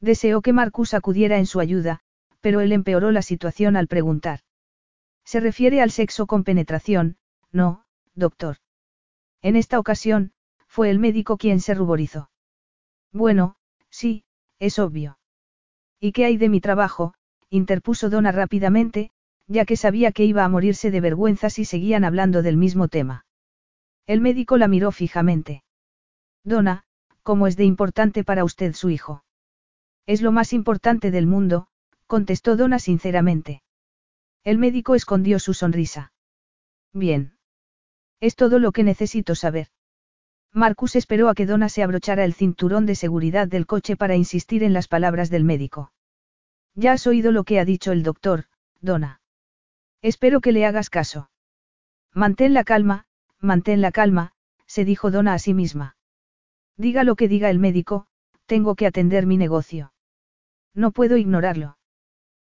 [0.00, 2.00] Deseó que Marcus acudiera en su ayuda,
[2.40, 4.40] pero él empeoró la situación al preguntar.
[5.24, 7.16] Se refiere al sexo con penetración,
[7.52, 7.84] no,
[8.14, 8.56] doctor.
[9.42, 10.32] En esta ocasión,
[10.66, 12.30] fue el médico quien se ruborizó.
[13.12, 13.56] Bueno,
[13.90, 14.24] sí,
[14.58, 15.18] es obvio.
[16.00, 17.14] ¿Y qué hay de mi trabajo?
[17.50, 19.10] interpuso Donna rápidamente,
[19.46, 23.24] ya que sabía que iba a morirse de vergüenza si seguían hablando del mismo tema.
[24.06, 25.64] El médico la miró fijamente.
[26.44, 26.84] Donna,
[27.22, 29.24] ¿cómo es de importante para usted su hijo?
[30.06, 31.68] Es lo más importante del mundo,
[32.08, 33.62] contestó Donna sinceramente.
[34.42, 36.12] El médico escondió su sonrisa.
[36.92, 37.36] Bien.
[38.18, 39.68] Es todo lo que necesito saber.
[40.52, 44.64] Marcus esperó a que Donna se abrochara el cinturón de seguridad del coche para insistir
[44.64, 45.92] en las palabras del médico.
[46.74, 48.46] Ya has oído lo que ha dicho el doctor,
[48.80, 49.20] Donna.
[50.00, 51.30] Espero que le hagas caso.
[52.14, 53.04] Mantén la calma,
[53.38, 54.32] mantén la calma,
[54.66, 55.96] se dijo Donna a sí misma.
[56.76, 58.06] Diga lo que diga el médico,
[58.46, 59.92] tengo que atender mi negocio.
[60.74, 61.77] No puedo ignorarlo.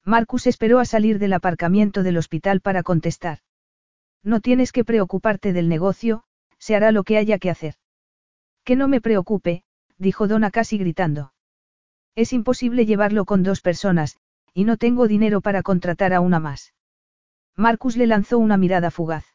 [0.04, 3.40] Marcus esperó a salir del aparcamiento del hospital para contestar.
[4.24, 6.24] No tienes que preocuparte del negocio,
[6.58, 7.76] se hará lo que haya que hacer.
[8.64, 9.64] Que no me preocupe,
[9.98, 11.34] dijo Donna casi gritando.
[12.16, 14.18] Es imposible llevarlo con dos personas,
[14.54, 16.74] y no tengo dinero para contratar a una más.
[17.56, 19.26] Marcus le lanzó una mirada fugaz.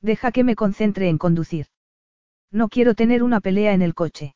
[0.00, 1.66] Deja que me concentre en conducir.
[2.50, 4.34] No quiero tener una pelea en el coche.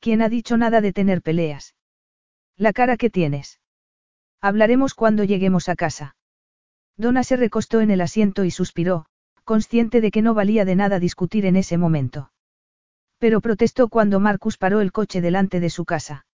[0.00, 1.74] ¿Quién ha dicho nada de tener peleas?
[2.56, 3.59] La cara que tienes.
[4.40, 6.16] Hablaremos cuando lleguemos a casa.
[6.96, 9.06] Donna se recostó en el asiento y suspiró,
[9.44, 12.32] consciente de que no valía de nada discutir en ese momento.
[13.18, 16.26] Pero protestó cuando Marcus paró el coche delante de su casa.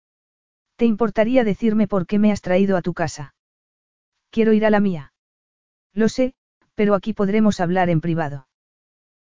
[0.75, 3.33] ¿Te importaría decirme por qué me has traído a tu casa?
[4.29, 5.13] Quiero ir a la mía.
[5.93, 6.33] Lo sé,
[6.75, 8.47] pero aquí podremos hablar en privado.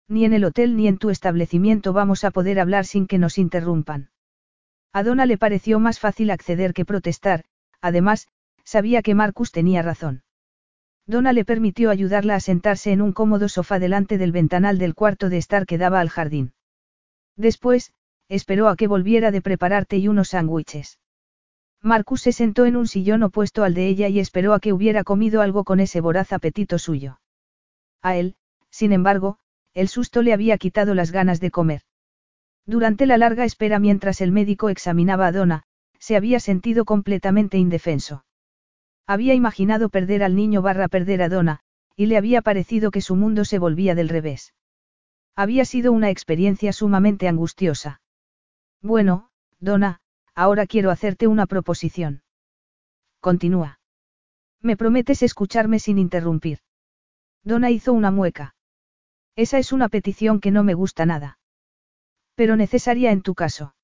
[0.09, 3.39] Ni en el hotel ni en tu establecimiento vamos a poder hablar sin que nos
[3.39, 4.11] interrumpan.
[4.93, 7.45] A Donna le pareció más fácil acceder que protestar,
[7.81, 8.29] además,
[8.65, 10.23] sabía que Marcus tenía razón.
[11.07, 15.29] Donna le permitió ayudarla a sentarse en un cómodo sofá delante del ventanal del cuarto
[15.29, 16.55] de estar que daba al jardín.
[17.37, 17.93] Después,
[18.29, 20.99] esperó a que volviera de prepararte y unos sándwiches.
[21.83, 25.05] Marcus se sentó en un sillón opuesto al de ella y esperó a que hubiera
[25.05, 27.21] comido algo con ese voraz apetito suyo.
[28.01, 28.37] A él,
[28.71, 29.39] sin embargo,
[29.75, 31.83] el susto le había quitado las ganas de comer.
[32.65, 35.65] Durante la larga espera mientras el médico examinaba a Donna,
[35.99, 38.25] se había sentido completamente indefenso.
[39.07, 41.61] Había imaginado perder al niño barra perder a Donna,
[41.97, 44.55] y le había parecido que su mundo se volvía del revés.
[45.37, 48.01] Había sido una experiencia sumamente angustiosa.
[48.81, 50.01] Bueno, Donna,
[50.35, 52.23] ahora quiero hacerte una proposición.
[53.21, 53.81] Continúa.
[54.61, 56.61] Me prometes escucharme sin interrumpir.
[57.43, 58.55] Donna hizo una mueca.
[59.37, 61.39] Esa es una petición que no me gusta nada.
[62.35, 63.75] Pero necesaria en tu caso.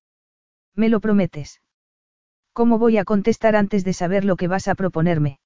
[0.75, 1.61] ¿Me lo prometes?
[2.53, 5.39] ¿Cómo voy a contestar antes de saber lo que vas a proponerme?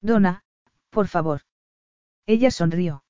[0.00, 0.42] Donna,
[0.90, 1.42] por favor.
[2.26, 3.04] Ella sonrió.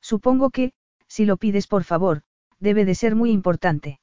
[0.00, 0.72] Supongo que,
[1.06, 2.22] si lo pides por favor,
[2.58, 4.00] debe de ser muy importante.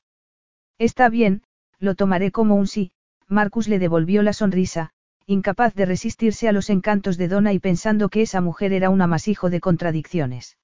[0.77, 1.43] Está bien,
[1.79, 2.91] lo tomaré como un sí,
[3.27, 4.91] Marcus le devolvió la sonrisa,
[5.25, 9.01] incapaz de resistirse a los encantos de Donna y pensando que esa mujer era un
[9.01, 10.57] amasijo de contradicciones.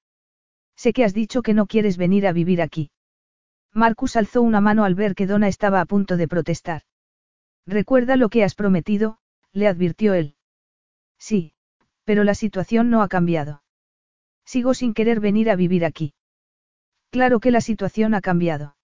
[0.76, 2.90] Sé que has dicho que no quieres venir a vivir aquí.
[3.72, 6.82] Marcus alzó una mano al ver que Donna estaba a punto de protestar.
[7.66, 9.18] Recuerda lo que has prometido,
[9.52, 10.36] le advirtió él.
[11.18, 11.54] Sí,
[12.04, 13.62] pero la situación no ha cambiado.
[14.44, 16.14] Sigo sin querer venir a vivir aquí.
[17.10, 18.76] Claro que la situación ha cambiado.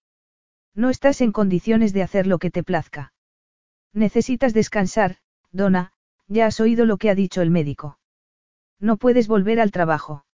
[0.75, 3.13] No estás en condiciones de hacer lo que te plazca.
[3.93, 5.17] Necesitas descansar,
[5.51, 5.91] Donna,
[6.27, 7.99] ya has oído lo que ha dicho el médico.
[8.79, 10.25] No puedes volver al trabajo.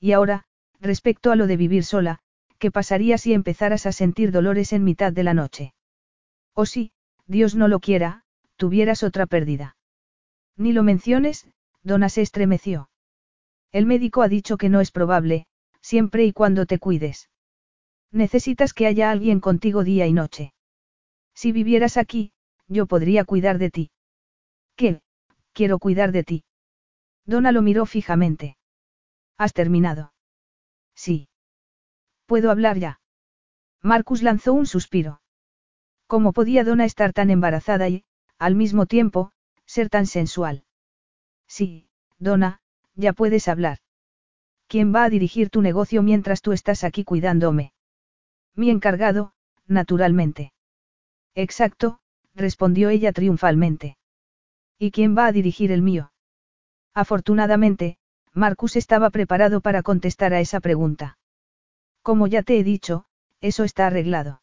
[0.00, 0.44] Y ahora,
[0.80, 2.18] respecto a lo de vivir sola,
[2.58, 5.74] ¿qué pasaría si empezaras a sentir dolores en mitad de la noche?
[6.54, 6.92] O sí,
[7.32, 8.24] Dios no lo quiera,
[8.56, 9.74] tuvieras otra pérdida.
[10.58, 11.48] Ni lo menciones,
[11.82, 12.90] Donna se estremeció.
[13.72, 15.46] El médico ha dicho que no es probable,
[15.80, 17.30] siempre y cuando te cuides.
[18.10, 20.52] Necesitas que haya alguien contigo día y noche.
[21.34, 22.32] Si vivieras aquí,
[22.68, 23.90] yo podría cuidar de ti.
[24.76, 25.00] ¿Qué?
[25.54, 26.44] Quiero cuidar de ti.
[27.24, 28.58] Donna lo miró fijamente.
[29.38, 30.12] ¿Has terminado?
[30.94, 31.30] Sí.
[32.26, 33.00] ¿Puedo hablar ya?
[33.80, 35.21] Marcus lanzó un suspiro.
[36.12, 38.04] ¿Cómo podía Donna estar tan embarazada y,
[38.38, 39.32] al mismo tiempo,
[39.64, 40.64] ser tan sensual?
[41.48, 42.60] Sí, Donna,
[42.94, 43.78] ya puedes hablar.
[44.66, 47.72] ¿Quién va a dirigir tu negocio mientras tú estás aquí cuidándome?
[48.54, 49.32] Mi encargado,
[49.66, 50.52] naturalmente.
[51.34, 52.00] Exacto,
[52.34, 53.96] respondió ella triunfalmente.
[54.78, 56.12] ¿Y quién va a dirigir el mío?
[56.92, 57.96] Afortunadamente,
[58.34, 61.16] Marcus estaba preparado para contestar a esa pregunta.
[62.02, 63.06] Como ya te he dicho,
[63.40, 64.41] eso está arreglado.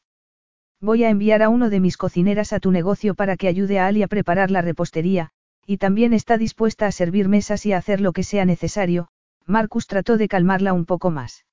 [0.82, 3.88] Voy a enviar a uno de mis cocineras a tu negocio para que ayude a
[3.88, 5.32] Ali a preparar la repostería,
[5.66, 9.10] y también está dispuesta a servir mesas y a hacer lo que sea necesario,
[9.46, 11.46] Marcus trató de calmarla un poco más.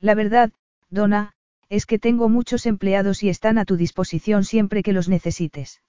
[0.00, 0.52] La verdad,
[0.90, 1.32] Donna,
[1.68, 5.80] es que tengo muchos empleados y están a tu disposición siempre que los necesites.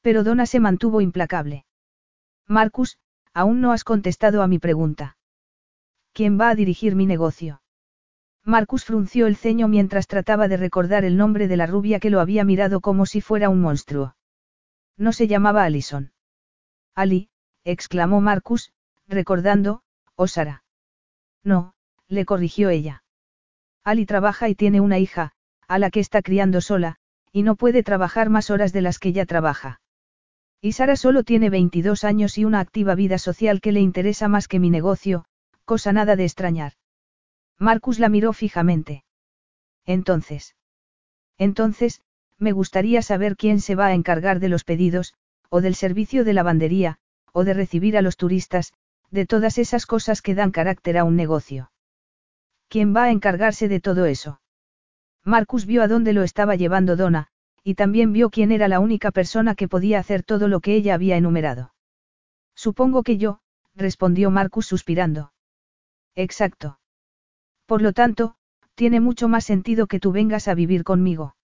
[0.00, 1.66] Pero Donna se mantuvo implacable.
[2.46, 2.98] Marcus,
[3.34, 5.18] aún no has contestado a mi pregunta.
[6.14, 7.60] ¿Quién va a dirigir mi negocio?
[8.48, 12.18] Marcus frunció el ceño mientras trataba de recordar el nombre de la rubia que lo
[12.18, 14.16] había mirado como si fuera un monstruo.
[14.96, 16.12] No se llamaba Alison.
[16.94, 17.28] Ali,
[17.64, 18.72] exclamó Marcus,
[19.06, 19.82] recordando,
[20.16, 20.64] o Sara.
[21.44, 21.74] No,
[22.08, 23.04] le corrigió ella.
[23.84, 25.32] Ali trabaja y tiene una hija,
[25.66, 26.96] a la que está criando sola,
[27.30, 29.82] y no puede trabajar más horas de las que ya trabaja.
[30.62, 34.48] Y Sara solo tiene 22 años y una activa vida social que le interesa más
[34.48, 35.26] que mi negocio,
[35.66, 36.72] cosa nada de extrañar.
[37.58, 39.04] Marcus la miró fijamente.
[39.84, 40.54] Entonces.
[41.38, 42.02] Entonces,
[42.38, 45.14] me gustaría saber quién se va a encargar de los pedidos,
[45.48, 46.98] o del servicio de lavandería,
[47.32, 48.72] o de recibir a los turistas,
[49.10, 51.72] de todas esas cosas que dan carácter a un negocio.
[52.68, 54.40] ¿Quién va a encargarse de todo eso?
[55.24, 57.28] Marcus vio a dónde lo estaba llevando Donna,
[57.64, 60.94] y también vio quién era la única persona que podía hacer todo lo que ella
[60.94, 61.74] había enumerado.
[62.54, 63.40] Supongo que yo,
[63.74, 65.32] respondió Marcus suspirando.
[66.14, 66.78] Exacto.
[67.68, 68.34] Por lo tanto,
[68.76, 71.36] tiene mucho más sentido que tú vengas a vivir conmigo.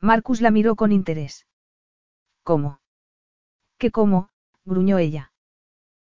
[0.00, 1.44] Marcus la miró con interés.
[2.44, 2.78] ¿Cómo?
[3.76, 4.30] ¿Qué cómo?
[4.64, 5.32] gruñó ella.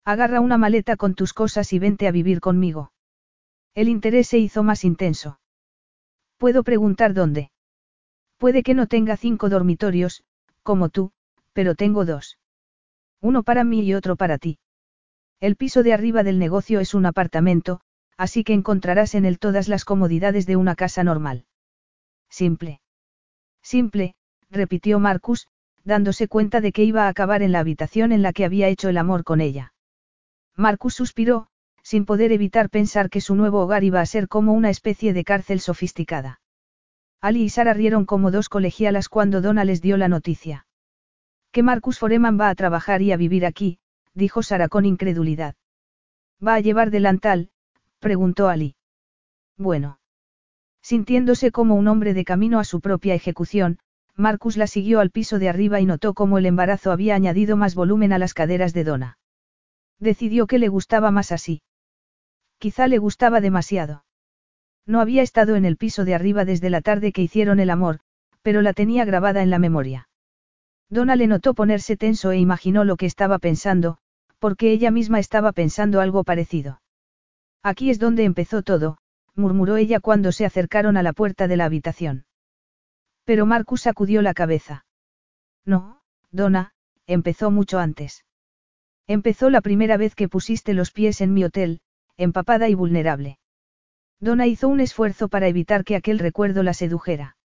[0.05, 2.93] Agarra una maleta con tus cosas y vente a vivir conmigo.
[3.75, 5.41] El interés se hizo más intenso.
[6.37, 7.51] Puedo preguntar dónde.
[8.37, 10.23] Puede que no tenga cinco dormitorios,
[10.63, 11.11] como tú,
[11.53, 12.39] pero tengo dos.
[13.21, 14.61] Uno para mí y otro para ti.
[15.41, 17.81] El piso de arriba del negocio es un apartamento,
[18.23, 21.45] así que encontrarás en él todas las comodidades de una casa normal.
[22.31, 22.81] Simple.
[23.65, 24.15] Simple,
[24.49, 25.49] repitió Marcus,
[25.83, 28.89] dándose cuenta de que iba a acabar en la habitación en la que había hecho
[28.89, 29.75] el amor con ella.
[30.57, 31.49] Marcus suspiró,
[31.83, 35.25] sin poder evitar pensar que su nuevo hogar iba a ser como una especie de
[35.25, 36.41] cárcel sofisticada.
[37.21, 40.69] Ali y Sara rieron como dos colegialas cuando Donna les dio la noticia.
[41.51, 43.81] Que Marcus Foreman va a trabajar y a vivir aquí,
[44.15, 45.57] dijo Sara con incredulidad.
[46.41, 47.49] ¿Va a llevar delantal?
[48.03, 48.75] Preguntó Ali.
[49.57, 49.99] Bueno.
[50.83, 53.79] Sintiéndose como un hombre de camino a su propia ejecución,
[54.17, 57.75] Marcus la siguió al piso de arriba y notó cómo el embarazo había añadido más
[57.75, 59.19] volumen a las caderas de Donna.
[60.01, 61.63] Decidió que le gustaba más así.
[62.59, 64.05] Quizá le gustaba demasiado.
[64.85, 68.01] No había estado en el piso de arriba desde la tarde que hicieron el amor,
[68.43, 70.09] pero la tenía grabada en la memoria.
[70.91, 73.99] Donna le notó ponerse tenso e imaginó lo que estaba pensando,
[74.41, 76.82] porque ella misma estaba pensando algo parecido.
[77.63, 78.99] Aquí es donde empezó todo,
[79.35, 82.27] murmuró ella cuando se acercaron a la puerta de la habitación.
[83.25, 84.85] Pero Marcus sacudió la cabeza.
[85.65, 86.73] No, Donna,
[87.07, 88.25] empezó mucho antes.
[89.07, 91.81] Empezó la primera vez que pusiste los pies en mi hotel,
[92.17, 93.39] empapada y vulnerable.
[94.21, 97.37] Donna hizo un esfuerzo para evitar que aquel recuerdo la sedujera.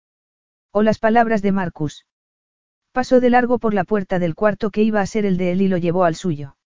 [0.71, 2.05] O las palabras de Marcus.
[2.91, 5.61] Pasó de largo por la puerta del cuarto que iba a ser el de él
[5.61, 6.57] y lo llevó al suyo.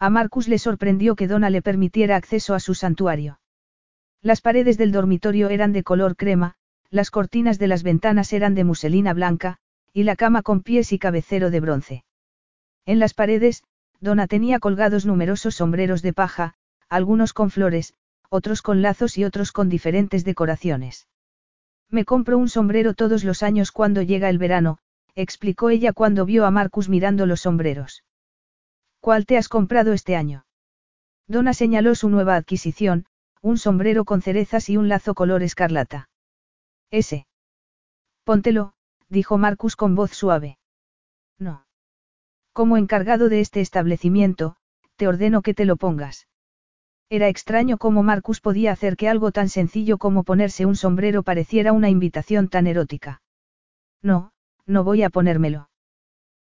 [0.00, 3.40] A Marcus le sorprendió que Donna le permitiera acceso a su santuario.
[4.22, 6.54] Las paredes del dormitorio eran de color crema,
[6.90, 9.58] las cortinas de las ventanas eran de muselina blanca,
[9.92, 12.04] y la cama con pies y cabecero de bronce.
[12.86, 13.64] En las paredes,
[14.00, 16.54] Donna tenía colgados numerosos sombreros de paja,
[16.88, 17.94] algunos con flores,
[18.30, 21.08] otros con lazos y otros con diferentes decoraciones.
[21.90, 24.78] Me compro un sombrero todos los años cuando llega el verano,
[25.16, 28.04] explicó ella cuando vio a Marcus mirando los sombreros.
[29.00, 30.44] ¿Cuál te has comprado este año?
[31.26, 33.06] Donna señaló su nueva adquisición,
[33.42, 36.08] un sombrero con cerezas y un lazo color escarlata.
[36.90, 37.26] Ese.
[38.24, 38.72] Póntelo,
[39.08, 40.58] dijo Marcus con voz suave.
[41.38, 41.66] No.
[42.52, 44.56] Como encargado de este establecimiento,
[44.96, 46.26] te ordeno que te lo pongas.
[47.10, 51.72] Era extraño cómo Marcus podía hacer que algo tan sencillo como ponerse un sombrero pareciera
[51.72, 53.22] una invitación tan erótica.
[54.02, 54.32] No,
[54.66, 55.70] no voy a ponérmelo.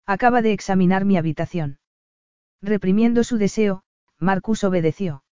[0.06, 1.80] Acaba de examinar mi habitación.
[2.64, 3.84] Reprimiendo su deseo,
[4.20, 5.26] Marcus obedeció.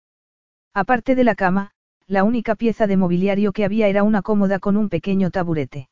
[0.74, 1.70] Aparte de la cama,
[2.06, 5.88] la única pieza de mobiliario que había era una cómoda con un pequeño taburete.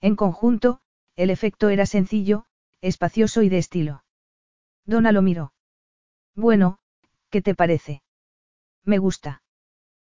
[0.00, 0.80] En conjunto,
[1.16, 2.44] el efecto era sencillo,
[2.80, 4.04] espacioso y de estilo.
[4.86, 5.52] Donna lo miró.
[6.36, 6.78] Bueno,
[7.28, 8.04] ¿qué te parece?
[8.84, 9.42] Me gusta.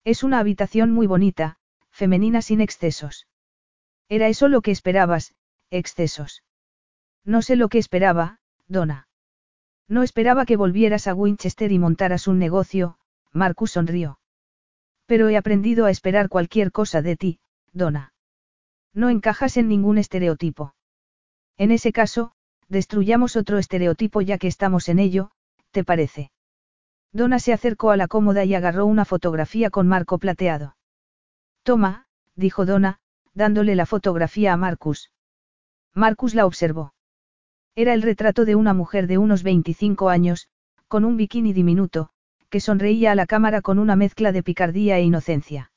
[0.03, 1.57] Es una habitación muy bonita,
[1.89, 3.27] femenina sin excesos.
[4.09, 5.35] Era eso lo que esperabas,
[5.69, 6.43] excesos.
[7.23, 9.07] No sé lo que esperaba, Donna.
[9.87, 12.97] No esperaba que volvieras a Winchester y montaras un negocio,
[13.31, 14.19] Marcus sonrió.
[15.05, 17.39] Pero he aprendido a esperar cualquier cosa de ti,
[17.73, 18.13] Donna.
[18.93, 20.75] No encajas en ningún estereotipo.
[21.57, 22.31] En ese caso,
[22.69, 25.31] destruyamos otro estereotipo ya que estamos en ello,
[25.71, 26.31] ¿te parece?
[27.11, 30.75] Donna se acercó a la cómoda y agarró una fotografía con marco plateado.
[31.63, 32.99] Toma, dijo Donna,
[33.33, 35.11] dándole la fotografía a Marcus.
[35.93, 36.93] Marcus la observó.
[37.75, 40.47] Era el retrato de una mujer de unos 25 años,
[40.87, 42.09] con un bikini diminuto,
[42.49, 45.71] que sonreía a la cámara con una mezcla de picardía e inocencia.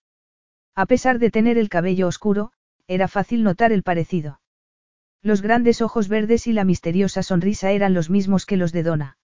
[0.74, 2.52] A pesar de tener el cabello oscuro,
[2.86, 4.40] era fácil notar el parecido.
[5.22, 9.18] Los grandes ojos verdes y la misteriosa sonrisa eran los mismos que los de Donna.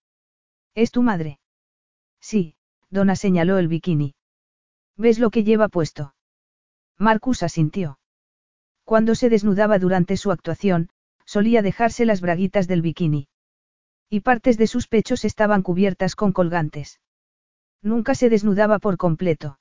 [0.75, 1.41] ¿Es tu madre?
[2.21, 2.57] Sí,
[2.89, 4.15] Donna señaló el bikini.
[4.97, 6.15] ¿Ves lo que lleva puesto?
[6.97, 7.99] Marcus asintió.
[8.85, 10.89] Cuando se desnudaba durante su actuación,
[11.25, 13.29] solía dejarse las braguitas del bikini.
[14.09, 17.01] Y partes de sus pechos estaban cubiertas con colgantes.
[17.83, 19.59] Nunca se desnudaba por completo.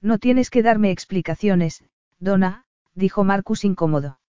[0.00, 1.84] No tienes que darme explicaciones,
[2.18, 4.20] Donna, dijo Marcus incómodo.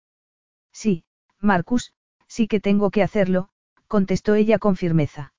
[0.72, 1.04] Sí,
[1.40, 1.94] Marcus,
[2.28, 3.50] sí que tengo que hacerlo,
[3.88, 5.34] contestó ella con firmeza.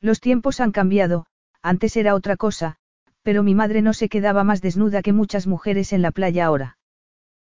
[0.00, 1.26] Los tiempos han cambiado,
[1.62, 2.76] antes era otra cosa,
[3.22, 6.78] pero mi madre no se quedaba más desnuda que muchas mujeres en la playa ahora.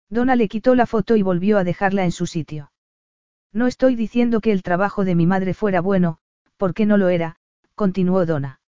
[0.10, 2.71] Donna le quitó la foto y volvió a dejarla en su sitio.
[3.54, 6.18] No estoy diciendo que el trabajo de mi madre fuera bueno,
[6.58, 7.36] porque no lo era,
[7.76, 8.62] continuó Donna.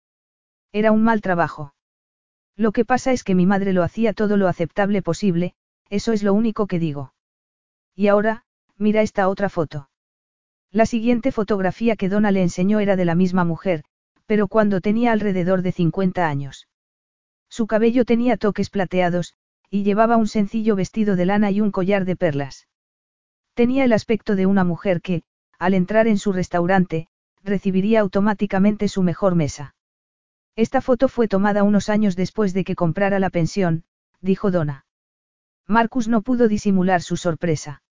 [0.72, 1.74] Era un mal trabajo.
[2.56, 5.54] Lo que pasa es que mi madre lo hacía todo lo aceptable posible,
[5.88, 7.14] eso es lo único que digo.
[7.94, 8.44] Y ahora,
[8.76, 9.88] mira esta otra foto.
[10.70, 13.84] La siguiente fotografía que Donna le enseñó era de la misma mujer,
[14.26, 16.68] pero cuando tenía alrededor de 50 años.
[17.48, 19.34] Su cabello tenía toques plateados,
[19.68, 22.66] y llevaba un sencillo vestido de lana y un collar de perlas.
[23.54, 25.22] Tenía el aspecto de una mujer que,
[25.58, 27.08] al entrar en su restaurante,
[27.44, 29.74] recibiría automáticamente su mejor mesa.
[30.56, 33.84] Esta foto fue tomada unos años después de que comprara la pensión,
[34.20, 34.86] dijo Donna.
[35.66, 37.82] Marcus no pudo disimular su sorpresa.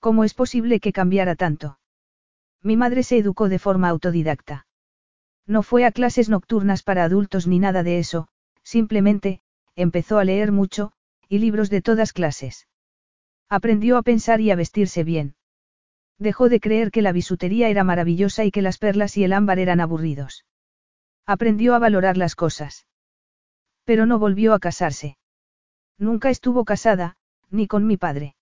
[0.00, 1.78] ¿Cómo es posible que cambiara tanto?
[2.62, 4.66] Mi madre se educó de forma autodidacta.
[5.46, 8.28] No fue a clases nocturnas para adultos ni nada de eso,
[8.62, 9.40] simplemente,
[9.76, 10.92] empezó a leer mucho,
[11.28, 12.66] y libros de todas clases.
[13.48, 15.36] Aprendió a pensar y a vestirse bien.
[16.18, 19.58] Dejó de creer que la bisutería era maravillosa y que las perlas y el ámbar
[19.58, 20.44] eran aburridos.
[21.26, 22.86] Aprendió a valorar las cosas.
[23.84, 25.18] Pero no volvió a casarse.
[25.98, 27.16] Nunca estuvo casada,
[27.50, 28.34] ni con mi padre.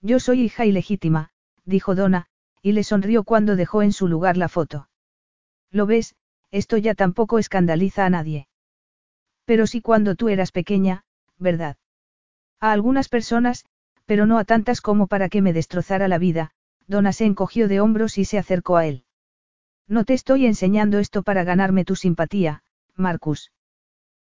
[0.00, 1.30] Yo soy hija ilegítima,
[1.64, 2.26] dijo Donna,
[2.62, 4.88] y le sonrió cuando dejó en su lugar la foto.
[5.70, 6.14] Lo ves,
[6.50, 8.48] esto ya tampoco escandaliza a nadie.
[9.44, 11.04] Pero sí cuando tú eras pequeña,
[11.38, 11.76] ¿verdad?
[12.60, 13.64] A algunas personas,
[14.08, 16.52] pero no a tantas como para que me destrozara la vida,
[16.86, 19.04] Donna se encogió de hombros y se acercó a él.
[19.86, 22.62] No te estoy enseñando esto para ganarme tu simpatía,
[22.96, 23.52] Marcus.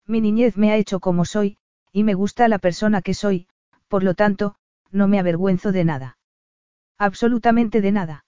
[0.07, 1.57] Mi niñez me ha hecho como soy,
[1.93, 3.49] y me gusta la persona que soy,
[3.89, 4.55] por lo tanto,
[4.91, 6.19] no me avergüenzo de nada.
[6.99, 8.27] Absolutamente de nada.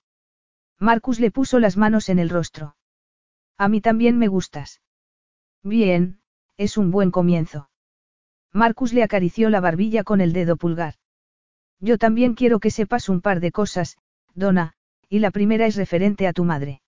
[0.78, 2.76] Marcus le puso las manos en el rostro.
[3.58, 4.80] A mí también me gustas.
[5.62, 6.18] Bien,
[6.56, 7.68] es un buen comienzo.
[8.54, 10.94] Marcus le acarició la barbilla con el dedo pulgar.
[11.82, 13.98] Yo también quiero que sepas un par de cosas,
[14.34, 14.74] Donna,
[15.08, 16.80] y la primera es referente a tu madre.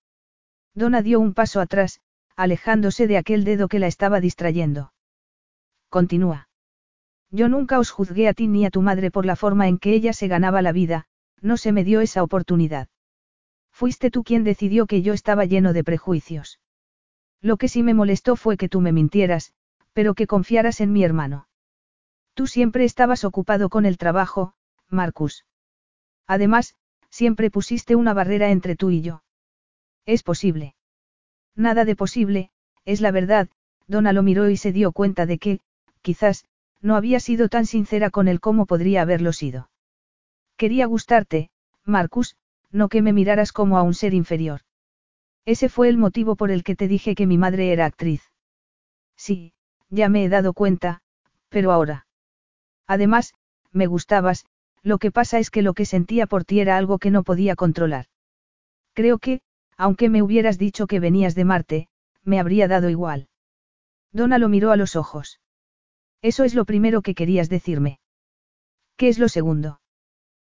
[0.72, 2.00] Donna dio un paso atrás,
[2.36, 4.92] alejándose de aquel dedo que la estaba distrayendo.
[5.88, 6.48] Continúa.
[7.30, 9.92] Yo nunca os juzgué a ti ni a tu madre por la forma en que
[9.92, 11.06] ella se ganaba la vida,
[11.40, 12.88] no se me dio esa oportunidad.
[13.72, 16.60] Fuiste tú quien decidió que yo estaba lleno de prejuicios.
[17.40, 19.52] Lo que sí me molestó fue que tú me mintieras,
[19.92, 21.48] pero que confiaras en mi hermano.
[22.34, 24.54] Tú siempre estabas ocupado con el trabajo,
[24.94, 25.44] Marcus.
[26.26, 26.74] Además,
[27.10, 29.22] siempre pusiste una barrera entre tú y yo.
[30.06, 30.74] Es posible.
[31.54, 32.50] Nada de posible,
[32.84, 33.48] es la verdad,
[33.86, 35.60] Donna lo miró y se dio cuenta de que,
[36.02, 36.44] quizás,
[36.80, 39.70] no había sido tan sincera con él como podría haberlo sido.
[40.56, 41.50] Quería gustarte,
[41.84, 42.36] Marcus,
[42.70, 44.60] no que me miraras como a un ser inferior.
[45.44, 48.22] Ese fue el motivo por el que te dije que mi madre era actriz.
[49.16, 49.52] Sí,
[49.90, 51.02] ya me he dado cuenta,
[51.48, 52.06] pero ahora.
[52.86, 53.34] Además,
[53.72, 54.46] me gustabas,
[54.84, 57.56] lo que pasa es que lo que sentía por ti era algo que no podía
[57.56, 58.06] controlar.
[58.92, 59.40] Creo que,
[59.76, 61.88] aunque me hubieras dicho que venías de Marte,
[62.22, 63.28] me habría dado igual.
[64.12, 65.40] Donna lo miró a los ojos.
[66.22, 67.98] Eso es lo primero que querías decirme.
[68.96, 69.80] ¿Qué es lo segundo?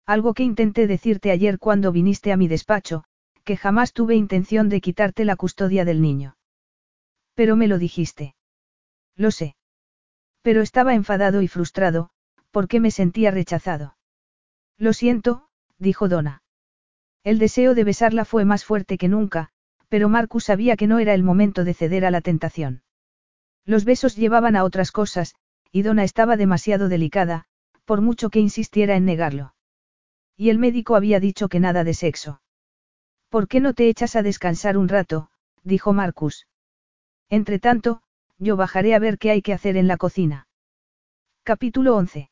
[0.06, 3.04] Algo que intenté decirte ayer cuando viniste a mi despacho,
[3.44, 6.36] que jamás tuve intención de quitarte la custodia del niño.
[7.34, 8.34] Pero me lo dijiste.
[9.16, 9.56] Lo sé.
[10.42, 12.10] Pero estaba enfadado y frustrado,
[12.50, 13.97] porque me sentía rechazado.
[14.78, 15.48] Lo siento,
[15.78, 16.42] dijo Donna.
[17.24, 19.50] El deseo de besarla fue más fuerte que nunca,
[19.88, 22.82] pero Marcus sabía que no era el momento de ceder a la tentación.
[23.64, 25.34] Los besos llevaban a otras cosas,
[25.72, 27.46] y Donna estaba demasiado delicada,
[27.84, 29.54] por mucho que insistiera en negarlo.
[30.36, 32.40] Y el médico había dicho que nada de sexo.
[33.28, 35.30] ¿Por qué no te echas a descansar un rato?
[35.64, 36.46] dijo Marcus.
[37.28, 38.00] Entretanto,
[38.38, 40.46] yo bajaré a ver qué hay que hacer en la cocina.
[41.42, 42.30] Capítulo 11.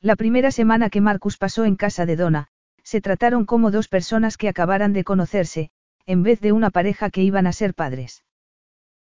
[0.00, 2.48] La primera semana que Marcus pasó en casa de Donna,
[2.84, 5.70] se trataron como dos personas que acabaran de conocerse,
[6.06, 8.24] en vez de una pareja que iban a ser padres.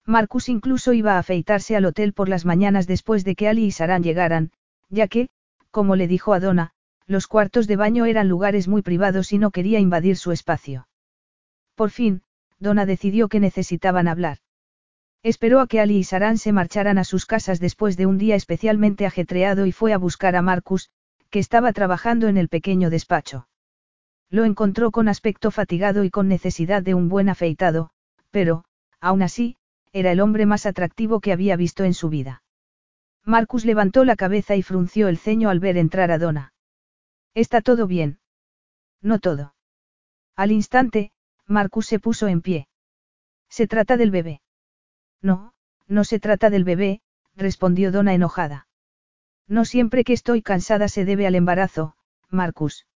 [0.07, 3.73] Marcus incluso iba a afeitarse al hotel por las mañanas después de que Ali y
[3.73, 4.53] Saran llegaran,
[4.89, 5.29] ya que,
[5.71, 6.73] como le dijo a Donna,
[7.07, 10.89] los cuartos de baño eran lugares muy privados y no quería invadir su espacio.
[11.75, 12.23] Por fin,
[12.59, 14.39] Donna decidió que necesitaban hablar.
[15.27, 18.37] Esperó a que Ali y Saran se marcharan a sus casas después de un día
[18.37, 20.89] especialmente ajetreado y fue a buscar a Marcus,
[21.31, 23.49] que estaba trabajando en el pequeño despacho.
[24.31, 27.91] Lo encontró con aspecto fatigado y con necesidad de un buen afeitado,
[28.31, 28.67] pero,
[29.01, 29.57] aún así,
[29.93, 32.45] era el hombre más atractivo que había visto en su vida.
[33.25, 36.53] Marcus levantó la cabeza y frunció el ceño al ver entrar a Donna.
[37.35, 38.21] ¿Está todo bien?
[39.03, 39.57] No todo.
[40.37, 41.11] Al instante,
[41.47, 42.69] Marcus se puso en pie.
[43.49, 44.41] ¿Se trata del bebé?
[45.23, 45.53] No,
[45.87, 47.01] no se trata del bebé,
[47.35, 48.67] respondió Donna enojada.
[49.49, 51.97] No siempre que estoy cansada se debe al embarazo,
[52.29, 52.87] Marcus.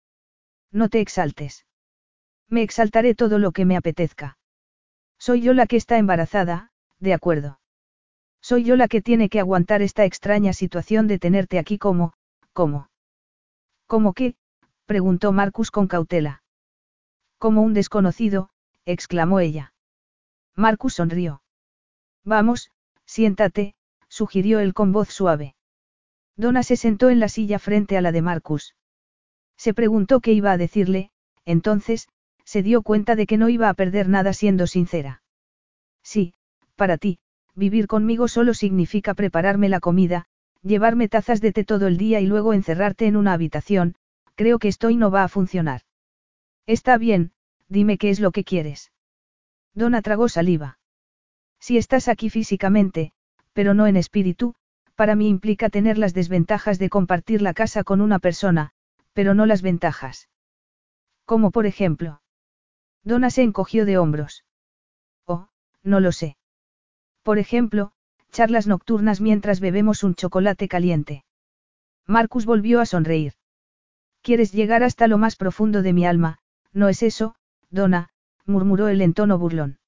[0.72, 1.66] No te exaltes.
[2.48, 4.38] Me exaltaré todo lo que me apetezca.
[5.18, 7.60] Soy yo la que está embarazada, de acuerdo.
[8.40, 12.14] Soy yo la que tiene que aguantar esta extraña situación de tenerte aquí como,
[12.52, 12.88] como.
[13.86, 14.34] ¿Cómo qué?
[14.86, 16.42] preguntó Marcus con cautela.
[17.38, 18.50] Como un desconocido,
[18.84, 19.72] exclamó ella.
[20.56, 21.39] Marcus sonrió.
[22.30, 22.70] Vamos,
[23.06, 23.74] siéntate,
[24.06, 25.56] sugirió él con voz suave.
[26.36, 28.76] Donna se sentó en la silla frente a la de Marcus.
[29.56, 31.10] Se preguntó qué iba a decirle,
[31.44, 32.08] entonces,
[32.44, 35.22] se dio cuenta de que no iba a perder nada siendo sincera.
[36.04, 36.32] Sí,
[36.76, 37.18] para ti,
[37.56, 40.26] vivir conmigo solo significa prepararme la comida,
[40.62, 43.96] llevarme tazas de té todo el día y luego encerrarte en una habitación,
[44.36, 45.80] creo que esto no va a funcionar.
[46.64, 47.32] Está bien,
[47.68, 48.92] dime qué es lo que quieres.
[49.74, 50.78] Donna tragó saliva.
[51.60, 53.12] Si estás aquí físicamente,
[53.52, 54.54] pero no en espíritu,
[54.94, 58.72] para mí implica tener las desventajas de compartir la casa con una persona,
[59.12, 60.28] pero no las ventajas.
[61.24, 62.22] Como por ejemplo.
[63.02, 64.44] Donna se encogió de hombros.
[65.26, 65.48] Oh,
[65.82, 66.36] no lo sé.
[67.22, 67.92] Por ejemplo,
[68.30, 71.24] charlas nocturnas mientras bebemos un chocolate caliente.
[72.06, 73.34] Marcus volvió a sonreír.
[74.22, 76.38] Quieres llegar hasta lo más profundo de mi alma,
[76.72, 77.36] ¿no es eso,
[77.70, 78.10] Donna?
[78.44, 79.78] murmuró él en tono burlón.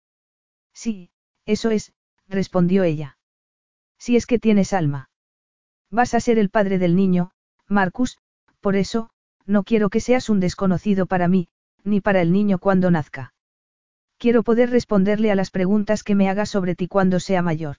[0.73, 1.10] Sí,
[1.47, 1.93] eso es,
[2.29, 3.19] respondió ella.
[3.99, 5.11] Si es que tienes alma.
[5.91, 7.33] Vas a ser el padre del niño,
[7.69, 8.19] Marcus,
[8.61, 9.11] por eso,
[9.47, 11.49] no quiero que seas un desconocido para mí,
[11.85, 13.35] ni para el niño cuando nazca.
[14.19, 17.77] Quiero poder responderle a las preguntas que me haga sobre ti cuando sea mayor.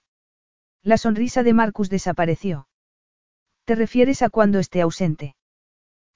[0.82, 2.68] La sonrisa de Marcus desapareció.
[3.64, 5.36] ¿Te refieres a cuando esté ausente?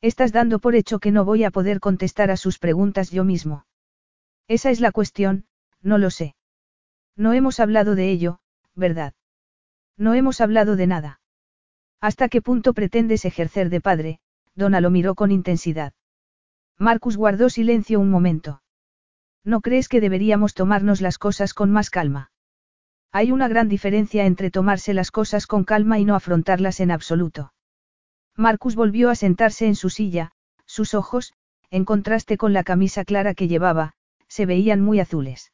[0.02, 3.65] Estás dando por hecho que no voy a poder contestar a sus preguntas yo mismo.
[4.47, 5.47] Esa es la cuestión,
[5.81, 6.35] no lo sé.
[7.19, 8.39] No hemos hablado de ello,
[8.77, 9.13] ¿verdad?
[9.97, 11.21] No hemos hablado de nada.
[12.01, 14.21] ¿Hasta qué punto pretendes ejercer de padre?
[14.55, 15.93] Donna lo miró con intensidad.
[16.79, 18.63] Marcus guardó silencio un momento.
[19.43, 22.31] ¿No crees que deberíamos tomarnos las cosas con más calma?
[23.11, 27.53] Hay una gran diferencia entre tomarse las cosas con calma y no afrontarlas en absoluto.
[28.37, 30.31] Marcus volvió a sentarse en su silla,
[30.67, 31.35] sus ojos,
[31.71, 33.95] en contraste con la camisa clara que llevaba,
[34.29, 35.51] se veían muy azules.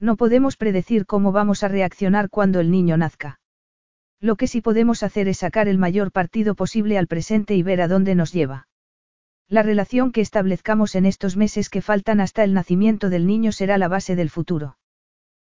[0.00, 3.40] No podemos predecir cómo vamos a reaccionar cuando el niño nazca.
[4.20, 7.80] Lo que sí podemos hacer es sacar el mayor partido posible al presente y ver
[7.80, 8.68] a dónde nos lleva.
[9.48, 13.76] La relación que establezcamos en estos meses que faltan hasta el nacimiento del niño será
[13.76, 14.78] la base del futuro.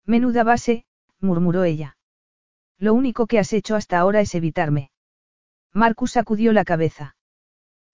[0.05, 0.85] Menuda base,
[1.19, 1.97] murmuró ella.
[2.77, 4.91] Lo único que has hecho hasta ahora es evitarme.
[5.73, 7.15] Marcus sacudió la cabeza.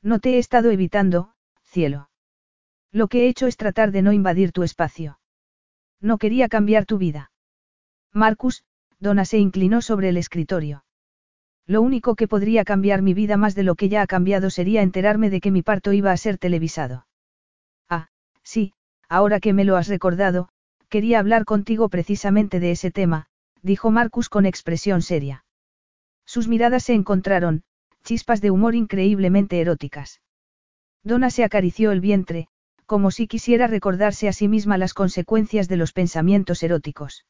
[0.02, 1.34] No te he estado evitando,
[1.64, 2.10] cielo.
[2.92, 5.20] Lo que he hecho es tratar de no invadir tu espacio.
[6.02, 7.32] No quería cambiar tu vida.
[8.14, 8.64] Marcus,
[9.00, 10.86] Donna se inclinó sobre el escritorio.
[11.68, 14.82] Lo único que podría cambiar mi vida más de lo que ya ha cambiado sería
[14.82, 17.08] enterarme de que mi parto iba a ser televisado.
[17.90, 18.08] Ah,
[18.44, 18.74] sí,
[19.10, 20.50] ahora que me lo has recordado,
[20.90, 23.28] quería hablar contigo precisamente de ese tema,
[23.62, 25.44] dijo Marcus con expresión seria.
[26.26, 27.64] Sus miradas se encontraron,
[28.04, 30.22] chispas de humor increíblemente eróticas.
[31.04, 32.48] Donna se acarició el vientre,
[32.86, 37.26] como si quisiera recordarse a sí misma las consecuencias de los pensamientos eróticos.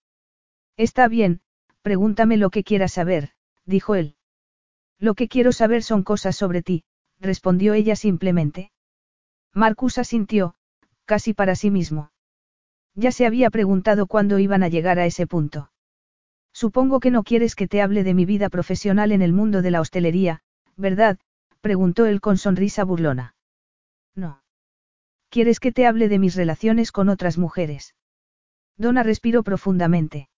[0.77, 1.41] Está bien,
[1.81, 3.31] pregúntame lo que quieras saber,
[3.65, 4.15] dijo él.
[4.99, 6.83] Lo que quiero saber son cosas sobre ti,
[7.19, 8.71] respondió ella simplemente.
[9.53, 10.55] Marcus asintió,
[11.05, 12.11] casi para sí mismo.
[12.93, 15.71] Ya se había preguntado cuándo iban a llegar a ese punto.
[16.53, 19.71] Supongo que no quieres que te hable de mi vida profesional en el mundo de
[19.71, 20.41] la hostelería,
[20.77, 21.19] ¿verdad?
[21.59, 23.35] preguntó él con sonrisa burlona.
[24.15, 24.44] No.
[25.35, 27.93] ¿Quieres que te hable de mis relaciones con otras mujeres?
[28.77, 30.29] Donna respiró profundamente.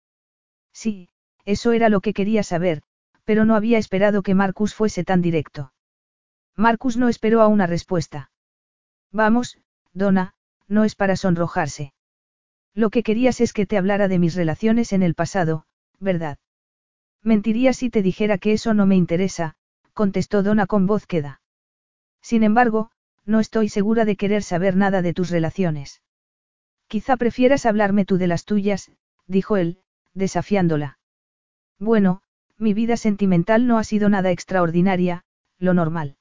[0.72, 1.08] Sí,
[1.44, 2.82] eso era lo que quería saber,
[3.22, 5.72] pero no había esperado que Marcus fuese tan directo.
[6.56, 8.32] Marcus no esperó a una respuesta.
[9.12, 9.60] Vamos,
[9.92, 10.34] Donna,
[10.66, 11.92] no es para sonrojarse.
[12.74, 15.64] Lo que querías es que te hablara de mis relaciones en el pasado,
[16.00, 16.38] ¿verdad?
[17.22, 19.54] Mentiría si te dijera que eso no me interesa,
[19.92, 21.40] contestó Donna con voz queda.
[22.20, 22.90] Sin embargo,
[23.28, 26.02] no estoy segura de querer saber nada de tus relaciones.
[26.86, 28.90] Quizá prefieras hablarme tú de las tuyas,
[29.26, 29.82] dijo él,
[30.14, 30.98] desafiándola.
[31.78, 32.22] Bueno,
[32.56, 35.24] mi vida sentimental no ha sido nada extraordinaria,
[35.58, 36.16] lo normal.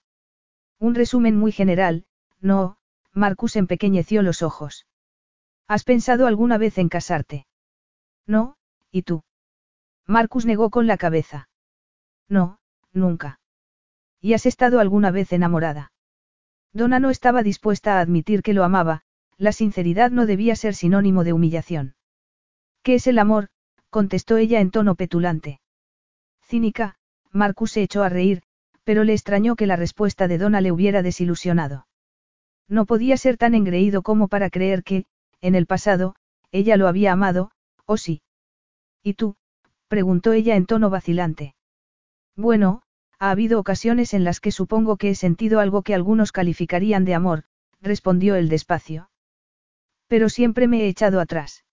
[0.79, 2.05] Un resumen muy general,
[2.41, 2.75] no,
[3.13, 4.85] Marcus empequeñeció los ojos.
[5.65, 7.47] ¿Has pensado alguna vez en casarte?
[8.25, 8.57] No,
[8.91, 9.23] ¿y tú?
[10.05, 11.47] Marcus negó con la cabeza.
[12.27, 12.59] No,
[12.91, 13.39] nunca.
[14.19, 15.93] ¿Y has estado alguna vez enamorada?
[16.73, 19.01] Donna no estaba dispuesta a admitir que lo amaba,
[19.37, 21.95] la sinceridad no debía ser sinónimo de humillación.
[22.83, 23.49] ¿Qué es el amor?
[23.89, 25.59] contestó ella en tono petulante.
[26.41, 26.95] Cínica,
[27.31, 28.43] Marcus se echó a reír,
[28.83, 31.87] pero le extrañó que la respuesta de Donna le hubiera desilusionado.
[32.67, 35.05] No podía ser tan engreído como para creer que,
[35.41, 36.15] en el pasado,
[36.51, 37.51] ella lo había amado,
[37.85, 38.21] ¿o sí?
[39.03, 39.35] ¿Y tú?
[39.87, 41.55] preguntó ella en tono vacilante.
[42.35, 42.81] Bueno,
[43.19, 47.15] ha habido ocasiones en las que supongo que he sentido algo que algunos calificarían de
[47.15, 47.43] amor,
[47.81, 49.09] respondió él despacio.
[50.07, 51.65] Pero siempre me he echado atrás.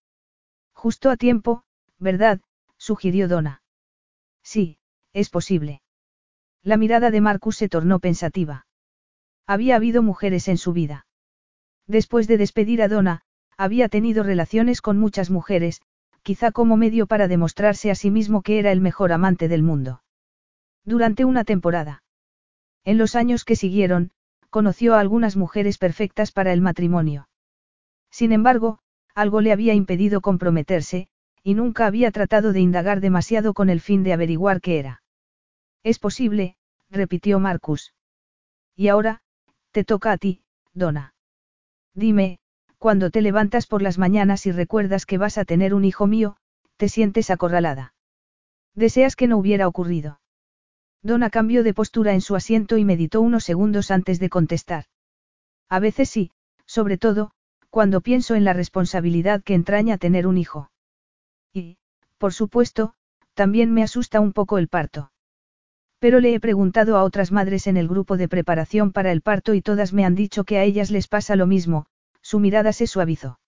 [0.72, 1.64] Justo a tiempo,
[1.98, 2.40] ¿verdad?
[2.76, 3.62] sugirió Donna.
[4.42, 4.78] Sí,
[5.12, 5.82] es posible.
[6.62, 8.66] La mirada de Marcus se tornó pensativa.
[9.46, 11.06] Había habido mujeres en su vida.
[11.86, 13.22] Después de despedir a Donna,
[13.56, 15.82] había tenido relaciones con muchas mujeres,
[16.22, 20.03] quizá como medio para demostrarse a sí mismo que era el mejor amante del mundo.
[20.84, 22.02] Durante una temporada.
[22.84, 24.10] En los años que siguieron,
[24.50, 27.28] conoció a algunas mujeres perfectas para el matrimonio.
[28.10, 28.78] Sin embargo,
[29.14, 31.08] algo le había impedido comprometerse,
[31.42, 35.02] y nunca había tratado de indagar demasiado con el fin de averiguar qué era.
[35.82, 36.56] Es posible,
[36.90, 37.94] repitió Marcus.
[38.76, 39.22] Y ahora,
[39.70, 41.14] te toca a ti, Donna.
[41.94, 42.38] Dime,
[42.78, 46.36] cuando te levantas por las mañanas y recuerdas que vas a tener un hijo mío,
[46.76, 47.94] te sientes acorralada.
[48.74, 50.20] Deseas que no hubiera ocurrido.
[51.04, 54.86] Donna cambió de postura en su asiento y meditó unos segundos antes de contestar.
[55.68, 56.30] A veces sí,
[56.64, 57.30] sobre todo,
[57.68, 60.70] cuando pienso en la responsabilidad que entraña tener un hijo.
[61.52, 61.76] Y,
[62.16, 62.94] por supuesto,
[63.34, 65.12] también me asusta un poco el parto.
[65.98, 69.52] Pero le he preguntado a otras madres en el grupo de preparación para el parto
[69.52, 71.86] y todas me han dicho que a ellas les pasa lo mismo,
[72.22, 73.38] su mirada se suavizó.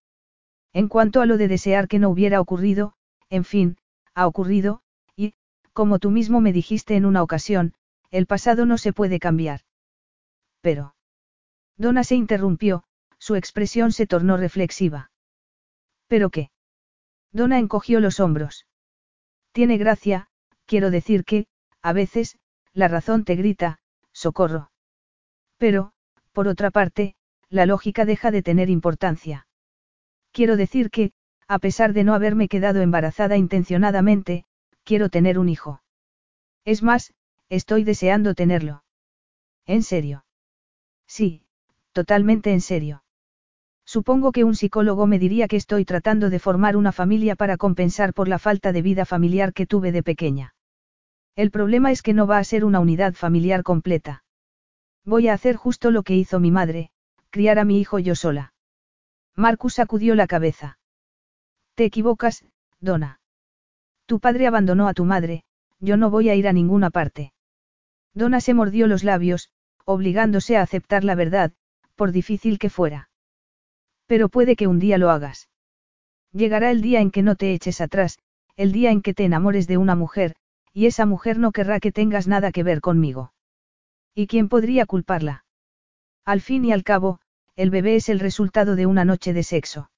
[0.75, 2.93] En cuanto a lo de desear que no hubiera ocurrido,
[3.31, 3.79] en fin,
[4.15, 4.83] ha ocurrido,
[5.77, 7.75] como tú mismo me dijiste en una ocasión,
[8.11, 9.61] el pasado no se puede cambiar.
[10.63, 10.95] Pero.
[11.77, 12.85] Donna se interrumpió,
[13.19, 15.11] su expresión se tornó reflexiva.
[16.07, 16.51] ¿Pero qué?
[17.31, 18.67] Donna encogió los hombros.
[19.53, 20.29] Tiene gracia,
[20.65, 21.47] quiero decir que,
[21.83, 22.39] a veces,
[22.73, 23.79] la razón te grita,
[24.13, 24.71] socorro.
[25.59, 25.93] Pero,
[26.33, 27.17] por otra parte,
[27.51, 29.47] la lógica deja de tener importancia.
[30.33, 31.13] Quiero decir que,
[31.47, 34.47] a pesar de no haberme quedado embarazada intencionadamente,
[34.87, 35.83] quiero tener un hijo.
[36.65, 37.13] Es más,
[37.51, 38.85] estoy deseando tenerlo.
[39.67, 40.25] ¿En serio?
[41.07, 41.43] Sí,
[41.93, 43.03] totalmente en serio.
[43.85, 48.15] Supongo que un psicólogo me diría que estoy tratando de formar una familia para compensar
[48.15, 50.55] por la falta de vida familiar que tuve de pequeña.
[51.35, 54.25] El problema es que no va a ser una unidad familiar completa.
[55.05, 56.91] Voy a hacer justo lo que hizo mi madre,
[57.31, 58.55] criar a mi hijo yo sola.
[59.35, 60.79] Marcus sacudió la cabeza.
[61.75, 62.45] Te equivocas,
[62.81, 63.21] Donna.
[64.07, 65.43] Tu padre abandonó a tu madre,
[65.81, 67.33] yo no voy a ir a ninguna parte.
[68.15, 69.51] Donna se mordió los labios,
[69.85, 71.53] obligándose a aceptar la verdad,
[71.97, 73.11] por difícil que fuera.
[74.07, 75.49] Pero puede que un día lo hagas.
[76.33, 78.19] Llegará el día en que no te eches atrás,
[78.57, 80.37] el día en que te enamores de una mujer,
[80.73, 83.33] y esa mujer no querrá que tengas nada que ver conmigo.
[84.15, 85.45] ¿Y quién podría culparla?
[86.25, 87.21] Al fin y al cabo,
[87.55, 89.91] el bebé es el resultado de una noche de sexo.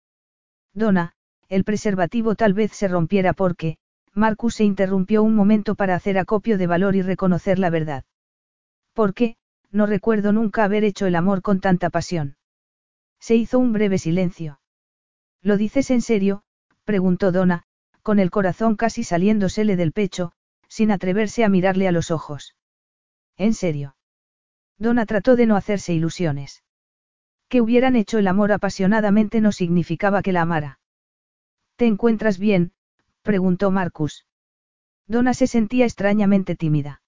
[0.72, 1.14] Donna,
[1.48, 3.78] el preservativo tal vez se rompiera porque,
[4.18, 8.04] Marcus se interrumpió un momento para hacer acopio de valor y reconocer la verdad.
[8.92, 9.36] ¿Por qué?
[9.70, 12.36] No recuerdo nunca haber hecho el amor con tanta pasión.
[13.20, 14.60] Se hizo un breve silencio.
[15.40, 16.42] ¿Lo dices en serio?
[16.84, 17.62] preguntó Donna,
[18.02, 20.32] con el corazón casi saliéndosele del pecho,
[20.68, 22.56] sin atreverse a mirarle a los ojos.
[23.36, 23.96] ¿En serio?
[24.78, 26.64] Donna trató de no hacerse ilusiones.
[27.48, 30.80] Que hubieran hecho el amor apasionadamente no significaba que la amara.
[31.76, 32.72] ¿Te encuentras bien?
[33.22, 34.26] Preguntó Marcus.
[35.06, 37.02] Donna se sentía extrañamente tímida.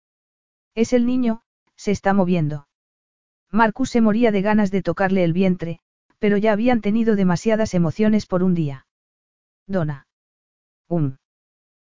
[0.74, 1.42] Es el niño,
[1.76, 2.68] se está moviendo.
[3.50, 5.80] Marcus se moría de ganas de tocarle el vientre,
[6.18, 8.86] pero ya habían tenido demasiadas emociones por un día.
[9.66, 10.06] Donna.
[10.88, 11.16] Um.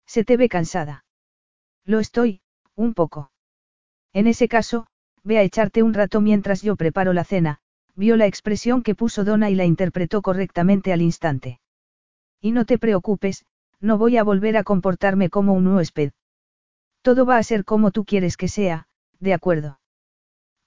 [0.05, 1.05] Se te ve cansada.
[1.85, 2.41] Lo estoy,
[2.75, 3.31] un poco.
[4.13, 4.87] En ese caso,
[5.23, 7.59] ve a echarte un rato mientras yo preparo la cena,
[7.95, 11.59] vio la expresión que puso Donna y la interpretó correctamente al instante.
[12.41, 13.45] Y no te preocupes,
[13.79, 16.11] no voy a volver a comportarme como un huésped.
[17.01, 18.87] Todo va a ser como tú quieres que sea,
[19.19, 19.79] de acuerdo.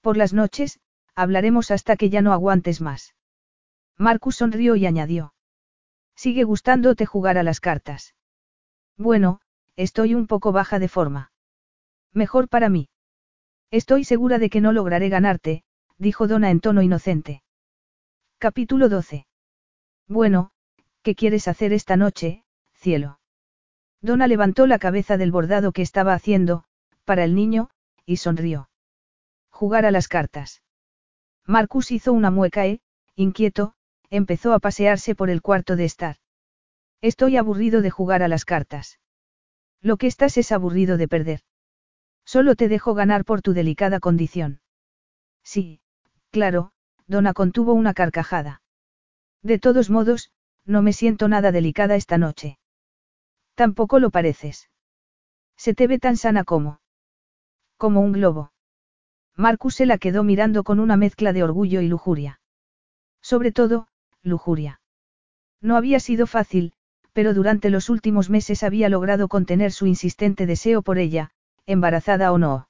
[0.01, 0.79] Por las noches,
[1.15, 3.15] hablaremos hasta que ya no aguantes más.
[3.97, 5.33] Marcus sonrió y añadió.
[6.15, 8.15] Sigue gustándote jugar a las cartas.
[8.97, 9.41] Bueno,
[9.75, 11.31] estoy un poco baja de forma.
[12.13, 12.89] Mejor para mí.
[13.71, 15.63] Estoy segura de que no lograré ganarte,
[15.97, 17.43] dijo Donna en tono inocente.
[18.37, 19.27] Capítulo 12.
[20.07, 20.51] Bueno,
[21.03, 22.43] ¿qué quieres hacer esta noche,
[22.79, 23.19] cielo?
[24.01, 26.63] Donna levantó la cabeza del bordado que estaba haciendo,
[27.03, 27.69] para el niño,
[28.05, 28.69] y sonrió.
[29.49, 30.63] Jugar a las cartas.
[31.45, 32.81] Marcus hizo una mueca e,
[33.15, 33.73] inquieto,
[34.09, 36.15] empezó a pasearse por el cuarto de estar.
[37.01, 38.99] Estoy aburrido de jugar a las cartas.
[39.81, 41.41] Lo que estás es aburrido de perder.
[42.25, 44.61] Solo te dejo ganar por tu delicada condición.
[45.43, 45.81] Sí,
[46.31, 46.71] claro,
[47.07, 48.61] Donna contuvo una carcajada.
[49.41, 50.31] De todos modos,
[50.65, 52.58] no me siento nada delicada esta noche.
[53.59, 54.69] Tampoco lo pareces.
[55.57, 56.79] Se te ve tan sana como.
[57.75, 58.53] Como un globo.
[59.35, 62.39] Marcus se la quedó mirando con una mezcla de orgullo y lujuria.
[63.21, 63.89] Sobre todo,
[64.23, 64.79] lujuria.
[65.59, 66.71] No había sido fácil,
[67.11, 71.31] pero durante los últimos meses había logrado contener su insistente deseo por ella,
[71.65, 72.69] embarazada o no.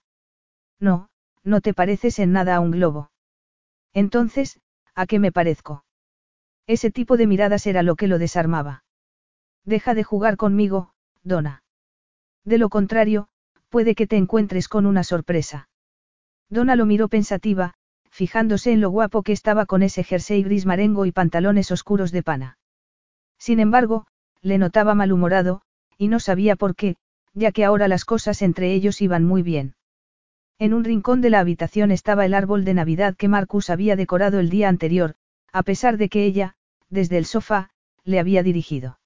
[0.80, 1.12] No,
[1.44, 3.12] no te pareces en nada a un globo.
[3.94, 4.60] Entonces,
[4.96, 5.86] ¿a qué me parezco?
[6.66, 8.86] Ese tipo de miradas era lo que lo desarmaba.
[9.70, 11.62] Deja de jugar conmigo, Donna.
[12.44, 13.28] De lo contrario,
[13.70, 15.70] puede que te encuentres con una sorpresa.
[16.50, 17.76] Donna lo miró pensativa,
[18.10, 22.24] fijándose en lo guapo que estaba con ese jersey gris marengo y pantalones oscuros de
[22.24, 22.58] pana.
[23.38, 24.08] Sin embargo,
[24.42, 25.62] le notaba malhumorado,
[26.00, 26.96] y no sabía por qué,
[27.36, 29.76] ya que ahora las cosas entre ellos iban muy bien.
[30.58, 34.40] En un rincón de la habitación estaba el árbol de Navidad que Marcus había decorado
[34.40, 35.14] el día anterior,
[35.54, 36.56] a pesar de que ella,
[36.90, 37.70] desde el sofá,
[38.04, 38.99] le había dirigido.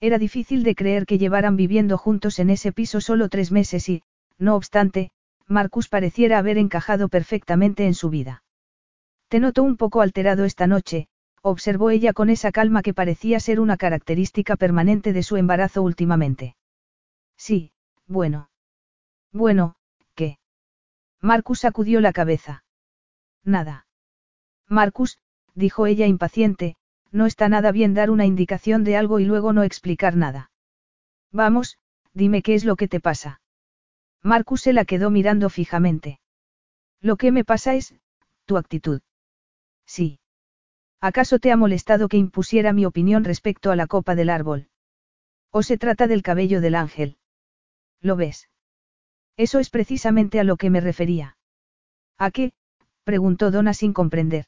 [0.00, 4.02] Era difícil de creer que llevaran viviendo juntos en ese piso solo tres meses y,
[4.38, 5.10] no obstante,
[5.46, 8.44] Marcus pareciera haber encajado perfectamente en su vida.
[9.28, 11.08] Te noto un poco alterado esta noche,
[11.42, 16.56] observó ella con esa calma que parecía ser una característica permanente de su embarazo últimamente.
[17.36, 17.72] Sí,
[18.06, 18.50] bueno.
[19.32, 19.76] Bueno,
[20.14, 20.38] ¿qué?
[21.20, 22.64] Marcus sacudió la cabeza.
[23.44, 23.86] Nada.
[24.68, 25.18] Marcus,
[25.54, 26.76] dijo ella impaciente,
[27.10, 30.50] no está nada bien dar una indicación de algo y luego no explicar nada.
[31.32, 31.78] Vamos,
[32.12, 33.40] dime qué es lo que te pasa.
[34.22, 36.20] Marcus se la quedó mirando fijamente.
[37.00, 37.94] Lo que me pasa es,
[38.44, 39.00] tu actitud.
[39.86, 40.20] Sí.
[41.00, 44.68] ¿Acaso te ha molestado que impusiera mi opinión respecto a la copa del árbol?
[45.50, 47.18] ¿O se trata del cabello del ángel?
[48.00, 48.48] ¿Lo ves?
[49.36, 51.36] Eso es precisamente a lo que me refería.
[52.18, 52.52] ¿A qué?
[53.04, 54.46] preguntó Donna sin comprender.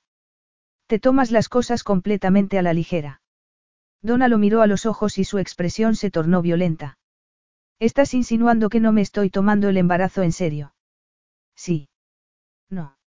[0.90, 3.22] Te tomas las cosas completamente a la ligera.
[4.02, 6.98] Donna lo miró a los ojos y su expresión se tornó violenta.
[7.78, 10.74] Estás insinuando que no me estoy tomando el embarazo en serio.
[11.54, 11.90] Sí.
[12.68, 12.98] No.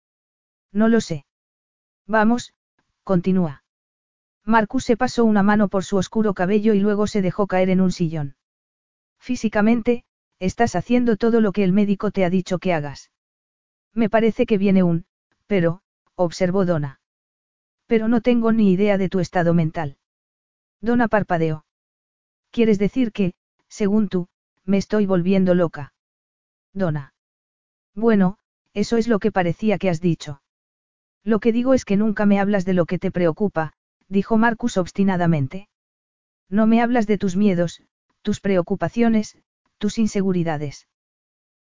[0.71, 1.25] No lo sé.
[2.07, 2.53] Vamos,
[3.03, 3.65] continúa.
[4.45, 7.81] Marcus se pasó una mano por su oscuro cabello y luego se dejó caer en
[7.81, 8.37] un sillón.
[9.19, 10.05] Físicamente,
[10.39, 13.11] estás haciendo todo lo que el médico te ha dicho que hagas.
[13.91, 15.05] Me parece que viene un,
[15.47, 15.81] pero,
[16.15, 17.01] observó Donna.
[17.87, 19.97] Pero no tengo ni idea de tu estado mental.
[20.81, 21.65] Donna parpadeó.
[22.51, 23.33] ¿Quieres decir que,
[23.67, 24.27] según tú,
[24.65, 25.93] me estoy volviendo loca?
[26.73, 27.13] Donna.
[27.95, 28.37] Bueno,
[28.73, 30.41] eso es lo que parecía que has dicho.
[31.23, 33.73] Lo que digo es que nunca me hablas de lo que te preocupa,
[34.07, 35.69] dijo Marcus obstinadamente.
[36.49, 37.81] No me hablas de tus miedos,
[38.21, 39.37] tus preocupaciones,
[39.77, 40.87] tus inseguridades.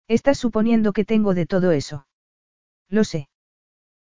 [0.07, 2.07] Estás suponiendo que tengo de todo eso.
[2.89, 3.29] Lo sé.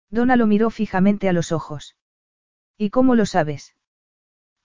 [0.09, 1.95] Donna lo miró fijamente a los ojos.
[2.81, 3.75] ¿Y cómo lo sabes?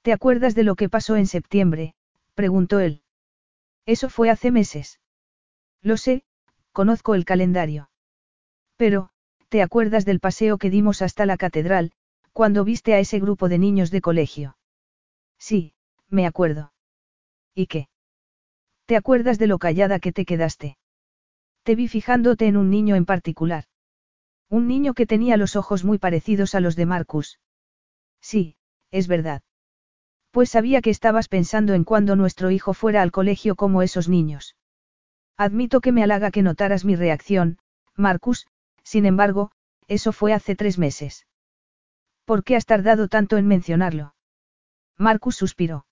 [0.01, 1.95] ¿Te acuerdas de lo que pasó en septiembre?
[2.33, 3.03] preguntó él.
[3.85, 5.01] Eso fue hace meses.
[5.83, 6.25] Lo sé,
[6.73, 7.91] conozco el calendario.
[8.77, 9.11] Pero,
[9.51, 11.93] ¿te acuerdas del paseo que dimos hasta la catedral,
[12.33, 14.57] cuando viste a ese grupo de niños de colegio?
[15.39, 15.75] Sí,
[16.09, 16.73] me acuerdo.
[17.55, 17.91] ¿Y qué?
[18.87, 20.79] ¿Te acuerdas de lo callada que te quedaste?
[21.65, 23.65] Te vi fijándote en un niño en particular.
[24.49, 27.41] Un niño que tenía los ojos muy parecidos a los de Marcus.
[28.31, 28.57] Sí,
[28.91, 29.43] es verdad.
[30.33, 34.57] Pues sabía que estabas pensando en cuando nuestro hijo fuera al colegio como esos niños.
[35.37, 37.59] Admito que me halaga que notaras mi reacción,
[37.95, 38.49] Marcus,
[38.83, 39.53] sin embargo,
[39.87, 41.29] eso fue hace tres meses.
[42.25, 44.17] ¿Por qué has tardado tanto en mencionarlo?
[44.99, 45.87] Marcus suspiró.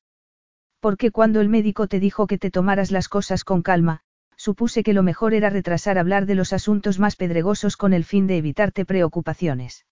[0.80, 4.00] Porque cuando el médico te dijo que te tomaras las cosas con calma,
[4.34, 8.26] supuse que lo mejor era retrasar hablar de los asuntos más pedregosos con el fin
[8.26, 9.86] de evitarte preocupaciones.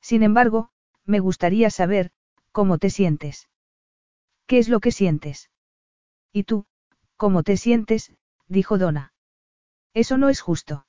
[0.00, 0.70] Sin embargo,
[1.08, 2.10] me gustaría saber,
[2.52, 3.48] ¿cómo te sientes?
[4.46, 5.50] ¿Qué es lo que sientes?
[6.32, 6.66] ¿Y tú,
[7.16, 8.12] cómo te sientes?
[8.46, 9.14] dijo Donna.
[9.94, 10.86] Eso no es justo.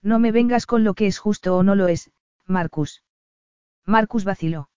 [0.00, 2.12] No me vengas con lo que es justo o no lo es,
[2.46, 3.02] Marcus.
[3.84, 4.70] Marcus vaciló.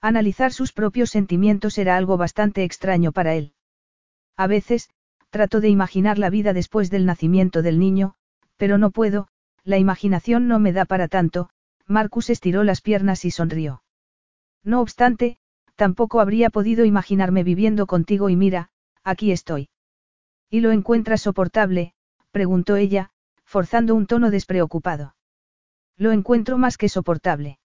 [0.00, 3.54] Analizar sus propios sentimientos era algo bastante extraño para él.
[4.36, 4.88] A veces,
[5.28, 8.14] trato de imaginar la vida después del nacimiento del niño,
[8.56, 9.28] pero no puedo,
[9.64, 11.50] la imaginación no me da para tanto,
[11.86, 13.81] Marcus estiró las piernas y sonrió.
[14.64, 15.38] No obstante,
[15.76, 18.70] tampoco habría podido imaginarme viviendo contigo y mira,
[19.02, 19.68] aquí estoy.
[20.48, 21.94] ¿Y lo encuentras soportable?
[22.30, 23.10] preguntó ella,
[23.44, 25.14] forzando un tono despreocupado.
[25.96, 27.58] Lo encuentro más que soportable.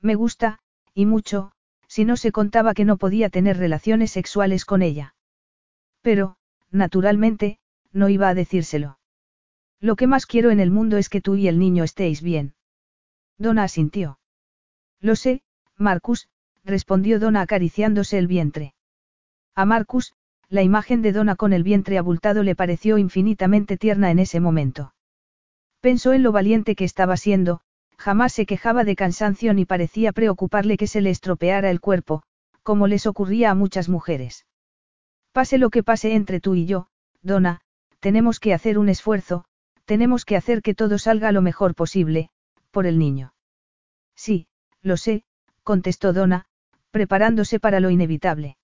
[0.00, 0.60] Me gusta,
[0.94, 1.52] y mucho,
[1.86, 5.14] si no se contaba que no podía tener relaciones sexuales con ella.
[6.00, 6.36] Pero,
[6.70, 7.58] naturalmente,
[7.92, 8.98] no iba a decírselo.
[9.80, 12.54] Lo que más quiero en el mundo es que tú y el niño estéis bien.
[13.36, 14.18] Donna asintió.
[15.00, 15.42] Lo sé,
[15.82, 16.28] Marcus,
[16.64, 18.74] respondió Donna acariciándose el vientre.
[19.54, 20.14] A Marcus,
[20.48, 24.94] la imagen de Donna con el vientre abultado le pareció infinitamente tierna en ese momento.
[25.80, 27.60] Pensó en lo valiente que estaba siendo,
[28.02, 32.24] Jamás se quejaba de cansancio ni parecía preocuparle que se le estropeara el cuerpo,
[32.64, 34.44] como les ocurría a muchas mujeres.
[35.30, 36.88] Pase lo que pase entre tú y yo,
[37.22, 37.60] Donna,
[38.00, 39.44] tenemos que hacer un esfuerzo,
[39.84, 42.30] tenemos que hacer que todo salga lo mejor posible,
[42.72, 43.34] por el niño.
[44.16, 44.48] Sí,
[44.82, 45.22] lo sé,
[45.62, 46.46] contestó Donna,
[46.90, 48.56] preparándose para lo inevitable.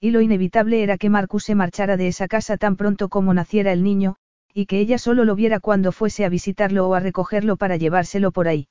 [0.00, 3.72] Y lo inevitable era que Marcus se marchara de esa casa tan pronto como naciera
[3.72, 4.16] el niño,
[4.52, 8.30] y que ella solo lo viera cuando fuese a visitarlo o a recogerlo para llevárselo
[8.30, 8.68] por ahí.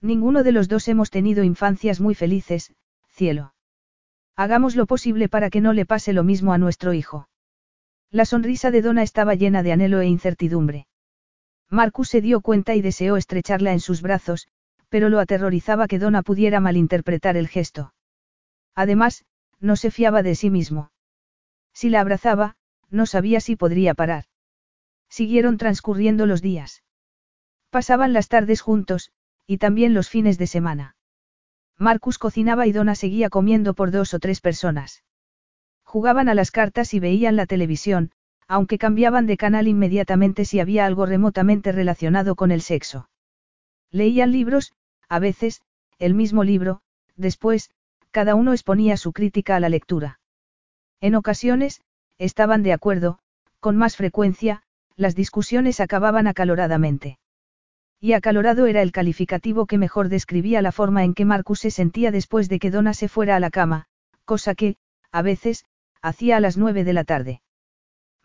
[0.00, 2.72] Ninguno de los dos hemos tenido infancias muy felices,
[3.08, 3.54] cielo.
[4.34, 7.28] Hagamos lo posible para que no le pase lo mismo a nuestro hijo.
[8.10, 10.86] La sonrisa de Donna estaba llena de anhelo e incertidumbre.
[11.70, 14.48] Marcus se dio cuenta y deseó estrecharla en sus brazos,
[14.88, 17.92] pero lo aterrorizaba que Donna pudiera malinterpretar el gesto.
[18.74, 19.24] Además,
[19.60, 20.90] no se fiaba de sí mismo.
[21.72, 22.56] Si la abrazaba,
[22.90, 24.24] no sabía si podría parar.
[25.08, 26.82] Siguieron transcurriendo los días.
[27.70, 29.10] Pasaban las tardes juntos,
[29.46, 30.96] y también los fines de semana.
[31.78, 35.04] Marcus cocinaba y Donna seguía comiendo por dos o tres personas.
[35.84, 38.12] Jugaban a las cartas y veían la televisión,
[38.48, 43.08] aunque cambiaban de canal inmediatamente si había algo remotamente relacionado con el sexo.
[43.96, 44.74] Leían libros,
[45.08, 45.62] a veces,
[45.98, 46.82] el mismo libro,
[47.16, 47.70] después,
[48.10, 50.20] cada uno exponía su crítica a la lectura.
[51.00, 51.80] En ocasiones,
[52.18, 53.18] estaban de acuerdo,
[53.58, 54.62] con más frecuencia,
[54.96, 57.18] las discusiones acababan acaloradamente.
[57.98, 62.10] Y acalorado era el calificativo que mejor describía la forma en que Marcus se sentía
[62.10, 63.86] después de que Donna se fuera a la cama,
[64.26, 64.76] cosa que,
[65.10, 65.64] a veces,
[66.02, 67.40] hacía a las nueve de la tarde.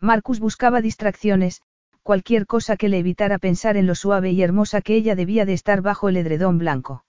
[0.00, 1.62] Marcus buscaba distracciones,
[2.02, 5.52] cualquier cosa que le evitara pensar en lo suave y hermosa que ella debía de
[5.52, 7.04] estar bajo el edredón blanco.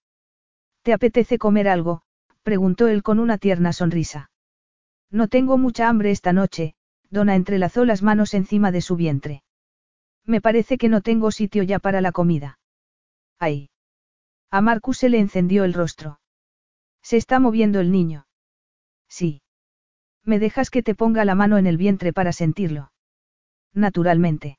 [0.83, 2.03] ¿Te apetece comer algo?
[2.43, 4.29] preguntó él con una tierna sonrisa.
[5.09, 6.75] No tengo mucha hambre esta noche,
[7.09, 9.43] Donna entrelazó las manos encima de su vientre.
[10.25, 12.59] Me parece que no tengo sitio ya para la comida.
[13.39, 13.69] Ay.
[14.49, 16.19] A Marcus se le encendió el rostro.
[17.01, 18.27] Se está moviendo el niño.
[19.07, 19.41] Sí.
[20.23, 22.91] ¿Me dejas que te ponga la mano en el vientre para sentirlo?
[23.73, 24.57] Naturalmente.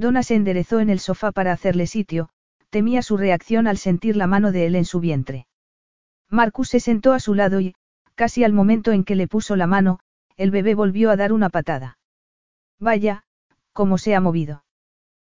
[0.00, 2.30] Donna se enderezó en el sofá para hacerle sitio,
[2.70, 5.46] temía su reacción al sentir la mano de él en su vientre.
[6.30, 7.74] Marcus se sentó a su lado y,
[8.14, 10.00] casi al momento en que le puso la mano,
[10.38, 11.98] el bebé volvió a dar una patada.
[12.78, 13.24] Vaya,
[13.74, 14.64] cómo se ha movido.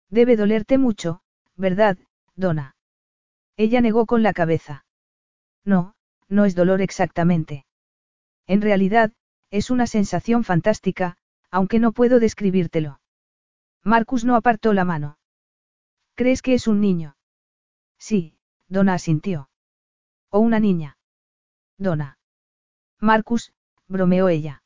[0.09, 1.19] Debe dolerte mucho,
[1.58, 1.98] ¿verdad,
[2.38, 2.77] Donna?
[3.58, 4.85] Ella negó con la cabeza.
[5.66, 5.93] No,
[6.30, 7.66] no es dolor exactamente.
[8.48, 9.11] En realidad,
[9.51, 11.17] es una sensación fantástica,
[11.51, 13.01] aunque no puedo describírtelo.
[13.83, 15.17] Marcus no apartó la mano.
[16.15, 17.17] ¿Crees que es un niño?
[17.97, 18.37] Sí,
[18.67, 19.49] Donna asintió.
[20.29, 20.97] ¿O una niña?
[21.77, 22.17] Donna.
[22.99, 23.53] Marcus,
[23.87, 24.63] bromeó ella.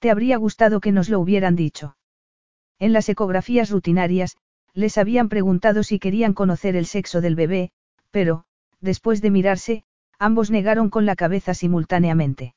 [0.00, 1.96] Te habría gustado que nos lo hubieran dicho.
[2.78, 4.36] En las ecografías rutinarias,
[4.72, 7.70] les habían preguntado si querían conocer el sexo del bebé,
[8.10, 8.44] pero,
[8.80, 9.84] después de mirarse,
[10.18, 12.54] ambos negaron con la cabeza simultáneamente.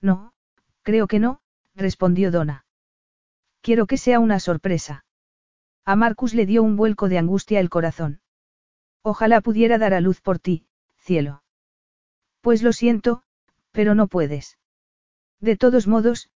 [0.00, 0.32] No,
[0.82, 1.40] creo que no,
[1.74, 2.64] respondió Donna.
[3.62, 5.04] Quiero que sea una sorpresa.
[5.84, 8.20] A Marcus le dio un vuelco de angustia el corazón.
[9.02, 10.66] Ojalá pudiera dar a luz por ti,
[10.98, 11.42] cielo.
[12.40, 13.22] Pues lo siento,
[13.72, 14.58] pero no puedes.
[15.40, 16.30] De todos modos,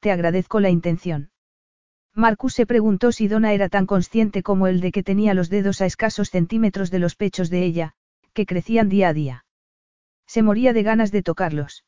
[0.00, 1.30] te agradezco la intención.
[2.14, 5.80] Marcus se preguntó si Donna era tan consciente como él de que tenía los dedos
[5.80, 7.94] a escasos centímetros de los pechos de ella,
[8.32, 9.44] que crecían día a día.
[10.26, 11.84] Se moría de ganas de tocarlos.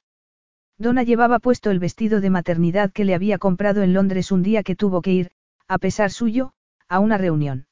[0.78, 4.62] Donna llevaba puesto el vestido de maternidad que le había comprado en Londres un día
[4.62, 5.30] que tuvo que ir,
[5.68, 6.52] a pesar suyo,
[6.88, 7.66] a una reunión.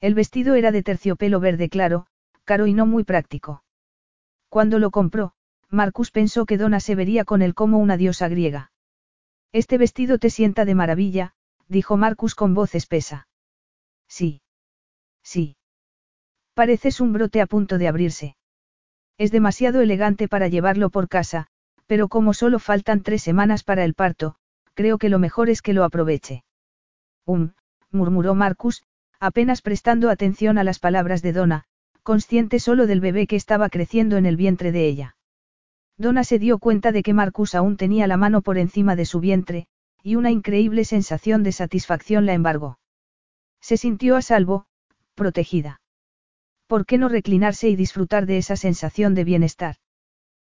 [0.00, 2.06] El vestido era de terciopelo verde claro,
[2.44, 3.64] caro y no muy práctico.
[4.48, 5.32] Cuando lo compró,
[5.70, 8.72] Marcus pensó que Donna se vería con él como una diosa griega.
[9.52, 11.34] Este vestido te sienta de maravilla,
[11.68, 13.28] dijo Marcus con voz espesa.
[14.08, 14.42] Sí.
[15.22, 15.56] Sí.
[16.54, 18.36] Pareces un brote a punto de abrirse.
[19.18, 21.46] Es demasiado elegante para llevarlo por casa,
[21.92, 24.36] pero como solo faltan tres semanas para el parto,
[24.72, 26.42] creo que lo mejor es que lo aproveche.
[27.26, 27.50] Um,
[27.90, 28.82] murmuró Marcus,
[29.20, 31.64] apenas prestando atención a las palabras de Donna,
[32.02, 35.16] consciente solo del bebé que estaba creciendo en el vientre de ella.
[35.98, 39.20] Donna se dio cuenta de que Marcus aún tenía la mano por encima de su
[39.20, 39.66] vientre,
[40.02, 42.78] y una increíble sensación de satisfacción la embargó.
[43.60, 44.64] Se sintió a salvo,
[45.14, 45.82] protegida.
[46.66, 49.76] ¿Por qué no reclinarse y disfrutar de esa sensación de bienestar?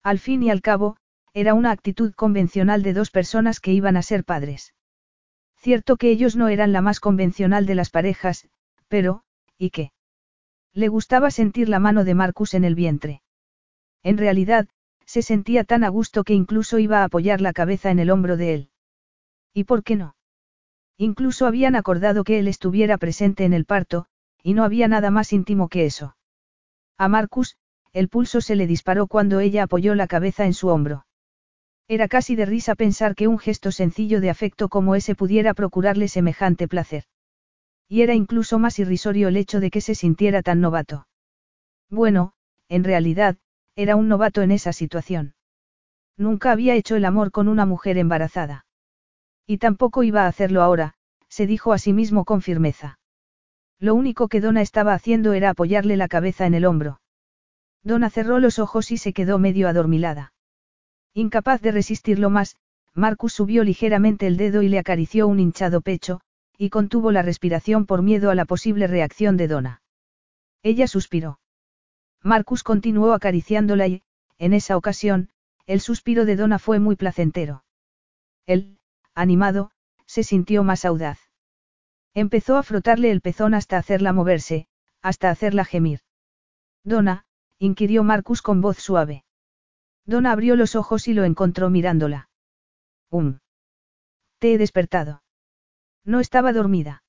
[0.01, 0.95] Al fin y al cabo,
[1.35, 4.73] era una actitud convencional de dos personas que iban a ser padres.
[5.57, 8.47] Cierto que ellos no eran la más convencional de las parejas,
[8.87, 9.23] pero,
[9.57, 9.91] ¿y qué?
[10.73, 13.21] Le gustaba sentir la mano de Marcus en el vientre.
[14.01, 14.69] En realidad,
[15.05, 18.37] se sentía tan a gusto que incluso iba a apoyar la cabeza en el hombro
[18.37, 18.69] de él.
[19.53, 20.15] ¿Y por qué no?
[20.97, 24.05] Incluso habían acordado que él estuviera presente en el parto,
[24.41, 26.15] y no había nada más íntimo que eso.
[26.97, 27.57] A Marcus,
[27.91, 31.04] el pulso se le disparó cuando ella apoyó la cabeza en su hombro.
[31.87, 36.07] Era casi de risa pensar que un gesto sencillo de afecto como ese pudiera procurarle
[36.07, 37.03] semejante placer.
[37.87, 41.07] Y era incluso más irrisorio el hecho de que se sintiera tan novato.
[41.89, 42.33] Bueno,
[42.69, 43.37] en realidad,
[43.75, 45.35] era un novato en esa situación.
[46.17, 48.65] Nunca había hecho el amor con una mujer embarazada.
[49.45, 50.95] Y tampoco iba a hacerlo ahora,
[51.29, 52.99] se dijo a sí mismo con firmeza.
[53.79, 57.01] Lo único que Donna estaba haciendo era apoyarle la cabeza en el hombro.
[57.83, 60.33] Donna cerró los ojos y se quedó medio adormilada.
[61.17, 62.57] Incapaz de resistirlo más,
[62.93, 66.19] Marcus subió ligeramente el dedo y le acarició un hinchado pecho,
[66.57, 69.81] y contuvo la respiración por miedo a la posible reacción de Donna.
[70.61, 71.39] Ella suspiró.
[72.21, 74.03] Marcus continuó acariciándola y,
[74.39, 75.29] en esa ocasión,
[75.65, 77.63] el suspiro de Donna fue muy placentero.
[78.45, 78.77] Él,
[79.13, 79.71] animado,
[80.05, 81.19] se sintió más audaz.
[82.13, 84.67] Empezó a frotarle el pezón hasta hacerla moverse,
[85.01, 86.01] hasta hacerla gemir.
[86.83, 87.25] Donna,
[87.57, 89.23] inquirió Marcus con voz suave.
[90.05, 92.29] Donna abrió los ojos y lo encontró mirándola.
[93.09, 93.39] Um.
[94.39, 95.23] Te he despertado.
[96.03, 97.03] No estaba dormida.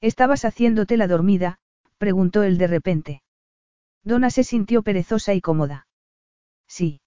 [0.00, 1.58] ¿Estabas haciéndote la dormida?
[1.98, 3.22] preguntó él de repente.
[4.04, 5.86] Donna se sintió perezosa y cómoda.
[6.66, 7.00] Sí.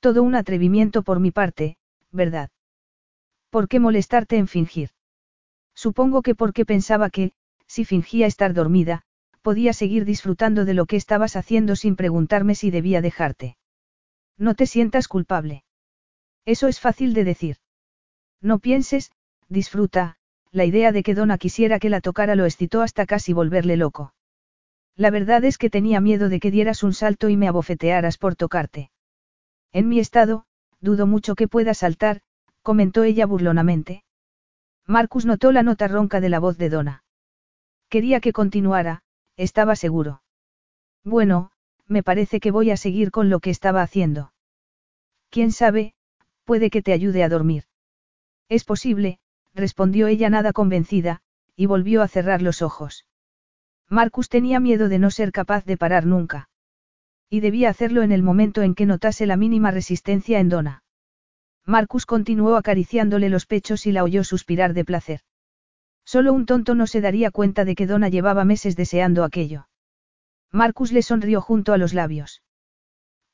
[0.00, 1.76] Todo un atrevimiento por mi parte,
[2.10, 2.50] ¿verdad?
[3.50, 4.90] ¿Por qué molestarte en fingir?
[5.74, 7.32] Supongo que porque pensaba que,
[7.66, 9.02] si fingía estar dormida,
[9.42, 13.56] podía seguir disfrutando de lo que estabas haciendo sin preguntarme si debía dejarte.
[14.38, 15.64] No te sientas culpable.
[16.44, 17.56] Eso es fácil de decir.
[18.40, 19.12] No pienses,
[19.48, 20.16] disfruta,
[20.50, 24.14] la idea de que Donna quisiera que la tocara lo excitó hasta casi volverle loco.
[24.96, 28.36] La verdad es que tenía miedo de que dieras un salto y me abofetearas por
[28.36, 28.90] tocarte.
[29.72, 30.44] En mi estado,
[30.80, 32.20] dudo mucho que pueda saltar,
[32.62, 34.04] comentó ella burlonamente.
[34.86, 37.04] Marcus notó la nota ronca de la voz de Donna.
[37.88, 39.02] Quería que continuara,
[39.36, 40.22] estaba seguro.
[41.02, 41.50] Bueno,
[41.86, 44.32] me parece que voy a seguir con lo que estaba haciendo.
[45.30, 45.94] Quién sabe,
[46.44, 47.64] puede que te ayude a dormir.
[48.48, 49.18] Es posible,
[49.54, 51.20] respondió ella nada convencida,
[51.56, 53.06] y volvió a cerrar los ojos.
[53.88, 56.48] Marcus tenía miedo de no ser capaz de parar nunca.
[57.28, 60.82] Y debía hacerlo en el momento en que notase la mínima resistencia en Donna.
[61.66, 65.20] Marcus continuó acariciándole los pechos y la oyó suspirar de placer.
[66.04, 69.68] Solo un tonto no se daría cuenta de que Donna llevaba meses deseando aquello.
[70.54, 72.44] Marcus le sonrió junto a los labios.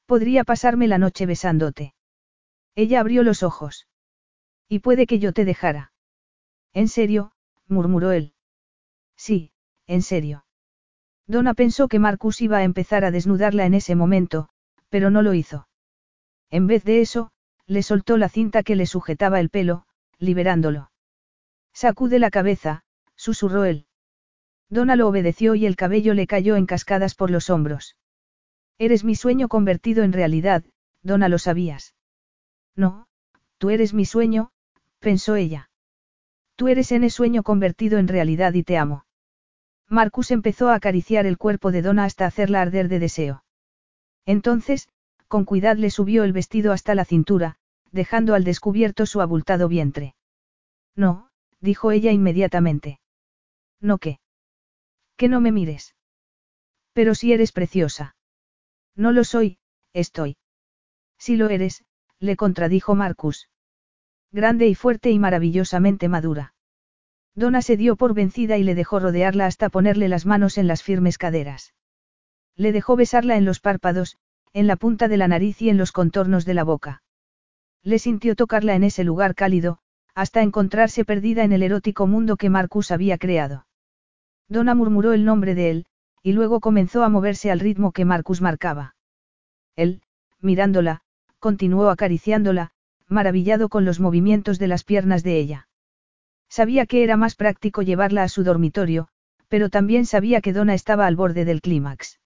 [0.06, 1.94] Podría pasarme la noche besándote.
[2.74, 3.86] Ella abrió los ojos.
[4.70, 5.92] Y puede que yo te dejara.
[6.72, 7.32] ¿En serio?
[7.68, 8.32] murmuró él.
[9.16, 9.52] Sí,
[9.86, 10.46] en serio.
[11.26, 14.48] Donna pensó que Marcus iba a empezar a desnudarla en ese momento,
[14.88, 15.68] pero no lo hizo.
[16.48, 17.32] En vez de eso,
[17.66, 19.84] le soltó la cinta que le sujetaba el pelo,
[20.16, 20.90] liberándolo.
[21.74, 22.82] Sacude la cabeza,
[23.14, 23.86] susurró él.
[24.70, 27.96] Donna lo obedeció y el cabello le cayó en cascadas por los hombros.
[28.78, 30.64] Eres mi sueño convertido en realidad,
[31.02, 31.94] Donna lo sabías.
[32.76, 33.08] No,
[33.58, 34.52] tú eres mi sueño,
[35.00, 35.70] pensó ella.
[36.54, 39.04] Tú eres en sueño convertido en realidad y te amo.
[39.88, 43.44] Marcus empezó a acariciar el cuerpo de Donna hasta hacerla arder de deseo.
[44.24, 44.88] Entonces,
[45.26, 47.56] con cuidado le subió el vestido hasta la cintura,
[47.90, 50.14] dejando al descubierto su abultado vientre.
[50.94, 51.28] No,
[51.60, 53.00] dijo ella inmediatamente.
[53.80, 54.19] ¿No qué?
[55.20, 55.94] Que no me mires.
[56.94, 58.16] Pero si eres preciosa.
[58.96, 59.58] No lo soy,
[59.92, 60.38] estoy.
[61.18, 61.84] Si lo eres,
[62.20, 63.50] le contradijo Marcus.
[64.32, 66.54] Grande y fuerte y maravillosamente madura.
[67.34, 70.82] Donna se dio por vencida y le dejó rodearla hasta ponerle las manos en las
[70.82, 71.74] firmes caderas.
[72.56, 74.16] Le dejó besarla en los párpados,
[74.54, 77.02] en la punta de la nariz y en los contornos de la boca.
[77.82, 79.80] Le sintió tocarla en ese lugar cálido,
[80.14, 83.66] hasta encontrarse perdida en el erótico mundo que Marcus había creado.
[84.50, 85.86] Donna murmuró el nombre de él,
[86.22, 88.96] y luego comenzó a moverse al ritmo que Marcus marcaba.
[89.76, 90.02] Él,
[90.40, 91.02] mirándola,
[91.38, 92.72] continuó acariciándola,
[93.06, 95.68] maravillado con los movimientos de las piernas de ella.
[96.48, 99.08] Sabía que era más práctico llevarla a su dormitorio,
[99.48, 102.18] pero también sabía que Donna estaba al borde del clímax.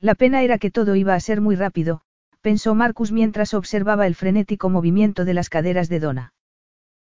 [0.00, 2.02] La pena era que todo iba a ser muy rápido,
[2.42, 6.34] pensó Marcus mientras observaba el frenético movimiento de las caderas de Donna.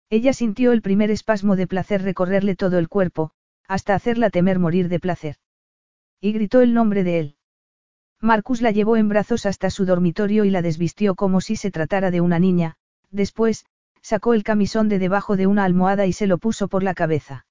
[0.09, 3.31] Ella sintió el primer espasmo de placer recorrerle todo el cuerpo,
[3.67, 5.35] hasta hacerla temer morir de placer.
[6.19, 7.35] Y gritó el nombre de él.
[8.21, 12.09] Marcus la llevó en brazos hasta su dormitorio y la desvistió como si se tratara
[12.09, 12.75] de una niña,
[13.11, 13.65] después,
[14.01, 17.45] sacó el camisón de debajo de una almohada y se lo puso por la cabeza.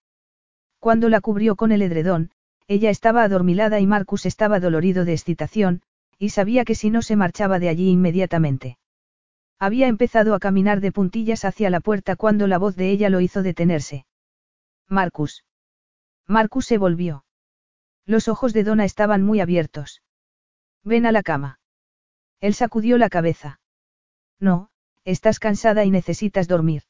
[0.79, 2.31] Cuando la cubrió con el edredón,
[2.69, 5.83] ella estaba adormilada y Marcus estaba dolorido de excitación,
[6.19, 8.79] y sabía que si no se marchaba de allí inmediatamente.
[9.59, 13.21] Había empezado a caminar de puntillas hacia la puerta cuando la voz de ella lo
[13.21, 14.07] hizo detenerse.
[14.89, 15.45] Marcus.
[16.27, 17.25] Marcus se volvió.
[18.07, 20.03] Los ojos de Donna estaban muy abiertos.
[20.83, 21.61] Ven a la cama.
[22.41, 23.61] Él sacudió la cabeza.
[24.41, 24.73] No,
[25.05, 26.85] Estás cansada y necesitas dormir.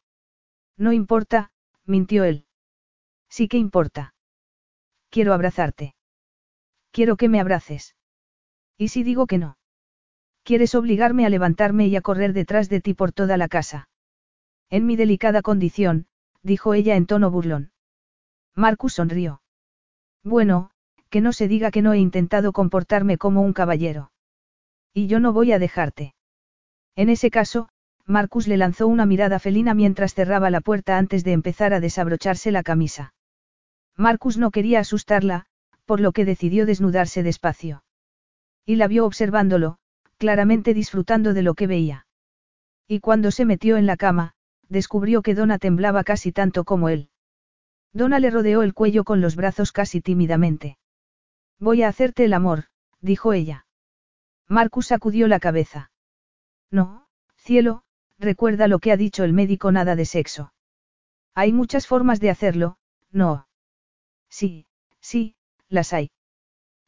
[0.76, 1.50] No importa,
[1.86, 2.46] mintió él.
[3.30, 4.14] Sí que importa.
[5.08, 5.94] Quiero abrazarte.
[6.90, 7.96] Quiero que me abraces.
[8.76, 9.56] ¿Y si digo que no?
[10.42, 13.88] Quieres obligarme a levantarme y a correr detrás de ti por toda la casa.
[14.68, 16.06] En mi delicada condición,
[16.42, 17.71] dijo ella en tono burlón.
[18.54, 19.42] Marcus sonrió.
[20.22, 20.70] Bueno,
[21.10, 24.12] que no se diga que no he intentado comportarme como un caballero.
[24.94, 26.14] Y yo no voy a dejarte.
[26.96, 27.68] En ese caso,
[28.06, 32.50] Marcus le lanzó una mirada felina mientras cerraba la puerta antes de empezar a desabrocharse
[32.50, 33.14] la camisa.
[33.96, 35.46] Marcus no quería asustarla,
[35.84, 37.84] por lo que decidió desnudarse despacio.
[38.64, 39.78] Y la vio observándolo,
[40.18, 42.06] claramente disfrutando de lo que veía.
[42.88, 44.32] Y cuando se metió en la cama,
[44.68, 47.10] descubrió que Donna temblaba casi tanto como él.
[47.92, 50.78] Donna le rodeó el cuello con los brazos casi tímidamente.
[51.58, 52.64] Voy a hacerte el amor,
[53.00, 53.66] dijo ella.
[54.48, 55.90] Marcus sacudió la cabeza.
[56.70, 57.06] No,
[57.36, 57.84] cielo,
[58.18, 60.52] recuerda lo que ha dicho el médico nada de sexo.
[61.34, 62.78] Hay muchas formas de hacerlo,
[63.10, 63.46] no.
[64.28, 64.66] Sí,
[65.00, 65.36] sí,
[65.68, 66.10] las hay.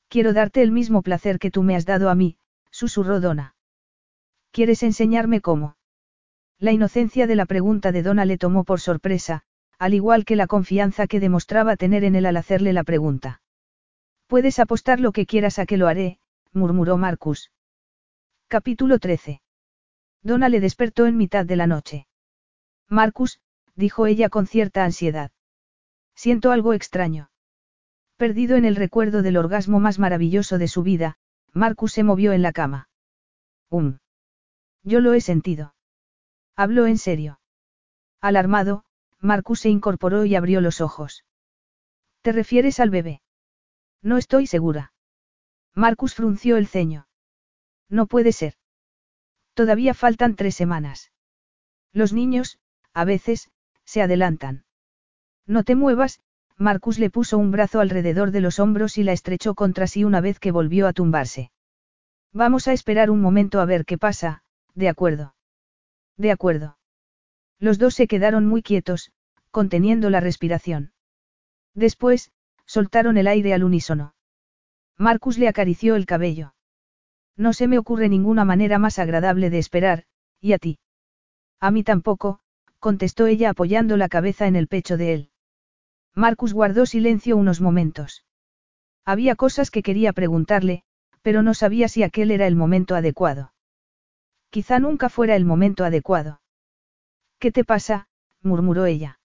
[0.08, 2.38] Quiero darte el mismo placer que tú me has dado a mí,
[2.70, 3.56] susurró Donna.
[4.50, 5.76] ¿Quieres enseñarme cómo?
[6.58, 9.44] La inocencia de la pregunta de Donna le tomó por sorpresa,
[9.78, 13.42] al igual que la confianza que demostraba tener en él al hacerle la pregunta.
[14.26, 16.18] Puedes apostar lo que quieras a que lo haré,
[16.52, 17.50] murmuró Marcus.
[18.48, 19.42] Capítulo 13.
[20.22, 22.06] Donna le despertó en mitad de la noche.
[22.88, 23.40] Marcus,
[23.74, 25.30] dijo ella con cierta ansiedad.
[26.14, 27.30] Siento algo extraño.
[28.16, 31.16] Perdido en el recuerdo del orgasmo más maravilloso de su vida,
[31.52, 32.88] Marcus se movió en la cama.
[33.70, 33.98] Um.
[34.82, 35.74] Yo lo he sentido.
[36.56, 37.40] Habló en serio.
[38.20, 38.84] Alarmado,
[39.24, 41.24] Marcus se incorporó y abrió los ojos.
[42.20, 43.22] ¿Te refieres al bebé?
[44.02, 44.92] No estoy segura.
[45.74, 47.08] Marcus frunció el ceño.
[47.88, 48.52] No puede ser.
[49.54, 51.10] Todavía faltan tres semanas.
[51.90, 52.58] Los niños,
[52.92, 53.50] a veces,
[53.86, 54.66] se adelantan.
[55.46, 56.20] No te muevas,
[56.58, 60.20] Marcus le puso un brazo alrededor de los hombros y la estrechó contra sí una
[60.20, 61.50] vez que volvió a tumbarse.
[62.30, 64.42] Vamos a esperar un momento a ver qué pasa,
[64.74, 65.34] de acuerdo.
[66.18, 66.76] De acuerdo.
[67.58, 69.12] Los dos se quedaron muy quietos,
[69.50, 70.92] conteniendo la respiración.
[71.74, 72.30] Después,
[72.66, 74.14] soltaron el aire al unísono.
[74.96, 76.54] Marcus le acarició el cabello.
[77.36, 80.04] No se me ocurre ninguna manera más agradable de esperar,
[80.40, 80.78] ¿y a ti?
[81.60, 82.40] A mí tampoco,
[82.78, 85.30] contestó ella apoyando la cabeza en el pecho de él.
[86.14, 88.24] Marcus guardó silencio unos momentos.
[89.04, 90.84] Había cosas que quería preguntarle,
[91.22, 93.52] pero no sabía si aquel era el momento adecuado.
[94.50, 96.40] Quizá nunca fuera el momento adecuado.
[97.44, 98.08] ¿Qué te pasa?
[98.40, 99.20] murmuró ella.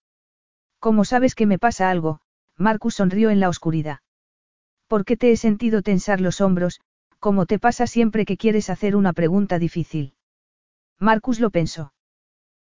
[0.79, 2.19] ¿Cómo sabes que me pasa algo?
[2.57, 3.99] Marcus sonrió en la oscuridad.
[4.89, 6.81] ¿Por qué te he sentido tensar los hombros,
[7.19, 10.15] como te pasa siempre que quieres hacer una pregunta difícil?
[10.99, 11.93] Marcus lo pensó.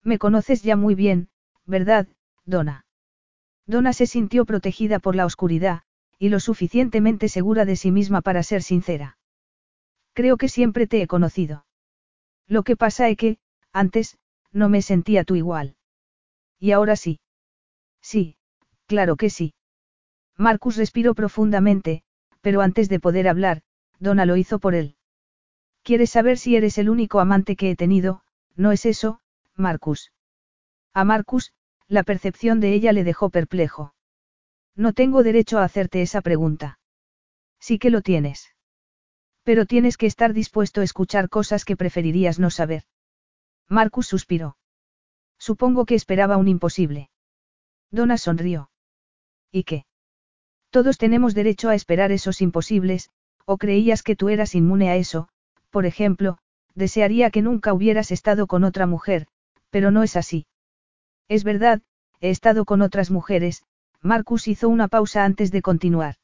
[0.03, 1.29] Me conoces ya muy bien,
[1.65, 2.09] ¿verdad,
[2.43, 2.85] Donna?
[3.65, 5.83] Donna se sintió protegida por la oscuridad,
[6.19, 9.17] y lo suficientemente segura de sí misma para ser sincera.
[10.11, 11.65] Creo que siempre te he conocido.
[12.47, 13.37] Lo que pasa es que,
[13.71, 14.17] antes,
[14.51, 15.75] no me sentía tú igual.
[16.59, 17.19] Y ahora sí.
[18.01, 18.37] Sí,
[18.85, 19.53] claro que sí.
[20.35, 22.03] Marcus respiró profundamente,
[22.41, 23.61] pero antes de poder hablar,
[23.99, 24.95] Donna lo hizo por él.
[25.83, 28.23] ¿Quieres saber si eres el único amante que he tenido?
[28.55, 29.19] ¿No es eso,
[29.55, 30.11] Marcus?
[30.93, 31.53] A Marcus,
[31.87, 33.93] la percepción de ella le dejó perplejo.
[34.75, 36.79] No tengo derecho a hacerte esa pregunta.
[37.59, 38.53] Sí que lo tienes.
[39.43, 42.83] Pero tienes que estar dispuesto a escuchar cosas que preferirías no saber.
[43.69, 44.57] Marcus suspiró.
[45.37, 47.09] Supongo que esperaba un imposible.
[47.91, 48.69] Donna sonrió.
[49.51, 49.85] ¿Y qué?
[50.69, 53.09] Todos tenemos derecho a esperar esos imposibles,
[53.45, 55.29] o creías que tú eras inmune a eso,
[55.69, 56.37] por ejemplo,
[56.75, 59.27] desearía que nunca hubieras estado con otra mujer,
[59.69, 60.45] pero no es así.
[61.27, 61.81] Es verdad,
[62.19, 63.63] he estado con otras mujeres,
[64.01, 66.15] Marcus hizo una pausa antes de continuar.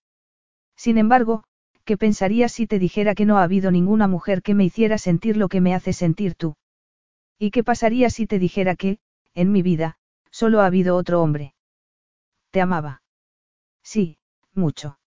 [0.75, 1.43] Sin embargo,
[1.85, 5.37] ¿qué pensarías si te dijera que no ha habido ninguna mujer que me hiciera sentir
[5.37, 6.55] lo que me hace sentir tú?
[7.43, 8.99] ¿Y qué pasaría si te dijera que,
[9.33, 9.97] en mi vida,
[10.31, 11.55] solo ha habido otro hombre?
[12.51, 13.01] Te amaba.
[13.83, 14.17] Sí,
[14.53, 14.97] mucho.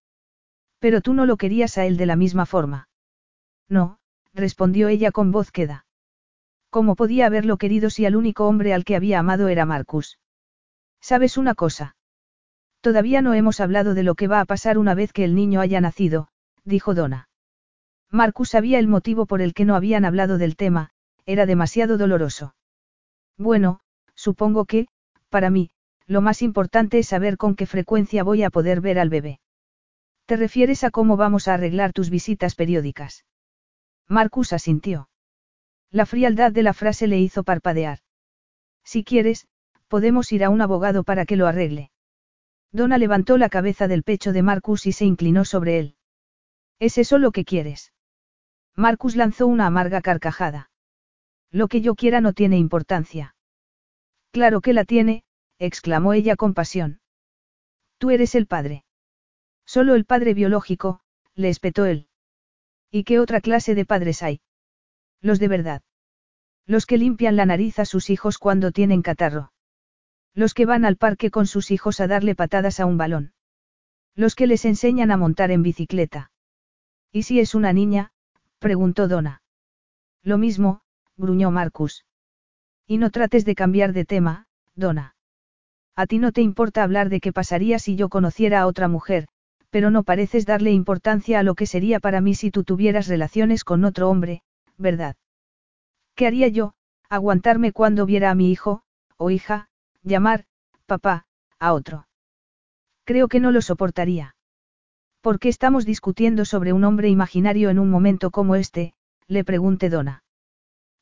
[0.79, 2.91] Pero tú no lo querías a él de la misma forma.
[3.71, 4.01] No,
[4.35, 5.87] respondió ella con voz queda.
[6.69, 10.19] ¿Cómo podía haberlo querido si el único hombre al que había amado era Marcus?
[11.01, 11.97] ¿Sabes una cosa?
[12.83, 15.63] Todavía no hemos hablado de lo que va a pasar una vez que el niño
[15.63, 16.29] haya nacido,
[16.65, 17.31] dijo Donna.
[18.11, 20.91] Marcus sabía el motivo por el que no habían hablado del tema,
[21.27, 22.55] era demasiado doloroso.
[23.37, 23.81] Bueno,
[24.15, 24.87] supongo que,
[25.29, 25.71] para mí,
[26.07, 29.41] lo más importante es saber con qué frecuencia voy a poder ver al bebé.
[30.25, 33.25] ¿Te refieres a cómo vamos a arreglar tus visitas periódicas?
[34.09, 35.09] Marcus asintió.
[35.91, 37.99] La frialdad de la frase le hizo parpadear.
[38.85, 39.49] Si quieres,
[39.89, 41.91] podemos ir a un abogado para que lo arregle.
[42.73, 45.97] Donna levantó la cabeza del pecho de Marcus y se inclinó sobre él.
[46.79, 47.93] ¿Es eso lo que quieres?
[48.75, 50.71] Marcus lanzó una amarga carcajada.
[51.57, 53.35] Lo que yo quiera no tiene importancia.
[54.31, 55.25] Claro que la tiene,
[55.59, 57.01] exclamó ella con pasión.
[57.97, 58.85] Tú eres el padre.
[59.65, 61.01] Solo el padre biológico,
[61.35, 62.09] le espetó él.
[62.91, 64.43] ¿Y qué otra clase de padres hay?
[65.23, 65.81] Los de verdad.
[66.67, 69.51] Los que limpian la nariz a sus hijos cuando tienen catarro.
[70.35, 73.33] Los que van al parque con sus hijos a darle patadas a un balón.
[74.15, 76.31] Los que les enseñan a montar en bicicleta.
[77.13, 78.13] ¿Y si es una niña?
[78.59, 79.41] preguntó Donna.
[80.23, 80.83] Lo mismo,
[81.17, 82.05] gruñó Marcus.
[82.87, 85.15] Y no trates de cambiar de tema, Donna.
[85.97, 89.27] A ti no te importa hablar de qué pasaría si yo conociera a otra mujer,
[89.71, 93.65] pero no pareces darle importancia a lo que sería para mí si tú tuvieras relaciones
[93.65, 94.43] con otro hombre,
[94.77, 95.17] ¿verdad?
[96.15, 96.75] ¿Qué haría yo?
[97.09, 98.83] Aguantarme cuando viera a mi hijo,
[99.17, 99.69] o hija,
[100.03, 100.45] llamar,
[100.87, 101.27] papá,
[101.59, 102.07] a otro.
[103.05, 104.35] Creo que no lo soportaría.
[105.21, 108.95] ¿Por qué estamos discutiendo sobre un hombre imaginario en un momento como este?
[109.29, 110.23] le pregunté Donna.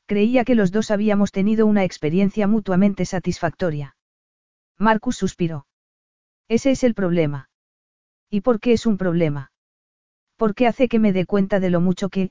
[0.07, 3.97] Creía que los dos habíamos tenido una experiencia mutuamente satisfactoria.
[4.78, 5.66] Marcus suspiró.
[6.49, 7.49] Ese es el problema.
[8.28, 9.52] ¿Y por qué es un problema?
[10.36, 12.31] Porque hace que me dé cuenta de lo mucho que,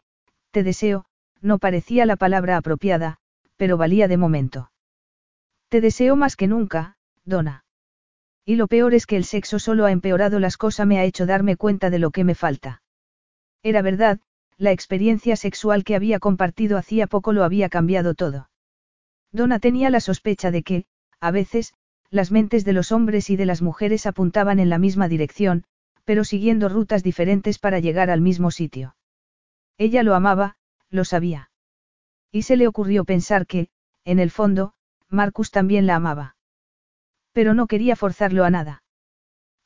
[0.51, 1.05] te deseo,
[1.41, 3.17] no parecía la palabra apropiada,
[3.57, 4.71] pero valía de momento.
[5.69, 7.65] Te deseo más que nunca, Donna.
[8.45, 11.25] Y lo peor es que el sexo solo ha empeorado las cosas, me ha hecho
[11.25, 12.81] darme cuenta de lo que me falta.
[13.63, 14.19] Era verdad,
[14.63, 18.49] la experiencia sexual que había compartido hacía poco lo había cambiado todo.
[19.33, 20.85] Donna tenía la sospecha de que,
[21.19, 21.73] a veces,
[22.09, 25.65] las mentes de los hombres y de las mujeres apuntaban en la misma dirección,
[26.05, 28.95] pero siguiendo rutas diferentes para llegar al mismo sitio.
[29.77, 30.55] Ella lo amaba,
[30.89, 31.51] lo sabía.
[32.31, 33.67] Y se le ocurrió pensar que,
[34.05, 34.73] en el fondo,
[35.09, 36.35] Marcus también la amaba.
[37.33, 38.83] Pero no quería forzarlo a nada.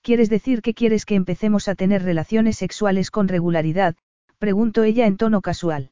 [0.02, 3.96] ¿Quieres decir que quieres que empecemos a tener relaciones sexuales con regularidad?
[4.38, 5.92] Preguntó ella en tono casual.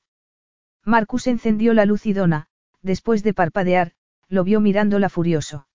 [0.83, 2.48] Marcus encendió la luz y Donna,
[2.82, 3.93] después de parpadear,
[4.27, 5.67] lo vio mirándola furioso.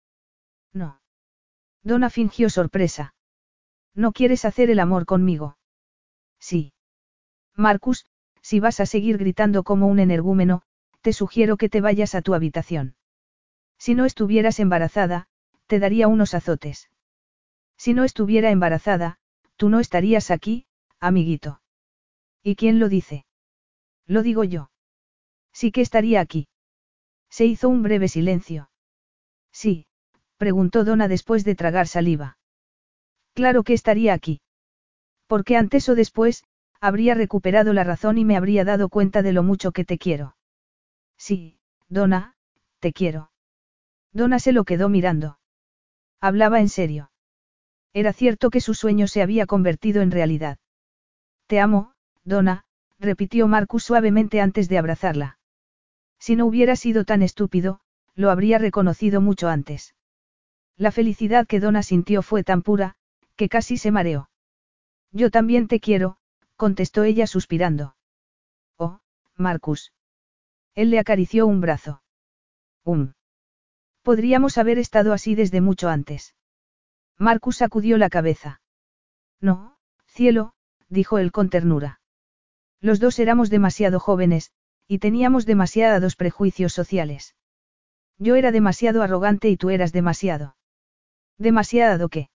[0.73, 1.01] No.
[1.83, 3.15] Donna fingió sorpresa.
[3.95, 5.57] ¿No quieres hacer el amor conmigo?
[6.39, 6.73] Sí.
[7.57, 8.07] Marcus,
[8.41, 10.63] si vas a seguir gritando como un energúmeno,
[11.01, 12.95] te sugiero que te vayas a tu habitación.
[13.79, 15.29] Si no estuvieras embarazada,
[15.67, 16.91] te daría unos azotes.
[17.77, 19.19] Si no estuviera embarazada,
[19.57, 20.67] tú no estarías aquí,
[21.01, 21.61] amiguito.
[22.43, 23.25] ¿Y quién lo dice?
[24.07, 24.71] Lo digo yo.
[25.53, 26.49] Sí que estaría aquí.
[27.29, 28.71] Se hizo un breve silencio.
[29.53, 29.87] Sí,
[30.37, 32.39] preguntó Donna después de tragar saliva.
[33.35, 34.41] Claro que estaría aquí.
[35.27, 36.45] Porque antes o después,
[36.81, 40.37] habría recuperado la razón y me habría dado cuenta de lo mucho que te quiero.
[41.17, 42.35] Sí, Donna,
[42.81, 43.31] te quiero.
[44.13, 45.39] Donna se lo quedó mirando.
[46.21, 47.11] Hablaba en serio.
[47.93, 50.59] Era cierto que su sueño se había convertido en realidad.
[51.47, 51.93] Te amo,
[52.25, 52.65] Donna,
[52.99, 55.39] repitió Marcus suavemente antes de abrazarla.
[56.19, 57.81] Si no hubiera sido tan estúpido,
[58.15, 59.95] lo habría reconocido mucho antes.
[60.77, 62.97] La felicidad que Donna sintió fue tan pura,
[63.37, 64.31] que casi se mareó.
[65.13, 66.19] Yo también te quiero,
[66.57, 67.97] contestó ella suspirando.
[68.77, 69.01] Oh,
[69.37, 69.93] Marcus.
[70.75, 72.03] Él le acarició un brazo.
[72.85, 73.15] Um.
[74.03, 76.35] Podríamos haber estado así desde mucho antes.
[77.19, 78.61] Marcus sacudió la cabeza.
[79.41, 79.77] No,
[80.07, 80.55] cielo,
[80.89, 82.00] dijo él con ternura.
[82.81, 84.53] Los dos éramos demasiado jóvenes,
[84.89, 87.35] y teníamos demasiados prejuicios sociales.
[88.19, 90.57] Yo era demasiado arrogante y tú eras demasiado.
[91.39, 92.31] ¿Demasiado qué?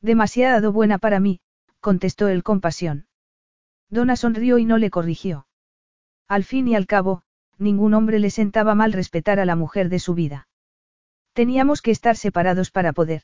[0.00, 1.40] Demasiado buena para mí,
[1.80, 3.06] contestó él con pasión.
[3.88, 5.46] Donna sonrió y no le corrigió.
[6.28, 7.22] Al fin y al cabo,
[7.58, 10.48] ningún hombre le sentaba mal respetar a la mujer de su vida.
[11.32, 13.22] Teníamos que estar separados para poder.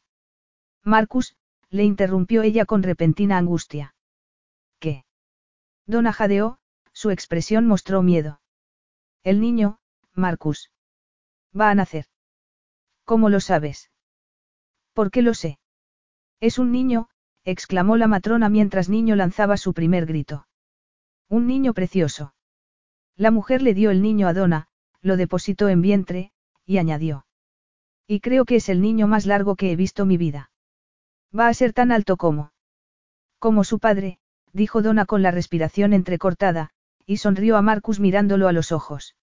[0.83, 1.37] Marcus,
[1.71, 3.96] le interrumpió ella con repentina angustia.
[5.87, 6.59] Donna jadeó,
[6.93, 8.41] su expresión mostró miedo.
[9.23, 9.79] El niño,
[10.15, 10.71] Marcus.
[11.59, 12.07] Va a nacer.
[13.05, 13.91] ¿Cómo lo sabes?
[14.93, 15.59] ¿Por qué lo sé?
[16.41, 17.09] Es un niño,
[17.45, 20.49] exclamó la matrona mientras niño lanzaba su primer grito.
[21.29, 22.35] Un niño precioso.
[23.17, 24.69] La mujer le dio el niño a Donna,
[25.01, 26.33] lo depositó en vientre,
[26.65, 27.27] y añadió.
[28.07, 30.51] Y creo que es el niño más largo que he visto mi vida.
[31.37, 32.53] Va a ser tan alto como.
[33.39, 34.19] Como su padre,
[34.57, 36.71] dijo Donna con la respiración entrecortada,
[37.05, 39.15] y sonrió a Marcus mirándolo a los ojos.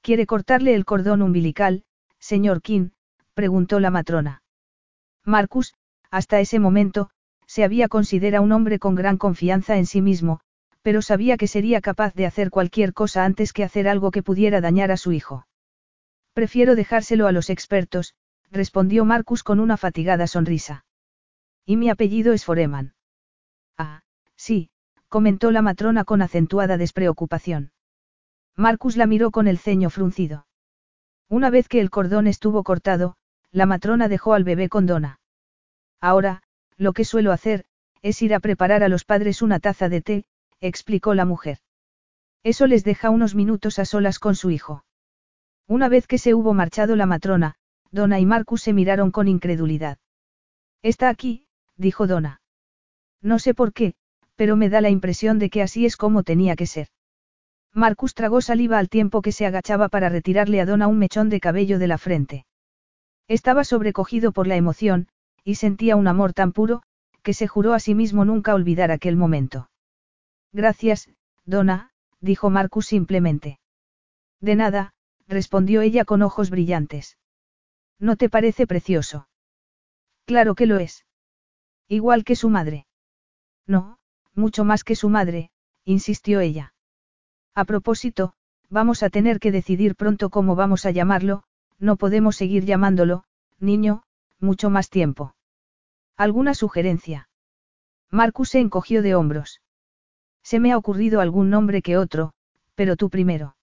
[0.00, 1.84] ¿Quiere cortarle el cordón umbilical,
[2.18, 2.88] señor King?
[3.34, 4.42] preguntó la matrona.
[5.24, 5.74] Marcus,
[6.10, 7.10] hasta ese momento,
[7.46, 10.40] se había considerado un hombre con gran confianza en sí mismo,
[10.80, 14.60] pero sabía que sería capaz de hacer cualquier cosa antes que hacer algo que pudiera
[14.60, 15.46] dañar a su hijo.
[16.32, 18.14] Prefiero dejárselo a los expertos,
[18.50, 20.86] respondió Marcus con una fatigada sonrisa.
[21.66, 22.94] Y mi apellido es Foreman.
[23.76, 24.02] Ah,
[24.36, 24.70] sí,
[25.08, 27.72] comentó la matrona con acentuada despreocupación.
[28.54, 30.46] Marcus la miró con el ceño fruncido.
[31.28, 33.16] Una vez que el cordón estuvo cortado,
[33.50, 35.20] la matrona dejó al bebé con Donna.
[36.00, 36.42] Ahora,
[36.76, 37.64] lo que suelo hacer,
[38.02, 40.24] es ir a preparar a los padres una taza de té,
[40.60, 41.58] explicó la mujer.
[42.42, 44.84] Eso les deja unos minutos a solas con su hijo.
[45.66, 47.56] Una vez que se hubo marchado la matrona,
[47.90, 49.98] Donna y Marcus se miraron con incredulidad.
[50.82, 52.40] Está aquí, dijo Donna.
[53.20, 53.94] No sé por qué,
[54.36, 56.88] pero me da la impresión de que así es como tenía que ser.
[57.72, 61.40] Marcus tragó saliva al tiempo que se agachaba para retirarle a Donna un mechón de
[61.40, 62.46] cabello de la frente.
[63.28, 65.08] Estaba sobrecogido por la emoción,
[65.44, 66.82] y sentía un amor tan puro,
[67.22, 69.68] que se juró a sí mismo nunca olvidar aquel momento.
[70.52, 71.10] Gracias,
[71.44, 71.90] Donna,
[72.20, 73.58] dijo Marcus simplemente.
[74.40, 74.94] De nada,
[75.26, 77.18] respondió ella con ojos brillantes.
[77.98, 79.28] ¿No te parece precioso?
[80.24, 81.04] Claro que lo es.
[81.88, 82.86] Igual que su madre.
[83.66, 83.98] No,
[84.36, 85.50] mucho más que su madre,
[85.84, 86.74] insistió ella.
[87.54, 88.34] A propósito,
[88.68, 91.42] vamos a tener que decidir pronto cómo vamos a llamarlo,
[91.78, 93.24] no podemos seguir llamándolo,
[93.58, 94.02] niño,
[94.38, 95.34] mucho más tiempo.
[96.16, 97.28] ¿Alguna sugerencia?
[98.10, 99.60] Marcus se encogió de hombros.
[100.42, 102.32] Se me ha ocurrido algún nombre que otro,
[102.74, 103.56] pero tú primero.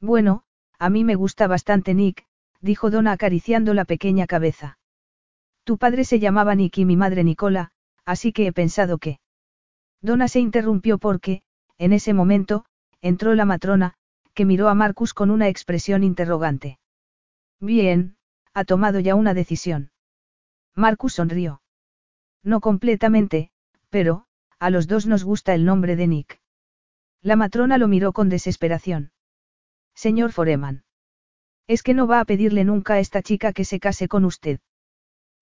[0.00, 0.42] Bueno,
[0.78, 2.24] a mí me gusta bastante Nick,
[2.60, 4.78] dijo Donna acariciando la pequeña cabeza.
[5.64, 7.72] Tu padre se llamaba Nick y mi madre Nicola,
[8.04, 9.18] así que he pensado que...
[10.00, 11.42] Donna se interrumpió porque,
[11.78, 12.64] en ese momento,
[13.00, 13.94] entró la matrona,
[14.34, 16.78] que miró a Marcus con una expresión interrogante.
[17.60, 18.16] Bien,
[18.54, 19.90] ha tomado ya una decisión.
[20.74, 21.60] Marcus sonrió.
[22.44, 23.50] No completamente,
[23.90, 24.26] pero,
[24.58, 26.40] a los dos nos gusta el nombre de Nick.
[27.20, 29.10] La matrona lo miró con desesperación.
[29.94, 30.84] Señor Foreman.
[31.66, 34.60] Es que no va a pedirle nunca a esta chica que se case con usted.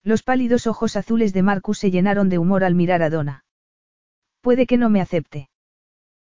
[0.03, 3.45] Los pálidos ojos azules de Marcus se llenaron de humor al mirar a Donna.
[4.41, 5.49] Puede que no me acepte.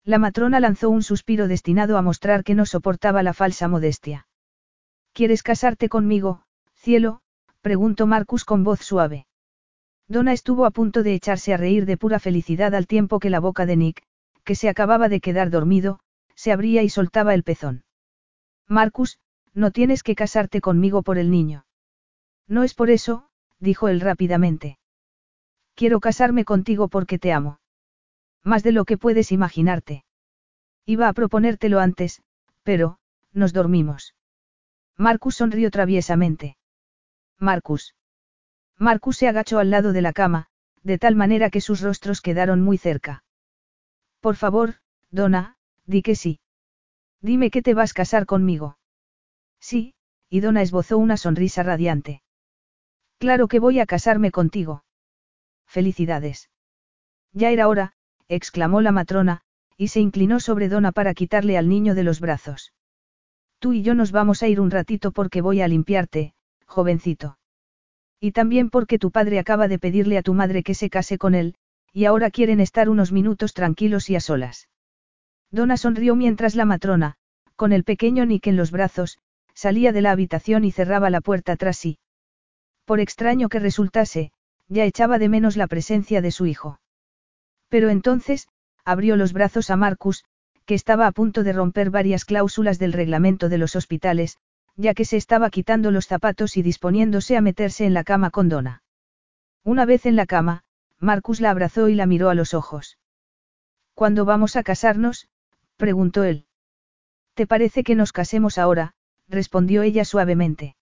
[0.04, 4.28] La matrona lanzó un suspiro destinado a mostrar que no soportaba la falsa modestia.
[5.14, 7.22] ¿Quieres casarte conmigo, cielo?
[7.62, 9.28] preguntó Marcus con voz suave.
[10.08, 13.40] Donna estuvo a punto de echarse a reír de pura felicidad al tiempo que la
[13.40, 14.04] boca de Nick,
[14.44, 16.00] que se acababa de quedar dormido,
[16.36, 17.84] se abría y soltaba el pezón.
[18.68, 19.20] Marcus,
[19.54, 21.66] no tienes que casarte conmigo por el niño.
[22.48, 24.80] No es por eso, dijo él rápidamente.
[25.76, 27.61] Quiero casarme contigo porque te amo.
[28.44, 30.04] Más de lo que puedes imaginarte.
[30.86, 32.22] Iba a proponértelo antes,
[32.64, 32.98] pero,
[33.34, 34.16] nos dormimos.
[34.98, 36.58] Marcus sonrió traviesamente.
[37.40, 37.96] Marcus.
[38.78, 40.48] Marcus se agachó al lado de la cama,
[40.84, 43.24] de tal manera que sus rostros quedaron muy cerca.
[44.20, 44.76] Por favor,
[45.12, 46.40] Donna, di que sí.
[47.22, 48.78] Dime que te vas a casar conmigo.
[49.60, 49.94] Sí,
[50.30, 52.24] y Donna esbozó una sonrisa radiante.
[53.20, 54.84] Claro que voy a casarme contigo.
[55.68, 56.50] Felicidades.
[57.34, 57.94] Ya era hora,
[58.32, 59.42] exclamó la matrona,
[59.76, 62.74] y se inclinó sobre Donna para quitarle al niño de los brazos.
[63.60, 66.34] Tú y yo nos vamos a ir un ratito porque voy a limpiarte,
[66.66, 67.38] jovencito.
[68.22, 71.36] Y también porque tu padre acaba de pedirle a tu madre que se case con
[71.36, 71.56] él,
[71.92, 74.70] y ahora quieren estar unos minutos tranquilos y a solas.
[75.52, 77.16] Donna sonrió mientras la matrona,
[77.58, 79.20] con el pequeño Nick en los brazos,
[79.54, 82.00] salía de la habitación y cerraba la puerta tras sí.
[82.86, 84.32] Por extraño que resultase,
[84.70, 86.80] ya echaba de menos la presencia de su hijo.
[87.72, 88.50] Pero entonces,
[88.84, 90.26] abrió los brazos a Marcus,
[90.66, 94.38] que estaba a punto de romper varias cláusulas del reglamento de los hospitales,
[94.76, 98.50] ya que se estaba quitando los zapatos y disponiéndose a meterse en la cama con
[98.50, 98.84] Donna.
[99.64, 100.64] Una vez en la cama,
[101.00, 102.98] Marcus la abrazó y la miró a los ojos.
[103.94, 105.30] ¿Cuándo vamos a casarnos?
[105.78, 106.48] preguntó él.
[107.36, 108.96] ¿Te parece que nos casemos ahora?
[109.30, 110.76] respondió ella suavemente.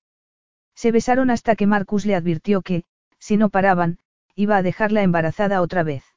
[0.73, 2.83] Se besaron hasta que Marcus le advirtió que,
[3.19, 3.99] si no paraban,
[4.33, 6.08] iba a dejarla embarazada otra vez.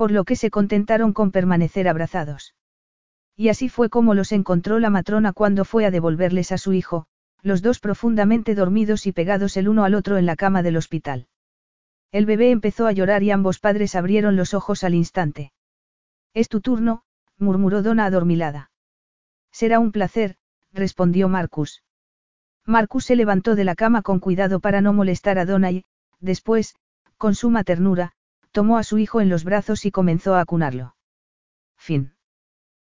[0.00, 2.54] Por lo que se contentaron con permanecer abrazados.
[3.36, 7.04] Y así fue como los encontró la matrona cuando fue a devolverles a su hijo,
[7.42, 11.28] los dos profundamente dormidos y pegados el uno al otro en la cama del hospital.
[12.12, 15.52] El bebé empezó a llorar y ambos padres abrieron los ojos al instante.
[16.32, 17.02] Es tu turno,
[17.36, 18.70] murmuró Donna adormilada.
[19.52, 20.36] Será un placer,
[20.72, 21.82] respondió Marcus.
[22.64, 25.84] Marcus se levantó de la cama con cuidado para no molestar a Donna y,
[26.20, 26.74] después,
[27.18, 28.14] con suma ternura,
[28.52, 30.96] tomó a su hijo en los brazos y comenzó a acunarlo.
[31.76, 32.14] Fin.